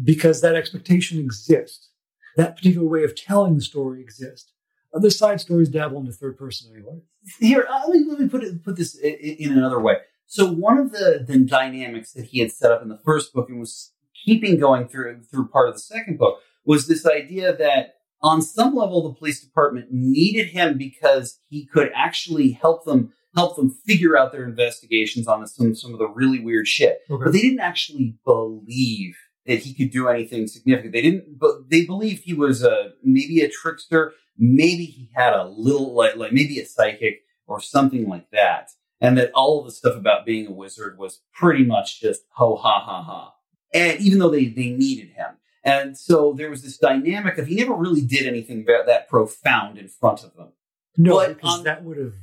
because 0.01 0.41
that 0.41 0.55
expectation 0.55 1.19
exists. 1.19 1.89
That 2.37 2.55
particular 2.55 2.87
way 2.87 3.03
of 3.03 3.15
telling 3.15 3.55
the 3.55 3.61
story 3.61 4.01
exists. 4.01 4.52
Other 4.93 5.09
side 5.09 5.41
stories 5.41 5.69
dabble 5.69 5.99
into 5.99 6.11
third 6.11 6.37
person 6.37 6.71
anyway. 6.73 7.01
Here, 7.39 7.65
uh, 7.69 7.81
let 7.87 7.99
me, 7.99 8.05
let 8.07 8.19
me 8.19 8.29
put 8.29 8.43
it 8.43 8.63
put 8.63 8.75
this 8.75 8.95
in, 8.95 9.13
in 9.13 9.51
another 9.57 9.79
way. 9.79 9.97
So 10.27 10.51
one 10.51 10.77
of 10.77 10.91
the 10.91 11.23
the 11.25 11.39
dynamics 11.39 12.13
that 12.13 12.25
he 12.25 12.39
had 12.39 12.51
set 12.51 12.71
up 12.71 12.81
in 12.81 12.89
the 12.89 12.99
first 13.03 13.33
book 13.33 13.49
and 13.49 13.59
was 13.59 13.93
keeping 14.25 14.59
going 14.59 14.87
through 14.87 15.21
through 15.23 15.47
part 15.47 15.69
of 15.69 15.75
the 15.75 15.79
second 15.79 16.17
book 16.17 16.39
was 16.65 16.87
this 16.87 17.05
idea 17.05 17.55
that 17.55 17.95
on 18.21 18.41
some 18.41 18.75
level 18.75 19.03
the 19.03 19.17
police 19.17 19.41
department 19.41 19.87
needed 19.91 20.47
him 20.47 20.77
because 20.77 21.39
he 21.49 21.65
could 21.65 21.91
actually 21.95 22.51
help 22.51 22.85
them 22.85 23.13
help 23.35 23.55
them 23.55 23.75
figure 23.85 24.17
out 24.17 24.31
their 24.31 24.45
investigations 24.45 25.27
on 25.27 25.45
some 25.47 25.75
some 25.75 25.93
of 25.93 25.99
the 25.99 26.07
really 26.07 26.39
weird 26.39 26.67
shit. 26.67 26.99
Okay. 27.09 27.23
But 27.25 27.33
they 27.33 27.41
didn't 27.41 27.59
actually 27.59 28.17
believe 28.25 29.15
that 29.45 29.59
he 29.59 29.73
could 29.73 29.91
do 29.91 30.07
anything 30.07 30.47
significant. 30.47 30.93
They 30.93 31.01
didn't, 31.01 31.37
but 31.37 31.69
they 31.69 31.85
believed 31.85 32.23
he 32.23 32.33
was 32.33 32.63
a 32.63 32.91
maybe 33.03 33.41
a 33.41 33.49
trickster, 33.49 34.13
maybe 34.37 34.85
he 34.85 35.09
had 35.13 35.33
a 35.33 35.45
little 35.47 35.93
like 35.93 36.15
like 36.15 36.33
maybe 36.33 36.59
a 36.59 36.65
psychic 36.65 37.21
or 37.47 37.61
something 37.61 38.07
like 38.07 38.29
that, 38.31 38.71
and 39.01 39.17
that 39.17 39.31
all 39.33 39.59
of 39.59 39.65
the 39.65 39.71
stuff 39.71 39.95
about 39.95 40.25
being 40.25 40.47
a 40.47 40.51
wizard 40.51 40.97
was 40.97 41.21
pretty 41.33 41.63
much 41.63 42.01
just 42.01 42.23
ho 42.31 42.55
ha 42.55 42.79
ha 42.79 43.03
ha. 43.03 43.33
And 43.73 43.99
even 43.99 44.19
though 44.19 44.29
they 44.29 44.45
they 44.45 44.69
needed 44.69 45.09
him, 45.09 45.37
and 45.63 45.97
so 45.97 46.33
there 46.33 46.49
was 46.49 46.61
this 46.61 46.77
dynamic 46.77 47.37
of 47.37 47.47
he 47.47 47.55
never 47.55 47.73
really 47.73 48.01
did 48.01 48.27
anything 48.27 48.65
that, 48.65 49.07
profound 49.07 49.77
in 49.77 49.87
front 49.87 50.23
of 50.23 50.35
them. 50.35 50.49
No, 50.97 51.15
But 51.15 51.35
because 51.35 51.63
that 51.63 51.83
would 51.83 51.97
have 51.97 52.13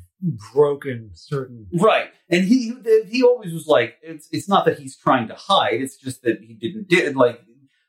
broken 0.53 1.11
certain. 1.15 1.67
Right, 1.73 2.11
and 2.29 2.45
he 2.45 2.75
he 3.09 3.23
always 3.23 3.53
was 3.53 3.67
like, 3.67 3.97
it's 4.03 4.29
it's 4.31 4.49
not 4.49 4.65
that 4.67 4.79
he's 4.79 4.97
trying 4.97 5.29
to 5.29 5.35
hide; 5.35 5.81
it's 5.81 5.97
just 5.97 6.23
that 6.23 6.41
he 6.41 6.55
didn't 6.55 6.89
did 6.89 7.17
like 7.17 7.41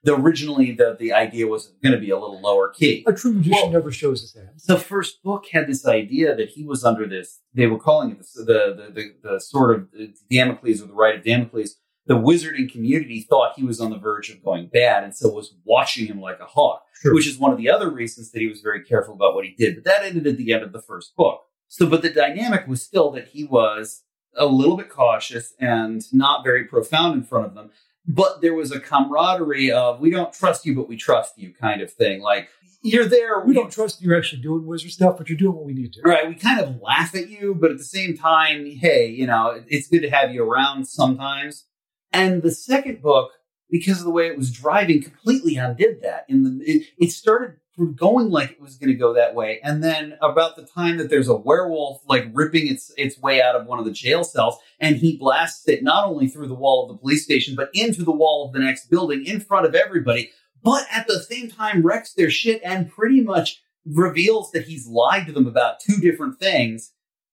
the 0.03 0.15
originally 0.15 0.71
the 0.71 0.95
the 0.99 1.13
idea 1.13 1.47
was 1.47 1.67
going 1.83 1.93
to 1.93 1.99
be 1.99 2.09
a 2.09 2.17
little 2.17 2.41
lower 2.41 2.69
key. 2.69 3.03
A 3.07 3.13
true 3.13 3.33
magician 3.33 3.59
Well- 3.63 3.71
never 3.71 3.91
shows 3.91 4.21
his 4.21 4.33
hands. 4.33 4.65
The 4.65 4.77
first 4.77 5.21
book 5.23 5.45
had 5.51 5.67
this 5.67 5.85
idea 5.85 6.35
that 6.35 6.49
he 6.49 6.63
was 6.63 6.83
under 6.83 7.07
this. 7.07 7.39
They 7.53 7.67
were 7.67 7.79
calling 7.79 8.11
it 8.11 8.19
the 8.19 8.43
the 8.43 8.75
the, 8.75 8.91
the, 8.93 9.29
the 9.33 9.39
sort 9.39 9.75
of 9.75 9.87
uh, 9.99 10.05
Damocles 10.29 10.81
or 10.81 10.87
the 10.87 10.93
right 10.93 11.15
of 11.17 11.23
Damocles. 11.23 11.75
The 12.07 12.15
wizarding 12.15 12.69
community 12.71 13.21
thought 13.29 13.53
he 13.55 13.63
was 13.63 13.79
on 13.79 13.91
the 13.91 13.97
verge 13.99 14.31
of 14.31 14.43
going 14.43 14.67
bad, 14.73 15.03
and 15.03 15.15
so 15.15 15.29
was 15.29 15.53
watching 15.63 16.07
him 16.07 16.19
like 16.19 16.39
a 16.39 16.45
hawk. 16.45 16.83
Sure. 17.01 17.15
which 17.15 17.27
is 17.27 17.39
one 17.39 17.51
of 17.51 17.57
the 17.57 17.69
other 17.69 17.89
reasons 17.89 18.31
that 18.31 18.41
he 18.41 18.47
was 18.47 18.61
very 18.61 18.83
careful 18.83 19.15
about 19.15 19.33
what 19.33 19.43
he 19.43 19.55
did. 19.57 19.73
But 19.75 19.85
that 19.85 20.03
ended 20.03 20.27
at 20.27 20.37
the 20.37 20.53
end 20.53 20.61
of 20.61 20.71
the 20.71 20.81
first 20.81 21.15
book. 21.15 21.41
So, 21.67 21.87
but 21.87 22.03
the 22.03 22.11
dynamic 22.11 22.67
was 22.67 22.83
still 22.83 23.09
that 23.11 23.29
he 23.29 23.43
was 23.43 24.03
a 24.35 24.45
little 24.45 24.77
bit 24.77 24.89
cautious 24.89 25.53
and 25.59 26.03
not 26.13 26.43
very 26.43 26.65
profound 26.65 27.15
in 27.15 27.23
front 27.23 27.47
of 27.47 27.55
them. 27.55 27.71
But 28.07 28.41
there 28.41 28.53
was 28.53 28.71
a 28.71 28.79
camaraderie 28.79 29.71
of 29.71 29.99
we 29.99 30.09
don't 30.09 30.33
trust 30.33 30.65
you, 30.65 30.75
but 30.75 30.89
we 30.89 30.97
trust 30.97 31.37
you 31.37 31.53
kind 31.53 31.81
of 31.81 31.91
thing. 31.91 32.21
Like 32.21 32.49
you're 32.83 33.05
there. 33.05 33.41
we 33.41 33.53
don't 33.53 33.71
trust 33.71 34.01
you're 34.01 34.17
actually 34.17 34.41
doing 34.41 34.65
wizard 34.65 34.91
stuff, 34.91 35.17
but 35.17 35.29
you're 35.29 35.37
doing 35.37 35.55
what 35.55 35.65
we 35.65 35.73
need 35.73 35.93
to. 35.93 36.01
Right. 36.01 36.27
We 36.27 36.35
kind 36.35 36.59
of 36.59 36.81
laugh 36.81 37.13
at 37.15 37.29
you, 37.29 37.55
but 37.55 37.71
at 37.71 37.77
the 37.77 37.83
same 37.83 38.17
time, 38.17 38.65
hey, 38.65 39.07
you 39.07 39.27
know, 39.27 39.61
it's 39.67 39.87
good 39.87 40.01
to 40.01 40.09
have 40.09 40.33
you 40.33 40.43
around 40.43 40.85
sometimes. 40.87 41.65
And 42.11 42.41
the 42.41 42.51
second 42.51 43.01
book, 43.01 43.31
because 43.69 43.99
of 43.99 44.05
the 44.05 44.11
way 44.11 44.27
it 44.27 44.37
was 44.37 44.51
driving, 44.51 45.01
completely 45.03 45.55
undid 45.55 46.01
that. 46.01 46.25
In 46.27 46.43
the 46.43 46.63
it, 46.65 46.87
it 46.97 47.11
started 47.11 47.57
going 47.95 48.29
like 48.29 48.51
it 48.51 48.61
was 48.61 48.75
going 48.75 48.89
to 48.89 48.97
go 48.97 49.13
that 49.13 49.33
way, 49.33 49.59
and 49.63 49.83
then 49.83 50.17
about 50.21 50.55
the 50.55 50.65
time 50.65 50.97
that 50.97 51.09
there's 51.09 51.29
a 51.29 51.35
werewolf 51.35 52.01
like 52.07 52.27
ripping 52.33 52.67
its 52.67 52.91
its 52.97 53.19
way 53.19 53.41
out 53.41 53.55
of 53.55 53.65
one 53.65 53.79
of 53.79 53.85
the 53.85 53.91
jail 53.91 54.23
cells, 54.23 54.57
and 54.79 54.97
he 54.97 55.17
blasts 55.17 55.67
it 55.67 55.83
not 55.83 56.05
only 56.05 56.27
through 56.27 56.47
the 56.47 56.53
wall 56.53 56.83
of 56.83 56.89
the 56.89 56.99
police 56.99 57.23
station, 57.23 57.55
but 57.55 57.69
into 57.73 58.03
the 58.03 58.11
wall 58.11 58.45
of 58.45 58.53
the 58.53 58.59
next 58.59 58.89
building 58.89 59.25
in 59.25 59.39
front 59.39 59.65
of 59.65 59.75
everybody. 59.75 60.31
But 60.63 60.85
at 60.91 61.07
the 61.07 61.19
same 61.19 61.49
time, 61.49 61.81
wrecks 61.81 62.13
their 62.13 62.29
shit 62.29 62.61
and 62.63 62.91
pretty 62.91 63.21
much 63.21 63.61
reveals 63.85 64.51
that 64.51 64.65
he's 64.65 64.87
lied 64.87 65.25
to 65.27 65.31
them 65.31 65.47
about 65.47 65.79
two 65.79 65.97
different 65.97 66.39
things. 66.39 66.91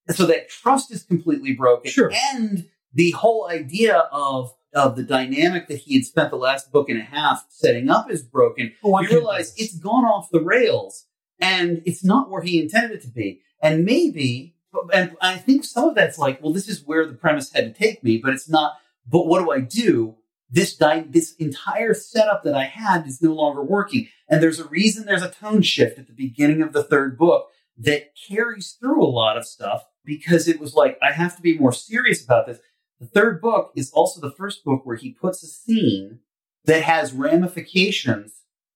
So 0.09 0.25
that 0.25 0.49
trust 0.49 0.91
is 0.91 1.03
completely 1.03 1.53
broken. 1.53 1.91
Sure. 1.91 2.11
And 2.33 2.65
the 2.93 3.11
whole 3.11 3.47
idea 3.47 4.07
of 4.11 4.51
of 4.73 4.95
the 4.95 5.03
dynamic 5.03 5.67
that 5.67 5.79
he 5.79 5.95
had 5.95 6.05
spent 6.05 6.29
the 6.29 6.37
last 6.37 6.71
book 6.71 6.89
and 6.89 6.99
a 6.99 7.03
half 7.03 7.45
setting 7.49 7.89
up 7.89 8.09
is 8.09 8.21
broken. 8.21 8.73
Oh, 8.83 8.99
you 9.01 9.09
realize 9.09 9.53
it's 9.57 9.77
gone 9.77 10.05
off 10.05 10.29
the 10.31 10.41
rails 10.41 11.05
and 11.39 11.81
it's 11.85 12.03
not 12.03 12.29
where 12.29 12.41
he 12.41 12.61
intended 12.61 12.91
it 12.91 13.01
to 13.01 13.07
be. 13.07 13.41
And 13.61 13.83
maybe, 13.85 14.55
and 14.93 15.15
I 15.21 15.37
think 15.37 15.63
some 15.63 15.89
of 15.89 15.95
that's 15.95 16.17
like, 16.17 16.41
well, 16.41 16.53
this 16.53 16.67
is 16.67 16.85
where 16.85 17.05
the 17.05 17.13
premise 17.13 17.51
had 17.51 17.73
to 17.73 17.77
take 17.77 18.03
me, 18.03 18.17
but 18.17 18.33
it's 18.33 18.49
not. 18.49 18.77
But 19.07 19.25
what 19.25 19.39
do 19.43 19.51
I 19.51 19.59
do? 19.59 20.15
This 20.51 20.75
di- 20.75 21.05
this 21.07 21.35
entire 21.35 21.93
setup 21.93 22.43
that 22.43 22.55
I 22.55 22.65
had 22.65 23.07
is 23.07 23.21
no 23.21 23.33
longer 23.33 23.63
working. 23.63 24.07
And 24.27 24.41
there's 24.41 24.59
a 24.59 24.67
reason 24.67 25.05
there's 25.05 25.23
a 25.23 25.29
tone 25.29 25.61
shift 25.61 25.97
at 25.97 26.07
the 26.07 26.13
beginning 26.13 26.61
of 26.61 26.73
the 26.73 26.83
third 26.83 27.17
book 27.17 27.49
that 27.77 28.11
carries 28.27 28.75
through 28.79 29.03
a 29.03 29.07
lot 29.07 29.37
of 29.37 29.45
stuff 29.45 29.85
because 30.03 30.47
it 30.47 30.59
was 30.59 30.73
like, 30.73 30.97
I 31.01 31.11
have 31.11 31.35
to 31.35 31.41
be 31.41 31.57
more 31.57 31.71
serious 31.71 32.23
about 32.23 32.45
this. 32.45 32.59
The 32.99 33.07
third 33.07 33.41
book 33.41 33.71
is 33.75 33.91
also 33.91 34.19
the 34.19 34.35
first 34.35 34.63
book 34.63 34.81
where 34.85 34.97
he 34.97 35.11
puts 35.11 35.41
a 35.43 35.47
scene 35.47 36.19
that 36.65 36.83
has 36.83 37.13
ramifications. 37.13 38.33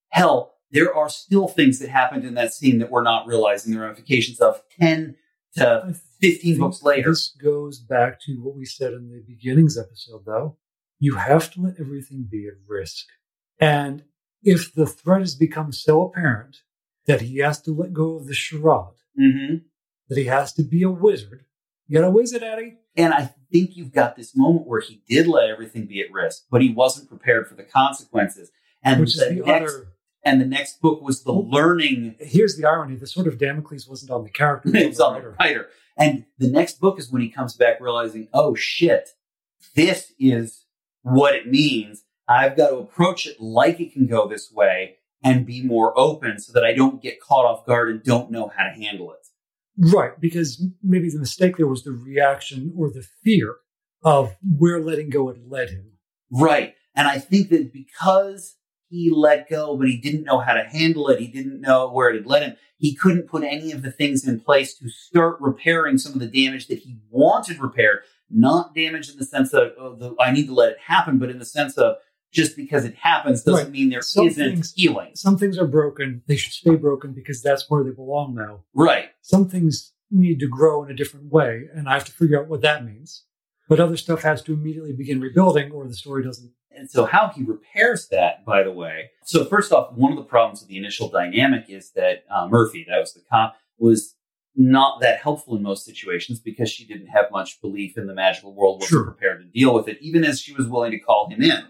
Hell, 0.09 0.53
there 0.71 0.93
are 0.93 1.09
still 1.09 1.47
things 1.47 1.80
that 1.80 1.89
happened 1.89 2.24
in 2.24 2.34
that 2.36 2.53
scene 2.53 2.80
that 2.80 2.89
we're 2.89 3.03
not 3.03 3.28
realizing 3.28 3.74
the 3.74 3.80
ramifications 3.80 4.39
of 4.39 4.61
10 4.80 5.15
to 5.57 5.95
15 6.21 6.57
books 6.57 6.82
later. 6.82 7.09
This 7.11 7.30
goes 7.30 7.80
back 7.80 8.19
to 8.21 8.41
what 8.41 8.55
we 8.55 8.65
said 8.65 8.93
in 8.93 9.09
the 9.11 9.24
beginnings 9.28 9.78
episode, 9.78 10.24
though. 10.26 10.57
You 10.99 11.15
have 11.15 11.51
to 11.53 11.61
let 11.61 11.80
everything 11.80 12.28
be 12.30 12.47
at 12.47 12.53
risk. 12.67 13.05
And 13.59 14.03
if 14.41 14.74
the 14.74 14.88
threat 14.88 15.21
has 15.21 15.36
become 15.36 15.71
so 15.71 16.01
apparent 16.01 16.57
that 17.05 17.21
he 17.21 17.39
has 17.39 17.61
to 17.63 17.71
let 17.71 17.93
go 17.93 18.15
of 18.15 18.28
the 18.28 18.34
charade, 18.34 18.95
hmm 19.17 19.55
that 20.09 20.17
he 20.17 20.26
has 20.26 20.51
to 20.53 20.63
be 20.63 20.84
a 20.84 20.89
wizard, 20.89 21.45
you 21.88 21.99
got 21.99 22.07
a 22.07 22.11
wizard, 22.11 22.43
Eddie? 22.43 22.78
And 22.96 23.14
I 23.14 23.34
think 23.52 23.76
you've 23.76 23.91
got 23.91 24.16
this 24.16 24.36
moment 24.36 24.68
where 24.68 24.82
he 24.82 25.02
did 25.08 25.28
let 25.28 25.50
everything 25.50 25.86
be 25.88 26.02
at 26.02 26.12
risk, 26.12 26.44
but 26.52 26.62
he 26.62 26.70
wasn't 26.72 27.10
prepared 27.10 27.48
for 27.48 27.56
the 27.56 27.64
consequences. 27.64 28.52
And 28.84 29.00
Which 29.00 29.16
is 29.16 29.20
the, 29.20 29.36
the 29.36 29.46
next, 29.46 29.74
other. 29.74 29.88
and 30.24 30.41
the 30.41 30.46
next 30.46 30.82
book 30.82 31.02
was 31.02 31.24
the 31.24 31.32
learning 31.32 32.16
Here's 32.20 32.58
the 32.58 32.66
irony: 32.66 32.96
the 32.96 33.08
sword 33.08 33.28
of 33.28 33.38
Damocles 33.39 33.88
wasn't 33.88 34.12
on 34.12 34.24
the 34.24 34.30
character; 34.30 34.70
it 34.76 34.88
was 34.89 35.00
on 35.00 35.14
the 35.14 35.30
writer. 35.30 35.36
writer. 35.39 35.68
And 35.98 36.26
the 36.39 36.50
next 36.50 36.80
book 36.80 37.00
is 37.00 37.12
when 37.12 37.22
he 37.22 37.30
comes 37.30 37.56
back 37.56 37.80
realizing, 37.80 38.28
oh 38.34 38.56
shit, 38.56 39.10
this 39.76 40.12
is 40.20 40.66
what 41.04 41.36
it 41.36 41.48
means. 41.48 42.04
I've 42.28 42.58
got 42.58 42.70
to 42.70 42.78
approach 42.78 43.28
it 43.28 43.39
like 43.39 43.80
it 43.80 43.94
can 43.94 44.08
go 44.08 44.28
this 44.28 44.52
way 44.52 44.96
and 45.24 45.46
be 45.46 45.62
more 45.64 45.98
open 45.98 46.39
so 46.39 46.52
that 46.54 46.64
I 46.66 46.74
don't 46.74 47.02
get 47.02 47.22
caught 47.22 47.46
off 47.46 47.66
guard 47.66 47.89
and 47.89 48.04
don't 48.04 48.32
know 48.32 48.52
how 48.56 48.64
to 48.66 48.72
handle 48.72 49.12
it. 49.12 49.22
Right, 49.78 50.19
because 50.19 50.63
maybe 50.84 51.09
the 51.09 51.19
mistake 51.19 51.57
there 51.57 51.67
was 51.67 51.84
the 51.84 51.91
reaction 51.91 52.74
or 52.78 52.89
the 52.89 53.05
fear 53.24 53.55
of 54.03 54.36
where 54.41 54.80
letting 54.80 55.09
go 55.09 55.28
had 55.30 55.47
led 55.47 55.69
him. 55.69 55.93
Right. 56.32 56.76
And 56.95 57.07
I 57.07 57.19
think 57.19 57.49
that 57.49 57.74
because 57.74 58.55
he 58.89 59.09
let 59.09 59.49
go, 59.49 59.76
but 59.76 59.88
he 59.88 59.97
didn't 59.97 60.26
know 60.26 60.39
how 60.39 60.53
to 60.53 60.63
handle 60.63 61.09
it, 61.09 61.19
he 61.19 61.28
didn't 61.28 61.61
know 61.61 61.89
where 61.89 62.09
it 62.09 62.15
had 62.15 62.28
led 62.28 62.43
him, 62.43 62.55
he 62.78 62.93
couldn't 62.93 63.28
put 63.28 63.43
any 63.43 63.71
of 63.71 63.82
the 63.82 63.91
things 63.91 64.28
in 64.28 64.39
place 64.39 64.78
to 64.78 64.89
start 64.89 65.38
repairing 65.39 65.97
some 65.97 66.13
of 66.13 66.19
the 66.19 66.28
damage 66.28 66.67
that 66.67 66.80
he 66.80 66.97
wanted 67.09 67.59
repaired. 67.59 67.99
Not 68.30 68.76
damage 68.76 69.09
in 69.09 69.17
the 69.17 69.26
sense 69.26 69.53
of, 69.53 69.71
oh, 69.80 69.95
the, 69.95 70.15
I 70.19 70.32
need 70.32 70.47
to 70.47 70.53
let 70.53 70.71
it 70.71 70.78
happen, 70.86 71.17
but 71.17 71.30
in 71.30 71.39
the 71.39 71.45
sense 71.45 71.78
of 71.78 71.95
just 72.34 72.55
because 72.57 72.84
it 72.84 72.95
happens 72.95 73.43
doesn't 73.43 73.65
Right. 73.65 73.71
mean 73.71 73.89
there 73.89 74.01
Some 74.01 74.25
not 74.25 74.36
things- 74.36 74.73
healing. 74.75 75.11
Some 75.15 75.38
things 75.38 75.57
are 75.57 75.67
broken; 75.67 76.23
they 76.27 76.36
should 76.36 76.51
stay 76.53 76.75
broken 76.75 77.13
because 77.13 77.41
that's 77.41 77.69
where 77.69 77.84
they 77.84 77.91
belong 77.91 78.36
now. 78.36 78.63
Right. 78.73 79.09
Some 79.21 79.47
things 79.47 79.93
need 80.11 80.39
to 80.39 80.47
grow 80.47 80.84
in 80.84 80.91
a 80.91 80.95
different 80.95 81.31
way, 81.31 81.69
and 81.73 81.88
I 81.88 81.93
have 81.93 82.05
to 82.05 82.11
figure 82.11 82.39
out 82.41 82.47
what 82.49 82.61
that 82.61 82.84
means. 82.86 83.23
But 83.69 83.79
other 83.79 83.95
stuff 83.97 84.23
has 84.23 84.41
to 84.43 84.53
immediately 84.53 84.91
begin 84.93 85.21
rebuilding, 85.21 85.71
or 85.71 85.88
the 85.88 85.93
story 85.93 86.23
doesn't. 86.23 86.51
And 86.75 86.89
so, 86.89 87.05
how 87.05 87.27
he 87.36 87.43
repairs 87.43 88.07
that, 88.09 88.43
by 88.45 88.63
the 88.63 88.71
way. 88.71 89.11
So, 89.25 89.45
first 89.45 89.71
off, 89.71 89.93
one 89.95 90.11
of 90.11 90.17
the 90.17 90.23
problems 90.23 90.59
with 90.61 90.69
the 90.69 90.77
initial 90.77 91.07
dynamic 91.07 91.69
is 91.69 91.91
that 91.91 92.25
uh, 92.29 92.47
Murphy, 92.49 92.86
that 92.89 92.99
was 92.99 93.13
the 93.13 93.21
cop, 93.29 93.55
was 93.77 94.15
not 94.55 95.01
that 95.01 95.19
helpful 95.19 95.55
in 95.55 95.63
most 95.63 95.86
situations 95.86 96.39
because 96.39 96.69
she 96.71 96.86
didn't 96.86 97.07
have 97.07 97.25
much 97.31 97.61
belief 97.61 97.97
in 97.97 98.05
the 98.07 98.13
magical 98.13 98.53
world, 98.53 98.81
wasn't 98.81 98.89
Sure. 98.89 99.03
prepared 99.05 99.41
to 99.41 99.45
deal 99.47 99.73
with 99.73 99.88
it, 99.88 99.97
even 100.01 100.23
as 100.23 100.39
she 100.41 100.53
was 100.53 100.67
willing 100.67 100.91
to 100.91 100.99
call 100.99 101.29
him 101.29 101.41
in. 101.41 101.63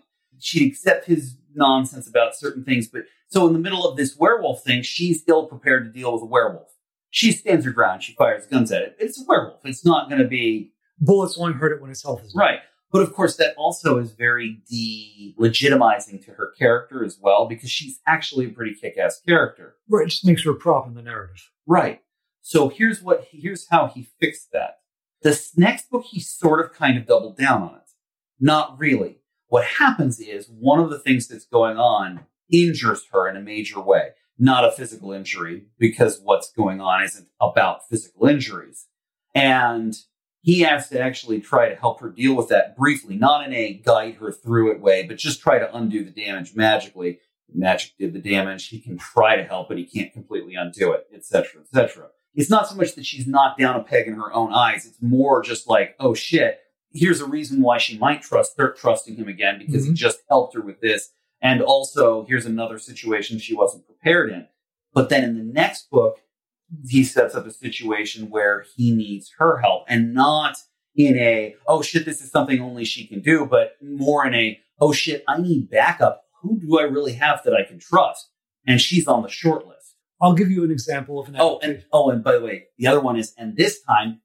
She'd 0.43 0.71
accept 0.71 1.05
his 1.05 1.37
nonsense 1.55 2.07
about 2.07 2.35
certain 2.35 2.63
things, 2.63 2.87
but 2.87 3.03
so 3.27 3.47
in 3.47 3.53
the 3.53 3.59
middle 3.59 3.87
of 3.87 3.97
this 3.97 4.17
werewolf 4.17 4.63
thing, 4.63 4.81
she's 4.81 5.21
still 5.21 5.47
prepared 5.47 5.85
to 5.85 5.91
deal 5.91 6.13
with 6.13 6.21
a 6.21 6.25
werewolf. 6.25 6.69
She 7.09 7.31
stands 7.31 7.65
her 7.65 7.71
ground, 7.71 8.03
she 8.03 8.13
fires 8.13 8.45
guns 8.47 8.71
at 8.71 8.81
it. 8.81 8.95
It's 8.99 9.21
a 9.21 9.25
werewolf. 9.27 9.65
It's 9.65 9.85
not 9.85 10.09
going 10.09 10.21
to 10.21 10.27
be 10.27 10.73
Bullets 10.99 11.37
won't 11.37 11.55
hurt 11.55 11.71
it 11.71 11.81
when 11.81 11.91
its 11.91 12.03
health 12.03 12.23
is. 12.23 12.33
Right. 12.35 12.59
But 12.91 13.01
of 13.01 13.13
course, 13.13 13.37
that 13.37 13.55
also 13.57 13.97
is 13.97 14.11
very 14.11 14.61
de-legitimizing 14.69 16.23
to 16.25 16.31
her 16.33 16.53
character 16.57 17.03
as 17.03 17.17
well, 17.19 17.47
because 17.47 17.71
she's 17.71 17.99
actually 18.05 18.45
a 18.45 18.49
pretty 18.49 18.75
kick-ass 18.75 19.21
character. 19.27 19.77
Right, 19.89 20.05
it 20.05 20.09
just 20.09 20.25
makes 20.25 20.43
her 20.43 20.51
a 20.51 20.55
prop 20.55 20.87
in 20.87 20.93
the 20.93 21.01
narrative. 21.01 21.49
Right. 21.65 22.01
So 22.41 22.69
here's 22.69 23.01
what 23.01 23.27
here's 23.31 23.67
how 23.69 23.87
he 23.87 24.09
fixed 24.19 24.51
that. 24.51 24.79
This 25.23 25.57
next 25.57 25.89
book, 25.89 26.03
he 26.05 26.19
sort 26.19 26.63
of 26.63 26.73
kind 26.73 26.97
of 26.97 27.07
doubled 27.07 27.37
down 27.37 27.63
on 27.63 27.75
it. 27.75 27.89
Not 28.39 28.77
really. 28.77 29.17
What 29.53 29.65
happens 29.65 30.19
is 30.19 30.49
one 30.49 30.79
of 30.79 30.89
the 30.89 30.97
things 30.97 31.27
that's 31.27 31.45
going 31.45 31.77
on 31.77 32.21
injures 32.51 33.05
her 33.11 33.29
in 33.29 33.37
a 33.37 33.39
major 33.39 33.79
way. 33.79 34.13
Not 34.39 34.65
a 34.65 34.71
physical 34.71 35.11
injury, 35.11 35.67
because 35.77 36.19
what's 36.23 36.51
going 36.51 36.81
on 36.81 37.03
isn't 37.03 37.27
about 37.39 37.87
physical 37.87 38.25
injuries. 38.25 38.87
And 39.35 39.95
he 40.41 40.61
has 40.61 40.89
to 40.89 40.99
actually 40.99 41.39
try 41.39 41.69
to 41.69 41.75
help 41.75 41.99
her 41.99 42.09
deal 42.09 42.35
with 42.35 42.49
that 42.49 42.75
briefly, 42.75 43.15
not 43.15 43.45
in 43.45 43.53
a 43.53 43.75
guide 43.75 44.15
her 44.15 44.31
through 44.31 44.71
it 44.71 44.81
way, 44.81 45.03
but 45.03 45.17
just 45.17 45.39
try 45.39 45.59
to 45.59 45.75
undo 45.75 46.03
the 46.03 46.09
damage 46.09 46.55
magically. 46.55 47.19
Magic 47.53 47.91
did 47.99 48.13
the 48.13 48.19
damage. 48.19 48.69
He 48.69 48.79
can 48.79 48.97
try 48.97 49.35
to 49.35 49.43
help, 49.43 49.67
but 49.67 49.77
he 49.77 49.85
can't 49.85 50.11
completely 50.13 50.55
undo 50.55 50.93
it, 50.93 51.05
etc., 51.13 51.61
etc. 51.61 52.07
It's 52.33 52.49
not 52.49 52.67
so 52.67 52.73
much 52.73 52.95
that 52.95 53.05
she's 53.05 53.27
knocked 53.27 53.59
down 53.59 53.79
a 53.79 53.83
peg 53.83 54.07
in 54.07 54.15
her 54.15 54.33
own 54.33 54.51
eyes. 54.51 54.87
It's 54.87 54.99
more 54.99 55.43
just 55.43 55.69
like, 55.69 55.95
oh 55.99 56.15
shit, 56.15 56.59
here's 56.93 57.21
a 57.21 57.25
reason 57.27 57.61
why 57.61 57.77
she 57.77 57.97
might 57.97 58.21
trust 58.21 58.53
start 58.53 58.77
trusting 58.77 59.15
him 59.15 59.27
again 59.27 59.57
because 59.59 59.85
he 59.85 59.91
Mhm. 59.91 59.95
just 59.95 60.19
helped 60.29 60.53
her 60.55 60.61
with 60.61 60.79
this. 60.81 61.11
And 61.41 61.61
also, 61.61 62.25
here's 62.25 62.45
another 62.45 62.77
situation 62.79 63.37
she 63.39 63.55
wasn't 63.55 63.85
prepared 63.85 64.31
in. 64.31 64.47
But 64.93 65.09
then 65.09 65.23
in 65.23 65.37
the 65.37 65.43
next 65.43 65.89
book, 65.89 66.19
he 66.87 67.03
sets 67.03 67.35
up 67.35 67.45
a 67.45 67.51
situation 67.51 68.29
where 68.29 68.65
he 68.75 68.91
needs 68.95 69.31
her 69.39 69.57
help 69.57 69.83
and 69.89 70.13
not 70.13 70.57
in 70.95 71.17
a, 71.17 71.55
oh 71.67 71.81
shit, 71.81 72.05
this 72.05 72.21
is 72.21 72.31
something 72.31 72.61
only 72.61 72.85
she 72.85 73.05
can 73.07 73.21
do, 73.21 73.45
but 73.45 73.75
more 73.81 74.25
in 74.25 74.33
a, 74.35 74.59
oh 74.79 74.93
shit, 74.93 75.23
I 75.27 75.39
need 75.41 75.69
backup. 75.69 76.23
Who 76.41 76.59
do 76.59 76.79
I 76.79 76.83
really 76.83 77.13
have 77.13 77.41
that 77.43 77.53
I 77.53 77.63
can 77.63 77.79
trust? 77.79 78.29
And 78.67 78.79
she's 78.79 79.07
on 79.07 79.23
the 79.23 79.29
short 79.29 79.67
list. 79.67 79.95
I'll 80.21 80.33
give 80.35 80.49
you 80.51 80.63
an 80.63 80.71
example 80.71 81.19
of 81.19 81.27
an 81.27 81.35
Oh, 81.37 81.59
and 81.61 81.83
oh, 81.91 82.09
and 82.09 82.23
by 82.23 82.33
the 82.33 82.41
way, 82.41 82.65
the 82.77 82.87
other 82.87 83.01
one 83.01 83.17
is, 83.17 83.33
and 83.37 83.57
this 83.57 83.81
time 83.81 84.21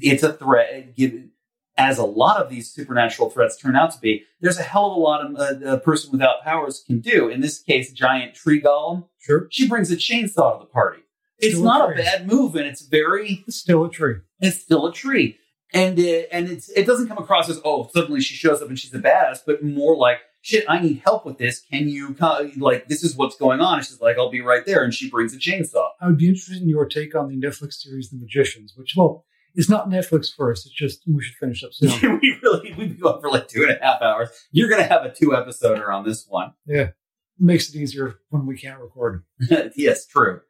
it's 0.00 0.22
a 0.22 0.32
threat. 0.34 0.94
Given 0.96 1.30
as 1.78 1.96
a 1.96 2.04
lot 2.04 2.42
of 2.42 2.50
these 2.50 2.70
supernatural 2.70 3.30
threats 3.30 3.56
turn 3.56 3.76
out 3.76 3.92
to 3.92 3.98
be, 4.00 4.24
there's 4.40 4.58
a 4.58 4.62
hell 4.62 4.90
of 4.90 4.96
a 4.96 5.00
lot 5.00 5.24
of 5.24 5.36
uh, 5.62 5.66
a 5.76 5.78
person 5.78 6.10
without 6.12 6.42
powers 6.42 6.82
can 6.86 7.00
do. 7.00 7.28
In 7.28 7.40
this 7.40 7.60
case, 7.60 7.92
giant 7.92 8.34
tree 8.34 8.60
golem. 8.60 9.06
Sure. 9.20 9.46
She 9.50 9.66
brings 9.68 9.90
a 9.90 9.96
chainsaw 9.96 10.58
to 10.58 10.64
the 10.66 10.70
party. 10.70 11.02
It's 11.38 11.54
Still 11.54 11.62
a 11.62 11.78
not 11.78 11.90
a 11.90 11.94
tree. 11.94 12.02
bad 12.02 12.26
move, 12.26 12.56
and 12.56 12.66
it's 12.66 12.82
very 12.82 13.44
It's 13.46 13.56
still 13.56 13.84
a 13.84 13.90
tree. 13.90 14.16
it's 14.40 14.58
still 14.60 14.86
a 14.86 14.92
tree. 14.92 15.38
And 15.72 15.98
it, 15.98 16.28
and 16.32 16.48
it's 16.48 16.68
it 16.70 16.84
doesn't 16.86 17.08
come 17.08 17.18
across 17.18 17.48
as 17.48 17.60
oh 17.64 17.88
suddenly 17.94 18.20
she 18.20 18.34
shows 18.34 18.60
up 18.62 18.68
and 18.68 18.78
she's 18.78 18.92
a 18.94 18.98
badass, 18.98 19.40
but 19.46 19.62
more 19.62 19.94
like 19.96 20.18
shit. 20.40 20.64
I 20.68 20.80
need 20.80 21.02
help 21.04 21.24
with 21.26 21.36
this. 21.38 21.60
Can 21.60 21.88
you 21.88 22.16
like 22.56 22.88
this 22.88 23.04
is 23.04 23.14
what's 23.16 23.36
going 23.36 23.60
on? 23.60 23.78
And 23.78 23.86
she's 23.86 24.00
like 24.00 24.16
I'll 24.16 24.30
be 24.30 24.40
right 24.40 24.64
there, 24.66 24.82
and 24.82 24.92
she 24.94 25.10
brings 25.10 25.32
a 25.34 25.38
chainsaw. 25.38 25.90
I 26.00 26.06
would 26.06 26.16
be 26.18 26.26
interested 26.26 26.60
in 26.62 26.68
your 26.70 26.86
take 26.86 27.14
on 27.14 27.28
the 27.28 27.36
Netflix 27.36 27.74
series 27.74 28.08
The 28.10 28.16
Magicians, 28.16 28.72
which, 28.76 28.94
well, 28.96 29.26
is 29.54 29.68
not 29.68 29.88
Netflix 29.88 30.28
first. 30.34 30.66
It's 30.66 30.74
just 30.74 31.02
we 31.06 31.22
should 31.22 31.36
finish 31.36 31.62
up 31.64 31.70
soon. 31.72 32.18
we 32.22 32.38
really 32.42 32.72
we've 32.76 32.90
been 32.90 32.98
going 32.98 33.20
for 33.20 33.30
like 33.30 33.48
two 33.48 33.62
and 33.62 33.72
a 33.72 33.78
half 33.84 34.00
hours. 34.02 34.28
You're 34.52 34.68
gonna 34.68 34.82
have 34.84 35.04
a 35.04 35.12
two 35.12 35.28
episoder 35.30 35.88
on 35.92 36.04
this 36.04 36.26
one. 36.28 36.52
Yeah, 36.66 36.88
makes 37.38 37.68
it 37.68 37.76
easier 37.78 38.16
when 38.30 38.46
we 38.46 38.56
can't 38.56 38.80
record. 38.80 39.24
yes, 39.76 40.06
true. 40.06 40.40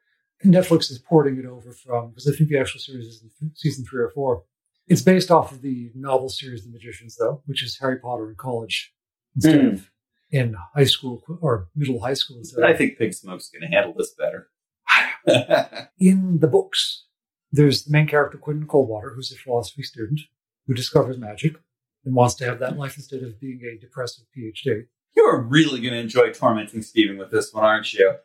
Netflix 0.45 0.89
is 0.89 0.99
porting 0.99 1.37
it 1.37 1.45
over 1.45 1.71
from 1.73 2.09
because 2.09 2.27
I 2.27 2.35
think 2.35 2.49
the 2.49 2.57
actual 2.59 2.79
series 2.79 3.05
is 3.05 3.21
in 3.23 3.29
th- 3.39 3.57
season 3.57 3.83
three 3.85 4.01
or 4.01 4.09
four. 4.09 4.43
It's 4.87 5.01
based 5.01 5.29
off 5.29 5.51
of 5.51 5.61
the 5.61 5.91
novel 5.95 6.29
series 6.29 6.63
The 6.63 6.71
Magicians, 6.71 7.15
though, 7.17 7.43
which 7.45 7.61
is 7.63 7.77
Harry 7.79 7.99
Potter 7.99 8.29
in 8.29 8.35
college 8.35 8.93
instead 9.35 9.61
Hmm. 9.61 9.67
of 9.67 9.91
in 10.31 10.55
high 10.75 10.85
school 10.85 11.23
or 11.41 11.67
middle 11.75 11.99
high 12.01 12.13
school. 12.13 12.41
But 12.55 12.63
I 12.63 12.73
think 12.75 12.97
Big 12.97 13.13
Smoke's 13.13 13.49
gonna 13.49 13.67
handle 13.71 13.93
this 13.97 14.13
better. 14.17 14.47
in 15.99 16.39
the 16.39 16.47
books, 16.47 17.05
there's 17.51 17.85
the 17.85 17.91
main 17.91 18.07
character 18.07 18.37
Quentin 18.37 18.67
Coldwater, 18.67 19.13
who's 19.13 19.31
a 19.31 19.35
philosophy 19.35 19.83
student 19.83 20.21
who 20.67 20.73
discovers 20.73 21.17
magic 21.17 21.55
and 22.05 22.15
wants 22.15 22.35
to 22.35 22.45
have 22.45 22.59
that 22.59 22.77
life 22.77 22.95
instead 22.97 23.23
of 23.23 23.39
being 23.39 23.61
a 23.63 23.79
depressive 23.79 24.25
PhD. 24.35 24.85
You're 25.15 25.41
really 25.41 25.81
gonna 25.81 25.97
enjoy 25.97 26.31
tormenting 26.31 26.81
Stephen 26.81 27.17
with 27.17 27.31
this 27.31 27.53
one, 27.53 27.63
aren't 27.63 27.93
you? 27.93 28.15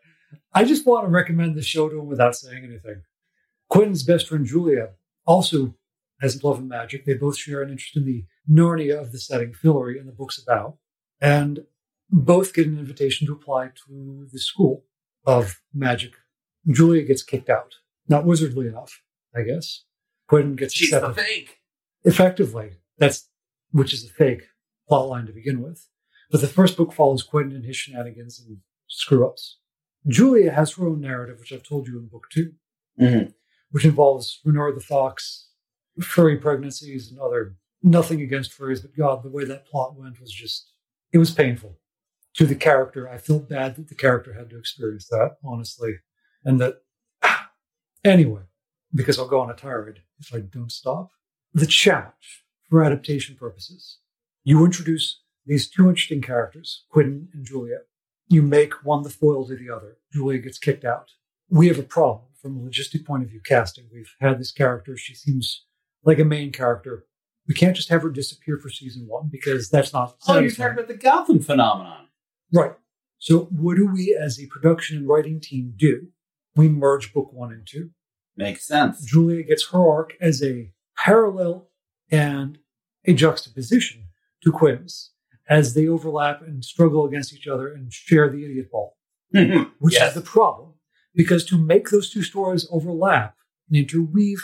I 0.53 0.65
just 0.65 0.87
want 0.87 1.07
to 1.07 1.11
recommend 1.11 1.55
the 1.55 1.63
show 1.63 1.89
to 1.89 1.99
him 1.99 2.07
without 2.07 2.37
saying 2.37 2.65
anything. 2.65 3.03
Quentin's 3.69 4.03
best 4.03 4.29
friend 4.29 4.45
Julia 4.45 4.91
also 5.27 5.75
has 6.21 6.37
a 6.37 6.47
love 6.47 6.59
of 6.59 6.65
magic. 6.65 7.05
They 7.05 7.15
both 7.15 7.37
share 7.37 7.63
an 7.63 7.71
interest 7.71 7.97
in 7.97 8.05
the 8.05 8.25
Narnia 8.51 9.01
of 9.01 9.13
the 9.13 9.19
setting 9.19 9.53
Fillory 9.53 9.99
and 9.99 10.09
the 10.09 10.13
book's 10.13 10.43
about, 10.43 10.77
and 11.21 11.65
both 12.11 12.55
get 12.55 12.67
an 12.67 12.79
invitation 12.79 13.27
to 13.27 13.33
apply 13.33 13.69
to 13.87 14.29
the 14.31 14.39
school 14.39 14.85
of 15.27 15.61
magic. 15.73 16.13
Julia 16.71 17.03
gets 17.03 17.23
kicked 17.23 17.49
out, 17.49 17.75
not 18.09 18.25
wizardly 18.25 18.69
enough, 18.69 19.01
I 19.35 19.43
guess. 19.43 19.85
Quentin 20.29 20.57
gets 20.57 20.73
She's 20.75 20.91
the 20.91 20.99
accepted 20.99 21.23
fake. 21.25 21.59
effectively. 22.05 22.73
That's 22.99 23.29
which 23.73 23.93
is 23.93 24.05
a 24.05 24.09
fake 24.09 24.43
plot 24.89 25.09
line 25.09 25.27
to 25.27 25.33
begin 25.33 25.61
with. 25.63 25.87
But 26.31 26.41
the 26.41 26.47
first 26.47 26.77
book 26.77 26.93
follows 26.93 27.23
Quentin 27.23 27.55
and 27.57 27.65
his 27.65 27.77
shenanigans 27.77 28.41
and 28.41 28.59
screw 28.89 29.27
ups. 29.27 29.59
Julia 30.07 30.51
has 30.53 30.73
her 30.75 30.87
own 30.87 31.01
narrative, 31.01 31.39
which 31.41 31.53
I've 31.53 31.63
told 31.63 31.87
you 31.89 31.99
in 31.99 32.07
book 32.07 32.27
2 32.31 32.55
Mhm. 33.01 33.35
which 33.71 33.85
involves 33.85 34.41
Reynard 34.45 34.77
the 34.77 34.81
Fox, 34.81 35.49
furry 36.01 36.39
pregnancies, 36.39 37.11
and 37.11 37.19
other 37.19 37.57
nothing 37.83 38.21
against 38.23 38.53
furries, 38.57 38.81
but 38.81 38.97
God, 38.97 39.23
the 39.23 39.29
way 39.31 39.45
that 39.45 39.67
plot 39.67 39.97
went 39.97 40.21
was 40.21 40.33
just 40.33 40.71
it 41.13 41.19
was 41.19 41.31
painful. 41.33 41.79
to 42.35 42.47
the 42.47 42.57
character. 42.57 43.09
I 43.09 43.17
felt 43.19 43.49
bad 43.49 43.77
that 43.77 43.87
the 43.89 43.95
character 43.95 44.33
had 44.33 44.51
to 44.51 44.59
experience 44.59 45.07
that, 45.07 45.37
honestly. 45.45 45.99
And 46.43 46.61
that, 46.61 46.83
anyway, 48.05 48.43
because 48.95 49.19
I'll 49.19 49.29
go 49.29 49.41
on 49.41 49.51
a 49.51 49.55
tirade 49.55 50.01
if 50.19 50.35
I 50.35 50.41
don't 50.41 50.73
stop. 50.73 51.11
The 51.53 51.67
chat, 51.67 52.15
for 52.69 52.85
adaptation 52.85 53.37
purposes, 53.37 53.99
you 54.43 54.65
introduce 54.65 55.21
these 55.47 55.69
two 55.69 55.89
interesting 55.89 56.23
characters, 56.23 56.85
Quentin 56.91 57.29
and 57.33 57.45
Juliet. 57.45 57.87
You 58.29 58.43
make 58.43 58.85
one 58.85 59.03
the 59.03 59.11
foil 59.11 59.47
to 59.47 59.57
the 59.57 59.71
other. 59.71 59.99
Julia 60.13 60.39
gets 60.39 60.59
kicked 60.59 60.85
out. 60.85 61.11
We 61.51 61.69
have 61.69 61.79
a 61.79 61.83
problem 61.83 62.29
from 62.41 62.57
a 62.57 62.61
logistic 62.61 63.05
point 63.05 63.23
of 63.23 63.31
view 63.31 63.41
casting. 63.45 63.85
We've 63.93 64.15
had 64.21 64.39
this 64.39 64.53
character. 64.53 64.97
She 64.97 65.15
seems 65.15 65.65
like 66.05 66.19
a 66.19 66.25
main 66.25 66.53
character. 66.53 67.07
We 67.47 67.55
can't 67.55 67.77
just 67.77 67.91
have 67.91 68.03
her 68.03 68.11
disappear 68.11 68.59
for 68.59 68.71
season 68.71 69.07
one 69.07 69.29
because 69.31 69.69
that's 69.69 69.93
not. 69.93 70.17
Oh, 70.27 70.39
you're 70.39 70.51
talking 70.51 70.73
about 70.73 70.89
the 70.89 70.95
Gotham 70.95 71.41
phenomenon. 71.41 72.07
Right. 72.53 72.73
So, 73.19 73.49
what 73.51 73.77
do 73.77 73.87
we 73.87 74.19
as 74.19 74.41
a 74.41 74.47
production 74.47 74.97
and 74.97 75.09
writing 75.09 75.41
team 75.41 75.75
do? 75.77 76.09
We 76.57 76.69
merge 76.69 77.13
book 77.13 77.33
one 77.33 77.53
and 77.53 77.67
two. 77.67 77.91
Makes 78.37 78.67
sense. 78.67 79.05
Julia 79.05 79.43
gets 79.43 79.69
her 79.71 79.89
arc 79.89 80.15
as 80.21 80.43
a 80.43 80.73
parallel 80.97 81.71
and 82.11 82.59
a 83.05 83.13
juxtaposition 83.15 84.09
to 84.43 84.51
Quintus 84.53 85.13
as 85.49 85.75
they 85.75 85.87
overlap 85.87 86.41
and 86.43 86.65
struggle 86.65 87.05
against 87.05 87.33
each 87.35 87.47
other 87.47 87.69
and 87.73 87.93
share 87.93 88.31
the 88.31 88.45
idiot 88.45 88.71
ball, 88.71 88.97
which 89.33 89.95
Yes. 89.95 90.09
is 90.09 90.15
the 90.15 90.21
problem. 90.29 90.73
Because 91.15 91.45
to 91.47 91.59
make 91.59 91.91
those 91.91 92.11
two 92.11 92.23
stories 92.23 92.67
overlap 92.73 93.37
and 93.69 93.77
interweave 93.77 94.41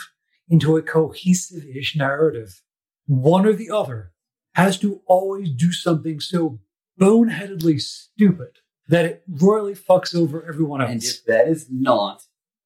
into 0.47 0.77
a 0.77 0.81
cohesive 0.81 1.65
ish 1.65 1.95
narrative, 1.97 2.61
one 3.07 3.45
or 3.45 3.53
the 3.53 3.69
other 3.71 4.13
has 4.55 4.77
to 4.79 5.01
always 5.05 5.49
do 5.49 5.71
something 5.71 6.19
so 6.19 6.59
boneheadedly 6.99 7.79
stupid 7.81 8.59
that 8.87 9.05
it 9.05 9.23
royally 9.27 9.73
fucks 9.73 10.15
over 10.15 10.45
everyone 10.47 10.81
And 10.81 10.93
else. 10.95 11.15
if 11.19 11.25
that 11.25 11.47
is 11.47 11.67
not 11.69 12.23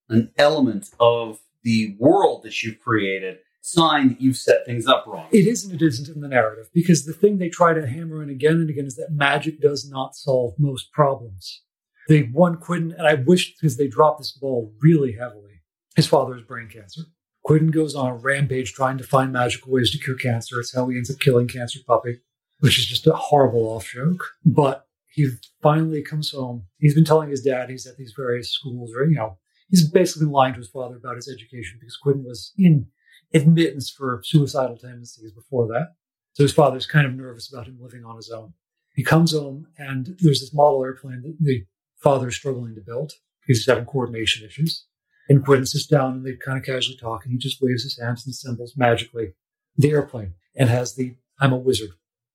an 0.09 0.31
element 0.37 0.89
of 0.99 1.39
the 1.63 1.95
world 1.99 2.43
that 2.43 2.63
you've 2.63 2.79
created, 2.79 3.39
sign 3.61 4.09
that 4.09 4.21
you've 4.21 4.37
set 4.37 4.65
things 4.65 4.87
up 4.87 5.05
wrong. 5.07 5.27
It 5.31 5.47
is 5.47 5.65
and 5.65 5.73
it 5.73 5.85
isn't 5.85 6.13
in 6.13 6.21
the 6.21 6.27
narrative 6.27 6.69
because 6.73 7.05
the 7.05 7.13
thing 7.13 7.37
they 7.37 7.49
try 7.49 7.73
to 7.73 7.87
hammer 7.87 8.21
in 8.21 8.29
again 8.29 8.53
and 8.53 8.69
again 8.69 8.85
is 8.85 8.95
that 8.95 9.11
magic 9.11 9.59
does 9.59 9.89
not 9.89 10.15
solve 10.15 10.53
most 10.57 10.91
problems. 10.91 11.63
They 12.07 12.23
won 12.23 12.57
Quentin, 12.57 12.91
and 12.91 13.07
I 13.07 13.15
wish 13.15 13.55
because 13.55 13.77
they 13.77 13.87
dropped 13.87 14.19
this 14.19 14.31
ball 14.31 14.71
really 14.79 15.13
heavily. 15.13 15.61
His 15.95 16.05
father 16.05 16.33
has 16.33 16.43
brain 16.43 16.69
cancer. 16.69 17.01
Quentin 17.43 17.71
goes 17.71 17.95
on 17.95 18.11
a 18.11 18.15
rampage 18.15 18.73
trying 18.73 18.97
to 18.97 19.03
find 19.03 19.31
magical 19.31 19.71
ways 19.71 19.91
to 19.91 19.97
cure 19.97 20.15
cancer. 20.15 20.59
It's 20.59 20.75
how 20.75 20.87
he 20.87 20.97
ends 20.97 21.11
up 21.11 21.19
killing 21.19 21.47
Cancer 21.47 21.79
Puppy, 21.85 22.19
which 22.59 22.79
is 22.79 22.85
just 22.85 23.07
a 23.07 23.13
horrible 23.13 23.67
off 23.67 23.87
joke. 23.87 24.33
But 24.43 24.87
he 25.13 25.29
finally 25.61 26.01
comes 26.01 26.31
home. 26.31 26.65
He's 26.79 26.95
been 26.95 27.05
telling 27.05 27.29
his 27.29 27.41
dad 27.41 27.69
he's 27.69 27.85
at 27.85 27.97
these 27.97 28.13
various 28.17 28.51
schools, 28.51 28.91
or 28.95 29.05
you 29.05 29.15
know, 29.15 29.37
he's 29.69 29.89
basically 29.89 30.27
lying 30.27 30.53
to 30.53 30.59
his 30.59 30.69
father 30.69 30.95
about 30.95 31.15
his 31.15 31.29
education 31.29 31.77
because 31.79 31.97
Quentin 31.97 32.25
was 32.25 32.53
in 32.57 32.87
admittance 33.33 33.89
for 33.89 34.21
suicidal 34.23 34.77
tendencies 34.77 35.31
before 35.31 35.67
that. 35.67 35.95
So 36.33 36.43
his 36.43 36.53
father's 36.53 36.85
kind 36.85 37.07
of 37.07 37.13
nervous 37.13 37.51
about 37.51 37.67
him 37.67 37.77
living 37.79 38.03
on 38.05 38.15
his 38.15 38.29
own. 38.29 38.53
He 38.93 39.03
comes 39.03 39.33
home 39.33 39.67
and 39.77 40.17
there's 40.19 40.39
this 40.39 40.53
model 40.53 40.83
airplane 40.83 41.21
that 41.23 41.37
the 41.39 41.65
father's 41.97 42.35
struggling 42.35 42.75
to 42.75 42.81
build. 42.81 43.13
He's 43.45 43.65
having 43.65 43.85
coordination 43.85 44.45
issues. 44.45 44.85
And 45.27 45.43
Quentin 45.43 45.65
sits 45.65 45.87
down 45.87 46.13
and 46.13 46.25
they 46.25 46.35
kind 46.35 46.57
of 46.57 46.63
casually 46.63 46.97
talk 46.97 47.23
and 47.23 47.31
he 47.31 47.37
just 47.37 47.61
waves 47.61 47.83
his 47.83 47.99
hands 47.99 48.25
and 48.25 48.35
symbols 48.35 48.73
magically 48.77 49.33
the 49.75 49.91
airplane 49.91 50.33
and 50.55 50.69
has 50.69 50.95
the 50.95 51.15
I'm 51.39 51.51
a 51.51 51.57
wizard 51.57 51.89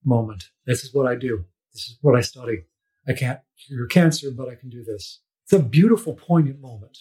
moment. 0.05 0.45
This 0.67 0.85
is 0.85 0.93
what 0.93 1.07
I 1.07 1.15
do. 1.15 1.45
This 1.73 1.83
is 1.85 1.99
what 2.03 2.17
I 2.17 2.21
study. 2.21 2.65
I 3.09 3.13
can't 3.15 3.41
cure 3.67 3.87
cancer, 3.87 4.31
but 4.31 4.49
I 4.49 4.55
can 4.55 4.69
do 4.69 4.85
this. 4.85 5.21
It's 5.45 5.53
a 5.53 5.59
beautiful, 5.59 6.15
poignant 6.15 6.61
moment 6.61 6.99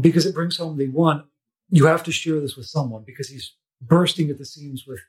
because 0.00 0.26
it 0.26 0.34
brings 0.34 0.56
home 0.56 0.76
the 0.76 0.88
one, 0.88 1.24
you 1.70 1.86
have 1.86 2.02
to 2.04 2.12
share 2.12 2.40
this 2.40 2.56
with 2.56 2.66
someone 2.66 3.04
because 3.06 3.28
he's 3.28 3.54
bursting 3.80 4.30
at 4.30 4.38
the 4.38 4.44
seams 4.44 4.84
with 4.86 5.00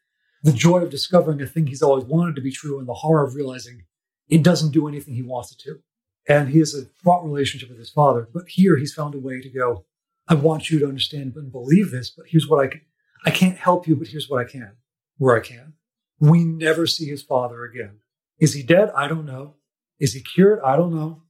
the 0.43 0.51
joy 0.53 0.79
of 0.79 0.89
discovering 0.89 1.41
a 1.41 1.47
thing 1.47 1.67
he's 1.67 1.81
always 1.81 2.05
wanted 2.05 2.35
to 2.35 2.41
be 2.41 2.51
true 2.51 2.79
and 2.79 2.87
the 2.87 2.93
horror 2.93 3.25
of 3.25 3.35
realizing 3.35 3.83
it 4.29 4.43
doesn't 4.43 4.71
do 4.71 4.87
anything 4.87 5.15
he 5.15 5.21
wants 5.21 5.51
it 5.51 5.59
to. 5.59 5.79
And 6.27 6.49
he 6.49 6.59
has 6.59 6.73
a 6.73 6.85
fraught 7.03 7.23
relationship 7.23 7.69
with 7.69 7.77
his 7.77 7.89
father. 7.89 8.27
But 8.33 8.45
here 8.47 8.77
he's 8.77 8.93
found 8.93 9.13
a 9.15 9.19
way 9.19 9.41
to 9.41 9.49
go, 9.49 9.85
I 10.27 10.33
want 10.33 10.69
you 10.69 10.79
to 10.79 10.87
understand 10.87 11.35
and 11.35 11.51
believe 11.51 11.91
this, 11.91 12.09
but 12.09 12.25
here's 12.27 12.47
what 12.47 12.63
I 12.63 12.67
can. 12.67 12.81
I 13.25 13.31
can't 13.31 13.57
help 13.57 13.87
you, 13.87 13.95
but 13.95 14.07
here's 14.07 14.29
what 14.29 14.39
I 14.39 14.49
can, 14.49 14.73
where 15.17 15.35
I 15.35 15.39
can. 15.39 15.73
We 16.19 16.43
never 16.43 16.87
see 16.87 17.05
his 17.05 17.21
father 17.21 17.63
again. 17.63 17.99
Is 18.39 18.53
he 18.53 18.63
dead? 18.63 18.91
I 18.95 19.07
don't 19.07 19.25
know. 19.25 19.55
Is 19.99 20.13
he 20.13 20.21
cured? 20.21 20.59
I 20.63 20.75
don't 20.75 20.93
know. 20.93 21.23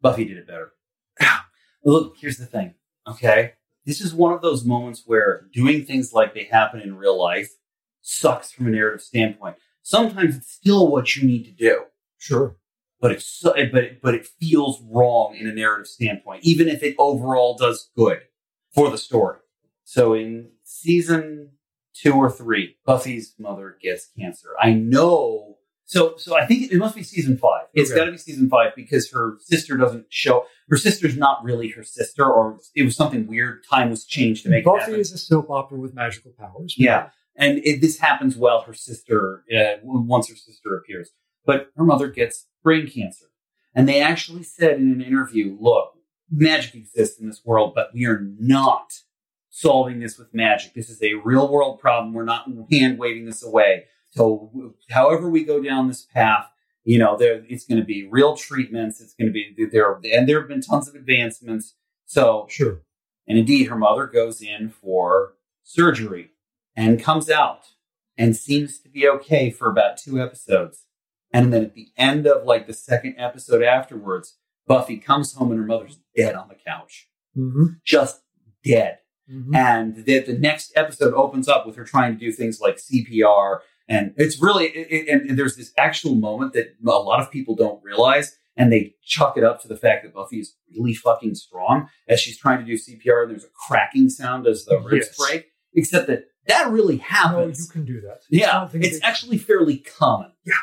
Buffy 0.00 0.24
did 0.24 0.36
it 0.36 0.46
better. 0.46 0.72
Ah. 1.20 1.46
Look, 1.84 2.16
here's 2.18 2.36
the 2.36 2.46
thing. 2.46 2.74
Okay. 3.08 3.52
This 3.84 4.00
is 4.00 4.14
one 4.14 4.32
of 4.32 4.42
those 4.42 4.64
moments 4.64 5.02
where 5.06 5.46
doing 5.52 5.84
things 5.84 6.12
like 6.12 6.34
they 6.34 6.44
happen 6.44 6.80
in 6.80 6.96
real 6.96 7.18
life 7.20 7.50
sucks 8.00 8.52
from 8.52 8.68
a 8.68 8.70
narrative 8.70 9.02
standpoint. 9.02 9.56
Sometimes 9.82 10.36
it's 10.36 10.52
still 10.52 10.88
what 10.90 11.16
you 11.16 11.26
need 11.26 11.44
to 11.44 11.50
do, 11.50 11.84
Sure. 12.18 12.56
but 13.00 13.10
it's 13.10 13.24
so, 13.26 13.52
but 13.72 14.00
but 14.00 14.14
it 14.14 14.26
feels 14.40 14.80
wrong 14.88 15.34
in 15.34 15.48
a 15.48 15.52
narrative 15.52 15.88
standpoint, 15.88 16.44
even 16.44 16.68
if 16.68 16.84
it 16.84 16.94
overall 16.98 17.56
does 17.56 17.90
good 17.96 18.20
for 18.72 18.88
the 18.90 18.98
story. 18.98 19.38
So 19.84 20.14
in 20.14 20.50
season 20.62 21.50
two 21.94 22.14
or 22.14 22.30
three, 22.30 22.76
Buffy's 22.86 23.34
mother 23.38 23.76
gets 23.82 24.10
cancer. 24.16 24.50
I 24.60 24.72
know. 24.74 25.51
So 25.92 26.14
so 26.16 26.34
I 26.34 26.46
think 26.46 26.72
it 26.72 26.78
must 26.78 26.94
be 26.96 27.02
season 27.02 27.36
five. 27.36 27.64
It's 27.74 27.90
Okay. 27.90 27.98
got 28.00 28.06
to 28.06 28.12
be 28.12 28.16
season 28.18 28.48
five 28.48 28.72
because 28.74 29.10
her 29.10 29.36
sister 29.40 29.76
doesn't 29.76 30.06
show. 30.08 30.46
Her 30.70 30.78
sister's 30.78 31.18
not 31.18 31.44
really 31.44 31.68
her 31.68 31.84
sister, 31.84 32.24
or 32.24 32.58
it 32.74 32.84
was 32.84 32.96
something 32.96 33.26
weird. 33.26 33.62
Time 33.70 33.90
was 33.90 34.06
changed 34.06 34.44
to 34.44 34.48
make 34.48 34.60
it 34.62 34.64
Buffy 34.64 34.94
is 34.98 35.12
a 35.12 35.18
soap 35.18 35.50
opera 35.50 35.78
with 35.78 35.92
magical 35.92 36.32
powers. 36.38 36.76
Yeah. 36.78 37.10
And 37.36 37.58
it, 37.58 37.82
this 37.82 37.98
happens 37.98 38.36
while 38.36 38.62
her 38.62 38.72
sister, 38.72 39.44
uh, 39.54 39.76
once 39.82 40.30
her 40.30 40.36
sister 40.36 40.74
appears. 40.76 41.10
But 41.44 41.68
her 41.76 41.84
mother 41.84 42.08
gets 42.08 42.46
brain 42.62 42.88
cancer. 42.88 43.26
And 43.74 43.86
they 43.86 44.00
actually 44.00 44.44
said 44.44 44.78
in 44.78 44.92
an 44.92 45.02
interview, 45.02 45.56
look, 45.60 45.92
magic 46.30 46.74
exists 46.74 47.20
in 47.20 47.26
this 47.26 47.42
world, 47.44 47.72
but 47.74 47.88
we 47.92 48.06
are 48.06 48.20
not 48.38 48.92
solving 49.50 50.00
this 50.00 50.18
with 50.18 50.32
magic. 50.32 50.72
This 50.72 50.88
is 50.88 51.02
a 51.02 51.14
real 51.14 51.50
world 51.50 51.80
problem. 51.80 52.14
We're 52.14 52.24
not 52.24 52.46
hand 52.70 52.98
waving 52.98 53.26
this 53.26 53.42
away. 53.42 53.84
So 54.12 54.74
however 54.90 55.28
we 55.28 55.44
go 55.44 55.62
down 55.62 55.88
this 55.88 56.02
path, 56.02 56.46
you 56.84 56.98
know, 56.98 57.16
there, 57.16 57.44
it's 57.48 57.64
going 57.64 57.80
to 57.80 57.84
be 57.86 58.08
real 58.10 58.36
treatments. 58.36 59.00
It's 59.00 59.14
going 59.14 59.28
to 59.28 59.32
be 59.32 59.54
there, 59.70 59.98
and 60.04 60.28
there 60.28 60.40
have 60.40 60.48
been 60.48 60.60
tons 60.62 60.88
of 60.88 60.94
advancements. 60.94 61.74
So 62.06 62.46
Sure. 62.50 62.82
and 63.26 63.38
indeed, 63.38 63.64
her 63.68 63.76
mother 63.76 64.06
goes 64.06 64.42
in 64.42 64.68
for 64.70 65.34
surgery 65.62 66.30
and 66.76 67.02
comes 67.02 67.30
out 67.30 67.60
and 68.18 68.36
seems 68.36 68.78
to 68.80 68.88
be 68.88 69.08
okay 69.08 69.50
for 69.50 69.68
about 69.70 69.96
two 69.96 70.20
episodes. 70.20 70.84
And 71.32 71.52
then 71.52 71.62
at 71.64 71.74
the 71.74 71.88
end 71.96 72.26
of 72.26 72.44
like 72.44 72.66
the 72.66 72.74
second 72.74 73.14
episode 73.18 73.62
afterwards, 73.62 74.36
Buffy 74.66 74.98
comes 74.98 75.32
home 75.34 75.50
and 75.50 75.60
her 75.60 75.66
mother's 75.66 75.98
dead 76.16 76.34
on 76.34 76.48
the 76.48 76.56
couch, 76.66 77.08
Mm-hmm. 77.36 77.64
just 77.84 78.20
dead. 78.62 78.98
Mm-hmm. 79.30 79.54
And 79.54 80.04
the, 80.04 80.18
the 80.18 80.36
next 80.36 80.72
episode 80.76 81.14
opens 81.14 81.48
up 81.48 81.66
with 81.66 81.76
her 81.76 81.84
trying 81.84 82.12
to 82.12 82.18
do 82.18 82.30
things 82.32 82.60
like 82.60 82.76
CPR. 82.76 83.60
And 83.88 84.14
it's 84.16 84.40
really, 84.40 84.66
it, 84.66 85.08
it- 85.08 85.28
and, 85.30 85.38
there's 85.38 85.56
this 85.56 85.72
actual 85.76 86.14
moment 86.14 86.52
that 86.54 86.74
a 86.84 86.88
lot 86.90 87.20
of 87.20 87.30
people 87.30 87.54
don't 87.54 87.82
realize. 87.84 88.36
And 88.54 88.70
they 88.70 88.94
chuck 89.02 89.38
it 89.38 89.44
up 89.44 89.62
to 89.62 89.68
the 89.68 89.78
fact 89.78 90.04
that 90.04 90.12
Buffy 90.12 90.38
is 90.38 90.54
really 90.76 90.92
fucking 90.92 91.34
strong 91.36 91.88
as 92.06 92.20
she's 92.20 92.36
trying 92.36 92.58
to 92.58 92.64
do 92.66 92.74
CPR. 92.74 93.22
And 93.22 93.30
there's 93.32 93.44
a 93.44 93.48
cracking 93.66 94.10
sound 94.10 94.46
as 94.46 94.66
the 94.66 94.78
ribs 94.78 95.06
Yes. 95.06 95.16
break, 95.18 95.46
except 95.74 96.06
that 96.08 96.24
that 96.48 96.68
really 96.70 96.96
No, 96.96 97.02
happens. 97.02 97.58
you 97.60 97.72
can 97.72 97.84
do 97.86 98.00
that. 98.02 98.20
yeah, 98.28 98.68
it's 98.74 99.02
actually 99.02 99.38
fairly 99.38 99.78
common. 99.78 100.32
Yeah. 100.44 100.54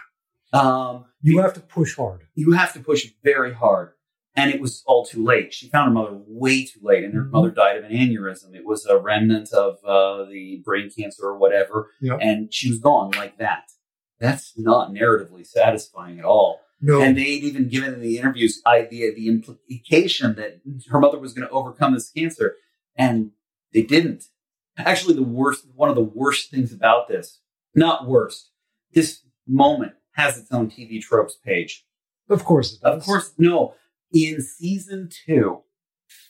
Um, 0.53 1.05
You 1.21 1.39
have 1.39 1.53
to 1.55 1.59
push 1.61 1.95
hard. 1.95 2.21
you 2.35 2.51
have 2.51 2.73
to 2.73 2.79
push 2.79 3.07
very 3.23 3.53
hard. 3.53 3.93
And 4.39 4.53
it 4.53 4.61
was 4.61 4.83
all 4.85 5.05
too 5.05 5.23
late. 5.23 5.53
She 5.53 5.67
found 5.69 5.89
her 5.89 5.93
mother 5.93 6.17
way 6.27 6.63
too 6.65 6.79
late, 6.81 7.03
and 7.03 7.13
her 7.13 7.23
Mhm. 7.25 7.31
mother 7.31 7.51
died 7.51 7.77
of 7.77 7.83
an 7.83 7.91
aneurysm. 7.91 8.55
It 8.55 8.65
was 8.65 8.85
a 8.85 8.97
remnant 8.97 9.51
of 9.53 9.83
uh, 9.83 10.25
the 10.25 10.61
brain 10.63 10.89
cancer 10.89 11.23
or 11.25 11.37
whatever, 11.37 11.91
Yeah. 12.01 12.17
and 12.21 12.53
she 12.53 12.69
was 12.69 12.79
gone 12.79 13.11
like 13.11 13.37
that. 13.37 13.63
That's 14.19 14.57
not 14.57 14.91
narratively 14.91 15.45
satisfying 15.45 16.19
at 16.19 16.25
all. 16.25 16.61
No. 16.81 17.01
And 17.01 17.17
they'd 17.17 17.43
even 17.43 17.67
given 17.67 17.93
in 17.95 17.99
the 18.01 18.17
interviews 18.17 18.61
I, 18.65 18.83
the, 18.83 19.13
the 19.13 19.27
implication 19.27 20.35
that 20.35 20.61
her 20.89 20.99
mother 20.99 21.19
was 21.19 21.33
going 21.33 21.47
to 21.47 21.53
overcome 21.53 21.93
this 21.93 22.09
cancer, 22.09 22.55
and 22.95 23.31
they 23.73 23.81
didn't. 23.83 24.25
Actually, 24.77 25.15
the 25.15 25.23
worst, 25.23 25.65
one 25.75 25.89
of 25.89 25.95
the 25.95 26.03
worst 26.03 26.51
things 26.51 26.71
about 26.73 27.07
this, 27.09 27.39
not 27.75 28.07
worst, 28.07 28.51
this 28.93 29.21
moment 29.47 29.93
has 30.13 30.37
its 30.37 30.51
own 30.51 30.69
TV 30.69 31.01
tropes 31.01 31.35
page. 31.35 31.85
of 32.29 32.45
course 32.45 32.73
it 32.75 32.81
does. 32.81 32.99
Of 33.01 33.05
course, 33.05 33.33
no. 33.37 33.73
In 34.11 34.41
season 34.41 35.09
two, 35.25 35.61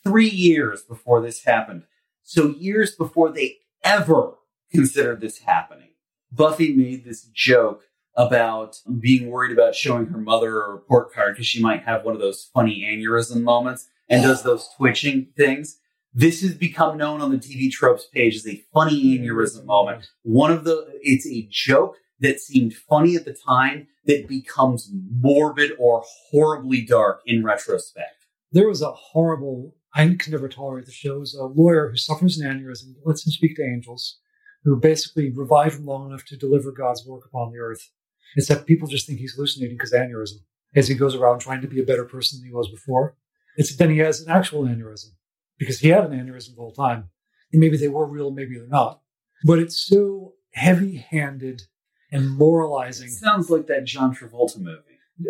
three 0.03 0.29
years 0.29 0.81
before 0.81 1.21
this 1.21 1.45
happened, 1.45 1.83
so 2.23 2.49
years 2.49 2.95
before 2.95 3.31
they 3.31 3.57
ever 3.83 4.35
considered 4.71 5.21
this 5.21 5.39
happening, 5.39 5.91
Buffy 6.31 6.73
made 6.73 7.05
this 7.05 7.23
joke 7.33 7.83
about 8.15 8.77
being 8.99 9.29
worried 9.29 9.53
about 9.53 9.75
showing 9.75 10.07
her 10.07 10.17
mother 10.17 10.61
a 10.61 10.71
report 10.71 11.13
card 11.13 11.33
because 11.33 11.47
she 11.47 11.61
might 11.61 11.83
have 11.83 12.03
one 12.03 12.13
of 12.13 12.19
those 12.19 12.49
funny 12.53 12.81
aneurysm 12.81 13.43
moments 13.43 13.87
and 14.09 14.23
does 14.23 14.43
those 14.43 14.67
twitching 14.75 15.27
things. 15.37 15.77
This 16.13 16.41
has 16.41 16.53
become 16.53 16.97
known 16.97 17.21
on 17.21 17.31
the 17.31 17.37
TV 17.37 17.71
tropes 17.71 18.07
page 18.13 18.35
as 18.35 18.47
a 18.47 18.61
funny 18.73 19.17
aneurysm 19.17 19.63
moment. 19.65 20.09
One 20.23 20.51
of 20.51 20.65
the, 20.65 20.99
it's 21.01 21.27
a 21.27 21.47
joke 21.49 21.95
that 22.21 22.39
seemed 22.39 22.73
funny 22.73 23.15
at 23.15 23.25
the 23.25 23.33
time 23.33 23.87
that 24.05 24.27
becomes 24.27 24.91
morbid 25.21 25.71
or 25.79 26.03
horribly 26.29 26.81
dark 26.81 27.21
in 27.25 27.43
retrospect. 27.43 28.25
There 28.51 28.67
was 28.67 28.81
a 28.81 28.91
horrible, 28.91 29.75
I 29.93 30.15
can 30.19 30.31
never 30.31 30.49
tolerate 30.49 30.85
the 30.85 30.91
shows, 30.91 31.33
a 31.33 31.43
lawyer 31.43 31.89
who 31.89 31.97
suffers 31.97 32.39
an 32.39 32.49
aneurysm, 32.49 32.95
lets 33.05 33.25
him 33.25 33.31
speak 33.31 33.55
to 33.57 33.63
angels, 33.63 34.17
who 34.63 34.75
basically 34.75 35.29
revive 35.29 35.75
him 35.75 35.85
long 35.85 36.09
enough 36.09 36.25
to 36.25 36.37
deliver 36.37 36.71
God's 36.71 37.05
work 37.05 37.25
upon 37.25 37.51
the 37.51 37.59
earth. 37.59 37.89
Except 38.35 38.67
people 38.67 38.87
just 38.87 39.07
think 39.07 39.19
he's 39.19 39.33
hallucinating 39.33 39.77
because 39.77 39.93
aneurysm, 39.93 40.41
as 40.75 40.87
he 40.87 40.95
goes 40.95 41.15
around 41.15 41.39
trying 41.39 41.61
to 41.61 41.67
be 41.67 41.81
a 41.81 41.85
better 41.85 42.05
person 42.05 42.39
than 42.39 42.47
he 42.47 42.53
was 42.53 42.69
before. 42.69 43.15
It's 43.57 43.75
then 43.75 43.89
he 43.89 43.97
has 43.99 44.21
an 44.21 44.29
actual 44.29 44.63
aneurysm 44.63 45.13
because 45.57 45.79
he 45.79 45.89
had 45.89 46.05
an 46.05 46.11
aneurysm 46.11 46.55
the 46.55 46.61
whole 46.61 46.73
time. 46.73 47.09
And 47.51 47.59
maybe 47.59 47.77
they 47.77 47.87
were 47.87 48.05
real, 48.05 48.31
maybe 48.31 48.57
they're 48.57 48.67
not. 48.67 49.01
But 49.43 49.59
it's 49.59 49.77
so 49.77 50.33
heavy 50.53 50.97
handed 50.97 51.63
and 52.11 52.29
moralizing. 52.29 53.09
Sounds 53.09 53.49
like 53.49 53.67
that 53.67 53.85
John 53.85 54.15
Travolta 54.15 54.59
movie. 54.59 54.81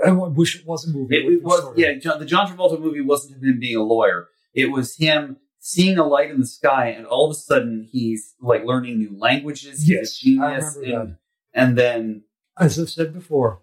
I 0.06 0.11
wish 0.11 0.60
it 0.60 0.68
was 0.68 0.88
a 0.88 0.91
movie. 0.91 1.18
It, 1.18 1.34
it 1.34 1.43
was, 1.43 1.73
yeah. 1.76 1.93
John, 1.93 2.19
the 2.19 2.26
John 2.26 2.47
Travolta 2.47 2.80
movie 2.80 3.01
wasn't 3.01 3.43
him 3.43 3.60
being 3.60 3.77
a 3.77 3.84
lawyer. 3.84 4.27
It 4.53 4.72
was 4.72 4.95
him 4.97 5.38
seeing 5.60 5.97
a 5.97 6.06
light 6.06 6.30
in 6.30 6.39
the 6.39 6.45
sky, 6.45 6.89
and 6.89 7.06
all 7.06 7.26
of 7.26 7.31
a 7.31 7.39
sudden 7.39 7.88
he's 7.91 8.35
like 8.39 8.64
learning 8.64 8.99
new 8.99 9.18
languages. 9.18 9.81
He's 9.81 9.89
yes, 9.89 10.18
a 10.18 10.26
genius, 10.26 10.76
I 10.76 10.80
remember 10.80 11.01
and, 11.01 11.15
and 11.53 11.77
then, 11.77 12.23
as 12.57 12.80
I've 12.80 12.89
said 12.89 13.14
before, 13.14 13.61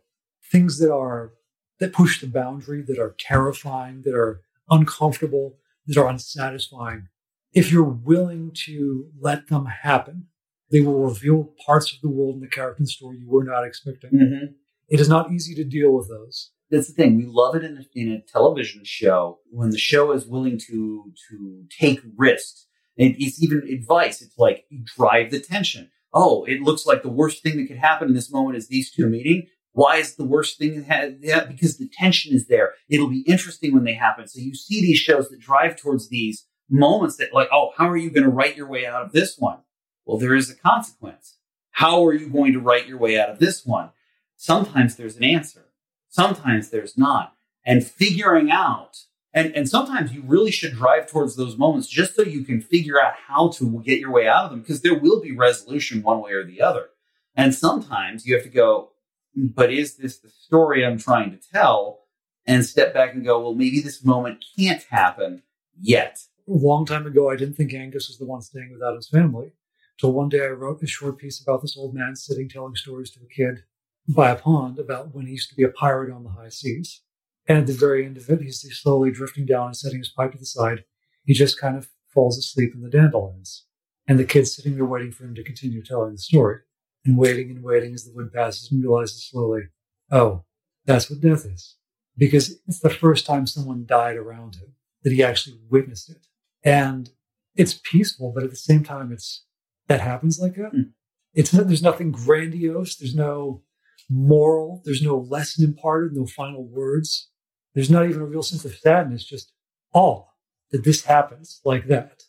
things 0.50 0.78
that 0.78 0.92
are 0.92 1.32
that 1.78 1.92
push 1.92 2.20
the 2.20 2.26
boundary, 2.26 2.82
that 2.82 2.98
are 2.98 3.14
terrifying, 3.18 4.02
that 4.04 4.14
are 4.14 4.40
uncomfortable, 4.70 5.58
that 5.86 5.96
are 5.96 6.08
unsatisfying. 6.08 7.08
If 7.52 7.70
you're 7.70 7.84
willing 7.84 8.52
to 8.64 9.06
let 9.18 9.48
them 9.48 9.66
happen, 9.66 10.26
they 10.70 10.80
will 10.80 11.00
reveal 11.04 11.52
parts 11.64 11.92
of 11.92 12.00
the 12.02 12.08
world 12.10 12.34
and 12.34 12.42
the 12.42 12.48
character 12.48 12.80
and 12.80 12.88
story 12.88 13.18
you 13.18 13.28
were 13.28 13.44
not 13.44 13.64
expecting. 13.64 14.10
Mhm. 14.12 14.54
It 14.88 15.00
is 15.00 15.08
not 15.08 15.32
easy 15.32 15.54
to 15.56 15.64
deal 15.64 15.92
with 15.92 16.08
those. 16.08 16.50
that's 16.68 16.88
the 16.88 16.94
thing. 16.94 17.16
We 17.16 17.26
love 17.26 17.54
it 17.54 17.62
in 17.62 17.76
a, 17.78 17.84
in 17.94 18.10
a 18.10 18.20
television 18.22 18.82
show 18.84 19.38
when 19.50 19.70
the 19.70 19.78
show 19.78 20.10
is 20.12 20.26
willing 20.26 20.58
to 20.68 21.12
to 21.28 21.64
take 21.78 22.00
risks. 22.16 22.66
It, 22.96 23.14
it's 23.20 23.40
even 23.42 23.62
advice. 23.72 24.20
It's 24.20 24.36
like 24.36 24.64
drive 24.96 25.30
the 25.30 25.38
tension. 25.38 25.90
Oh, 26.12 26.44
it 26.44 26.62
looks 26.62 26.84
like 26.84 27.02
the 27.02 27.08
worst 27.20 27.42
thing 27.42 27.56
that 27.58 27.68
could 27.68 27.76
happen 27.76 28.08
in 28.08 28.14
this 28.14 28.32
moment 28.32 28.56
is 28.56 28.66
these 28.66 28.90
two 28.90 29.06
meeting. 29.06 29.46
Why 29.72 29.98
is 29.98 30.16
the 30.16 30.24
worst 30.24 30.58
thing 30.58 30.84
yeah, 31.20 31.44
because 31.44 31.76
the 31.78 31.88
tension 31.92 32.34
is 32.34 32.46
there. 32.48 32.72
It'll 32.88 33.10
be 33.10 33.20
interesting 33.28 33.72
when 33.74 33.84
they 33.84 33.94
happen. 33.94 34.26
So 34.26 34.40
you 34.40 34.54
see 34.54 34.80
these 34.80 34.98
shows 34.98 35.28
that 35.28 35.38
drive 35.38 35.76
towards 35.76 36.08
these 36.08 36.46
moments 36.68 37.16
that 37.18 37.32
like, 37.34 37.48
oh, 37.52 37.70
how 37.76 37.88
are 37.88 37.96
you 37.96 38.10
going 38.10 38.24
to 38.24 38.30
write 38.30 38.56
your 38.56 38.68
way 38.68 38.86
out 38.86 39.02
of 39.04 39.12
this 39.12 39.36
one? 39.38 39.58
Well, 40.06 40.18
there 40.18 40.34
is 40.34 40.48
a 40.48 40.54
consequence. 40.54 41.36
How 41.72 42.06
are 42.06 42.14
you 42.14 42.30
going 42.30 42.52
to 42.54 42.60
write 42.60 42.86
your 42.86 42.96
way 42.96 43.20
out 43.20 43.28
of 43.28 43.38
this 43.38 43.66
one? 43.66 43.90
Sometimes 44.36 44.96
there's 44.96 45.16
an 45.16 45.24
answer. 45.24 45.66
Sometimes 46.08 46.70
there's 46.70 46.96
not. 46.96 47.34
And 47.66 47.84
figuring 47.84 48.50
out, 48.50 48.98
and, 49.34 49.54
and 49.54 49.68
sometimes 49.68 50.12
you 50.12 50.22
really 50.24 50.52
should 50.52 50.72
drive 50.72 51.10
towards 51.10 51.36
those 51.36 51.58
moments 51.58 51.88
just 51.88 52.14
so 52.14 52.22
you 52.22 52.44
can 52.44 52.60
figure 52.60 53.02
out 53.02 53.14
how 53.26 53.48
to 53.48 53.82
get 53.84 53.98
your 53.98 54.12
way 54.12 54.26
out 54.26 54.44
of 54.44 54.50
them 54.52 54.60
because 54.60 54.80
there 54.80 54.98
will 54.98 55.20
be 55.20 55.36
resolution 55.36 56.02
one 56.02 56.22
way 56.22 56.32
or 56.32 56.44
the 56.44 56.62
other. 56.62 56.86
And 57.34 57.54
sometimes 57.54 58.24
you 58.24 58.34
have 58.34 58.44
to 58.44 58.48
go, 58.48 58.92
hmm, 59.34 59.48
but 59.48 59.72
is 59.72 59.96
this 59.96 60.18
the 60.18 60.30
story 60.30 60.86
I'm 60.86 60.98
trying 60.98 61.32
to 61.32 61.38
tell? 61.52 62.04
And 62.46 62.64
step 62.64 62.94
back 62.94 63.12
and 63.12 63.24
go, 63.24 63.40
well, 63.40 63.54
maybe 63.54 63.80
this 63.80 64.04
moment 64.04 64.44
can't 64.56 64.84
happen 64.88 65.42
yet. 65.78 66.20
A 66.48 66.52
long 66.52 66.86
time 66.86 67.04
ago, 67.04 67.28
I 67.28 67.34
didn't 67.34 67.54
think 67.54 67.74
Angus 67.74 68.06
was 68.06 68.18
the 68.18 68.24
one 68.24 68.40
staying 68.40 68.70
without 68.72 68.94
his 68.94 69.08
family. 69.08 69.50
Till 69.98 70.12
one 70.12 70.28
day 70.28 70.44
I 70.44 70.48
wrote 70.48 70.82
a 70.82 70.86
short 70.86 71.18
piece 71.18 71.40
about 71.40 71.62
this 71.62 71.76
old 71.76 71.94
man 71.94 72.16
sitting 72.16 72.48
telling 72.48 72.74
stories 72.74 73.10
to 73.12 73.20
a 73.20 73.34
kid 73.34 73.64
by 74.08 74.30
a 74.30 74.36
pond 74.36 74.78
about 74.78 75.14
when 75.14 75.26
he 75.26 75.32
used 75.32 75.48
to 75.50 75.56
be 75.56 75.62
a 75.62 75.68
pirate 75.68 76.12
on 76.12 76.22
the 76.22 76.30
high 76.30 76.50
seas. 76.50 77.02
And 77.48 77.58
at 77.58 77.66
the 77.66 77.72
very 77.72 78.04
end 78.04 78.16
of 78.16 78.28
it, 78.28 78.42
he's 78.42 78.60
slowly 78.78 79.10
drifting 79.10 79.46
down 79.46 79.68
and 79.68 79.76
setting 79.76 79.98
his 79.98 80.08
pipe 80.08 80.32
to 80.32 80.38
the 80.38 80.46
side. 80.46 80.84
He 81.24 81.32
just 81.32 81.58
kind 81.58 81.76
of 81.76 81.88
falls 82.12 82.36
asleep 82.36 82.72
in 82.74 82.82
the 82.82 82.90
dandelions. 82.90 83.64
And 84.08 84.18
the 84.18 84.24
kid's 84.24 84.54
sitting 84.54 84.74
there 84.74 84.84
waiting 84.84 85.12
for 85.12 85.24
him 85.24 85.34
to 85.34 85.42
continue 85.42 85.82
telling 85.82 86.12
the 86.12 86.18
story. 86.18 86.58
And 87.04 87.16
waiting 87.16 87.50
and 87.50 87.62
waiting 87.62 87.94
as 87.94 88.04
the 88.04 88.12
wind 88.14 88.32
passes 88.32 88.70
and 88.70 88.82
realizes 88.82 89.28
slowly, 89.28 89.62
oh, 90.10 90.44
that's 90.84 91.08
what 91.08 91.20
death 91.20 91.46
is. 91.46 91.76
Because 92.16 92.58
it's 92.66 92.80
the 92.80 92.90
first 92.90 93.26
time 93.26 93.46
someone 93.46 93.86
died 93.86 94.16
around 94.16 94.56
him 94.56 94.74
that 95.02 95.12
he 95.12 95.22
actually 95.22 95.58
witnessed 95.70 96.10
it. 96.10 96.26
And 96.64 97.10
it's 97.54 97.80
peaceful, 97.84 98.32
but 98.34 98.42
at 98.42 98.50
the 98.50 98.56
same 98.56 98.82
time, 98.82 99.12
it's 99.12 99.45
that 99.88 100.00
happens 100.00 100.40
like 100.40 100.54
that. 100.56 100.70
Hmm. 100.70 100.90
It's 101.34 101.52
not, 101.52 101.66
there's 101.66 101.82
nothing 101.82 102.12
grandiose. 102.12 102.96
There's 102.96 103.14
no 103.14 103.62
moral. 104.08 104.82
There's 104.84 105.02
no 105.02 105.18
lesson 105.18 105.64
imparted, 105.64 106.14
no 106.14 106.26
final 106.26 106.66
words. 106.66 107.28
There's 107.74 107.90
not 107.90 108.08
even 108.08 108.22
a 108.22 108.26
real 108.26 108.42
sense 108.42 108.64
of 108.64 108.74
sadness, 108.74 109.24
just 109.24 109.52
awe 109.92 110.24
that 110.70 110.84
this 110.84 111.04
happens 111.04 111.60
like 111.64 111.88
that. 111.88 112.22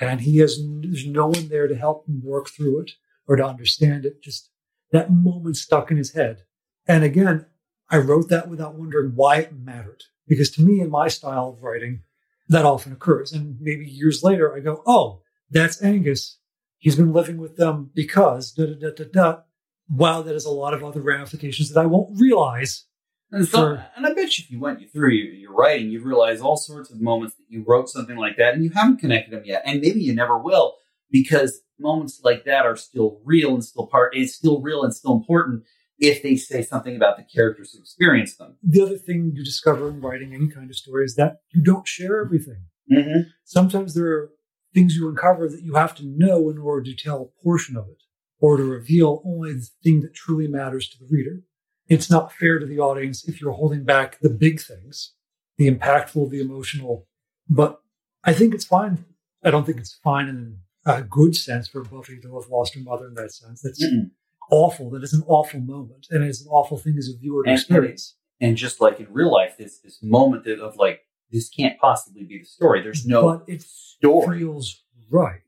And 0.00 0.20
he 0.20 0.38
has, 0.38 0.58
there's 0.80 1.06
no 1.06 1.26
one 1.26 1.48
there 1.48 1.66
to 1.66 1.74
help 1.74 2.08
him 2.08 2.22
work 2.24 2.48
through 2.48 2.80
it 2.80 2.92
or 3.26 3.36
to 3.36 3.44
understand 3.44 4.06
it. 4.06 4.22
Just 4.22 4.50
that 4.92 5.12
moment 5.12 5.56
stuck 5.56 5.90
in 5.90 5.96
his 5.96 6.12
head. 6.12 6.44
And 6.86 7.04
again, 7.04 7.46
I 7.90 7.98
wrote 7.98 8.28
that 8.30 8.48
without 8.48 8.74
wondering 8.74 9.12
why 9.14 9.38
it 9.38 9.52
mattered. 9.52 10.04
Because 10.26 10.50
to 10.52 10.62
me, 10.62 10.80
in 10.80 10.90
my 10.90 11.08
style 11.08 11.50
of 11.50 11.62
writing, 11.62 12.02
that 12.48 12.64
often 12.64 12.92
occurs. 12.92 13.32
And 13.32 13.56
maybe 13.60 13.84
years 13.86 14.22
later, 14.22 14.54
I 14.54 14.60
go, 14.60 14.82
oh, 14.86 15.22
that's 15.50 15.82
Angus. 15.82 16.38
He's 16.82 16.96
been 16.96 17.12
living 17.12 17.38
with 17.38 17.56
them 17.56 17.90
because 17.94 18.50
da 18.50 18.66
da 18.66 18.74
da 18.74 18.90
da 18.90 19.04
da. 19.12 19.40
Wow, 19.88 20.22
that 20.22 20.32
has 20.32 20.44
a 20.44 20.50
lot 20.50 20.74
of 20.74 20.82
other 20.82 21.00
ramifications 21.00 21.70
that 21.70 21.80
I 21.80 21.86
won't 21.86 22.18
realize. 22.20 22.86
And, 23.30 23.46
so, 23.46 23.58
Sure. 23.58 23.86
and 23.96 24.04
I 24.04 24.12
bet 24.14 24.36
you 24.36 24.42
if 24.44 24.50
you 24.50 24.58
went 24.58 24.80
through 24.92 25.10
your, 25.10 25.32
your 25.32 25.52
writing, 25.52 25.90
you'd 25.90 26.02
realize 26.02 26.40
all 26.40 26.56
sorts 26.56 26.90
of 26.90 27.00
moments 27.00 27.36
that 27.36 27.44
you 27.48 27.64
wrote 27.64 27.88
something 27.88 28.16
like 28.16 28.36
that 28.38 28.54
and 28.54 28.64
you 28.64 28.70
haven't 28.70 28.98
connected 28.98 29.32
them 29.32 29.44
yet. 29.44 29.62
And 29.64 29.80
maybe 29.80 30.00
you 30.00 30.12
never 30.12 30.36
will 30.36 30.74
because 31.08 31.60
moments 31.78 32.20
like 32.24 32.44
that 32.46 32.66
are 32.66 32.76
still 32.76 33.20
real 33.24 33.54
and 33.54 33.64
still 33.64 33.86
part, 33.86 34.16
it's 34.16 34.34
still 34.34 34.60
real 34.60 34.82
and 34.82 34.92
still 34.92 35.12
important 35.12 35.62
if 36.00 36.20
they 36.24 36.34
say 36.34 36.62
something 36.62 36.96
about 36.96 37.16
the 37.16 37.22
characters 37.22 37.72
who 37.72 37.78
experience 37.78 38.34
them. 38.34 38.56
The 38.60 38.82
other 38.82 38.98
thing 38.98 39.30
you 39.36 39.44
discover 39.44 39.88
in 39.88 40.00
writing 40.00 40.34
any 40.34 40.48
kind 40.48 40.68
of 40.68 40.74
story 40.74 41.04
is 41.04 41.14
that 41.14 41.36
you 41.54 41.62
don't 41.62 41.86
share 41.86 42.20
everything. 42.24 42.64
Mm-hmm. 42.92 43.20
Sometimes 43.44 43.94
there 43.94 44.06
are 44.06 44.30
things 44.74 44.96
you 44.96 45.08
uncover 45.08 45.48
that 45.48 45.62
you 45.62 45.74
have 45.74 45.94
to 45.96 46.04
know 46.06 46.48
in 46.50 46.58
order 46.58 46.82
to 46.84 46.94
tell 46.94 47.22
a 47.22 47.42
portion 47.42 47.76
of 47.76 47.88
it 47.88 48.02
or 48.40 48.56
to 48.56 48.64
reveal 48.64 49.22
only 49.24 49.52
the 49.54 49.68
thing 49.84 50.00
that 50.00 50.14
truly 50.14 50.48
matters 50.48 50.88
to 50.88 50.98
the 50.98 51.06
reader. 51.10 51.42
It's 51.88 52.10
not 52.10 52.32
fair 52.32 52.58
to 52.58 52.66
the 52.66 52.78
audience 52.78 53.28
if 53.28 53.40
you're 53.40 53.52
holding 53.52 53.84
back 53.84 54.18
the 54.20 54.30
big 54.30 54.60
things, 54.60 55.12
the 55.58 55.70
impactful, 55.70 56.30
the 56.30 56.40
emotional. 56.40 57.06
But 57.48 57.80
I 58.24 58.32
think 58.32 58.54
it's 58.54 58.64
fine. 58.64 59.04
I 59.44 59.50
don't 59.50 59.64
think 59.66 59.78
it's 59.78 59.98
fine 60.02 60.28
in 60.28 60.58
a 60.86 61.02
good 61.02 61.36
sense 61.36 61.68
for 61.68 61.82
Buffy 61.84 62.18
to 62.20 62.34
have 62.40 62.48
lost 62.50 62.74
her 62.74 62.80
mother 62.80 63.06
in 63.08 63.14
that 63.14 63.32
sense. 63.32 63.60
That's 63.62 63.84
Mm-mm. 63.84 64.10
awful. 64.50 64.90
That 64.90 65.02
is 65.02 65.12
an 65.12 65.22
awful 65.26 65.60
moment. 65.60 66.06
And 66.10 66.24
it's 66.24 66.40
an 66.40 66.48
awful 66.48 66.78
thing 66.78 66.96
as 66.98 67.08
a 67.08 67.16
viewer 67.18 67.44
to 67.44 67.50
And- 67.50 67.58
experience. 67.58 68.16
And 68.40 68.56
just 68.56 68.80
like 68.80 68.98
in 68.98 69.06
real 69.12 69.30
life, 69.30 69.56
this, 69.56 69.78
this 69.78 70.02
moment 70.02 70.46
of 70.48 70.74
like, 70.76 71.00
this 71.32 71.48
can't 71.48 71.78
possibly 71.80 72.24
be 72.24 72.38
the 72.38 72.44
story. 72.44 72.82
There's 72.82 73.06
no 73.06 73.22
but 73.22 73.44
it 73.48 73.62
story. 73.62 74.38
feels 74.38 74.82
right. 75.10 75.40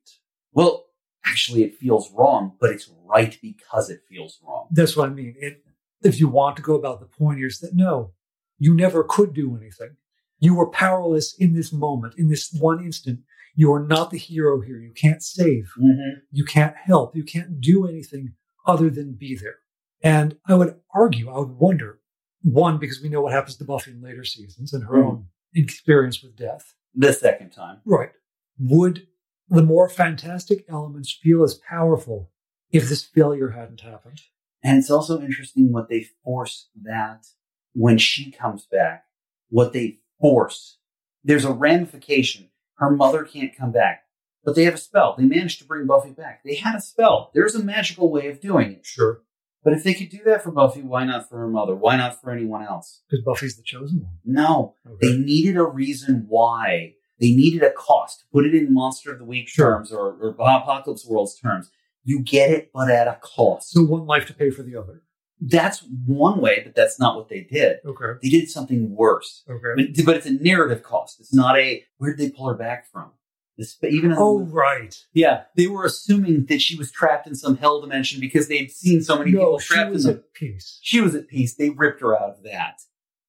Well, 0.52 0.86
actually, 1.26 1.64
it 1.64 1.76
feels 1.76 2.10
wrong, 2.12 2.56
but 2.60 2.70
it's 2.70 2.90
right 3.04 3.36
because 3.42 3.90
it 3.90 4.00
feels 4.08 4.38
wrong. 4.46 4.68
That's 4.70 4.96
what 4.96 5.08
I 5.08 5.12
mean. 5.12 5.34
It, 5.38 5.62
if 6.02 6.18
you 6.20 6.28
want 6.28 6.56
to 6.56 6.62
go 6.62 6.74
about 6.74 7.00
the 7.00 7.06
point 7.06 7.38
here, 7.38 7.46
is 7.48 7.60
that 7.60 7.74
no, 7.74 8.12
you 8.58 8.74
never 8.74 9.04
could 9.04 9.34
do 9.34 9.56
anything. 9.56 9.96
You 10.38 10.54
were 10.54 10.68
powerless 10.70 11.34
in 11.38 11.54
this 11.54 11.72
moment, 11.72 12.14
in 12.18 12.28
this 12.28 12.52
one 12.52 12.84
instant. 12.84 13.20
You 13.56 13.72
are 13.72 13.86
not 13.86 14.10
the 14.10 14.18
hero 14.18 14.60
here. 14.60 14.78
You 14.78 14.92
can't 14.92 15.22
save. 15.22 15.70
Mm-hmm. 15.80 16.18
You 16.32 16.44
can't 16.44 16.76
help. 16.76 17.14
You 17.16 17.22
can't 17.24 17.60
do 17.60 17.86
anything 17.86 18.34
other 18.66 18.90
than 18.90 19.12
be 19.12 19.36
there. 19.36 19.56
And 20.02 20.36
I 20.46 20.54
would 20.54 20.74
argue, 20.92 21.30
I 21.30 21.38
would 21.38 21.50
wonder, 21.52 22.00
one, 22.42 22.78
because 22.78 23.00
we 23.00 23.08
know 23.08 23.22
what 23.22 23.32
happens 23.32 23.56
to 23.56 23.64
Buffy 23.64 23.92
in 23.92 24.02
later 24.02 24.24
seasons 24.24 24.72
and 24.74 24.84
her 24.84 24.96
Mhm. 24.96 25.04
own 25.06 25.26
experience 25.54 26.22
with 26.22 26.36
death. 26.36 26.74
The 26.94 27.12
second 27.12 27.50
time. 27.50 27.80
Right. 27.84 28.10
Would 28.58 29.06
the 29.48 29.62
more 29.62 29.88
fantastic 29.88 30.64
elements 30.68 31.12
feel 31.12 31.42
as 31.42 31.54
powerful 31.68 32.30
if 32.70 32.88
this 32.88 33.04
failure 33.04 33.50
hadn't 33.50 33.80
happened? 33.80 34.22
And 34.62 34.78
it's 34.78 34.90
also 34.90 35.20
interesting 35.20 35.72
what 35.72 35.88
they 35.88 36.06
force 36.24 36.68
that 36.82 37.26
when 37.74 37.98
she 37.98 38.30
comes 38.30 38.66
back, 38.66 39.04
what 39.48 39.72
they 39.72 39.98
force. 40.20 40.78
There's 41.22 41.44
a 41.44 41.52
ramification. 41.52 42.50
Her 42.76 42.90
mother 42.90 43.24
can't 43.24 43.56
come 43.56 43.72
back, 43.72 44.04
but 44.44 44.54
they 44.54 44.64
have 44.64 44.74
a 44.74 44.78
spell. 44.78 45.14
They 45.18 45.24
managed 45.24 45.58
to 45.60 45.66
bring 45.66 45.86
Buffy 45.86 46.10
back. 46.10 46.42
They 46.44 46.54
had 46.54 46.74
a 46.74 46.80
spell. 46.80 47.30
There's 47.34 47.54
a 47.54 47.62
magical 47.62 48.10
way 48.10 48.28
of 48.28 48.40
doing 48.40 48.72
it. 48.72 48.86
Sure. 48.86 49.22
But 49.64 49.72
if 49.72 49.82
they 49.82 49.94
could 49.94 50.10
do 50.10 50.20
that 50.26 50.42
for 50.42 50.50
Buffy, 50.52 50.82
why 50.82 51.04
not 51.04 51.28
for 51.28 51.38
her 51.38 51.48
mother? 51.48 51.74
Why 51.74 51.96
not 51.96 52.20
for 52.20 52.30
anyone 52.30 52.62
else? 52.62 53.00
Because 53.08 53.24
Buffy's 53.24 53.56
the 53.56 53.62
chosen 53.62 54.02
one. 54.02 54.12
No, 54.24 54.74
Okay. 54.86 54.96
they 55.12 55.16
needed 55.18 55.56
a 55.56 55.64
reason 55.64 56.26
why. 56.28 56.94
They 57.20 57.30
needed 57.32 57.62
a 57.62 57.70
cost. 57.72 58.24
Put 58.32 58.44
it 58.44 58.54
in 58.54 58.74
Monster 58.74 59.12
of 59.12 59.18
the 59.18 59.24
Week 59.24 59.48
Sure. 59.48 59.70
terms 59.76 59.92
or, 59.92 60.16
or 60.20 60.30
Apocalypse 60.30 61.06
World's 61.06 61.38
terms. 61.38 61.70
You 62.02 62.20
get 62.22 62.50
it, 62.50 62.70
but 62.74 62.90
at 62.90 63.08
a 63.08 63.18
cost. 63.22 63.70
So 63.70 63.82
one 63.82 64.04
life 64.06 64.26
to 64.26 64.34
pay 64.34 64.50
for 64.50 64.62
the 64.62 64.76
other. 64.76 65.02
that's 65.40 65.82
one 66.06 66.40
way, 66.40 66.60
but 66.64 66.74
that's 66.74 66.98
not 67.00 67.16
what 67.16 67.28
they 67.28 67.40
did. 67.42 67.78
Okay. 67.86 68.18
They 68.22 68.28
did 68.28 68.50
something 68.50 68.94
worse. 68.94 69.42
Okay. 69.48 69.72
But, 69.94 70.04
but 70.04 70.16
it's 70.16 70.26
a 70.26 70.32
narrative 70.32 70.82
cost. 70.82 71.20
It's 71.20 71.32
not 71.34 71.58
a 71.58 71.84
where 71.98 72.14
did 72.14 72.18
they 72.18 72.30
pull 72.36 72.48
her 72.48 72.54
back 72.54 72.90
from? 72.90 73.10
This, 73.56 73.76
even 73.84 74.12
Oh, 74.16 74.40
right. 74.46 74.96
yeah, 75.12 75.44
they 75.56 75.68
were 75.68 75.84
assuming 75.84 76.46
that 76.46 76.60
she 76.60 76.76
was 76.76 76.90
trapped 76.90 77.26
in 77.28 77.34
some 77.36 77.56
hell 77.56 77.80
dimension 77.80 78.18
because 78.20 78.48
they 78.48 78.58
had 78.58 78.70
seen 78.72 79.00
so 79.02 79.16
many 79.16 79.30
No, 79.30 79.38
people 79.38 79.58
she 79.60 79.74
trapped 79.74 79.92
was 79.92 80.04
in 80.06 80.12
them. 80.12 80.20
at 80.20 80.34
peace. 80.34 80.78
She 80.82 81.00
was 81.00 81.14
at 81.14 81.28
peace. 81.28 81.54
They 81.54 81.70
ripped 81.70 82.00
her 82.00 82.14
out 82.20 82.30
of 82.30 82.42
that, 82.42 82.80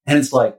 and 0.04 0.18
it's 0.18 0.32
like, 0.32 0.58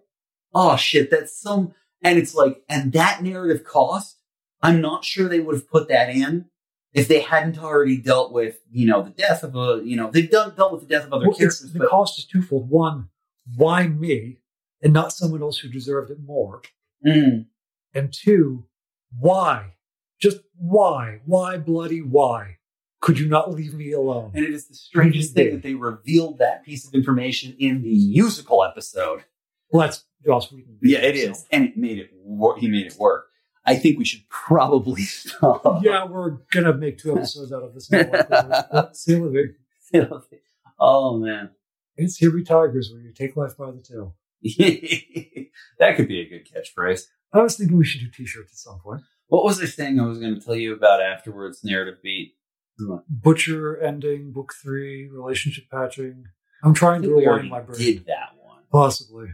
oh 0.55 0.77
shit, 0.77 1.09
that's 1.11 1.37
some. 1.39 1.73
And 2.03 2.17
it's 2.17 2.33
like, 2.35 2.61
and 2.69 2.93
that 2.93 3.21
narrative 3.23 3.63
cost. 3.63 4.15
I'm 4.61 4.81
not 4.81 5.05
sure 5.05 5.27
they 5.29 5.39
would 5.39 5.53
have 5.55 5.69
put 5.69 5.87
that 5.89 6.09
in 6.09 6.45
if 6.93 7.07
they 7.07 7.19
hadn't 7.19 7.59
already 7.59 7.97
dealt 7.97 8.31
with, 8.33 8.57
you 8.71 8.87
know, 8.87 9.03
the 9.03 9.11
death 9.11 9.43
of 9.43 9.55
a, 9.55 9.81
you 9.85 9.95
know, 9.95 10.09
they've 10.09 10.31
done 10.31 10.55
dealt 10.55 10.71
with 10.71 10.81
the 10.81 10.87
death 10.87 11.05
of 11.05 11.13
other 11.13 11.27
Well, 11.27 11.37
characters. 11.37 11.71
the 11.71 11.77
But, 11.77 11.89
cost 11.89 12.17
is 12.17 12.25
twofold. 12.25 12.67
One, 12.69 13.09
why 13.55 13.85
me 13.87 14.37
and 14.81 14.93
not 14.93 15.13
someone 15.13 15.43
else 15.43 15.59
who 15.59 15.69
deserved 15.69 16.09
it 16.09 16.17
more? 16.25 16.63
Mm. 17.05 17.45
And 17.93 18.11
two, 18.11 18.65
why? 19.19 19.73
Just 20.19 20.39
why? 20.57 21.21
Why 21.25 21.57
bloody 21.57 22.01
why? 22.01 22.57
Could 22.99 23.19
you 23.19 23.27
not 23.27 23.51
leave 23.53 23.73
me 23.73 23.91
alone? 23.91 24.31
And 24.33 24.43
it 24.43 24.51
is 24.51 24.67
the 24.67 24.73
strangest 24.73 25.33
thing 25.35 25.51
that 25.51 25.61
they 25.61 25.75
revealed 25.75 26.39
that 26.39 26.63
piece 26.63 26.87
of 26.87 26.93
information 26.93 27.55
in 27.59 27.83
the 27.83 27.93
musical 28.09 28.63
episode. 28.63 29.23
Well, 29.69 29.85
that's 29.85 30.03
Joss 30.25 30.51
Whedon. 30.51 30.79
Yeah, 30.81 30.99
it 30.99 31.15
is, 31.15 31.45
and 31.51 31.65
it 31.65 31.77
made 31.77 31.99
it. 31.99 32.09
Wor- 32.13 32.57
he 32.57 32.67
made 32.67 32.87
it 32.87 32.95
work. 32.97 33.27
I 33.65 33.75
think 33.75 33.99
we 33.99 34.05
should 34.05 34.27
probably 34.29 35.03
stop. 35.03 35.83
Yeah, 35.83 36.05
we're 36.05 36.37
gonna 36.51 36.73
make 36.73 36.97
two 36.97 37.15
episodes 37.15 37.51
out 37.51 37.63
of 37.63 37.73
this. 37.73 37.87
Vie. 37.87 38.09
oh 40.79 41.17
man, 41.17 41.51
It's 41.97 42.17
Here 42.17 42.31
Be 42.31 42.43
Tigers, 42.43 42.91
where 42.91 43.01
you 43.01 43.11
take 43.13 43.35
life 43.35 43.57
by 43.57 43.71
the 43.71 43.81
tail. 43.81 44.15
that 45.79 45.95
could 45.95 46.07
be 46.07 46.21
a 46.21 46.29
good 46.29 46.47
catchphrase. 46.47 47.07
I 47.33 47.41
was 47.41 47.57
thinking 47.57 47.77
we 47.77 47.85
should 47.85 48.01
do 48.01 48.09
T-shirts 48.09 48.53
at 48.53 48.57
some 48.57 48.79
point. 48.79 49.01
What 49.27 49.43
was 49.43 49.61
I 49.61 49.65
saying? 49.65 49.99
I 49.99 50.05
was 50.05 50.19
going 50.19 50.35
to 50.35 50.41
tell 50.41 50.55
you 50.55 50.73
about 50.73 51.01
afterwards. 51.01 51.63
Narrative 51.63 52.01
beat. 52.01 52.35
Butcher 53.09 53.77
ending, 53.81 54.31
book 54.31 54.53
three, 54.61 55.09
relationship 55.09 55.65
patching. 55.71 56.25
I'm 56.63 56.73
trying 56.73 57.01
to 57.01 57.13
align 57.15 57.49
my 57.49 57.59
brain. 57.59 57.79
did 57.79 58.05
that 58.05 58.35
one. 58.41 58.63
Possibly. 58.71 59.27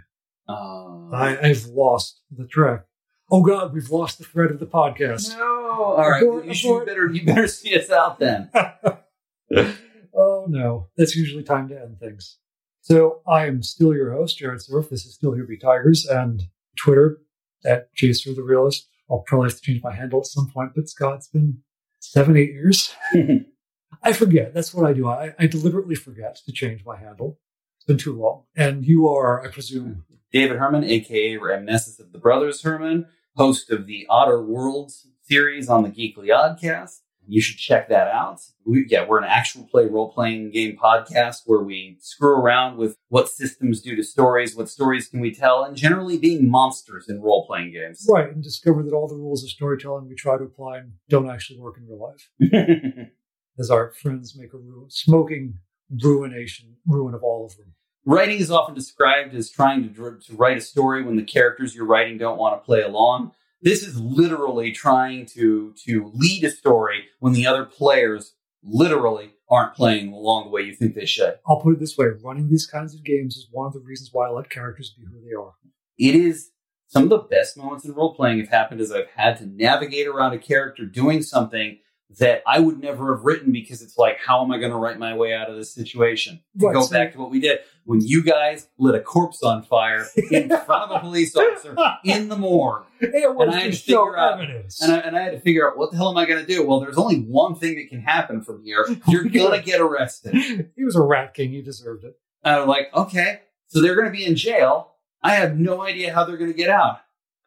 Uh, 0.48 1.10
I, 1.12 1.38
I've 1.42 1.66
lost 1.66 2.22
the 2.32 2.48
track. 2.48 2.86
Oh 3.32 3.42
God, 3.42 3.74
we've 3.74 3.90
lost 3.90 4.18
the 4.18 4.24
thread 4.24 4.52
of 4.52 4.60
the 4.60 4.66
podcast. 4.66 5.38
no. 5.38 5.64
All 5.74 6.10
right. 6.10 6.24
Abort, 6.24 6.46
you, 6.46 6.54
should 6.54 6.86
better. 6.86 7.08
You 7.12 7.26
better 7.26 7.48
see 7.48 7.78
us 7.78 7.90
out 7.90 8.20
then. 8.20 8.50
oh 10.14 10.46
no, 10.48 10.88
that's 10.98 11.16
usually 11.16 11.44
time 11.44 11.68
to 11.70 11.80
end 11.80 12.00
things. 12.00 12.38
So 12.82 13.22
I 13.28 13.48
am 13.48 13.64
still 13.64 13.94
your 13.94 14.12
host, 14.14 14.38
Jared 14.38 14.62
Surf. 14.62 14.90
This 14.90 15.06
is 15.06 15.16
still 15.16 15.34
Here 15.34 15.46
Be 15.46 15.58
Tigers, 15.58 16.06
and 16.06 16.44
Twitter 16.78 17.20
at 17.66 17.96
Jacer 17.96 18.36
the 18.36 18.44
Realist. 18.44 18.88
I'll 19.10 19.20
probably 19.20 19.50
have 19.50 19.58
to 19.58 19.62
change 19.62 19.84
my 19.84 19.94
handle 19.94 20.20
at 20.20 20.28
some 20.28 20.50
point, 20.50 20.72
but 20.76 20.90
Scott, 20.90 21.16
it's 21.16 21.28
been 21.28 21.60
seven, 22.00 22.38
eight 22.38 22.52
years. 22.52 22.94
I 24.04 24.14
forget. 24.14 24.54
That's 24.54 24.74
what 24.74 24.90
I 24.90 24.94
do. 24.94 25.08
I, 25.08 25.34
I 25.40 25.48
deliberately 25.48 25.96
forget 25.96 26.38
to 26.46 26.52
change 26.52 26.84
my 26.86 26.98
handle. 26.98 27.40
It's 27.78 27.86
been 27.86 27.98
too 27.98 28.18
long. 28.18 28.44
And 28.56 28.86
you 28.86 29.08
are, 29.08 29.46
I 29.46 29.50
presume, 29.50 30.06
David 30.32 30.58
Herman, 30.58 30.84
aka 30.84 31.38
Reminiscence 31.38 32.00
of 32.00 32.12
the 32.12 32.18
Brothers 32.18 32.62
Herman, 32.64 33.08
host 33.36 33.70
of 33.70 33.86
the 33.86 34.06
Otter 34.10 34.42
Worlds 34.42 35.08
series 35.24 35.70
on 35.70 35.84
the 35.84 35.90
Geekly 35.90 36.28
Oddcast. 36.28 37.00
You 37.28 37.42
should 37.42 37.58
check 37.58 37.90
that 37.90 38.08
out. 38.08 38.42
We, 38.66 38.86
yeah, 38.90 39.06
we're 39.08 39.20
an 39.20 39.24
actual 39.26 39.64
play 39.64 39.86
role 39.86 40.12
playing 40.12 40.52
game 40.52 40.78
podcast 40.82 41.42
where 41.46 41.62
we 41.62 41.98
screw 42.00 42.34
around 42.36 42.78
with 42.78 42.98
what 43.10 43.30
systems 43.30 43.82
do 43.82 43.96
to 43.96 44.04
stories, 44.04 44.56
what 44.56 44.70
stories 44.70 45.08
can 45.08 45.20
we 45.20 45.34
tell, 45.34 45.64
and 45.64 45.76
generally 45.76 46.18
being 46.18 46.50
monsters 46.50 47.08
in 47.10 47.22
role 47.22 47.46
playing 47.48 47.72
games. 47.72 48.06
right, 48.10 48.32
and 48.32 48.44
discover 48.44 48.84
that 48.84 48.94
all 48.94 49.08
the 49.08 49.16
rules 49.16 49.44
of 49.44 49.50
storytelling 49.50 50.08
we 50.08 50.16
try 50.16 50.38
to 50.38 50.44
apply 50.44 50.82
don't 51.10 51.30
actually 51.30 51.60
work 51.60 51.78
in 51.78 51.88
real 51.88 52.00
life. 52.00 53.08
As 53.60 53.70
our 53.70 53.92
friends 53.92 54.36
make 54.38 54.54
a 54.54 54.58
ruin, 54.58 54.90
smoking 54.90 55.60
ruination, 56.02 56.78
ruin 56.88 57.14
of 57.14 57.24
all 57.24 57.46
of 57.46 57.56
them. 57.58 57.74
Writing 58.06 58.40
is 58.40 58.52
often 58.52 58.76
described 58.76 59.34
as 59.34 59.50
trying 59.50 59.94
to, 59.94 60.18
to 60.20 60.36
write 60.36 60.58
a 60.58 60.62
story 60.62 61.04
when 61.04 61.16
the 61.16 61.24
characters 61.24 61.74
you're 61.74 61.86
writing 61.86 62.18
don't 62.18 62.38
want 62.38 62.60
to 62.60 62.66
play 62.66 62.82
along. 62.82 63.32
This 63.64 63.82
is 63.88 64.00
literally 64.00 64.72
trying 64.72 65.26
to 65.28 65.74
to 65.86 66.12
lead 66.14 66.44
a 66.44 66.52
story 66.52 67.06
when 67.20 67.34
the 67.34 67.48
other 67.48 67.66
players 67.66 68.36
literally 68.62 69.32
aren't 69.50 69.74
playing 69.74 70.12
along 70.14 70.46
the 70.46 70.50
way 70.50 70.62
you 70.62 70.74
think 70.76 70.96
they 70.96 71.06
should. 71.06 71.36
I'll 71.48 71.60
put 71.62 71.74
it 71.76 71.80
this 71.80 71.98
way: 71.98 72.08
running 72.24 72.50
these 72.50 72.66
kinds 72.68 72.94
of 72.94 73.04
games 73.04 73.36
is 73.38 73.48
one 73.52 73.68
of 73.68 73.74
the 73.74 73.80
reasons 73.80 74.10
why 74.12 74.28
I 74.28 74.32
let 74.32 74.50
characters 74.50 74.94
be 74.98 75.04
who 75.06 75.20
they 75.26 75.34
are. 75.34 75.54
It 75.98 76.16
is 76.16 76.50
some 76.88 77.04
of 77.04 77.10
the 77.10 77.18
best 77.20 77.58
moments 77.58 77.86
in 77.86 77.94
role 77.94 78.14
playing 78.14 78.40
have 78.40 78.50
happened 78.50 78.82
as 78.82 78.92
I've 78.92 79.10
had 79.16 79.38
to 79.38 79.46
navigate 79.46 80.08
around 80.08 80.34
a 80.34 80.38
character 80.40 80.86
doing 80.86 81.22
something 81.24 81.80
that 82.20 82.44
I 82.46 82.60
would 82.60 82.80
never 82.80 83.16
have 83.16 83.24
written 83.26 83.52
because 83.52 83.82
it's 83.82 83.98
like, 83.98 84.18
how 84.24 84.44
am 84.44 84.52
I 84.52 84.60
going 84.60 84.72
to 84.72 84.78
write 84.78 85.00
my 85.00 85.16
way 85.16 85.34
out 85.34 85.50
of 85.50 85.56
this 85.56 85.74
situation? 85.74 86.42
To 86.60 86.68
Right, 86.68 86.74
go 86.74 86.84
so- 86.84 86.92
back 86.94 87.14
to 87.14 87.20
what 87.20 87.32
we 87.32 87.40
did 87.40 87.60
when 87.86 88.02
you 88.02 88.24
guys 88.24 88.68
lit 88.78 88.96
a 88.96 89.00
corpse 89.00 89.44
on 89.44 89.64
fire 89.64 90.08
in 90.32 90.50
front 90.50 90.90
of 90.90 90.92
a 90.92 91.00
police 91.00 91.36
officer 91.36 91.76
in 92.04 92.30
the 92.30 92.38
morgue. 92.38 92.86
And 93.02 93.52
I 93.52 93.60
had 93.60 93.74
to 93.74 93.78
figure 93.78 94.18
out- 94.18 94.40
evidence. 94.40 94.82
And 94.82 94.94
I, 94.94 94.98
and 95.00 95.18
I 95.18 95.22
had 95.24 95.32
to 95.32 95.40
figure 95.40 95.70
out 95.70 95.78
what 95.78 95.92
the 95.92 95.98
hell 95.98 96.10
am 96.10 96.18
I 96.18 96.26
going 96.26 96.40
to 96.40 96.46
do? 96.46 96.66
Well, 96.66 96.80
there's 96.80 96.98
only 96.98 97.20
one 97.20 97.56
thing 97.56 97.76
that 97.76 97.90
can 97.90 98.02
happen 98.02 98.42
from 98.42 98.64
here. 98.64 98.86
Oh 99.06 99.12
You're 99.12 99.26
going 99.26 99.60
to 99.60 99.66
get 99.66 99.82
arrested. 99.82 100.34
he 100.76 100.84
was 100.84 100.96
a 100.96 101.02
rat 101.02 101.34
king. 101.34 101.52
He 101.52 101.62
deserved 101.62 102.04
it. 102.06 102.16
And 102.44 102.56
I'm 102.56 102.68
like, 102.68 102.90
okay, 102.94 103.42
so 103.68 103.82
they're 103.82 103.96
going 103.96 104.08
to 104.08 104.12
be 104.12 104.26
in 104.26 104.36
jail. 104.36 104.94
I 105.22 105.36
have 105.36 105.58
no 105.58 105.82
idea 105.82 106.14
how 106.14 106.24
they're 106.24 106.38
going 106.38 106.52
to 106.52 106.58
get 106.58 106.70
out. 106.70 107.00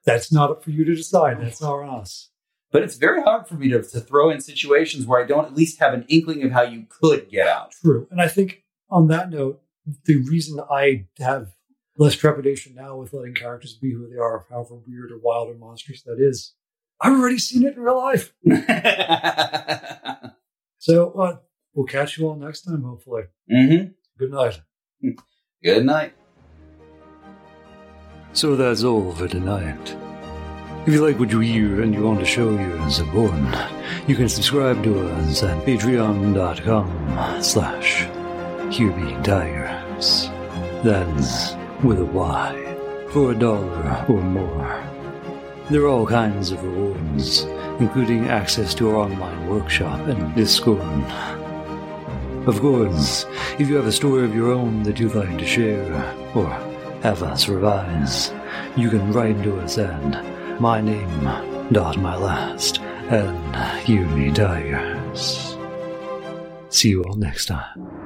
That's 0.05 0.33
not 0.33 0.51
up 0.51 0.65
for 0.65 0.71
you 0.71 0.85
to 0.85 0.95
decide. 0.95 1.41
That's 1.41 1.63
on 1.63 1.89
us. 1.89 2.31
But 2.73 2.83
it's 2.83 2.97
very 2.97 3.23
hard 3.23 3.47
for 3.47 3.55
me 3.55 3.69
to, 3.71 3.83
to 3.83 4.01
throw 4.01 4.31
in 4.31 4.41
situations 4.41 5.07
where 5.07 5.23
I 5.23 5.27
don't 5.27 5.45
at 5.47 5.55
least 5.55 5.79
have 5.81 5.95
an 5.95 6.05
inkling 6.09 6.43
of 6.43 6.53
how 6.53 6.63
you 6.63 6.87
could 6.89 7.31
get 7.31 7.47
out. 7.47 7.73
True. 7.73 8.07
And 8.11 8.21
I 8.21 8.29
think 8.29 8.65
on 8.91 9.09
that 9.09 9.31
note, 9.31 9.63
the 10.05 10.17
reason 10.17 10.61
I 10.71 11.07
have 11.19 11.49
less 11.99 12.15
trepidation 12.15 12.75
now 12.75 12.97
with 12.97 13.13
letting 13.13 13.35
characters 13.35 13.75
be 13.81 13.93
who 13.93 14.09
they 14.09 14.19
are, 14.19 14.45
however 14.51 14.77
weird 14.87 15.13
or 15.13 15.19
wild 15.19 15.49
or 15.49 15.55
monstrous 15.55 16.03
that 16.03 16.19
is, 16.21 16.55
I've 17.01 17.19
already 17.19 17.39
seen 17.39 17.67
it 17.67 17.75
in 17.77 17.81
real 17.83 17.97
life. 17.99 18.33
So 20.79 21.11
uh, 21.13 21.37
we'll 21.75 21.87
catch 21.87 22.17
you 22.17 22.29
all 22.29 22.37
next 22.37 22.63
time, 22.63 22.83
hopefully. 22.83 23.25
hmm 23.51 23.87
Good 24.19 24.31
night. 24.31 24.61
Good 25.65 25.85
night. 25.85 26.13
So 28.33 28.55
that's 28.55 28.85
all 28.85 29.11
for 29.13 29.27
tonight. 29.27 29.97
If 30.87 30.93
you 30.95 31.05
like 31.05 31.19
what 31.19 31.31
you 31.33 31.41
hear 31.41 31.83
and 31.83 31.93
you 31.93 32.03
want 32.03 32.21
to 32.21 32.27
show 32.27 32.51
your 32.57 32.89
support, 32.91 33.35
you 34.07 34.15
can 34.15 34.29
subscribe 34.29 34.85
to 34.85 35.09
us 35.09 35.43
at 35.43 35.67
patreon.com 35.67 37.43
slash 37.43 38.07
That's 40.85 41.55
with 41.83 42.01
a 42.01 42.05
Y. 42.05 42.63
For 43.11 43.33
a 43.33 43.35
dollar 43.35 44.05
or 44.09 44.21
more. 44.21 44.83
There 45.71 45.83
are 45.83 45.89
all 45.89 46.07
kinds 46.07 46.51
of 46.51 46.63
rewards, 46.63 47.45
including 47.81 48.29
access 48.29 48.75
to 48.75 48.91
our 48.91 48.97
online 48.97 49.49
workshop 49.49 50.07
and 50.09 50.35
Discord. 50.35 50.81
Of 52.47 52.61
course, 52.61 53.25
if 53.59 53.69
you 53.69 53.77
have 53.77 53.87
a 53.87 53.93
story 53.93 54.25
of 54.25 54.35
your 54.35 54.53
own 54.53 54.83
that 54.83 55.01
you'd 55.01 55.15
like 55.15 55.39
to 55.39 55.47
share, 55.47 55.95
or 56.35 56.49
have 57.03 57.23
us 57.23 57.49
revise, 57.49 58.33
you 58.77 58.91
can 58.91 59.13
write 59.13 59.43
to 59.45 59.61
us 59.61 59.79
at 59.79 60.61
my 60.61 60.81
name 60.81 61.09
dot 61.73 61.97
my 61.99 62.17
last 62.17 62.81
and 63.11 64.15
me 64.15 64.33
tigers. 64.33 65.57
See 66.69 66.91
you 66.91 67.03
all 67.05 67.17
next 67.17 67.47
time. 67.47 68.06